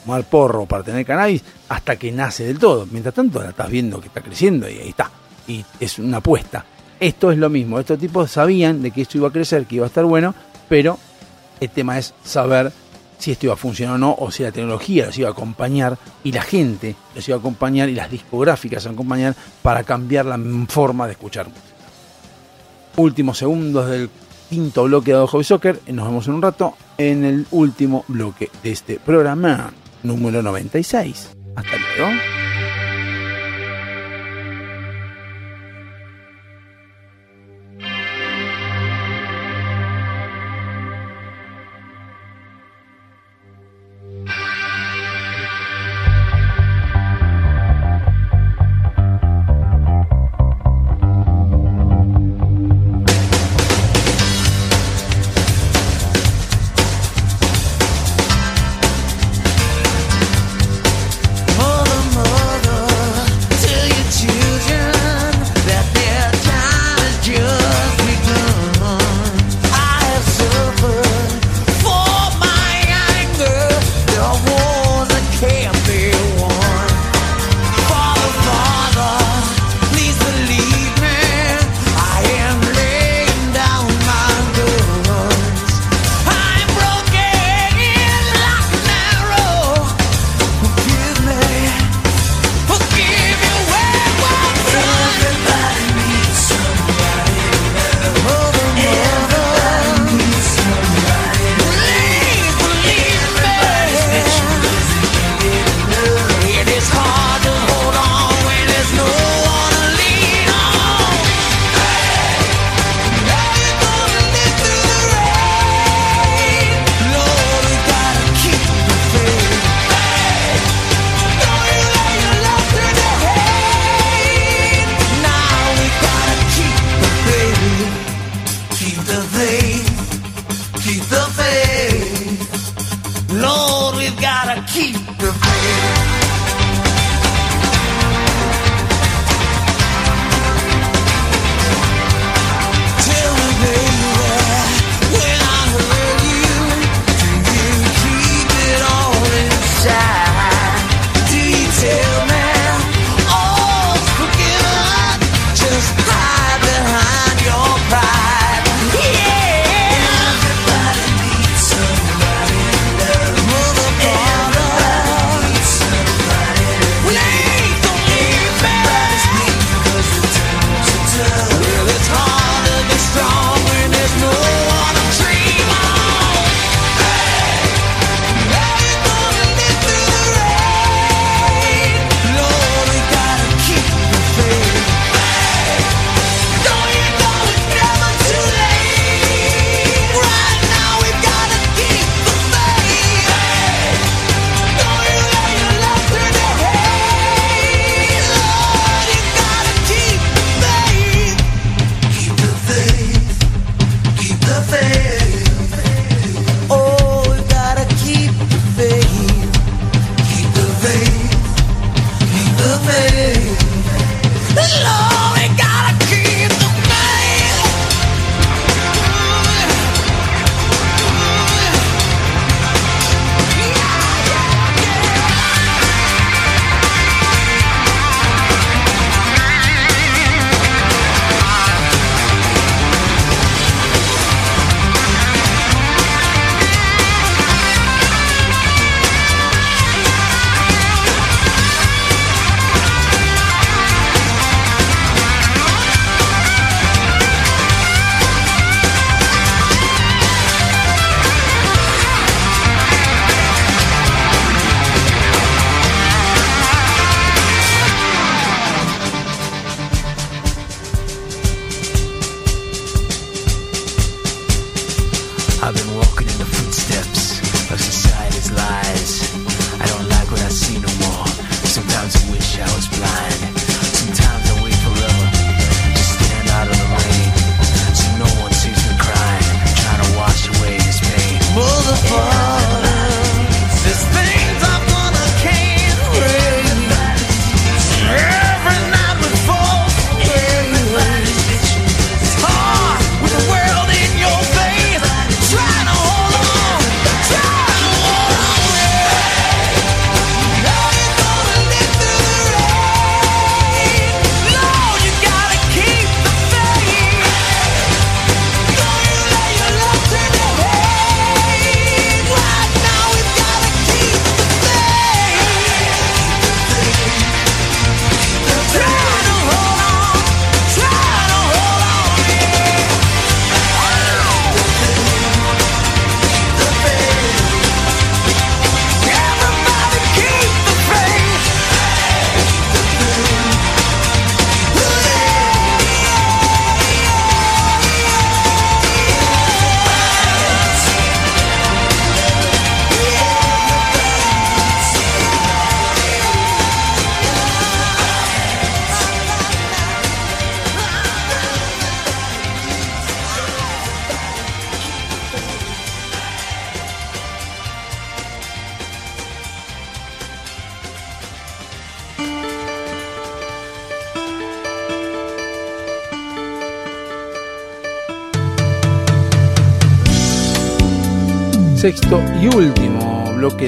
fumar 0.07 0.23
porro, 0.23 0.65
para 0.65 0.83
tener 0.83 1.05
cannabis, 1.05 1.43
hasta 1.67 1.97
que 1.97 2.11
nace 2.11 2.45
del 2.45 2.57
todo. 2.57 2.87
Mientras 2.89 3.13
tanto, 3.13 3.41
la 3.41 3.49
estás 3.49 3.69
viendo 3.69 3.99
que 3.99 4.07
está 4.07 4.21
creciendo 4.21 4.69
y 4.69 4.79
ahí 4.79 4.89
está. 4.89 5.11
Y 5.47 5.65
es 5.79 5.99
una 5.99 6.17
apuesta. 6.17 6.65
Esto 6.99 7.31
es 7.31 7.37
lo 7.37 7.49
mismo. 7.49 7.79
Estos 7.79 7.99
tipos 7.99 8.31
sabían 8.31 8.81
de 8.81 8.91
que 8.91 9.01
esto 9.01 9.17
iba 9.17 9.27
a 9.27 9.31
crecer, 9.31 9.65
que 9.65 9.75
iba 9.75 9.85
a 9.85 9.87
estar 9.87 10.05
bueno, 10.05 10.33
pero 10.69 10.97
el 11.59 11.69
tema 11.69 11.97
es 11.97 12.13
saber 12.23 12.71
si 13.17 13.31
esto 13.31 13.47
iba 13.47 13.53
a 13.53 13.57
funcionar 13.57 13.95
o 13.95 13.97
no, 13.97 14.15
o 14.17 14.31
si 14.31 14.43
la 14.43 14.51
tecnología 14.51 15.07
los 15.07 15.17
iba 15.17 15.27
a 15.27 15.31
acompañar 15.31 15.97
y 16.23 16.31
la 16.31 16.41
gente 16.41 16.95
los 17.13 17.27
iba 17.27 17.35
a 17.35 17.39
acompañar 17.39 17.89
y 17.89 17.95
las 17.95 18.09
discográficas 18.09 18.85
a 18.85 18.91
acompañar 18.91 19.35
para 19.61 19.83
cambiar 19.83 20.25
la 20.25 20.39
forma 20.69 21.05
de 21.05 21.13
escuchar 21.13 21.47
música. 21.47 21.65
Últimos 22.95 23.37
segundos 23.37 23.89
del 23.89 24.09
quinto 24.49 24.85
bloque 24.85 25.13
de 25.13 25.27
Hobby 25.27 25.43
Soccer. 25.43 25.81
Nos 25.87 26.07
vemos 26.07 26.27
en 26.27 26.33
un 26.35 26.41
rato 26.41 26.75
en 26.97 27.25
el 27.25 27.45
último 27.51 28.05
bloque 28.07 28.49
de 28.63 28.71
este 28.71 28.99
programa 28.99 29.71
número 30.03 30.41
96. 30.41 31.29
Hasta 31.55 31.77
luego. 31.97 32.36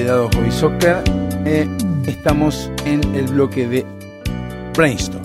bloque 0.00 0.04
dado 0.04 0.28
Hobby 0.30 0.50
Soccer. 0.50 1.02
Eh, 1.46 1.68
estamos 2.06 2.70
en 2.84 3.02
el 3.14 3.26
bloque 3.26 3.66
de 3.66 3.84
Brainstorm. 4.76 5.22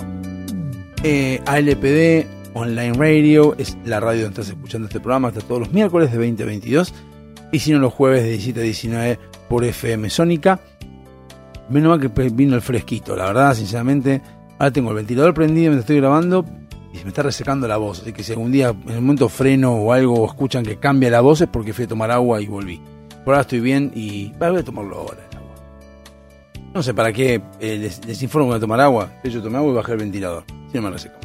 Eh, 1.04 1.42
ALPD, 1.46 2.28
Online 2.54 2.94
Radio, 2.94 3.56
es 3.58 3.78
la 3.86 4.00
radio 4.00 4.24
donde 4.24 4.42
estás 4.42 4.56
escuchando 4.56 4.88
este 4.88 5.00
programa 5.00 5.30
hasta 5.30 5.42
todos 5.42 5.60
los 5.60 5.72
miércoles 5.72 6.12
de 6.12 6.18
20 6.18 6.44
a 6.44 6.46
22. 6.46 6.94
Y 7.52 7.60
si 7.60 7.72
no, 7.72 7.80
los 7.80 7.94
jueves 7.94 8.24
de 8.24 8.30
17 8.30 8.60
a 8.60 8.64
19 8.64 9.20
por 9.50 9.64
FM 9.64 10.10
Sónica. 10.10 10.60
Menos 11.70 11.90
mal 11.90 12.00
que 12.00 12.30
vino 12.30 12.56
el 12.56 12.62
fresquito, 12.62 13.16
la 13.16 13.26
verdad, 13.26 13.54
sinceramente. 13.54 14.22
Ahora 14.58 14.72
tengo 14.72 14.90
el 14.90 14.96
ventilador 14.96 15.34
prendido 15.34 15.72
mientras 15.72 15.84
estoy 15.84 15.98
grabando 15.98 16.46
y 16.94 16.98
se 16.98 17.04
me 17.04 17.10
está 17.10 17.24
resecando 17.24 17.68
la 17.68 17.78
voz. 17.78 18.02
Así 18.02 18.14
que 18.14 18.24
si 18.24 18.32
algún 18.32 18.52
día 18.52 18.70
en 18.70 18.92
el 18.92 19.02
momento 19.02 19.30
freno 19.30 19.74
o 19.74 19.92
algo 19.92 20.16
o 20.16 20.26
escuchan 20.28 20.64
que 20.64 20.78
cambia 20.78 21.10
la 21.10 21.22
voz 21.22 21.42
es 21.42 21.48
porque 21.48 21.74
fui 21.74 21.86
a 21.86 21.88
tomar 21.88 22.12
agua 22.12 22.42
y 22.42 22.48
volví. 22.48 22.82
Por 23.26 23.34
ahora 23.34 23.42
estoy 23.42 23.60
bien 23.60 23.92
y 23.96 24.32
bah, 24.38 24.52
voy 24.52 24.60
a 24.60 24.64
tomarlo 24.64 25.00
ahora. 25.00 25.28
No 26.74 26.84
sé 26.84 26.94
para 26.94 27.12
qué 27.12 27.42
eh, 27.60 27.78
les, 27.78 28.06
les 28.06 28.22
informo 28.22 28.48
que 28.48 28.50
voy 28.50 28.58
a 28.58 28.62
tomar 28.62 28.80
agua. 28.80 29.12
Hecho, 29.24 29.42
tomé 29.42 29.58
agua 29.58 29.72
y 29.72 29.76
bajé 29.76 29.94
el 29.94 29.98
ventilador. 29.98 30.44
Si 30.72 30.78
no 30.78 30.84
me 30.84 30.92
reseco. 30.92 31.16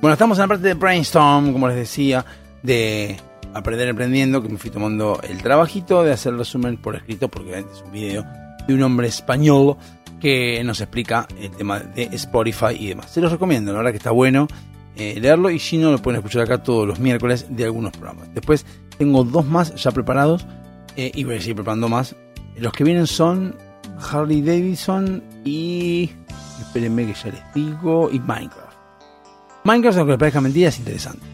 Bueno, 0.00 0.14
estamos 0.14 0.38
en 0.38 0.42
la 0.42 0.48
parte 0.48 0.66
de 0.66 0.74
brainstorm, 0.74 1.52
como 1.52 1.68
les 1.68 1.76
decía, 1.76 2.24
de 2.62 3.16
aprender 3.52 3.88
aprendiendo, 3.88 4.42
que 4.42 4.48
me 4.48 4.58
fui 4.58 4.70
tomando 4.70 5.20
el 5.22 5.42
trabajito 5.42 6.02
de 6.02 6.12
hacer 6.12 6.32
el 6.32 6.38
resumen 6.38 6.76
por 6.76 6.96
escrito, 6.96 7.28
porque 7.28 7.58
es 7.58 7.82
un 7.84 7.92
video 7.92 8.24
de 8.66 8.74
un 8.74 8.82
hombre 8.82 9.08
español 9.08 9.76
que 10.20 10.62
nos 10.64 10.80
explica 10.80 11.26
el 11.38 11.50
tema 11.50 11.80
de 11.80 12.04
Spotify 12.12 12.76
y 12.78 12.88
demás. 12.88 13.10
Se 13.10 13.20
los 13.20 13.30
recomiendo, 13.30 13.72
la 13.72 13.78
verdad 13.78 13.90
que 13.90 13.98
está 13.98 14.12
bueno 14.12 14.48
eh, 14.96 15.18
leerlo 15.20 15.50
y 15.50 15.58
si 15.58 15.78
no 15.78 15.90
lo 15.90 15.98
pueden 15.98 16.18
escuchar 16.18 16.42
acá 16.42 16.62
todos 16.62 16.86
los 16.86 17.00
miércoles 17.00 17.46
de 17.50 17.64
algunos 17.64 17.92
programas. 17.92 18.32
Después 18.32 18.64
tengo 18.98 19.24
dos 19.24 19.44
más 19.46 19.74
ya 19.74 19.90
preparados 19.90 20.46
eh, 20.96 21.10
y 21.14 21.24
voy 21.24 21.36
a 21.36 21.40
seguir 21.40 21.56
preparando 21.56 21.88
más 21.88 22.14
Los 22.56 22.72
que 22.72 22.84
vienen 22.84 23.06
son 23.06 23.56
Harley 24.10 24.42
Davidson 24.42 25.22
y. 25.44 26.10
Espérenme 26.60 27.06
que 27.06 27.14
ya 27.14 27.30
les 27.30 27.54
digo. 27.54 28.10
Y 28.12 28.18
Minecraft. 28.18 28.72
Minecraft, 29.64 29.98
aunque 29.98 30.12
les 30.12 30.18
parezca 30.18 30.40
mentira, 30.40 30.68
es 30.68 30.78
interesante. 30.78 31.26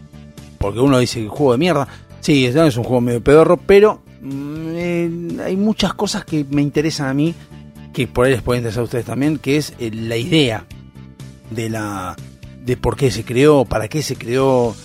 Porque 0.57 0.79
uno 0.79 0.99
dice 0.99 1.21
que 1.21 1.27
juego 1.27 1.53
de 1.53 1.57
mierda. 1.57 1.87
Sí, 2.19 2.45
es 2.45 2.77
un 2.77 2.83
juego 2.83 3.01
medio 3.01 3.23
pedorro, 3.23 3.57
pero 3.57 4.01
mm, 4.21 4.67
eh, 4.75 5.09
hay 5.45 5.55
muchas 5.55 5.93
cosas 5.93 6.25
que 6.25 6.45
me 6.49 6.61
interesan 6.61 7.07
a 7.07 7.13
mí, 7.13 7.33
que 7.93 8.07
por 8.07 8.25
ahí 8.25 8.33
les 8.33 8.41
pueden 8.41 8.61
interesar 8.61 8.81
a 8.81 8.85
ustedes 8.85 9.05
también, 9.05 9.37
que 9.37 9.57
es 9.57 9.73
eh, 9.79 9.89
la 9.91 10.17
idea 10.17 10.65
de 11.49 11.69
la 11.69 12.15
de 12.65 12.77
por 12.77 12.97
qué 12.97 13.09
se 13.09 13.23
creó, 13.23 13.65
para 13.65 13.87
qué 13.87 14.03
se 14.03 14.15
creó. 14.15 14.75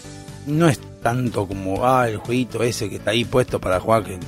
No 0.46 0.68
es 0.68 0.78
tanto 1.02 1.46
como 1.48 1.84
ah, 1.84 2.08
el 2.08 2.18
jueguito 2.18 2.62
ese 2.62 2.88
que 2.88 2.96
está 2.96 3.10
ahí 3.10 3.24
puesto 3.24 3.60
para 3.60 3.80
jugar 3.80 4.04
que 4.04 4.18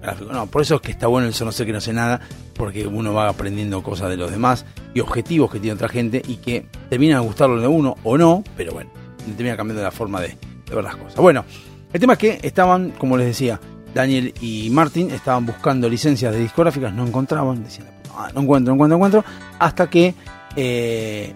gráfico. 0.00 0.32
No, 0.32 0.46
por 0.46 0.62
eso 0.62 0.76
es 0.76 0.80
que 0.80 0.90
está 0.92 1.06
bueno 1.06 1.26
el 1.26 1.32
eso 1.32 1.44
no 1.44 1.52
sé 1.52 1.66
que 1.66 1.72
no 1.72 1.80
sé 1.80 1.92
nada, 1.92 2.20
porque 2.54 2.86
uno 2.86 3.12
va 3.14 3.28
aprendiendo 3.28 3.82
cosas 3.82 4.10
de 4.10 4.16
los 4.16 4.30
demás 4.30 4.64
y 4.94 5.00
objetivos 5.00 5.50
que 5.50 5.60
tiene 5.60 5.74
otra 5.74 5.88
gente 5.88 6.22
y 6.26 6.36
que 6.36 6.66
terminan 6.88 7.22
gustarlo 7.24 7.60
de 7.60 7.66
uno 7.66 7.96
o 8.04 8.16
no, 8.18 8.42
pero 8.56 8.72
bueno, 8.72 8.90
termina 9.36 9.56
cambiando 9.56 9.82
la 9.82 9.90
forma 9.90 10.20
de, 10.20 10.28
de 10.68 10.74
ver 10.74 10.84
las 10.84 10.96
cosas. 10.96 11.16
Bueno, 11.16 11.44
el 11.92 12.00
tema 12.00 12.14
es 12.14 12.18
que 12.18 12.38
estaban, 12.42 12.90
como 12.92 13.16
les 13.16 13.26
decía, 13.28 13.60
Daniel 13.94 14.34
y 14.40 14.68
Martin 14.70 15.10
estaban 15.10 15.46
buscando 15.46 15.88
licencias 15.88 16.32
de 16.32 16.40
discográficas, 16.40 16.92
no 16.92 17.06
encontraban, 17.06 17.64
decían, 17.64 17.88
"Ah, 18.14 18.30
no 18.34 18.42
encuentro, 18.42 18.72
no 18.72 18.74
encuentro, 18.74 18.98
no 18.98 19.06
encuentro, 19.06 19.24
hasta 19.58 19.88
que 19.88 20.14
eh, 20.56 21.32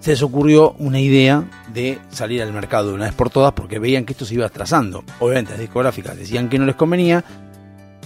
se 0.00 0.10
les 0.12 0.22
ocurrió 0.22 0.72
una 0.78 1.00
idea 1.00 1.44
de 1.72 1.98
salir 2.10 2.42
al 2.42 2.52
mercado 2.52 2.88
de 2.88 2.94
una 2.94 3.06
vez 3.06 3.14
por 3.14 3.30
todas 3.30 3.52
porque 3.52 3.78
veían 3.78 4.04
que 4.04 4.12
esto 4.12 4.24
se 4.24 4.34
iba 4.34 4.46
atrasando. 4.46 5.02
Obviamente 5.18 5.52
las 5.52 5.60
discográficas 5.60 6.16
decían 6.16 6.48
que 6.48 6.58
no 6.58 6.66
les 6.66 6.76
convenía 6.76 7.24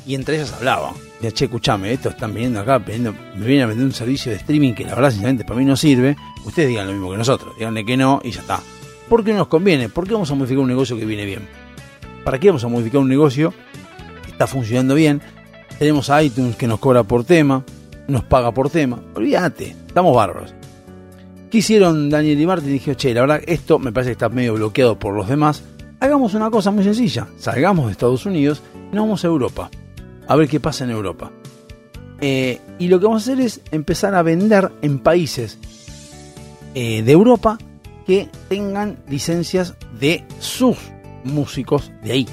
y 0.06 0.14
entre 0.14 0.36
ellas 0.36 0.52
hablaban. 0.52 0.94
Decían, 1.20 1.32
che, 1.34 1.44
escuchame, 1.46 1.92
estos 1.92 2.14
están 2.14 2.32
viniendo 2.32 2.60
acá, 2.60 2.78
viniendo- 2.78 3.14
me 3.36 3.44
vienen 3.46 3.64
a 3.64 3.66
vender 3.66 3.86
un 3.86 3.92
servicio 3.92 4.32
de 4.32 4.38
streaming 4.38 4.72
que 4.74 4.84
la 4.84 4.94
verdad 4.94 5.10
sinceramente 5.10 5.44
para 5.44 5.58
mí 5.58 5.64
no 5.66 5.76
sirve. 5.76 6.16
Ustedes 6.44 6.68
digan 6.68 6.86
lo 6.86 6.92
mismo 6.92 7.10
que 7.10 7.18
nosotros, 7.18 7.54
díganle 7.58 7.84
que 7.84 7.96
no 7.96 8.20
y 8.24 8.30
ya 8.30 8.40
está. 8.40 8.60
¿Por 9.08 9.24
qué 9.24 9.32
no 9.32 9.38
nos 9.38 9.48
conviene? 9.48 9.88
¿Por 9.88 10.06
qué 10.06 10.14
vamos 10.14 10.30
a 10.30 10.34
modificar 10.34 10.62
un 10.62 10.68
negocio 10.68 10.96
que 10.96 11.04
viene 11.04 11.24
bien? 11.26 11.46
¿Para 12.24 12.38
qué 12.38 12.48
vamos 12.48 12.64
a 12.64 12.68
modificar 12.68 13.00
un 13.00 13.08
negocio 13.08 13.52
que 14.24 14.30
está 14.30 14.46
funcionando 14.46 14.94
bien? 14.94 15.20
Tenemos 15.78 16.10
a 16.10 16.22
iTunes 16.22 16.56
que 16.56 16.66
nos 16.66 16.78
cobra 16.78 17.02
por 17.02 17.24
tema, 17.24 17.64
nos 18.08 18.22
paga 18.24 18.52
por 18.52 18.70
tema. 18.70 19.02
Olvídate, 19.14 19.74
estamos 19.86 20.14
bárbaros. 20.14 20.54
¿Qué 21.50 21.58
hicieron 21.58 22.08
Daniel 22.10 22.40
y 22.40 22.46
Martin? 22.46 22.70
Dije, 22.72 22.94
che, 22.96 23.12
la 23.12 23.22
verdad, 23.22 23.40
esto 23.46 23.78
me 23.78 23.90
parece 23.90 24.10
que 24.10 24.12
está 24.12 24.28
medio 24.28 24.54
bloqueado 24.54 24.98
por 24.98 25.14
los 25.14 25.28
demás. 25.28 25.64
Hagamos 25.98 26.34
una 26.34 26.48
cosa 26.50 26.70
muy 26.70 26.84
sencilla. 26.84 27.26
Salgamos 27.38 27.86
de 27.86 27.92
Estados 27.92 28.24
Unidos 28.24 28.62
y 28.92 28.94
nos 28.94 29.04
vamos 29.04 29.24
a 29.24 29.26
Europa. 29.28 29.70
A 30.30 30.36
ver 30.36 30.46
qué 30.48 30.60
pasa 30.60 30.84
en 30.84 30.90
Europa. 30.90 31.32
Eh, 32.20 32.60
y 32.78 32.86
lo 32.86 33.00
que 33.00 33.06
vamos 33.06 33.26
a 33.26 33.32
hacer 33.32 33.44
es 33.44 33.62
empezar 33.72 34.14
a 34.14 34.22
vender 34.22 34.70
en 34.80 35.00
países 35.00 35.58
eh, 36.72 37.02
de 37.02 37.10
Europa 37.10 37.58
que 38.06 38.28
tengan 38.48 38.98
licencias 39.08 39.74
de 39.98 40.24
sus 40.38 40.76
músicos 41.24 41.90
de 42.04 42.12
ahí. 42.12 42.28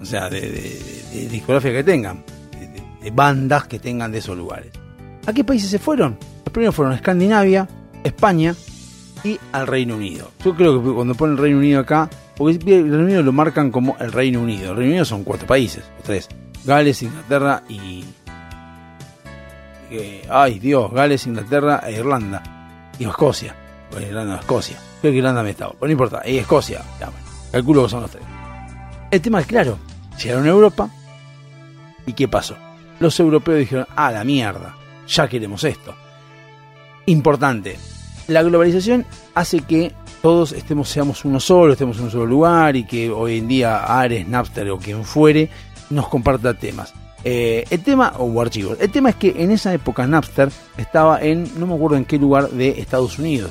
O 0.00 0.04
sea, 0.06 0.30
de, 0.30 0.40
de, 0.40 1.28
discografía 1.28 1.72
que 1.72 1.84
tengan. 1.84 2.24
De, 2.58 2.68
de- 3.04 3.10
bandas 3.10 3.66
que 3.66 3.80
tengan 3.80 4.10
de 4.12 4.18
esos 4.18 4.34
lugares. 4.34 4.72
¿A 5.26 5.32
qué 5.34 5.44
países 5.44 5.68
se 5.68 5.78
fueron? 5.78 6.16
Los 6.42 6.52
primeros 6.54 6.74
fueron 6.74 6.94
a 6.94 6.96
Escandinavia, 6.96 7.68
España 8.02 8.54
y 9.22 9.38
al 9.52 9.66
Reino 9.66 9.96
Unido. 9.96 10.30
Yo 10.42 10.56
creo 10.56 10.82
que 10.82 10.90
cuando 10.90 11.14
ponen 11.14 11.36
Reino 11.36 11.58
Unido 11.58 11.80
acá, 11.80 12.08
porque 12.34 12.52
el 12.54 12.88
Reino 12.88 13.04
Unido 13.04 13.22
lo 13.22 13.32
marcan 13.32 13.70
como 13.70 13.94
el 14.00 14.10
Reino 14.10 14.40
Unido. 14.40 14.70
El 14.70 14.76
Reino 14.78 14.90
Unido 14.92 15.04
son 15.04 15.22
cuatro 15.22 15.46
países, 15.46 15.84
o 16.00 16.02
tres. 16.02 16.30
Gales, 16.66 17.02
Inglaterra 17.02 17.62
y... 17.68 18.04
eh, 19.90 20.26
ay 20.28 20.58
Dios, 20.58 20.92
Gales, 20.92 21.26
Inglaterra 21.26 21.80
e 21.86 21.92
Irlanda. 21.92 22.42
Y 22.98 23.04
Escocia. 23.04 23.54
Bueno, 23.90 24.06
Irlanda 24.06 24.36
o 24.36 24.40
Escocia. 24.40 24.76
Creo 25.00 25.12
que 25.12 25.18
Irlanda 25.18 25.42
me 25.42 25.50
estaba. 25.50 25.72
Pero 25.72 25.86
no 25.86 25.92
importa. 25.92 26.22
Y 26.26 26.38
Escocia. 26.38 26.82
Ya, 26.98 27.06
bueno, 27.06 27.24
calculo 27.52 27.84
que 27.84 27.88
son 27.90 28.02
los 28.02 28.10
tres. 28.10 28.24
El 29.10 29.20
tema 29.20 29.40
es 29.40 29.46
claro. 29.46 29.78
Llegaron 30.20 30.46
a 30.46 30.50
Europa. 30.50 30.90
¿Y 32.06 32.12
qué 32.12 32.26
pasó? 32.26 32.56
Los 32.98 33.18
europeos 33.20 33.58
dijeron, 33.58 33.86
ah, 33.94 34.10
la 34.10 34.24
mierda. 34.24 34.74
Ya 35.06 35.28
queremos 35.28 35.62
esto. 35.62 35.94
Importante. 37.06 37.78
La 38.26 38.42
globalización 38.42 39.06
hace 39.34 39.60
que 39.60 39.92
todos 40.22 40.52
estemos, 40.52 40.88
seamos 40.88 41.24
uno 41.24 41.38
solo, 41.38 41.74
estemos 41.74 41.98
en 41.98 42.04
un 42.04 42.10
solo 42.10 42.26
lugar 42.26 42.74
y 42.74 42.84
que 42.84 43.10
hoy 43.10 43.38
en 43.38 43.46
día 43.46 43.84
Ares, 43.84 44.26
Napster 44.26 44.68
o 44.70 44.78
quien 44.78 45.04
fuere 45.04 45.48
nos 45.90 46.08
comparta 46.08 46.54
temas. 46.54 46.94
Eh, 47.24 47.64
el 47.70 47.82
tema, 47.82 48.12
o 48.18 48.40
archivos, 48.40 48.78
el 48.80 48.90
tema 48.90 49.10
es 49.10 49.16
que 49.16 49.34
en 49.38 49.50
esa 49.50 49.74
época 49.74 50.06
Napster 50.06 50.48
estaba 50.76 51.20
en, 51.20 51.58
no 51.58 51.66
me 51.66 51.74
acuerdo 51.74 51.96
en 51.96 52.04
qué 52.04 52.18
lugar 52.18 52.50
de 52.50 52.80
Estados 52.80 53.18
Unidos. 53.18 53.50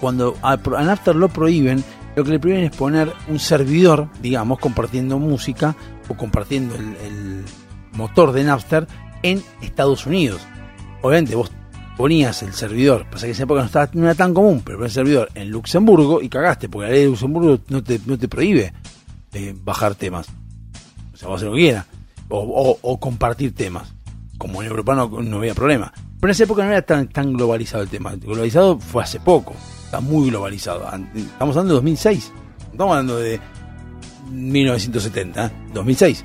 Cuando 0.00 0.36
a, 0.42 0.56
Napster 0.56 1.16
lo 1.16 1.28
prohíben, 1.28 1.82
lo 2.14 2.24
que 2.24 2.30
le 2.30 2.38
prohíben 2.38 2.64
es 2.64 2.76
poner 2.76 3.10
un 3.28 3.38
servidor, 3.38 4.08
digamos, 4.20 4.58
compartiendo 4.58 5.18
música 5.18 5.74
o 6.08 6.14
compartiendo 6.14 6.74
el, 6.74 7.44
motor 7.92 8.32
de 8.32 8.42
Napster 8.42 8.88
en 9.22 9.42
Estados 9.62 10.04
Unidos. 10.04 10.42
Obviamente 11.00 11.36
vos 11.36 11.50
ponías 11.96 12.42
el 12.42 12.52
servidor, 12.52 13.06
pasa 13.08 13.20
que 13.20 13.28
en 13.28 13.34
esa 13.34 13.44
época 13.44 13.60
no, 13.60 13.66
estaba, 13.66 13.88
era 13.94 14.14
tan 14.16 14.34
común, 14.34 14.62
pero 14.62 14.84
el 14.84 14.90
servidor 14.90 15.30
en 15.34 15.48
Luxemburgo 15.48 16.20
y 16.20 16.28
cagaste, 16.28 16.68
porque 16.68 16.88
la 16.88 16.92
ley 16.92 17.04
de 17.04 17.10
Luxemburgo 17.10 17.60
no 17.68 17.82
te, 17.84 18.00
no 18.04 18.18
te 18.18 18.28
prohíbe 18.28 18.72
eh, 19.32 19.54
bajar 19.56 19.94
temas. 19.94 20.26
Lo 21.24 21.36
que 21.36 21.50
quieras. 21.50 21.86
O, 22.28 22.38
o- 22.38 22.78
o 22.82 23.00
compartir 23.00 23.54
temas. 23.54 23.92
Como 24.38 24.62
en 24.62 24.68
Europa 24.68 24.94
no, 24.94 25.36
había 25.38 25.54
problema. 25.54 25.92
Pero 26.20 26.28
en 26.28 26.30
esa 26.30 26.44
época 26.44 26.64
no 26.64 26.70
era 26.70 26.82
tan, 26.82 27.08
tan 27.08 27.32
globalizado 27.34 27.82
el 27.82 27.88
tema. 27.88 28.14
Globalizado 28.16 28.78
fue 28.78 29.02
hace 29.02 29.20
poco. 29.20 29.54
Está 29.84 30.00
muy 30.00 30.30
globalizado. 30.30 30.84
Estamos 31.14 31.56
hablando 31.56 31.74
de 31.74 31.78
2006. 31.80 32.32
No 32.34 32.70
Estamos 32.72 32.90
hablando 32.92 33.16
de 33.18 33.40
1970, 34.30 35.46
¿eh? 35.46 35.50
2006. 35.72 36.24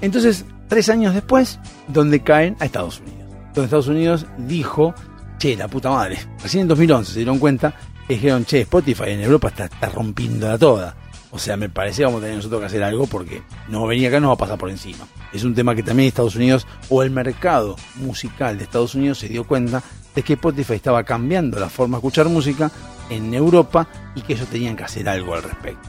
Entonces, 0.00 0.44
tres 0.68 0.88
años 0.88 1.14
después, 1.14 1.60
donde 1.88 2.20
caen 2.22 2.56
a 2.60 2.64
Estados 2.64 3.00
Unidos. 3.00 3.28
Donde 3.54 3.64
Estados 3.64 3.88
Unidos 3.88 4.26
dijo, 4.38 4.94
che, 5.38 5.56
la 5.56 5.68
puta 5.68 5.90
madre. 5.90 6.18
Recién 6.42 6.62
en 6.62 6.68
2011 6.68 7.12
se 7.12 7.18
dieron 7.20 7.38
cuenta 7.38 7.74
dijeron, 8.08 8.44
che, 8.44 8.62
Spotify 8.62 9.04
en 9.10 9.20
Europa 9.20 9.48
está, 9.48 9.64
está 9.66 9.88
rompiéndola 9.88 10.58
toda. 10.58 10.96
O 11.34 11.38
sea, 11.38 11.56
me 11.56 11.70
parece 11.70 11.98
que 11.98 12.04
vamos 12.04 12.18
a 12.18 12.22
tener 12.22 12.36
nosotros 12.36 12.60
que 12.60 12.66
hacer 12.66 12.82
algo 12.82 13.06
porque 13.06 13.42
no 13.68 13.86
venir 13.86 14.08
acá 14.08 14.20
nos 14.20 14.28
va 14.28 14.34
a 14.34 14.38
pasar 14.38 14.58
por 14.58 14.68
encima. 14.68 15.06
Es 15.32 15.44
un 15.44 15.54
tema 15.54 15.74
que 15.74 15.82
también 15.82 16.06
Estados 16.06 16.36
Unidos 16.36 16.66
o 16.90 17.02
el 17.02 17.10
mercado 17.10 17.74
musical 17.96 18.58
de 18.58 18.64
Estados 18.64 18.94
Unidos 18.94 19.18
se 19.18 19.28
dio 19.28 19.44
cuenta 19.44 19.82
de 20.14 20.22
que 20.22 20.34
Spotify 20.34 20.74
estaba 20.74 21.04
cambiando 21.04 21.58
la 21.58 21.70
forma 21.70 21.96
de 21.96 22.00
escuchar 22.00 22.28
música 22.28 22.70
en 23.08 23.32
Europa 23.32 23.88
y 24.14 24.20
que 24.20 24.34
ellos 24.34 24.46
tenían 24.48 24.76
que 24.76 24.84
hacer 24.84 25.08
algo 25.08 25.34
al 25.34 25.42
respecto. 25.42 25.88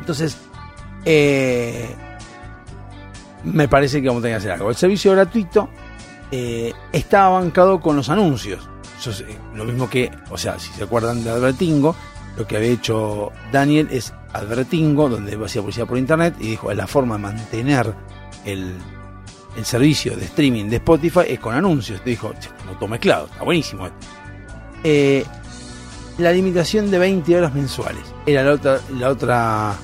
Entonces, 0.00 0.36
eh, 1.06 1.88
me 3.44 3.68
parece 3.68 4.02
que 4.02 4.08
vamos 4.08 4.20
a 4.20 4.24
tener 4.24 4.36
que 4.36 4.40
hacer 4.40 4.52
algo. 4.52 4.68
El 4.68 4.76
servicio 4.76 5.12
gratuito 5.12 5.70
eh, 6.30 6.74
está 6.92 7.28
bancado 7.28 7.80
con 7.80 7.96
los 7.96 8.10
anuncios. 8.10 8.68
Lo 9.54 9.64
mismo 9.64 9.88
que, 9.88 10.10
o 10.30 10.36
sea, 10.36 10.58
si 10.58 10.72
se 10.72 10.84
acuerdan 10.84 11.22
de 11.22 11.30
Advertingo, 11.30 11.94
lo 12.36 12.46
que 12.46 12.56
había 12.56 12.70
hecho 12.70 13.32
Daniel 13.52 13.88
es 13.90 14.12
Advertingo, 14.32 15.08
donde 15.08 15.36
hacía 15.44 15.62
publicidad 15.62 15.86
por 15.86 15.98
internet, 15.98 16.34
y 16.38 16.48
dijo, 16.50 16.72
la 16.74 16.86
forma 16.86 17.16
de 17.16 17.22
mantener 17.22 17.94
el, 18.44 18.74
el 19.56 19.64
servicio 19.64 20.16
de 20.16 20.24
streaming 20.26 20.66
de 20.66 20.76
Spotify 20.76 21.20
es 21.28 21.40
con 21.40 21.54
anuncios. 21.54 22.02
Te 22.02 22.10
dijo, 22.10 22.32
"Che, 22.38 22.50
no 22.66 22.72
todo 22.72 22.88
mezclado, 22.88 23.26
está 23.26 23.42
buenísimo. 23.44 23.88
Eh, 24.84 25.24
la 26.18 26.32
limitación 26.32 26.90
de 26.90 26.98
20 26.98 27.36
horas 27.36 27.54
mensuales 27.54 28.02
era 28.26 28.42
la 28.42 28.52
otra, 28.52 28.80
la 28.98 29.08
otra 29.10 29.74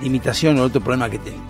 limitación 0.00 0.58
o 0.58 0.62
otro 0.64 0.80
problema 0.80 1.08
que 1.10 1.18
tenía. 1.18 1.40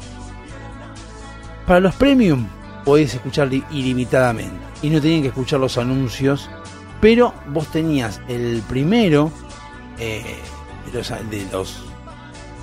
Para 1.66 1.80
los 1.80 1.94
premium 1.94 2.46
podés 2.84 3.14
escuchar 3.14 3.48
li- 3.48 3.64
ilimitadamente 3.70 4.56
y 4.82 4.90
no 4.90 5.00
tenían 5.00 5.22
que 5.22 5.28
escuchar 5.28 5.60
los 5.60 5.78
anuncios, 5.78 6.50
pero 7.00 7.32
vos 7.48 7.68
tenías 7.68 8.20
el 8.28 8.62
primero 8.68 9.30
eh, 9.98 10.36
de, 10.92 11.46
los, 11.52 11.82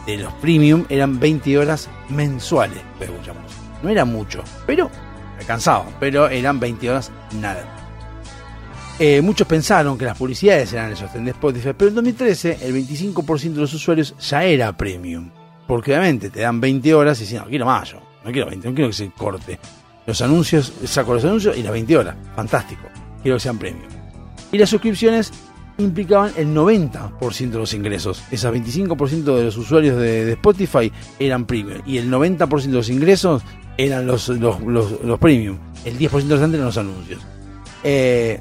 de 0.05 0.17
los 0.17 0.33
premium 0.33 0.85
eran 0.89 1.19
20 1.19 1.57
horas 1.57 1.89
mensuales. 2.09 2.79
No 3.81 3.89
era 3.89 4.05
mucho, 4.05 4.43
pero 4.65 4.89
alcanzaba, 5.37 5.85
pero 5.99 6.27
eran 6.27 6.59
20 6.59 6.89
horas 6.89 7.11
nada. 7.39 7.79
Eh, 9.01 9.21
muchos 9.21 9.47
pensaron 9.47 9.97
que 9.97 10.03
las 10.03 10.17
publicidades 10.17 10.73
eran 10.73 10.89
el 10.89 10.97
sostén 10.97 11.23
de 11.23 11.31
Spotify, 11.31 11.69
pero 11.75 11.87
en 11.87 11.95
2013 11.95 12.57
el 12.61 12.75
25% 12.75 13.53
de 13.53 13.61
los 13.61 13.73
usuarios 13.73 14.13
ya 14.19 14.43
era 14.43 14.75
premium. 14.75 15.31
Porque 15.65 15.91
obviamente 15.91 16.29
te 16.29 16.41
dan 16.41 16.59
20 16.59 16.93
horas 16.93 17.17
y 17.19 17.23
dicen, 17.23 17.39
no, 17.39 17.45
quiero 17.45 17.65
más 17.65 17.91
yo, 17.91 18.01
no 18.25 18.31
quiero 18.31 18.49
20, 18.49 18.67
no 18.67 18.75
quiero 18.75 18.89
que 18.89 18.95
se 18.95 19.09
corte. 19.11 19.57
Los 20.05 20.21
anuncios, 20.21 20.73
saco 20.83 21.13
los 21.13 21.23
anuncios 21.23 21.57
y 21.57 21.63
las 21.63 21.71
20 21.71 21.97
horas, 21.97 22.15
fantástico, 22.35 22.81
quiero 23.21 23.37
que 23.37 23.41
sean 23.41 23.57
premium. 23.57 23.87
Y 24.51 24.57
las 24.57 24.69
suscripciones 24.69 25.31
implicaban 25.79 26.31
el 26.35 26.53
90% 26.53 27.49
de 27.49 27.57
los 27.57 27.73
ingresos. 27.73 28.23
Esas 28.31 28.53
25% 28.53 29.35
de 29.35 29.43
los 29.43 29.57
usuarios 29.57 29.97
de, 29.97 30.31
Spotify 30.33 30.91
eran 31.17 31.45
premium 31.45 31.81
y 31.85 31.97
el 31.97 32.11
90% 32.11 32.61
de 32.63 32.73
los 32.73 32.89
ingresos 32.89 33.43
eran 33.77 34.05
los, 34.05 34.27
los, 34.29 34.61
los, 34.61 35.03
los 35.03 35.19
premium. 35.19 35.57
El 35.85 35.97
10% 35.97 36.11
restante 36.11 36.57
eran 36.57 36.65
los 36.65 36.77
anuncios. 36.77 37.21
Eh, 37.83 38.39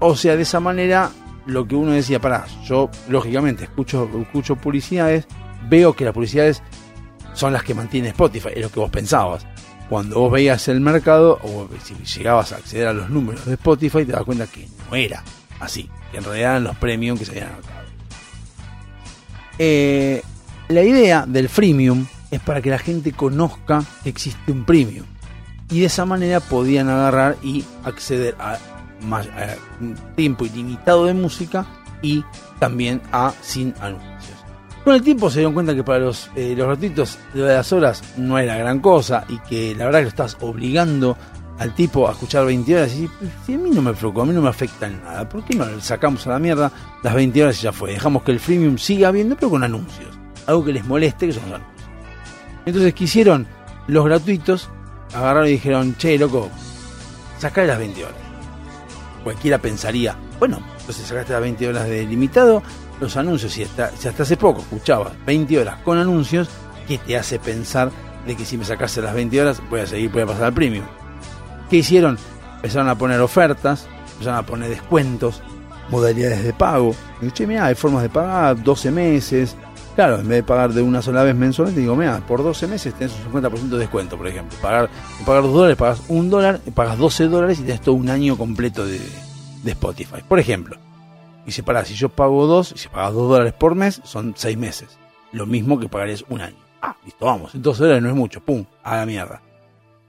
o 0.00 0.16
sea, 0.16 0.36
de 0.36 0.42
esa 0.42 0.58
manera, 0.58 1.10
lo 1.46 1.66
que 1.66 1.74
uno 1.74 1.92
decía, 1.92 2.20
pará, 2.20 2.46
yo 2.64 2.90
lógicamente 3.08 3.64
escucho, 3.64 4.08
escucho 4.20 4.56
publicidades, 4.56 5.26
veo 5.68 5.92
que 5.92 6.04
las 6.04 6.14
publicidades 6.14 6.62
son 7.34 7.52
las 7.52 7.62
que 7.62 7.74
mantiene 7.74 8.08
Spotify, 8.08 8.50
es 8.54 8.62
lo 8.62 8.70
que 8.70 8.80
vos 8.80 8.90
pensabas. 8.90 9.46
Cuando 9.88 10.20
vos 10.20 10.32
veías 10.32 10.66
el 10.68 10.80
mercado, 10.80 11.38
o 11.42 11.68
si 11.82 11.94
llegabas 12.18 12.52
a 12.52 12.56
acceder 12.56 12.88
a 12.88 12.92
los 12.94 13.10
números 13.10 13.44
de 13.44 13.54
Spotify, 13.54 14.04
te 14.06 14.12
das 14.12 14.24
cuenta 14.24 14.46
que 14.46 14.66
no 14.90 14.96
era 14.96 15.22
así, 15.62 15.88
en 16.12 16.24
realidad 16.24 16.50
eran 16.50 16.64
los 16.64 16.76
premium 16.76 17.16
que 17.16 17.24
se 17.24 17.30
habían 17.32 17.48
anotado. 17.48 17.82
Eh, 19.58 20.22
la 20.68 20.82
idea 20.82 21.24
del 21.26 21.48
freemium 21.48 22.06
es 22.30 22.40
para 22.40 22.60
que 22.60 22.70
la 22.70 22.78
gente 22.78 23.12
conozca 23.12 23.84
que 24.02 24.08
existe 24.08 24.50
un 24.50 24.64
premium. 24.64 25.06
Y 25.70 25.80
de 25.80 25.86
esa 25.86 26.04
manera 26.04 26.40
podían 26.40 26.88
agarrar 26.88 27.36
y 27.42 27.64
acceder 27.84 28.34
a, 28.38 28.58
más, 29.02 29.28
tiempo 30.16 30.44
ilimitado 30.44 31.06
de 31.06 31.14
música 31.14 31.66
y 32.02 32.24
también 32.58 33.00
a 33.12 33.32
sin 33.40 33.74
anuncios. 33.80 34.32
Con 34.84 34.94
el 34.94 35.02
tiempo 35.02 35.30
se 35.30 35.38
dieron 35.38 35.54
cuenta 35.54 35.74
que 35.74 35.84
para 35.84 36.00
los, 36.00 36.28
eh, 36.34 36.54
los 36.56 36.80
de 36.80 37.16
las 37.34 37.72
horas 37.72 38.02
no 38.16 38.38
era 38.38 38.56
gran 38.56 38.80
cosa 38.80 39.24
y 39.28 39.38
que 39.38 39.74
la 39.76 39.84
verdad 39.84 40.00
que 40.00 40.04
lo 40.04 40.08
estás 40.08 40.36
obligando 40.40 41.16
al 41.62 41.74
tipo 41.74 42.08
a 42.08 42.12
escuchar 42.12 42.44
20 42.44 42.74
horas 42.74 42.92
y 42.94 43.08
si 43.46 43.54
a 43.54 43.58
mí 43.58 43.70
no 43.70 43.80
me 43.82 43.92
preocupa, 43.94 44.22
a 44.22 44.26
mí 44.26 44.34
no 44.34 44.42
me 44.42 44.48
afecta 44.48 44.88
en 44.88 45.00
nada, 45.00 45.28
¿por 45.28 45.44
qué 45.44 45.54
no 45.54 45.80
sacamos 45.80 46.26
a 46.26 46.30
la 46.30 46.40
mierda 46.40 46.72
las 47.04 47.14
20 47.14 47.40
horas 47.40 47.58
y 47.60 47.62
ya 47.62 47.72
fue? 47.72 47.92
Dejamos 47.92 48.24
que 48.24 48.32
el 48.32 48.40
freemium 48.40 48.78
siga 48.78 49.08
habiendo 49.08 49.36
pero 49.36 49.50
con 49.50 49.62
anuncios, 49.62 50.18
algo 50.46 50.64
que 50.64 50.72
les 50.72 50.84
moleste 50.84 51.28
que 51.28 51.32
son 51.32 51.44
los 51.44 51.54
anuncios. 51.54 51.88
Entonces 52.66 52.94
quisieron 52.94 53.46
los 53.86 54.04
gratuitos, 54.04 54.70
agarraron 55.14 55.46
y 55.46 55.52
dijeron, 55.52 55.96
che, 55.96 56.18
loco, 56.18 56.50
sacale 57.38 57.68
las 57.68 57.78
20 57.78 58.04
horas. 58.04 58.16
Cualquiera 59.22 59.58
pensaría, 59.58 60.16
bueno, 60.40 60.58
entonces 60.80 61.06
sacaste 61.06 61.32
las 61.32 61.42
20 61.42 61.68
horas 61.68 61.88
de 61.88 62.04
limitado, 62.04 62.60
los 63.00 63.16
anuncios, 63.16 63.52
si 63.52 63.62
hasta, 63.62 63.90
si 63.96 64.08
hasta 64.08 64.24
hace 64.24 64.36
poco 64.36 64.62
escuchabas 64.62 65.12
20 65.26 65.60
horas 65.60 65.76
con 65.84 65.98
anuncios, 65.98 66.48
¿qué 66.88 66.98
te 66.98 67.16
hace 67.16 67.38
pensar 67.38 67.92
de 68.26 68.36
que 68.36 68.44
si 68.44 68.58
me 68.58 68.64
sacase 68.64 69.00
las 69.00 69.14
20 69.14 69.40
horas 69.40 69.62
voy 69.70 69.80
a 69.80 69.86
seguir, 69.86 70.10
voy 70.10 70.22
a 70.22 70.26
pasar 70.26 70.44
al 70.46 70.54
premium? 70.54 70.84
¿Qué 71.72 71.78
hicieron? 71.78 72.18
Empezaron 72.56 72.90
a 72.90 72.98
poner 72.98 73.18
ofertas, 73.22 73.88
empezaron 74.12 74.40
a 74.40 74.44
poner 74.44 74.68
descuentos, 74.68 75.40
modalidades 75.88 76.44
de 76.44 76.52
pago. 76.52 76.94
Y 77.22 77.30
che, 77.30 77.46
mira, 77.46 77.64
hay 77.64 77.74
formas 77.74 78.02
de 78.02 78.10
pagar, 78.10 78.62
12 78.62 78.90
meses. 78.90 79.56
Claro, 79.94 80.16
en 80.16 80.28
vez 80.28 80.36
de 80.36 80.42
pagar 80.42 80.74
de 80.74 80.82
una 80.82 81.00
sola 81.00 81.22
vez 81.22 81.34
mensualmente, 81.34 81.80
digo, 81.80 81.96
mira, 81.96 82.20
por 82.28 82.42
12 82.42 82.66
meses 82.66 82.92
tenés 82.92 83.14
un 83.14 83.32
50% 83.32 83.70
de 83.70 83.78
descuento, 83.78 84.18
por 84.18 84.28
ejemplo. 84.28 84.58
Pagar, 84.60 84.90
pagar 85.24 85.44
2 85.44 85.54
dólares, 85.54 85.76
pagas 85.78 86.02
1 86.08 86.28
dólar, 86.28 86.60
pagas 86.74 86.98
12 86.98 87.28
dólares 87.28 87.58
y 87.58 87.62
tenés 87.62 87.80
todo 87.80 87.94
un 87.94 88.10
año 88.10 88.36
completo 88.36 88.84
de, 88.84 89.00
de 89.62 89.70
Spotify. 89.70 90.20
Por 90.28 90.38
ejemplo. 90.38 90.76
Y 91.46 91.52
si 91.52 91.62
pará, 91.62 91.86
si 91.86 91.94
yo 91.94 92.10
pago 92.10 92.46
2, 92.46 92.74
si 92.76 92.88
pagas 92.88 93.14
2 93.14 93.30
dólares 93.30 93.54
por 93.54 93.76
mes, 93.76 94.02
son 94.04 94.34
6 94.36 94.58
meses. 94.58 94.98
Lo 95.32 95.46
mismo 95.46 95.80
que 95.80 95.88
pagarías 95.88 96.22
un 96.28 96.42
año. 96.42 96.58
Ah, 96.82 96.98
listo, 97.02 97.24
vamos. 97.24 97.52
12 97.54 97.82
dólares 97.82 98.02
no 98.02 98.10
es 98.10 98.14
mucho. 98.14 98.42
Pum, 98.42 98.66
a 98.84 98.98
la 98.98 99.06
mierda. 99.06 99.40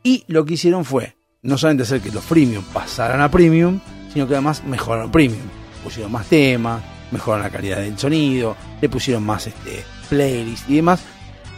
Y 0.04 0.26
lo 0.28 0.44
que 0.44 0.56
hicieron 0.56 0.84
fue, 0.84 1.16
no 1.44 1.58
solamente 1.58 1.84
hacer 1.84 2.00
que 2.00 2.12
los 2.12 2.24
premium 2.24 2.64
pasaran 2.74 3.22
a 3.22 3.30
premium, 3.30 3.80
sino 4.12 4.28
que 4.28 4.34
además 4.34 4.64
mejoraron 4.64 5.12
premium. 5.12 5.44
Pusieron 5.84 6.12
más 6.12 6.26
temas, 6.28 6.82
mejoraron 7.12 7.44
la 7.44 7.52
calidad 7.52 7.78
del 7.78 8.00
sonido, 8.00 8.56
le 8.82 8.88
pusieron 8.88 9.24
más 9.24 9.48
este, 9.48 9.84
playlists 10.10 10.70
y 10.70 10.78
demás, 10.78 11.02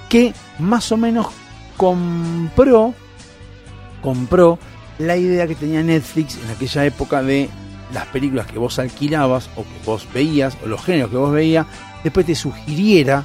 que 0.09 0.33
más 0.57 0.91
o 0.91 0.97
menos 0.97 1.27
compró, 1.77 2.95
compró 4.01 4.57
la 4.97 5.17
idea 5.17 5.45
que 5.45 5.55
tenía 5.55 5.83
Netflix 5.83 6.39
en 6.43 6.49
aquella 6.49 6.85
época 6.85 7.21
de 7.21 7.47
las 7.93 8.07
películas 8.07 8.47
que 8.47 8.57
vos 8.57 8.79
alquilabas 8.79 9.49
o 9.55 9.61
que 9.63 9.85
vos 9.85 10.07
veías, 10.11 10.57
o 10.63 10.67
los 10.67 10.83
géneros 10.83 11.11
que 11.11 11.17
vos 11.17 11.31
veías, 11.31 11.67
después 12.03 12.25
te 12.25 12.33
sugiriera 12.33 13.23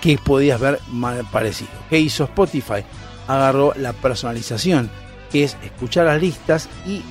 que 0.00 0.16
podías 0.16 0.58
ver 0.58 0.80
mal 0.90 1.26
parecido. 1.30 1.70
¿Qué 1.90 1.98
hizo 1.98 2.24
Spotify? 2.24 2.84
Agarró 3.28 3.74
la 3.76 3.92
personalización, 3.92 4.90
que 5.34 5.42
es 5.42 5.56
escuchar 5.64 6.06
las 6.06 6.22
listas 6.22 6.68
y 6.86 7.02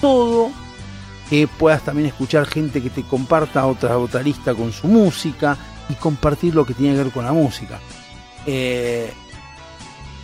todo 0.00 0.52
que 1.28 1.48
puedas 1.48 1.82
también 1.84 2.06
escuchar 2.06 2.46
gente 2.46 2.80
que 2.80 2.90
te 2.90 3.02
comparta 3.02 3.66
otra, 3.66 3.98
otra 3.98 4.22
lista 4.22 4.54
con 4.54 4.72
su 4.72 4.86
música 4.86 5.56
y 5.88 5.94
compartir 5.94 6.54
lo 6.54 6.64
que 6.64 6.74
tiene 6.74 6.94
que 6.94 7.02
ver 7.02 7.12
con 7.12 7.24
la 7.24 7.32
música. 7.32 7.80
Eh, 8.46 9.12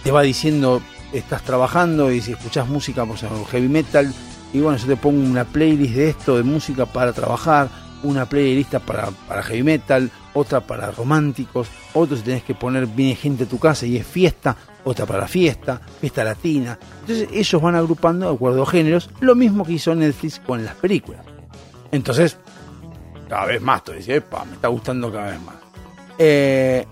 te 0.04 0.12
va 0.12 0.22
diciendo, 0.22 0.80
estás 1.12 1.42
trabajando 1.42 2.12
y 2.12 2.20
si 2.20 2.30
escuchás 2.30 2.68
música, 2.68 3.04
por 3.04 3.16
ejemplo, 3.16 3.44
heavy 3.46 3.68
metal, 3.68 4.14
y 4.52 4.60
bueno, 4.60 4.78
yo 4.78 4.86
te 4.86 4.96
pongo 4.96 5.20
una 5.20 5.44
playlist 5.44 5.94
de 5.94 6.08
esto, 6.10 6.36
de 6.36 6.44
música 6.44 6.86
para 6.86 7.12
trabajar, 7.12 7.68
una 8.04 8.28
playlist 8.28 8.76
para, 8.76 9.10
para 9.26 9.42
heavy 9.42 9.64
metal, 9.64 10.12
otra 10.32 10.60
para 10.60 10.92
románticos, 10.92 11.66
otro 11.92 12.16
si 12.16 12.22
tenés 12.22 12.44
que 12.44 12.54
poner, 12.54 12.86
viene 12.86 13.16
gente 13.16 13.44
a 13.44 13.48
tu 13.48 13.58
casa 13.58 13.84
y 13.84 13.96
es 13.96 14.06
fiesta, 14.06 14.56
otra 14.86 15.04
para 15.04 15.26
fiesta, 15.26 15.80
fiesta 16.00 16.22
latina. 16.22 16.78
Entonces 17.00 17.28
ellos 17.32 17.60
van 17.60 17.74
agrupando 17.74 18.28
de 18.28 18.34
acuerdo 18.34 18.62
a 18.62 18.66
géneros, 18.66 19.10
lo 19.20 19.34
mismo 19.34 19.64
que 19.64 19.72
hizo 19.72 19.94
Netflix 19.94 20.38
con 20.38 20.64
las 20.64 20.76
películas. 20.76 21.22
Entonces, 21.90 22.38
cada 23.28 23.46
vez 23.46 23.60
más, 23.60 23.82
tú 23.82 23.92
dices, 23.92 24.16
epa, 24.16 24.44
me 24.44 24.54
está 24.54 24.68
gustando 24.68 25.10
cada 25.10 25.32
vez 25.32 25.40
más. 25.42 25.56
Eh, 26.18 26.86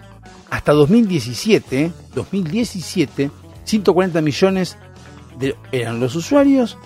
hasta 0.50 0.72
2017, 0.72 1.92
2017, 2.14 3.30
140 3.64 4.20
millones 4.20 4.76
eran 5.70 6.00
los 6.00 6.16
usuarios 6.16 6.76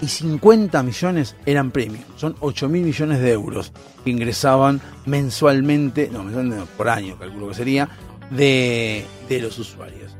y 0.00 0.08
50 0.08 0.82
millones 0.82 1.36
eran 1.44 1.70
premium. 1.70 2.04
Son 2.16 2.34
8 2.40 2.68
mil 2.70 2.84
millones 2.84 3.20
de 3.20 3.32
euros 3.32 3.70
que 4.02 4.10
ingresaban 4.10 4.80
mensualmente, 5.04 6.08
no, 6.10 6.24
mensualmente 6.24 6.64
por 6.76 6.88
año 6.88 7.18
calculo 7.18 7.48
que 7.48 7.54
sería, 7.54 7.88
de, 8.30 9.04
de 9.28 9.40
los 9.40 9.58
usuarios. 9.58 10.16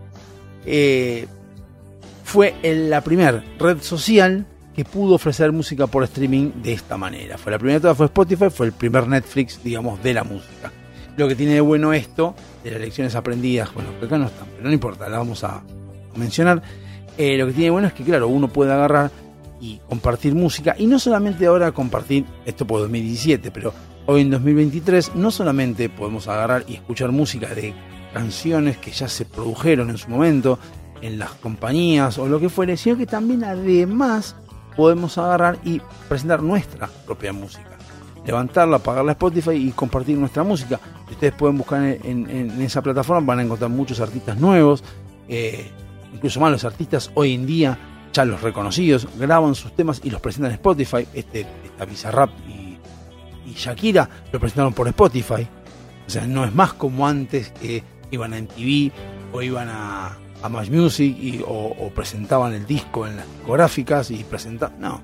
Eh, 0.64 1.26
fue 2.24 2.54
la 2.62 3.02
primera 3.02 3.42
red 3.58 3.80
social 3.80 4.46
que 4.74 4.84
pudo 4.84 5.14
ofrecer 5.14 5.52
música 5.52 5.86
por 5.86 6.04
streaming 6.04 6.50
de 6.62 6.74
esta 6.74 6.98
manera. 6.98 7.38
Fue 7.38 7.50
la 7.52 7.58
primera 7.58 7.94
fue 7.94 8.06
Spotify, 8.06 8.50
fue 8.50 8.66
el 8.66 8.72
primer 8.72 9.08
Netflix, 9.08 9.62
digamos, 9.62 10.02
de 10.02 10.12
la 10.12 10.22
música. 10.22 10.70
Lo 11.16 11.26
que 11.28 11.34
tiene 11.34 11.54
de 11.54 11.60
bueno 11.62 11.94
esto, 11.94 12.34
de 12.62 12.72
las 12.72 12.80
lecciones 12.80 13.14
aprendidas, 13.14 13.72
bueno, 13.72 13.88
que 13.98 14.04
acá 14.04 14.18
no 14.18 14.26
están, 14.26 14.48
pero 14.54 14.68
no 14.68 14.74
importa, 14.74 15.08
la 15.08 15.16
vamos 15.16 15.44
a 15.44 15.62
mencionar. 16.14 16.60
Eh, 17.16 17.38
lo 17.38 17.46
que 17.46 17.52
tiene 17.52 17.64
de 17.66 17.70
bueno 17.70 17.88
es 17.88 17.94
que, 17.94 18.04
claro, 18.04 18.28
uno 18.28 18.48
puede 18.48 18.72
agarrar 18.72 19.10
y 19.60 19.80
compartir 19.88 20.34
música, 20.34 20.74
y 20.76 20.86
no 20.86 20.98
solamente 20.98 21.46
ahora 21.46 21.72
compartir, 21.72 22.26
esto 22.44 22.66
por 22.66 22.80
2017, 22.80 23.50
pero 23.50 23.72
hoy 24.04 24.20
en 24.20 24.30
2023, 24.30 25.14
no 25.14 25.30
solamente 25.30 25.88
podemos 25.88 26.28
agarrar 26.28 26.64
y 26.68 26.74
escuchar 26.74 27.12
música 27.12 27.54
de 27.54 27.72
canciones 28.16 28.78
que 28.78 28.92
ya 28.92 29.08
se 29.08 29.26
produjeron 29.26 29.90
en 29.90 29.98
su 29.98 30.08
momento 30.08 30.58
en 31.02 31.18
las 31.18 31.32
compañías 31.32 32.16
o 32.16 32.26
lo 32.26 32.40
que 32.40 32.48
fuere, 32.48 32.78
sino 32.78 32.96
que 32.96 33.04
también 33.04 33.44
además 33.44 34.36
podemos 34.74 35.18
agarrar 35.18 35.58
y 35.64 35.82
presentar 36.08 36.42
nuestra 36.42 36.88
propia 37.04 37.34
música. 37.34 37.76
Levantarla, 38.24 38.78
pagarla 38.78 39.10
a 39.10 39.12
Spotify 39.12 39.50
y 39.50 39.70
compartir 39.72 40.16
nuestra 40.16 40.44
música. 40.44 40.80
Ustedes 41.10 41.34
pueden 41.34 41.58
buscar 41.58 41.82
en, 41.82 42.58
esa 42.62 42.80
plataforma, 42.80 43.20
van 43.20 43.40
a 43.40 43.42
encontrar 43.42 43.70
muchos 43.70 44.00
artistas 44.00 44.38
nuevos, 44.38 44.82
eh, 45.28 45.70
incluso 46.14 46.40
más 46.40 46.50
los 46.50 46.64
artistas 46.64 47.10
hoy 47.12 47.34
en 47.34 47.44
día, 47.44 47.78
ya 48.14 48.24
los 48.24 48.40
reconocidos, 48.40 49.06
graban 49.18 49.54
sus 49.54 49.76
temas 49.76 50.00
y 50.02 50.08
los 50.08 50.22
presentan 50.22 50.52
en 50.52 50.54
Spotify. 50.54 51.06
Este, 51.12 51.46
esta 51.66 51.84
Bizarrap 51.84 52.30
y, 52.48 52.78
y 53.46 53.52
Shakira 53.52 54.08
lo 54.32 54.40
presentaron 54.40 54.72
por 54.72 54.88
Spotify. 54.88 55.46
O 56.06 56.10
sea, 56.10 56.26
no 56.26 56.46
es 56.46 56.54
más 56.54 56.72
como 56.72 57.06
antes 57.06 57.50
que 57.50 57.84
iban 58.10 58.32
a 58.32 58.40
MTV 58.40 58.92
o 59.32 59.42
iban 59.42 59.68
a, 59.68 60.16
a 60.42 60.48
Match 60.48 60.70
Music 60.70 61.16
y, 61.18 61.42
o, 61.46 61.90
presentaban 61.94 62.54
el 62.54 62.66
disco 62.66 63.06
en 63.06 63.16
las 63.16 63.26
discográficas 63.36 64.10
y 64.10 64.24
presentaban. 64.24 64.80
No, 64.80 65.02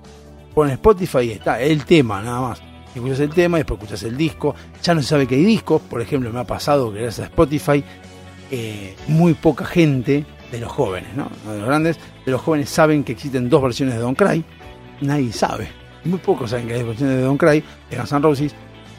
ponen 0.55 0.74
Spotify 0.74 1.20
y 1.20 1.31
está 1.33 1.61
el 1.61 1.85
tema 1.85 2.23
nada 2.23 2.41
más. 2.41 2.62
Escuchas 2.95 3.20
el 3.20 3.31
tema, 3.31 3.57
después 3.57 3.81
escuchas 3.81 4.03
el 4.03 4.16
disco. 4.16 4.55
Ya 4.83 4.95
no 4.95 5.01
se 5.01 5.09
sabe 5.09 5.27
que 5.27 5.37
hay 5.37 5.45
discos. 5.45 5.81
Por 5.83 6.03
ejemplo, 6.03 6.31
me 6.31 6.41
ha 6.41 6.45
pasado 6.45 6.93
que 6.93 7.01
gracias 7.01 7.27
a 7.27 7.31
Spotify, 7.31 7.83
eh, 8.51 8.95
muy 9.09 9.33
poca 9.33 9.65
gente 9.65 10.27
de 10.51 10.61
los 10.61 10.70
jóvenes, 10.70 11.15
¿no? 11.16 11.31
No 11.47 11.53
de 11.53 11.59
los 11.59 11.66
grandes, 11.66 11.99
de 12.27 12.33
los 12.33 12.41
jóvenes 12.43 12.69
saben 12.69 13.03
que 13.03 13.12
existen 13.12 13.49
dos 13.49 13.62
versiones 13.62 13.95
de 13.95 14.01
Don't 14.01 14.19
Cry. 14.19 14.45
Nadie 15.01 15.33
sabe. 15.33 15.69
Muy 16.05 16.19
pocos 16.19 16.51
saben 16.51 16.66
que 16.66 16.74
hay 16.74 16.81
dos 16.81 16.89
versiones 16.89 17.16
de 17.16 17.23
Don't 17.23 17.41
Cry, 17.41 17.65
de 17.91 17.97
Guns 17.97 18.12
N' 18.12 18.20
Roses, 18.20 18.55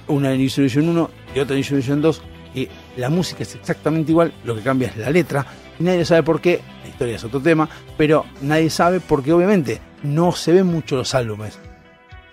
una 0.08 0.30
de 0.30 0.38
New 0.38 0.50
Solution 0.50 0.90
1 0.90 1.10
y 1.36 1.40
otra 1.40 1.56
de 1.56 1.62
New 1.62 1.64
Solution 1.64 2.02
2, 2.02 2.22
que 2.54 2.70
la 2.98 3.10
música 3.10 3.44
es 3.44 3.56
exactamente 3.56 4.12
igual, 4.12 4.34
lo 4.44 4.56
que 4.56 4.62
cambia 4.62 4.90
es 4.90 4.98
la 4.98 5.10
letra, 5.10 5.46
y 5.80 5.84
nadie 5.84 6.06
sabe 6.06 6.24
por 6.24 6.40
qué, 6.40 6.62
la 6.84 6.90
historia 6.90 7.16
es 7.16 7.24
otro 7.24 7.40
tema, 7.40 7.68
pero 7.98 8.26
nadie 8.42 8.70
sabe 8.70 9.00
porque 9.00 9.34
obviamente 9.34 9.82
no 10.04 10.32
se 10.34 10.54
ven 10.54 10.68
mucho 10.68 10.96
los 10.96 11.16
álbumes. 11.16 11.58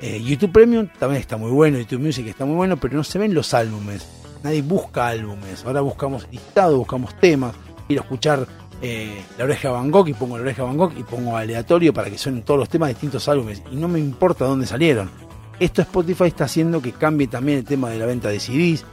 Eh, 0.00 0.22
YouTube 0.22 0.52
Premium 0.52 0.88
también 0.98 1.20
está 1.20 1.36
muy 1.36 1.50
bueno, 1.50 1.78
YouTube 1.78 2.00
Music 2.00 2.26
está 2.26 2.44
muy 2.44 2.56
bueno, 2.56 2.78
pero 2.78 2.96
no 2.96 3.04
se 3.04 3.18
ven 3.18 3.34
los 3.34 3.52
álbumes. 3.52 4.06
Nadie 4.42 4.62
busca 4.62 5.08
álbumes. 5.08 5.64
Ahora 5.66 5.82
buscamos 5.82 6.26
listados, 6.30 6.76
buscamos 6.76 7.14
temas, 7.20 7.54
a 7.54 7.92
escuchar 7.92 8.46
eh, 8.80 9.22
La 9.36 9.44
Oreja 9.44 9.70
Van 9.70 9.90
Gogh 9.90 10.08
y 10.08 10.14
pongo 10.14 10.38
La 10.38 10.42
Oreja 10.42 10.62
Van 10.62 10.76
Gogh 10.76 10.92
y 10.96 11.02
pongo 11.02 11.36
aleatorio 11.36 11.92
para 11.92 12.08
que 12.08 12.16
suenen 12.16 12.42
todos 12.42 12.60
los 12.60 12.68
temas 12.68 12.88
de 12.88 12.94
distintos 12.94 13.28
álbumes 13.28 13.62
y 13.70 13.76
no 13.76 13.88
me 13.88 13.98
importa 13.98 14.44
dónde 14.44 14.66
salieron. 14.66 15.10
Esto 15.58 15.82
Spotify 15.82 16.24
está 16.24 16.44
haciendo 16.44 16.80
que 16.80 16.92
cambie 16.92 17.26
también 17.26 17.58
el 17.58 17.64
tema 17.64 17.90
de 17.90 17.98
la 17.98 18.06
venta 18.06 18.30
de 18.30 18.40
CDs, 18.40 18.86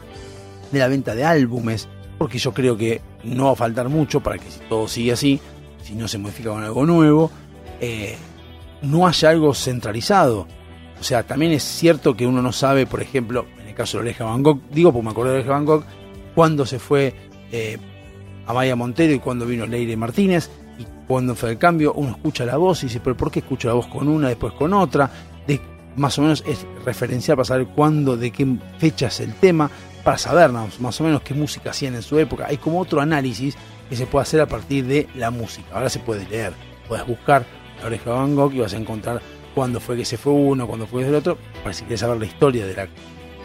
de 0.72 0.80
la 0.80 0.88
venta 0.88 1.16
de 1.16 1.24
álbumes, 1.24 1.88
porque 2.18 2.38
yo 2.38 2.54
creo 2.54 2.78
que 2.78 3.02
no 3.24 3.46
va 3.46 3.52
a 3.52 3.56
faltar 3.56 3.90
mucho 3.90 4.22
para 4.22 4.38
que 4.38 4.50
si 4.50 4.60
todo 4.70 4.88
sigue 4.88 5.12
así, 5.12 5.40
si 5.84 5.96
no 5.96 6.08
se 6.08 6.18
modifica 6.18 6.50
con 6.50 6.64
algo 6.64 6.86
nuevo, 6.86 7.32
eh, 7.80 8.16
no 8.82 9.08
haya 9.08 9.30
algo 9.30 9.54
centralizado. 9.54 10.48
O 11.00 11.04
sea, 11.04 11.24
también 11.24 11.52
es 11.52 11.64
cierto 11.64 12.16
que 12.16 12.26
uno 12.26 12.42
no 12.42 12.52
sabe, 12.52 12.86
por 12.86 13.02
ejemplo, 13.02 13.46
en 13.62 13.68
el 13.68 13.76
caso 13.76 13.98
de 13.98 14.04
Oreja 14.04 14.26
Gogh, 14.38 14.62
digo 14.72 14.92
porque 14.92 15.06
me 15.06 15.12
acuerdo 15.12 15.34
de 15.34 15.40
Oreja 15.40 15.60
Gogh, 15.60 15.84
cuándo 16.34 16.66
se 16.66 16.80
fue 16.80 17.14
eh, 17.52 17.78
Amaya 18.48 18.76
Montero 18.76 19.14
y 19.14 19.20
cuándo 19.20 19.46
vino 19.46 19.66
Leire 19.66 19.96
Martínez, 19.96 20.50
y 20.80 20.86
cuándo 21.08 21.36
fue 21.36 21.52
el 21.52 21.58
cambio, 21.58 21.94
uno 21.94 22.12
escucha 22.12 22.46
la 22.46 22.58
voz 22.58 22.84
y 22.84 22.88
dice, 22.88 23.00
pero 23.04 23.16
¿por 23.16 23.32
qué 23.32 23.40
escucho 23.40 23.68
la 23.68 23.76
voz 23.76 23.88
con 23.88 24.08
una, 24.08 24.30
después 24.30 24.54
con 24.54 24.74
otra? 24.74 25.10
De, 25.48 25.60
más 25.96 26.18
o 26.20 26.22
menos 26.22 26.44
es 26.48 26.66
referencial 26.86 27.38
para 27.38 27.46
saber 27.46 27.68
cuándo, 27.68 28.18
de 28.18 28.32
qué 28.32 28.48
fecha 28.78 29.08
es 29.08 29.20
el 29.20 29.34
tema, 29.36 29.70
para 30.08 30.18
saber 30.18 30.54
más 30.54 31.02
o 31.02 31.04
menos 31.04 31.22
qué 31.22 31.34
música 31.34 31.72
hacían 31.72 31.94
en 31.96 32.02
su 32.02 32.18
época. 32.18 32.46
Hay 32.48 32.56
como 32.56 32.80
otro 32.80 33.02
análisis 33.02 33.58
que 33.90 33.98
se 33.98 34.06
puede 34.06 34.24
hacer 34.24 34.40
a 34.40 34.46
partir 34.46 34.86
de 34.86 35.10
la 35.16 35.32
música. 35.32 35.68
Ahora 35.74 35.90
se 35.90 36.00
puede 36.00 36.26
leer, 36.30 36.54
puedes 36.88 37.06
buscar 37.06 37.46
la 37.82 37.88
oreja 37.88 38.12
de 38.12 38.16
Van 38.16 38.34
Gogh 38.34 38.54
y 38.54 38.60
vas 38.60 38.74
a 38.74 38.78
encontrar 38.78 39.22
cuándo 39.54 39.82
fue 39.82 39.98
que 39.98 40.06
se 40.06 40.16
fue 40.16 40.32
uno, 40.32 40.66
cuándo 40.66 40.88
fue 40.88 41.06
el 41.06 41.14
otro, 41.14 41.38
para 41.62 41.74
si 41.74 41.82
quieres 41.82 42.00
saber 42.00 42.20
la 42.20 42.26
historia 42.26 42.66
de 42.66 42.74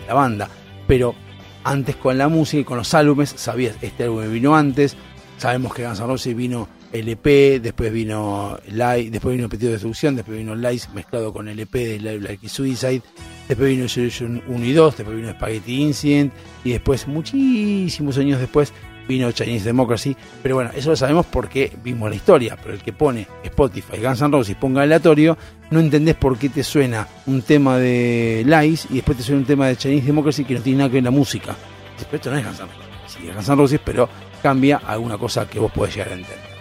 la, 0.07 0.15
banda. 0.15 0.49
Pero 0.87 1.17
antes 1.65 1.97
con 1.97 2.17
la 2.17 2.29
música 2.29 2.61
y 2.61 2.65
con 2.65 2.79
los 2.79 2.95
álbumes, 2.95 3.35
sabías, 3.37 3.75
este 3.83 4.05
álbum 4.05 4.31
vino 4.31 4.55
antes, 4.55 4.97
sabemos 5.39 5.75
que 5.75 5.85
Guns 5.85 6.27
N' 6.27 6.35
vino 6.35 6.69
LP, 6.93 7.61
después 7.61 7.93
vino 7.93 8.59
Live, 8.69 9.11
después 9.11 9.37
vino 9.37 9.49
Pedido 9.49 9.69
de 9.69 9.75
Destrucción, 9.75 10.15
después 10.17 10.39
vino 10.39 10.55
Live 10.55 10.83
mezclado 10.95 11.33
con 11.33 11.49
LP 11.49 11.79
de 11.79 11.99
Live 11.99 12.21
Like 12.21 12.49
Suicide, 12.49 13.03
después 13.49 13.71
vino 13.71 13.89
Solution 13.89 14.43
1 14.47 14.65
y 14.65 14.73
2, 14.73 14.97
después 14.99 15.17
vino 15.17 15.31
Spaghetti 15.31 15.83
Incident 15.83 16.33
y 16.65 16.73
después, 16.73 17.09
muchísimos 17.09 18.19
años 18.19 18.39
después, 18.39 18.73
vino 19.09 19.33
Chinese 19.33 19.65
Democracy. 19.65 20.17
Pero 20.43 20.57
bueno, 20.57 20.71
eso 20.75 20.91
lo 20.91 20.97
sabemos 20.97 21.27
porque 21.27 21.73
vimos 21.83 22.11
la 22.11 22.17
historia, 22.17 22.57
pero 22.61 22.75
el 22.75 22.83
que 22.83 22.93
pone 22.93 23.27
Spotify, 23.45 23.99
Guns 23.99 24.21
N' 24.21 24.31
Roses, 24.31 24.57
ponga 24.57 24.83
aleatorio, 24.83 25.37
no 25.71 25.81
entendés 25.81 26.17
por 26.17 26.39
qué 26.39 26.49
te 26.49 26.63
suena 26.63 27.09
un 27.27 27.43
tema 27.43 27.79
de 27.79 28.45
Lies 28.47 28.87
y 28.91 28.97
después 28.97 29.17
te 29.19 29.25
suena 29.25 29.41
un 29.41 29.47
tema 29.47 29.67
de 29.69 29.77
Chinese 29.77 30.07
Democracy 30.07 30.45
que 30.45 30.55
no 30.55 30.61
tiene 30.61 30.79
nada 30.79 30.91
que 30.91 30.95
ver 30.95 31.05
con 31.05 31.13
la 31.13 31.19
música. 31.19 31.57
Después 31.99 32.21
esto 32.21 32.31
no 32.31 32.39
es 32.39 32.45
Guns 32.45 32.61
N' 32.61 32.67
Roses, 32.67 33.13
sí 33.13 33.29
es 33.29 33.35
Guns 33.35 33.49
N' 33.49 33.57
Roses, 33.57 33.81
pero 33.85 34.09
cambia 34.43 34.79
alguna 34.79 35.19
cosa 35.19 35.49
que 35.49 35.59
vos 35.59 35.73
podés 35.73 35.95
llegar 35.95 36.11
a 36.11 36.15
entender. 36.15 36.52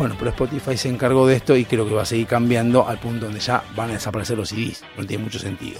Bueno, 0.00 0.16
pero 0.18 0.30
Spotify 0.30 0.78
se 0.78 0.88
encargó 0.88 1.26
de 1.26 1.36
esto 1.36 1.54
y 1.54 1.66
creo 1.66 1.86
que 1.86 1.92
va 1.92 2.04
a 2.04 2.06
seguir 2.06 2.26
cambiando 2.26 2.88
al 2.88 2.98
punto 2.98 3.26
donde 3.26 3.38
ya 3.38 3.62
van 3.76 3.90
a 3.90 3.92
desaparecer 3.92 4.34
los 4.34 4.48
CDs. 4.48 4.82
No 4.96 5.04
tiene 5.04 5.24
mucho 5.24 5.38
sentido. 5.38 5.78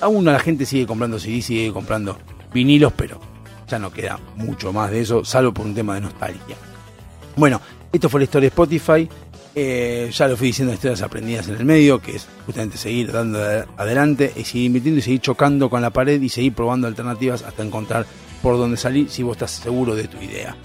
Aún 0.00 0.24
la 0.24 0.40
gente 0.40 0.66
sigue 0.66 0.88
comprando 0.88 1.20
CDs, 1.20 1.44
sigue 1.44 1.72
comprando 1.72 2.18
vinilos, 2.52 2.92
pero 2.96 3.20
ya 3.68 3.78
no 3.78 3.92
queda 3.92 4.18
mucho 4.34 4.72
más 4.72 4.90
de 4.90 5.02
eso, 5.02 5.24
salvo 5.24 5.54
por 5.54 5.66
un 5.66 5.76
tema 5.76 5.94
de 5.94 6.00
nostalgia. 6.00 6.56
Bueno, 7.36 7.60
esto 7.92 8.08
fue 8.08 8.18
la 8.18 8.24
historia 8.24 8.48
de 8.48 8.54
Spotify. 8.54 9.08
Eh, 9.54 10.10
ya 10.12 10.26
lo 10.26 10.36
fui 10.36 10.48
diciendo, 10.48 10.74
historias 10.74 11.02
aprendidas 11.02 11.46
en 11.46 11.54
el 11.54 11.64
medio, 11.64 12.00
que 12.00 12.16
es 12.16 12.26
justamente 12.46 12.76
seguir 12.76 13.12
dando 13.12 13.38
adelante 13.76 14.32
y 14.34 14.42
seguir 14.42 14.66
invirtiendo 14.66 14.98
y 14.98 15.02
seguir 15.02 15.20
chocando 15.20 15.70
con 15.70 15.80
la 15.80 15.90
pared 15.90 16.20
y 16.20 16.28
seguir 16.28 16.54
probando 16.54 16.88
alternativas 16.88 17.44
hasta 17.44 17.62
encontrar 17.62 18.04
por 18.42 18.58
dónde 18.58 18.76
salir 18.76 19.08
si 19.08 19.22
vos 19.22 19.36
estás 19.36 19.52
seguro 19.52 19.94
de 19.94 20.08
tu 20.08 20.20
idea. 20.20 20.56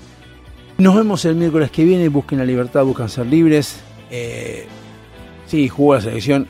Nos 0.77 0.95
vemos 0.95 1.23
el 1.23 1.35
miércoles 1.35 1.72
que 1.72 1.85
viene. 1.85 2.10
Busquen 2.10 2.39
la 2.39 2.45
libertad, 2.45 2.84
buscan 2.84 3.07
ser 3.07 3.27
libres. 3.27 3.81
Eh, 4.11 4.68
sí, 5.47 5.69
jugó 5.69 5.95
la 5.95 6.02
selección. 6.02 6.47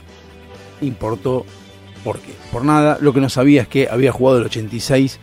Importó. 0.81 1.45
¿Por 2.03 2.19
qué? 2.19 2.33
Por 2.51 2.65
nada. 2.65 2.97
Lo 3.01 3.13
que 3.13 3.21
no 3.21 3.29
sabía 3.29 3.63
es 3.63 3.67
que 3.67 3.87
había 3.89 4.11
jugado 4.11 4.39
el 4.39 4.45
86, 4.45 5.19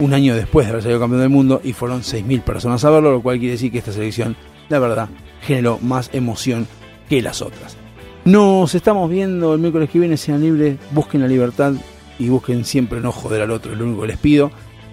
un 0.00 0.12
año 0.12 0.34
después 0.34 0.66
de 0.66 0.70
haber 0.70 0.82
salido 0.82 1.00
campeón 1.00 1.20
del 1.20 1.30
mundo, 1.30 1.60
y 1.64 1.72
fueron 1.72 2.02
6.000 2.02 2.42
personas 2.42 2.84
a 2.84 2.90
verlo, 2.90 3.10
lo 3.10 3.22
cual 3.22 3.38
quiere 3.38 3.52
decir 3.52 3.72
que 3.72 3.78
esta 3.78 3.92
selección, 3.92 4.36
la 4.68 4.78
verdad, 4.78 5.08
generó 5.42 5.78
más 5.80 6.10
emoción 6.12 6.66
que 7.08 7.22
las 7.22 7.40
otras. 7.42 7.76
Nos 8.24 8.74
estamos 8.74 9.10
viendo 9.10 9.54
el 9.54 9.60
miércoles 9.60 9.88
que 9.90 9.98
viene. 9.98 10.16
Sean 10.16 10.42
libres, 10.42 10.76
busquen 10.92 11.22
la 11.22 11.28
libertad 11.28 11.72
y 12.18 12.28
busquen 12.28 12.64
siempre 12.66 13.00
no 13.00 13.12
joder 13.12 13.42
al 13.42 13.50
otro. 13.50 13.72
Es 13.72 13.78
lo 13.78 13.86
único 13.86 14.02
que 14.02 14.08
les 14.08 14.18
pido. 14.18 14.50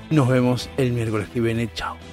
Nos 0.10 0.30
vemos 0.30 0.70
el 0.78 0.94
miércoles 0.94 1.28
que 1.34 1.42
viene. 1.42 1.70
Chao. 1.74 2.09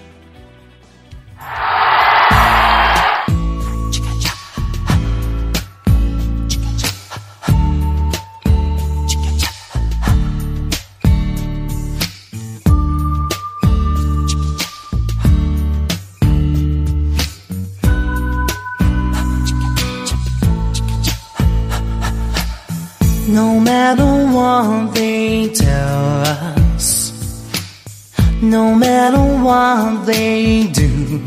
No 23.28 23.60
matter 23.60 24.05
what 24.32 24.94
they 24.94 25.48
tell 25.52 26.23
us, 26.23 26.56
no 28.51 28.74
matter 28.74 29.24
what 29.44 30.06
they 30.06 30.68
do, 30.68 31.20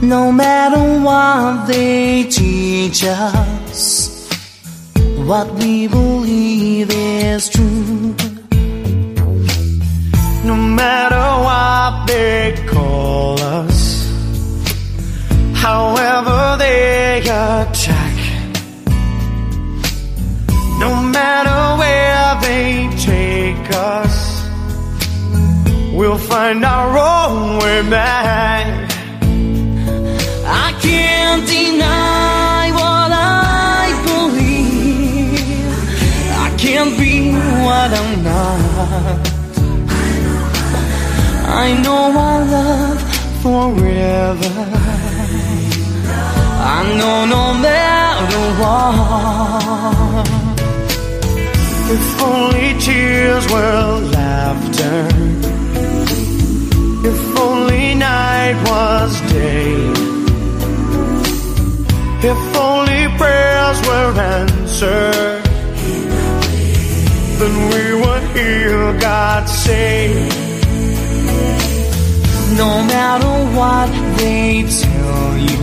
no 0.00 0.32
matter 0.32 0.82
what 1.02 1.66
they 1.66 2.24
teach 2.24 3.04
us, 3.04 4.30
what 5.26 5.52
we 5.56 5.86
believe 5.88 6.90
is 6.90 7.48
true. 7.50 8.14
No 10.44 10.56
matter 10.56 11.26
what 11.46 12.06
they 12.06 12.54
call 12.66 13.38
us, 13.40 14.08
however 15.54 16.56
they 16.58 17.20
attack. 17.20 18.16
No 20.78 21.02
matter 21.02 21.78
where 21.80 22.40
they 22.40 22.88
take 22.96 23.74
us, 23.74 24.27
we'll 25.98 26.16
find 26.16 26.64
our 26.64 26.96
own 26.96 27.58
way 27.58 27.82
back. 27.90 28.88
I 30.46 30.72
can't 30.80 31.44
deny 31.46 32.70
what 32.80 33.10
I 33.10 33.84
believe. 34.08 35.40
I 36.46 36.48
can't 36.56 36.96
be 36.96 37.32
what 37.66 37.90
I'm 38.00 38.22
not. 38.22 39.28
I 41.64 41.66
know 41.82 42.02
I 42.30 42.36
love 42.56 43.00
forever. 43.42 44.54
I 46.76 46.80
know 46.98 47.18
no 47.36 47.44
matter 47.66 48.44
what. 48.60 50.28
If 51.90 52.06
only 52.22 52.70
tears 52.78 53.44
were 53.50 54.00
laughter. 54.12 55.57
Night 58.48 58.68
was 58.70 59.20
day. 59.32 59.74
If 62.30 62.56
only 62.56 63.02
prayers 63.18 63.78
were 63.86 64.12
answered. 64.36 65.44
Then 67.38 67.54
we 67.72 67.84
would 68.00 68.24
hear 68.34 68.98
God 69.00 69.46
say. 69.50 70.08
No 72.56 72.70
matter 72.94 73.34
what 73.58 73.90
they 74.16 74.64
tell 74.82 75.36
you, 75.48 75.62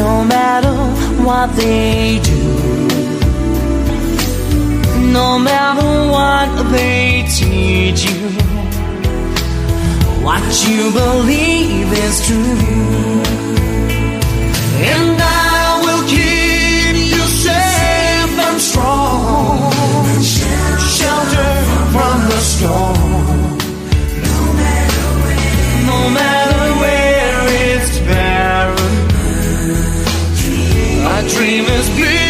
no 0.00 0.24
matter 0.24 0.76
what 1.22 1.54
they 1.54 2.18
do. 2.24 2.42
No 5.12 5.38
matter 5.38 5.90
what 6.16 6.72
they 6.72 7.26
teach 7.28 8.10
you, 8.10 8.51
what 10.22 10.42
you 10.68 10.90
believe 10.92 11.92
is 11.92 12.26
true. 12.26 13.22
And 14.94 15.16
I 15.20 15.80
will 15.84 16.04
keep 16.14 16.94
you 17.14 17.24
safe 17.46 18.34
and 18.46 18.60
strong, 18.60 19.72
shelter 20.96 21.52
from 21.94 22.16
the 22.30 22.40
storm. 22.52 23.58
No 25.90 26.00
matter 26.18 26.64
where 26.82 27.40
it's 27.74 27.98
barren, 28.08 28.94
a 31.14 31.28
dream 31.34 31.64
is 31.64 31.88
being 31.96 32.21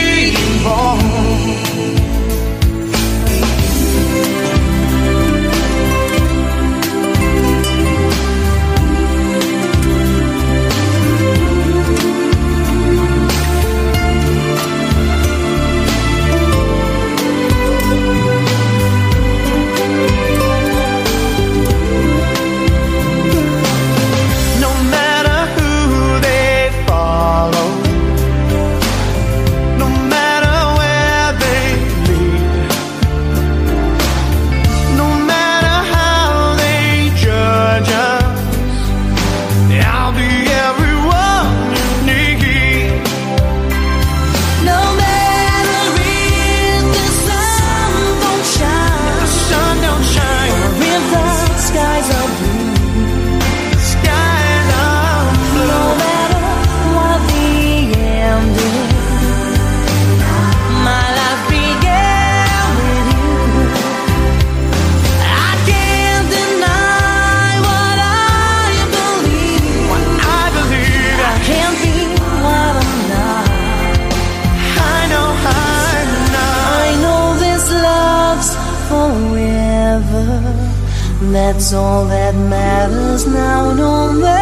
That's 81.53 81.74
all 81.74 82.07
that 82.07 82.35
matters 82.35 83.27
now, 83.27 83.74
no 83.74 84.11
matter 84.11 84.41